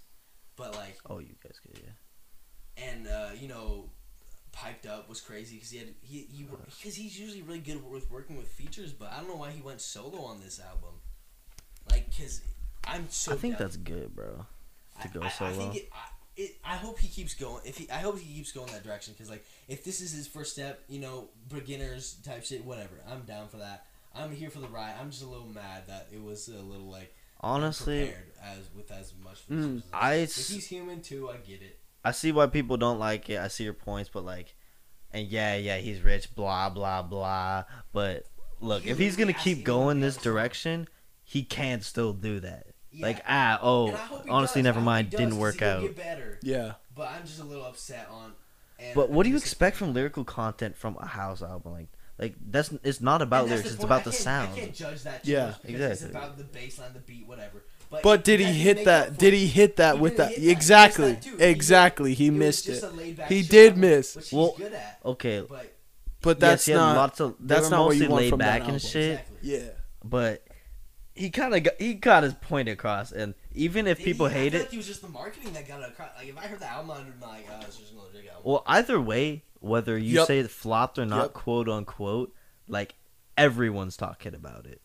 but 0.56 0.74
like 0.76 0.96
Oh, 1.10 1.18
you 1.18 1.34
guys 1.42 1.58
could, 1.60 1.82
yeah. 1.82 2.84
and 2.88 3.06
uh, 3.08 3.30
you 3.38 3.48
know, 3.48 3.90
piped 4.52 4.86
up 4.86 5.08
was 5.08 5.20
crazy 5.20 5.56
because 5.56 5.70
he 5.70 5.78
had 5.78 5.88
he 6.02 6.18
he 6.30 6.44
because 6.78 6.94
he's 6.94 7.18
usually 7.18 7.42
really 7.42 7.58
good 7.60 7.82
with 7.90 8.10
working 8.10 8.36
with 8.36 8.48
features, 8.48 8.92
but 8.92 9.10
I 9.12 9.16
don't 9.18 9.28
know 9.28 9.36
why 9.36 9.50
he 9.50 9.60
went 9.60 9.80
solo 9.80 10.22
on 10.22 10.40
this 10.40 10.60
album. 10.60 10.94
Like, 11.90 12.16
cause 12.16 12.42
I'm 12.86 13.06
so. 13.10 13.32
I 13.32 13.36
think 13.36 13.54
down- 13.54 13.62
that's 13.62 13.76
good, 13.76 14.14
bro. 14.14 14.46
I, 14.98 15.02
to 15.02 15.08
go 15.08 15.22
I, 15.22 15.26
I 15.26 15.30
solo. 15.30 15.52
think 15.52 15.76
it, 15.76 15.88
I, 15.92 16.06
it. 16.42 16.56
I 16.64 16.76
hope 16.76 16.98
he 16.98 17.08
keeps 17.08 17.34
going. 17.34 17.62
If 17.64 17.78
he, 17.78 17.90
I 17.90 17.98
hope 17.98 18.18
he 18.18 18.34
keeps 18.34 18.52
going 18.52 18.72
that 18.72 18.84
direction. 18.84 19.14
Cause 19.18 19.30
like, 19.30 19.44
if 19.68 19.84
this 19.84 20.00
is 20.00 20.12
his 20.12 20.26
first 20.26 20.52
step, 20.52 20.82
you 20.88 21.00
know, 21.00 21.28
beginners 21.48 22.16
type 22.24 22.44
shit, 22.44 22.64
whatever. 22.64 22.94
I'm 23.10 23.22
down 23.22 23.48
for 23.48 23.58
that. 23.58 23.86
I'm 24.14 24.32
here 24.32 24.50
for 24.50 24.58
the 24.58 24.68
ride. 24.68 24.94
I'm 25.00 25.10
just 25.10 25.22
a 25.22 25.28
little 25.28 25.48
mad 25.48 25.84
that 25.88 26.08
it 26.12 26.22
was 26.22 26.48
a 26.48 26.60
little 26.60 26.90
like 26.90 27.14
Honestly, 27.40 28.12
as 28.42 28.58
with 28.76 28.90
as 28.92 29.12
much. 29.22 29.46
Mm. 29.50 29.78
as- 29.78 29.82
I 29.92 30.14
if 30.14 30.48
he's 30.48 30.66
human 30.66 31.00
too, 31.00 31.28
I 31.28 31.36
get 31.38 31.62
it. 31.62 31.78
I 32.04 32.12
see 32.12 32.32
why 32.32 32.46
people 32.46 32.76
don't 32.76 32.98
like 32.98 33.28
it. 33.30 33.38
I 33.38 33.48
see 33.48 33.64
your 33.64 33.72
points, 33.72 34.10
but 34.12 34.24
like, 34.24 34.54
and 35.12 35.26
yeah, 35.26 35.56
yeah, 35.56 35.78
he's 35.78 36.00
rich, 36.02 36.34
blah 36.34 36.70
blah 36.70 37.02
blah. 37.02 37.64
But 37.92 38.26
look, 38.60 38.86
if 38.86 38.98
he's 38.98 39.16
gonna 39.16 39.32
keep 39.32 39.64
going 39.64 40.00
this 40.00 40.14
else 40.14 40.22
to 40.22 40.28
song. 40.28 40.32
direction, 40.34 40.88
he 41.24 41.42
can 41.42 41.80
still 41.80 42.12
do 42.12 42.38
that. 42.40 42.66
Yeah. 42.92 43.06
Like 43.06 43.22
ah 43.26 43.58
oh, 43.62 43.86
And 43.88 43.96
I 43.96 44.00
hope 44.00 44.24
he 44.24 44.30
honestly, 44.30 44.60
does. 44.62 44.64
never 44.66 44.80
mind, 44.80 45.10
does, 45.10 45.18
didn't 45.20 45.38
work 45.38 45.62
out. 45.62 45.96
Better. 45.96 46.38
Yeah. 46.42 46.72
But 46.94 47.08
I'm 47.08 47.24
just 47.26 47.40
a 47.40 47.44
little 47.44 47.64
upset 47.64 48.08
on. 48.10 48.32
And 48.78 48.94
But 48.94 49.10
what 49.10 49.22
do 49.22 49.30
you 49.30 49.34
this 49.36 49.44
is- 49.44 49.48
expect 49.52 49.76
from 49.76 49.94
lyrical 49.94 50.24
content 50.24 50.76
from 50.76 50.96
a 51.00 51.06
house 51.06 51.42
album? 51.42 51.72
Like 51.72 51.88
like 52.18 52.34
that's 52.50 52.70
it's 52.84 53.00
not 53.00 53.22
about 53.22 53.46
lyrics, 53.48 53.66
it's 53.68 53.76
point. 53.76 53.84
about 53.86 54.00
I 54.02 54.04
the 54.04 54.12
sound. 54.12 54.52
I 54.54 54.58
can't 54.60 54.74
judge 54.74 55.02
that. 55.04 55.24
Too 55.24 55.32
Yeah. 55.32 55.46
much 55.46 55.62
because 55.62 56.02
It's 56.02 56.10
about 56.10 56.36
the 56.36 56.44
bass 56.44 56.78
line, 56.78 56.92
the 56.92 56.98
beat, 57.00 57.26
whatever. 57.26 57.62
But 57.90 58.02
but 58.02 58.24
did 58.24 58.40
he 58.40 58.46
that 58.46 58.52
hit 58.52 58.84
that? 58.86 59.18
Did 59.18 59.34
he 59.34 59.46
hit 59.46 59.76
that 59.76 59.96
He 59.96 60.00
with 60.00 60.16
didn't 60.16 60.28
that? 60.28 60.28
hit 60.28 60.36
that. 60.36 60.40
He 60.42 60.46
missed 60.48 60.56
Exactly. 60.58 61.12
that 61.12 61.22
too. 61.22 61.36
He 61.36 61.44
Exactly. 61.44 62.14
He 62.14 62.30
missed 62.30 62.68
it. 62.68 62.84
He 63.28 63.42
did 63.42 63.76
miss. 63.76 64.30
Well, 64.32 64.56
at. 64.60 64.98
Okay, 65.04 65.44
But 65.48 65.72
But 66.22 66.40
that's 66.40 66.68
yes, 66.68 66.76
not. 66.76 66.96
lots 66.96 67.20
of. 67.20 67.34
That's 67.40 67.68
not 67.70 67.80
what 67.80 67.86
mostly 67.90 68.04
you 68.06 68.10
want 68.10 68.22
laid 68.22 68.30
from 68.30 68.38
that 68.40 68.46
back 68.46 68.60
and 68.60 68.66
album. 68.74 68.78
shit. 68.78 69.10
exactly. 69.12 69.36
Yeah. 69.42 69.68
But 70.04 70.42
he 71.14 71.30
kind 71.30 71.54
of 71.54 71.62
got 71.62 71.74
he 71.78 71.94
got 71.94 72.22
his 72.22 72.34
point 72.34 72.68
across, 72.68 73.12
and 73.12 73.34
even 73.54 73.86
if 73.86 73.98
Did 73.98 74.04
people 74.04 74.28
he? 74.28 74.34
Hate 74.34 74.52
feel 74.52 74.60
it, 74.60 74.64
Like 74.64 74.74
it 74.74 74.76
was 74.78 74.86
just 74.86 75.02
the 75.02 75.08
marketing 75.08 75.52
that 75.54 75.66
got 75.68 75.80
it 75.82 75.88
across. 75.90 76.10
Like 76.16 76.28
if 76.28 76.38
I 76.38 76.42
heard 76.42 76.60
the 76.60 76.70
album, 76.70 76.90
I'd 76.92 77.20
be 77.20 77.26
like, 77.26 77.46
oh, 77.50 77.60
it's 77.66 77.76
just 77.76 77.92
another 77.92 78.08
Drake 78.12 78.28
album. 78.28 78.42
Well, 78.44 78.62
either 78.66 79.00
way, 79.00 79.44
whether 79.60 79.96
you 79.98 80.16
Yep. 80.18 80.26
say 80.26 80.38
it 80.40 80.50
flopped 80.50 80.98
or 80.98 81.06
not, 81.06 81.22
Yep. 81.22 81.32
quote 81.34 81.68
unquote, 81.68 82.34
like 82.68 82.94
everyone's 83.36 83.96
talking 83.96 84.34
about 84.34 84.66
it 84.66 84.80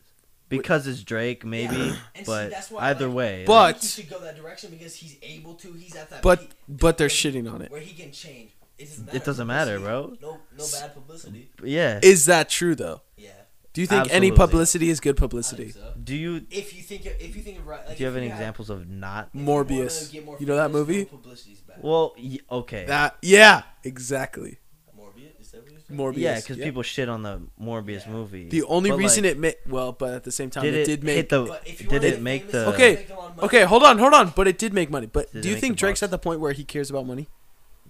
because 0.49 0.87
it's 0.87 1.03
Drake, 1.03 1.45
maybe. 1.45 1.75
Yeah. 1.75 1.95
And 2.15 2.25
see, 2.25 2.31
But 2.31 2.49
that's 2.51 2.71
why, 2.71 2.89
either 2.89 3.07
like, 3.07 3.15
way, 3.15 3.43
But- 3.45 3.53
I 3.53 3.71
think 3.73 3.81
he 3.83 3.87
should 4.01 4.09
go 4.09 4.19
that 4.19 4.35
direction 4.37 4.71
because 4.71 4.95
he's 4.95 5.17
able 5.21 5.55
to. 5.55 5.73
He's 5.73 5.95
at 5.95 6.09
that. 6.09 6.21
But 6.21 6.39
peak 6.41 6.49
but 6.69 6.97
they're 6.97 7.07
shitting 7.09 7.51
on 7.51 7.61
it. 7.61 7.71
Where 7.71 7.81
he 7.81 7.93
can 7.93 8.11
change. 8.11 8.51
It 8.77 8.85
doesn't 8.89 9.07
It 9.09 9.13
matter. 9.13 9.25
doesn't 9.25 9.47
matter, 9.47 9.79
bro. 9.79 10.17
No, 10.21 10.37
no 10.55 10.65
bad 10.71 10.93
publicity. 10.93 11.49
yeah. 11.63 11.99
Is 12.03 12.25
that 12.25 12.47
true 12.49 12.75
though? 12.75 13.01
Yeah, 13.17 13.31
Do 13.77 13.81
you 13.81 13.87
think 13.87 14.07
any 14.11 14.31
publicity 14.31 14.89
is 14.89 14.99
good 14.99 15.17
I 15.17 15.19
publicity? 15.19 15.65
think 15.69 15.75
so. 15.75 15.93
Do 16.03 16.15
you 16.15 16.41
If 16.49 16.75
you 16.75 16.81
think, 16.81 17.05
if 17.05 17.35
you 17.35 17.43
think 17.43 17.59
of 17.59 17.67
right, 17.67 17.85
like 17.87 17.95
do 17.97 18.01
you 18.03 18.07
have 18.07 18.17
any 18.17 18.27
have- 18.27 18.39
examples 18.39 18.71
of 18.71 18.89
not? 18.89 19.29
if 19.31 19.39
you 19.39 19.45
Morbius. 19.45 20.25
more 20.25 20.37
You 20.39 20.47
know 20.47 20.55
that 20.55 20.71
movie? 20.71 21.01
no 21.01 21.05
publicity's 21.05 21.59
bad. 21.59 21.77
Well, 21.83 22.15
y- 22.17 22.39
okay. 22.51 22.85
That 22.85 23.17
yeah, 23.21 23.61
exactly. 23.83 24.57
Morbius, 24.97 25.39
is 25.39 25.51
that 25.51 25.61
what 25.61 25.71
you're 25.71 25.79
saying? 25.87 25.99
Morbius. 25.99 26.17
yeah, 26.17 26.35
because 26.37 26.57
yeah. 26.57 26.65
people 26.65 26.81
shit 26.81 27.07
on 27.07 27.21
the 27.21 27.39
Morbius 27.61 28.05
Yeah. 28.07 28.11
movie. 28.13 28.49
The 28.49 28.63
only 28.63 28.89
But, 28.89 28.97
reason 28.97 29.25
like, 29.25 29.33
it 29.33 29.37
made 29.37 29.55
well, 29.67 29.91
but 29.91 30.15
at 30.15 30.23
the 30.23 30.31
same 30.31 30.49
time, 30.49 30.63
did 30.63 30.73
it, 30.73 30.79
it 30.81 30.85
did 30.87 31.03
make. 31.03 31.29
the 31.29 31.43
But 31.43 31.61
if 31.67 31.79
you 31.79 31.87
did 31.87 32.03
it 32.03 32.19
make 32.19 32.49
the 32.51 32.69
Okay, 32.69 32.95
make 32.95 33.09
a 33.11 33.13
lot 33.13 33.29
of 33.29 33.35
money. 33.37 33.45
Okay, 33.45 33.63
hold 33.63 33.83
on, 33.83 33.99
hold 33.99 34.13
on. 34.15 34.33
But 34.35 34.47
it 34.47 34.57
did 34.57 34.73
make 34.73 34.89
money. 34.89 35.05
But 35.05 35.31
Did 35.31 35.43
do 35.43 35.49
you 35.49 35.55
think 35.55 35.77
Drake's 35.77 35.99
bucks? 35.99 36.07
at 36.07 36.09
the 36.09 36.17
point 36.17 36.39
where 36.39 36.51
he 36.53 36.63
cares 36.63 36.89
about 36.89 37.05
money? 37.05 37.27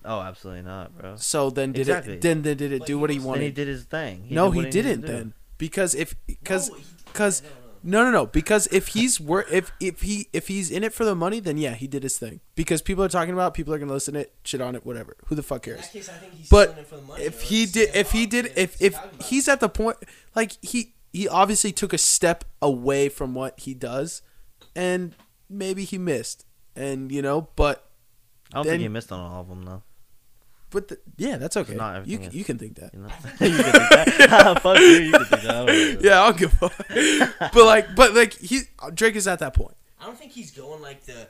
Oh, 0.04 0.20
absolutely 0.20 0.64
not, 0.64 0.98
bro. 0.98 1.16
So 1.16 1.50
then 1.50 1.72
did 1.72 1.80
Exactly. 1.82 2.14
it? 2.16 2.22
Then, 2.22 2.42
then 2.42 2.58
did 2.58 2.72
it 2.74 2.80
But 2.80 2.88
do 2.88 2.98
he 2.98 3.02
what 3.02 3.10
he 3.10 3.18
was- 3.20 3.24
Then 3.26 3.34
he 3.36 3.40
wanted? 3.48 3.56
did 3.56 3.68
his 3.70 3.84
thing. 3.86 4.28
no, 4.30 4.48
did 4.48 4.52
he 4.54 4.58
what 4.58 4.66
needed 4.66 4.72
to 4.74 4.84
didn't. 4.84 5.02
do. 5.02 5.08
Then 5.08 5.34
because 5.58 5.96
if 5.96 6.16
because 6.26 6.70
because 7.06 7.42
no, 7.84 8.04
no, 8.04 8.12
no. 8.12 8.26
because 8.26 8.68
if 8.68 8.90
he's 8.90 9.20
wor- 9.20 9.46
if 9.52 9.72
if 9.80 10.02
he 10.02 10.28
if 10.34 10.48
he's 10.48 10.70
in 10.72 10.84
it 10.84 10.94
for 10.94 11.06
the 11.06 11.16
money 11.16 11.40
then 11.40 11.58
yeah 11.58 11.74
he 11.76 11.88
did 11.88 12.04
his 12.04 12.18
thing. 12.18 12.42
Because 12.56 12.82
people 12.82 13.04
are 13.04 13.08
talking 13.10 13.34
about 13.34 13.50
it, 13.50 13.54
people 13.54 13.74
are 13.74 13.80
gonna 13.80 13.94
listen 13.94 14.16
to 14.16 14.22
it 14.22 14.34
shit 14.44 14.62
on 14.62 14.76
it 14.76 14.86
whatever. 14.86 15.16
Who 15.28 15.36
the 15.36 15.44
fuck 15.44 15.64
cares? 15.64 15.88
Case, 15.88 16.10
I 16.10 16.14
think 16.14 16.34
he's 16.34 16.50
But 16.50 16.70
still 16.70 16.74
in 16.74 16.80
it 16.82 16.88
for 16.88 16.96
the 16.98 17.02
money, 17.04 17.24
if 17.24 17.42
he 17.44 17.66
did 17.66 17.96
if 17.96 18.12
he 18.12 18.26
did 18.26 18.52
if 18.56 18.82
if 18.82 18.94
talk 18.96 19.06
about. 19.14 19.24
he's 19.24 19.48
at 19.48 19.60
the 19.60 19.70
point 19.70 19.98
like 20.36 20.54
he 20.62 20.94
he 21.14 21.28
obviously 21.30 21.72
took 21.72 21.94
a 21.94 21.98
step 21.98 22.44
away 22.62 23.10
from 23.10 23.34
what 23.34 23.60
he 23.60 23.74
does 23.74 24.22
and 24.76 25.16
maybe 25.50 25.84
he 25.86 25.98
missed. 25.98 26.46
And 26.76 27.12
you 27.12 27.22
know 27.22 27.50
but 27.56 27.90
I 28.54 28.58
don't 28.58 28.66
Then- 28.66 28.72
think 28.74 28.82
he 28.84 28.88
missed 28.90 29.12
on 29.12 29.20
all 29.20 29.42
of 29.42 29.48
them 29.50 29.64
though. 29.64 29.84
But 30.70 30.88
the, 30.90 30.98
yeah 31.18 31.38
that's 31.38 31.56
okay 31.58 31.76
not 31.76 32.06
you 32.08 32.18
can, 32.18 32.28
is- 32.28 32.36
you 32.36 32.44
can 32.44 32.58
think 32.58 32.76
that 32.76 32.94
You 32.94 33.00
know, 33.02 33.08
you 33.48 33.64
can 33.64 33.72
think 33.72 33.90
that. 33.90 34.60
Fuck 34.62 34.80
you. 34.80 34.86
You 34.88 35.12
can 35.14 35.26
think 35.26 35.42
that. 35.44 35.56
I 35.56 35.66
don't 35.66 35.94
know. 35.96 36.00
yeah 36.10 36.22
I'll 36.22 36.34
give 36.34 36.62
up 36.62 36.74
but 37.54 37.66
like 37.66 37.96
but 37.96 38.14
like 38.14 38.34
he 38.34 38.62
Drake 38.94 39.16
is 39.16 39.28
at 39.28 39.40
that 39.40 39.54
point 39.54 39.76
I 40.00 40.06
don't 40.06 40.18
think 40.18 40.32
he's 40.32 40.52
going 40.52 40.82
like 40.82 41.06
the 41.06 41.28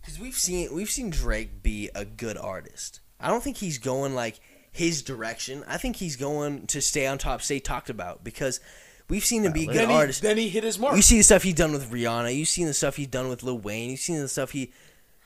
because 0.00 0.18
we've 0.20 0.34
seen 0.38 0.74
we've 0.74 0.90
seen 0.90 1.10
Drake 1.10 1.62
be 1.62 1.90
a 1.94 2.04
good 2.04 2.36
artist. 2.38 3.00
I 3.18 3.28
don't 3.28 3.42
think 3.42 3.56
he's 3.56 3.78
going 3.78 4.14
like 4.14 4.38
his 4.70 5.02
direction. 5.02 5.64
I 5.66 5.78
think 5.78 5.96
he's 5.96 6.16
going 6.16 6.66
to 6.68 6.80
stay 6.80 7.06
on 7.06 7.18
top, 7.18 7.42
stay 7.42 7.58
talked 7.58 7.90
about 7.90 8.22
because 8.22 8.60
we've 9.08 9.24
seen 9.24 9.42
him 9.44 9.52
be 9.52 9.64
a 9.64 9.66
good 9.66 9.74
then 9.76 9.88
he, 9.90 9.94
artist. 9.96 10.22
then 10.22 10.36
he 10.36 10.48
hit 10.48 10.62
his 10.64 10.78
mark 10.78 10.94
You 10.96 11.02
see 11.02 11.16
the 11.18 11.22
stuff 11.24 11.42
he's 11.42 11.54
done 11.54 11.72
with 11.72 11.90
Rihanna. 11.90 12.36
You've 12.36 12.46
seen 12.48 12.66
the 12.66 12.74
stuff 12.74 12.96
he's 12.96 13.06
done 13.08 13.28
with 13.28 13.42
Lil 13.42 13.58
Wayne. 13.58 13.90
You've 13.90 14.00
seen 14.00 14.20
the 14.20 14.28
stuff 14.28 14.50
he 14.50 14.70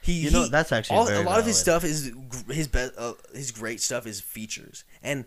he. 0.03 0.13
You 0.15 0.31
know, 0.31 0.45
he- 0.45 0.51
that's 0.51 0.73
actually 0.73 0.97
all, 0.97 1.07
very 1.07 1.19
a 1.19 1.23
lot 1.23 1.39
of 1.41 1.47
his 1.47 1.59
stuff 1.59 1.85
is 1.85 2.13
his 2.51 2.69
best. 2.69 2.93
Uh, 2.97 3.15
his 3.35 3.51
great 3.51 3.81
stuff 3.81 4.07
is 4.07 4.21
features 4.21 4.85
and 5.03 5.25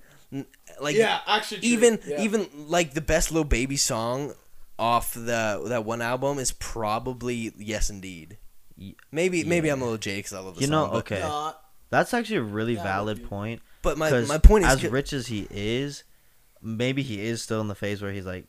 like 0.82 0.96
yeah 0.96 1.20
actually 1.28 1.60
true. 1.62 1.70
even 1.70 2.00
Yeah. 2.08 2.22
even 2.22 2.48
like 2.68 2.94
the 2.94 3.02
best 3.02 3.32
Lil 3.32 3.44
Baby 3.44 3.78
song 3.78 4.34
off 4.80 5.14
the 5.14 5.62
that 5.68 5.86
one 5.86 6.02
album 6.02 6.40
is 6.40 6.52
probably 6.52 7.54
Yes 7.58 7.90
Indeed. 7.90 8.38
Ye- 8.76 8.96
Maybe 9.12 9.44
maybe. 9.44 9.70
I'm 9.70 9.82
a 9.82 9.86
little 9.86 10.00
jaded 10.00 10.20
because 10.26 10.34
I 10.34 10.40
love 10.40 10.56
the 10.56 10.62
You 10.62 10.68
know, 10.68 10.86
song. 10.86 10.92
but, 10.94 10.98
okay. 11.00 11.20
Nah, 11.20 11.54
That's 11.92 12.14
actually 12.14 12.38
a 12.38 12.42
really 12.44 12.74
Yeah, 12.74 12.84
valid 12.84 13.24
point. 13.30 13.62
but 13.84 13.98
my 14.00 14.10
my 14.22 14.40
point 14.40 14.66
is 14.66 14.72
as 14.84 14.84
rich 14.86 15.14
as 15.14 15.28
he 15.28 15.48
is, 15.52 16.04
maybe 16.62 17.04
he 17.04 17.22
is 17.24 17.44
still 17.44 17.62
in 17.62 17.68
the 17.68 17.76
phase 17.76 18.02
where 18.02 18.12
he's 18.12 18.26
like 18.26 18.46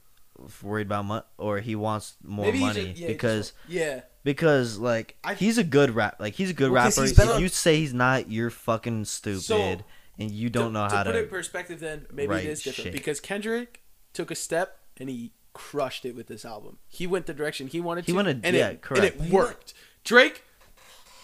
worried 0.63 0.87
about 0.87 1.05
money 1.05 1.23
or 1.37 1.61
he 1.61 1.77
wants 1.77 2.15
more 2.25 2.47
Maybe 2.47 2.61
money 2.61 2.87
just- 2.87 3.01
yeah, 3.01 3.07
he 3.09 3.13
just 3.13 3.21
because 3.21 3.53
yeah 3.69 4.01
because 4.25 4.79
like 4.79 5.17
I- 5.23 5.35
he's 5.35 5.59
a 5.59 5.65
good 5.65 5.95
rap 5.95 6.17
like 6.19 6.35
he's 6.35 6.51
a 6.51 6.55
good 6.55 6.71
Well, 6.73 6.83
'cause 6.83 6.99
rapper. 6.99 7.23
If 7.23 7.37
on- 7.37 7.41
you 7.43 7.49
say 7.49 7.77
he's 7.77 7.95
not, 7.95 8.31
you're 8.31 8.51
fucking 8.51 9.05
stupid 9.05 9.85
and 10.19 10.31
you 10.31 10.51
don't 10.51 10.73
know 10.73 10.85
how 10.89 11.03
to 11.05 11.11
put 11.11 11.17
it 11.17 11.25
in 11.25 11.29
perspective 11.31 11.81
then 11.81 12.07
maybe 12.13 12.35
it 12.35 12.45
is 12.47 12.63
different 12.63 12.85
shit. 12.87 12.93
because 12.93 13.21
kendrick 13.21 13.83
took 14.13 14.31
a 14.31 14.35
step 14.35 14.79
and 14.99 15.09
he 15.09 15.33
crushed 15.53 16.05
it 16.05 16.15
with 16.17 16.27
this 16.27 16.45
album 16.45 16.79
he 16.89 17.07
went 17.07 17.27
the 17.27 17.35
direction 17.35 17.67
he 17.69 17.81
wanted 17.81 18.05
He 18.07 18.13
to 18.13 18.17
went 18.17 18.29
a- 18.29 18.41
and, 18.47 18.57
yeah, 18.57 18.69
it, 18.71 18.83
correct. 18.83 19.15
and 19.17 19.27
it 19.27 19.33
worked 19.33 19.75
drake 20.05 20.43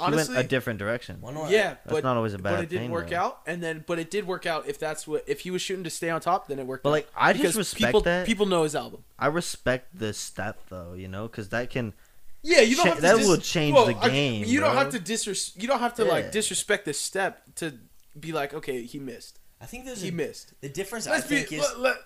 He 0.04 0.10
went 0.12 0.30
a 0.34 0.42
different 0.42 0.78
direction. 0.78 1.20
Yeah 1.50 1.74
That's 1.74 1.78
but 1.86 2.04
not 2.04 2.16
always 2.16 2.32
a 2.32 2.38
bad. 2.38 2.42
but 2.44 2.50
bad 2.56 2.64
it 2.64 2.68
didn't 2.70 2.84
thing, 2.84 2.90
work 2.90 3.10
though. 3.10 3.16
out 3.16 3.40
and 3.46 3.62
then 3.62 3.84
but 3.86 3.98
it 3.98 4.10
did 4.10 4.26
work 4.26 4.46
out 4.46 4.66
if 4.66 4.78
that's 4.78 5.06
what 5.06 5.22
if 5.26 5.40
he 5.40 5.50
was 5.50 5.60
shooting 5.62 5.84
to 5.84 5.90
stay 5.90 6.08
on 6.10 6.20
top 6.20 6.48
then 6.48 6.58
it 6.58 6.66
worked 6.66 6.82
But 6.84 6.88
out. 6.90 6.92
like 6.92 7.08
I 7.16 7.32
just 7.32 7.56
respect 7.56 7.84
people, 7.88 8.00
that. 8.02 8.26
people 8.26 8.46
know 8.46 8.62
his 8.64 8.74
album 8.74 9.04
I 9.18 9.26
respect 9.26 9.96
the 9.98 10.12
step 10.14 10.58
though, 10.68 10.94
you 10.94 11.06
know, 11.08 11.28
because 11.28 11.50
that 11.50 11.70
can. 11.70 11.92
Yeah 12.42 12.60
you 12.60 12.76
don't 12.76 12.84
Cha- 12.84 12.90
have 12.90 12.96
to 12.96 13.02
that 13.02 13.16
dis- 13.18 13.26
will 13.28 13.36
change 13.38 13.74
well, 13.74 13.86
the 13.86 13.96
I- 13.96 14.08
game, 14.08 14.44
you 14.46 14.60
don't 14.60 14.76
have 14.76 14.90
to 14.90 14.98
disres- 14.98 15.60
you 15.60 15.66
don't 15.68 15.80
have 15.80 15.94
to 15.94 16.04
Yeah. 16.04 16.10
like 16.10 16.32
disrespect 16.32 16.84
this 16.84 17.00
step 17.00 17.42
to 17.56 17.74
be 18.18 18.32
like 18.32 18.54
okay 18.54 18.82
he 18.82 18.98
missed 18.98 19.38
I 19.60 19.66
think 19.66 19.84
there's 19.84 20.00
he 20.02 20.08
a, 20.08 20.12
missed 20.12 20.54
the 20.60 20.68
difference. 20.68 21.06
let's 21.06 21.26
I 21.26 21.28
be 21.28 21.36
think 21.42 21.52
is 21.52 21.60
let, 21.60 21.78
let, 21.80 21.96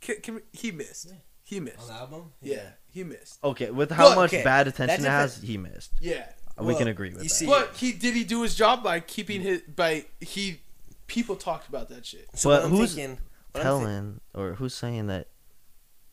can, 0.00 0.16
can 0.22 0.34
we- 0.36 0.42
he 0.52 0.70
missed 0.72 1.12
he 1.42 1.58
missed 1.60 1.80
on 1.80 1.86
the 1.88 1.94
album. 1.94 2.32
yeah 2.42 2.68
he 2.90 3.04
missed 3.04 3.38
Okay, 3.44 3.70
with 3.70 3.90
how 3.90 4.10
But- 4.10 4.14
much 4.16 4.32
okay, 4.34 4.44
bad 4.44 4.68
attention 4.68 5.02
that's 5.02 5.36
it 5.36 5.40
has, 5.40 5.42
he 5.42 5.56
missed. 5.58 5.90
yeah 6.00 6.26
we 6.58 6.66
Well, 6.66 6.76
can 6.78 6.88
agree 6.88 7.08
with 7.10 7.22
you 7.22 7.28
that. 7.28 7.34
see- 7.34 7.46
But 7.46 7.74
he 7.76 7.92
did 7.92 8.14
he 8.14 8.22
do 8.24 8.42
his 8.42 8.54
job 8.54 8.82
by 8.82 9.00
keeping 9.00 9.40
mm. 9.40 9.44
his 9.44 9.60
by 9.62 10.04
he 10.20 10.60
people 11.06 11.34
talked 11.36 11.68
about 11.68 11.88
that 11.88 12.04
shit. 12.06 12.28
So 12.34 12.50
But 12.50 12.62
what 12.62 12.64
I'm 12.66 12.70
who's 12.76 12.94
thinking, 12.94 13.18
what 13.52 13.56
I'm 13.56 13.62
thi- 13.62 13.62
telling 13.62 14.20
or 14.34 14.54
who's 14.54 14.74
saying 14.74 15.06
that 15.08 15.28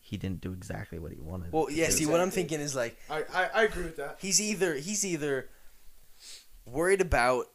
he 0.08 0.16
didn't 0.16 0.40
do 0.40 0.54
exactly 0.54 1.00
what 1.00 1.12
he 1.12 1.20
wanted? 1.20 1.52
well, 1.52 1.70
yeah. 1.70 1.88
do? 1.88 1.92
See, 1.92 2.06
what 2.06 2.22
I'm 2.22 2.32
thinking 2.32 2.62
is 2.62 2.76
like 2.76 2.98
I, 3.10 3.24
I, 3.34 3.50
I 3.54 3.64
agree 3.64 3.84
with 3.84 3.98
that. 3.98 4.18
he's 4.22 4.40
either 4.40 4.76
he's 4.76 5.06
either 5.06 5.50
worried 6.66 7.02
about 7.02 7.48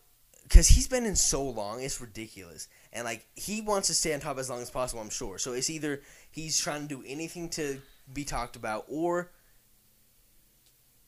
because 0.43 0.69
he's 0.69 0.87
been 0.87 1.07
in 1.07 1.17
so 1.17 1.43
long, 1.43 1.83
it's 1.83 1.99
ridiculous. 1.99 2.69
And 2.93 3.05
like 3.05 3.27
he 3.35 3.63
wants 3.63 3.89
to 3.89 3.95
stay 3.95 4.13
on 4.13 4.21
top 4.21 4.39
as 4.39 4.51
long 4.51 4.61
as 4.61 4.71
possible, 4.71 5.01
I'm 5.01 5.09
sure. 5.09 5.39
So 5.39 5.55
it's 5.55 5.71
either 5.71 6.03
he's 6.31 6.61
trying 6.61 6.83
to 6.83 6.89
do 6.89 7.03
anything 7.07 7.49
to 7.51 7.81
be 8.13 8.25
talked 8.25 8.57
about, 8.57 8.85
or 8.89 9.31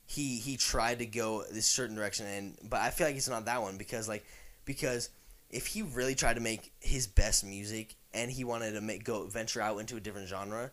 he 0.06 0.38
he 0.38 0.56
tried 0.56 1.00
to 1.00 1.06
go 1.06 1.44
this 1.52 1.66
certain 1.66 1.94
direction. 1.94 2.26
And 2.26 2.58
but 2.62 2.80
I 2.80 2.88
feel 2.88 3.06
like 3.06 3.16
it's 3.16 3.28
not 3.28 3.44
that 3.44 3.60
one 3.60 3.76
because 3.76 4.08
like 4.08 4.24
because 4.64 5.10
if 5.50 5.66
he 5.66 5.82
really 5.82 6.14
tried 6.14 6.34
to 6.34 6.40
make 6.40 6.72
his 6.80 7.06
best 7.06 7.44
music 7.44 7.96
and 8.14 8.30
he 8.30 8.44
wanted 8.44 8.72
to 8.72 8.80
make 8.80 9.04
go 9.04 9.26
venture 9.26 9.60
out 9.60 9.78
into 9.78 9.96
a 9.96 10.00
different 10.00 10.28
genre, 10.28 10.70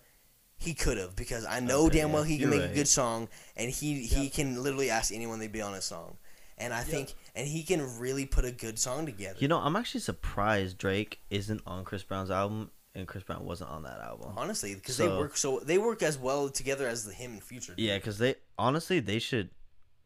he 0.62 0.74
could 0.76 0.98
have 0.98 1.16
because 1.16 1.46
I 1.46 1.60
know 1.60 1.88
Okay, 1.88 2.00
damn 2.00 2.10
yeah, 2.10 2.14
well 2.14 2.24
he 2.24 2.38
can 2.38 2.52
you're 2.52 2.60
make 2.60 2.72
a 2.72 2.74
good 2.74 2.88
song 2.88 3.28
and 3.58 3.72
he 3.72 4.04
he 4.04 4.30
can 4.30 4.62
literally 4.62 4.90
ask 4.90 5.12
anyone 5.14 5.40
to 5.40 5.50
be 5.50 5.62
on 5.62 5.74
a 5.74 5.82
song. 5.82 6.18
And 6.58 6.74
I 6.74 6.82
think 6.82 7.16
and 7.36 7.48
he 7.48 7.64
can 7.64 8.00
really 8.00 8.26
put 8.28 8.46
a 8.46 8.52
good 8.52 8.78
song 8.78 9.08
together. 9.08 9.38
You 9.40 9.48
know, 9.48 9.58
I'm 9.58 9.76
actually 9.76 10.02
surprised 10.02 10.78
Drake 10.78 11.20
isn't 11.32 11.62
on 11.66 11.84
Chris 11.84 12.04
Brown's 12.04 12.30
album 12.30 12.70
and 12.94 13.08
Chris 13.08 13.24
Brown 13.24 13.44
wasn't 13.46 13.72
on 13.72 13.84
that 13.84 14.00
album. 14.00 14.34
honestly, 14.38 14.76
because 14.76 14.98
they 14.98 15.08
work 15.08 15.36
so 15.36 15.60
they 15.60 15.78
work 15.80 16.04
as 16.04 16.18
well 16.18 16.50
together 16.50 16.88
as 16.88 17.06
the 17.06 17.14
him 17.14 17.32
and 17.34 17.44
Future. 17.44 17.74
do. 17.76 17.82
Yeah, 17.82 17.98
because 17.98 18.20
they 18.20 18.36
honestly 18.58 19.00
they 19.00 19.20
should 19.20 19.50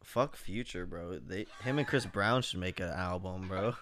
fuck 0.02 0.36
Future, 0.36 0.86
bro. 0.86 1.18
They 1.18 1.46
him 1.62 1.78
and 1.78 1.86
Chris 1.86 2.06
Brown 2.06 2.42
should 2.42 2.60
make 2.60 2.80
an 2.80 2.88
album, 2.88 3.48
bro. 3.48 3.76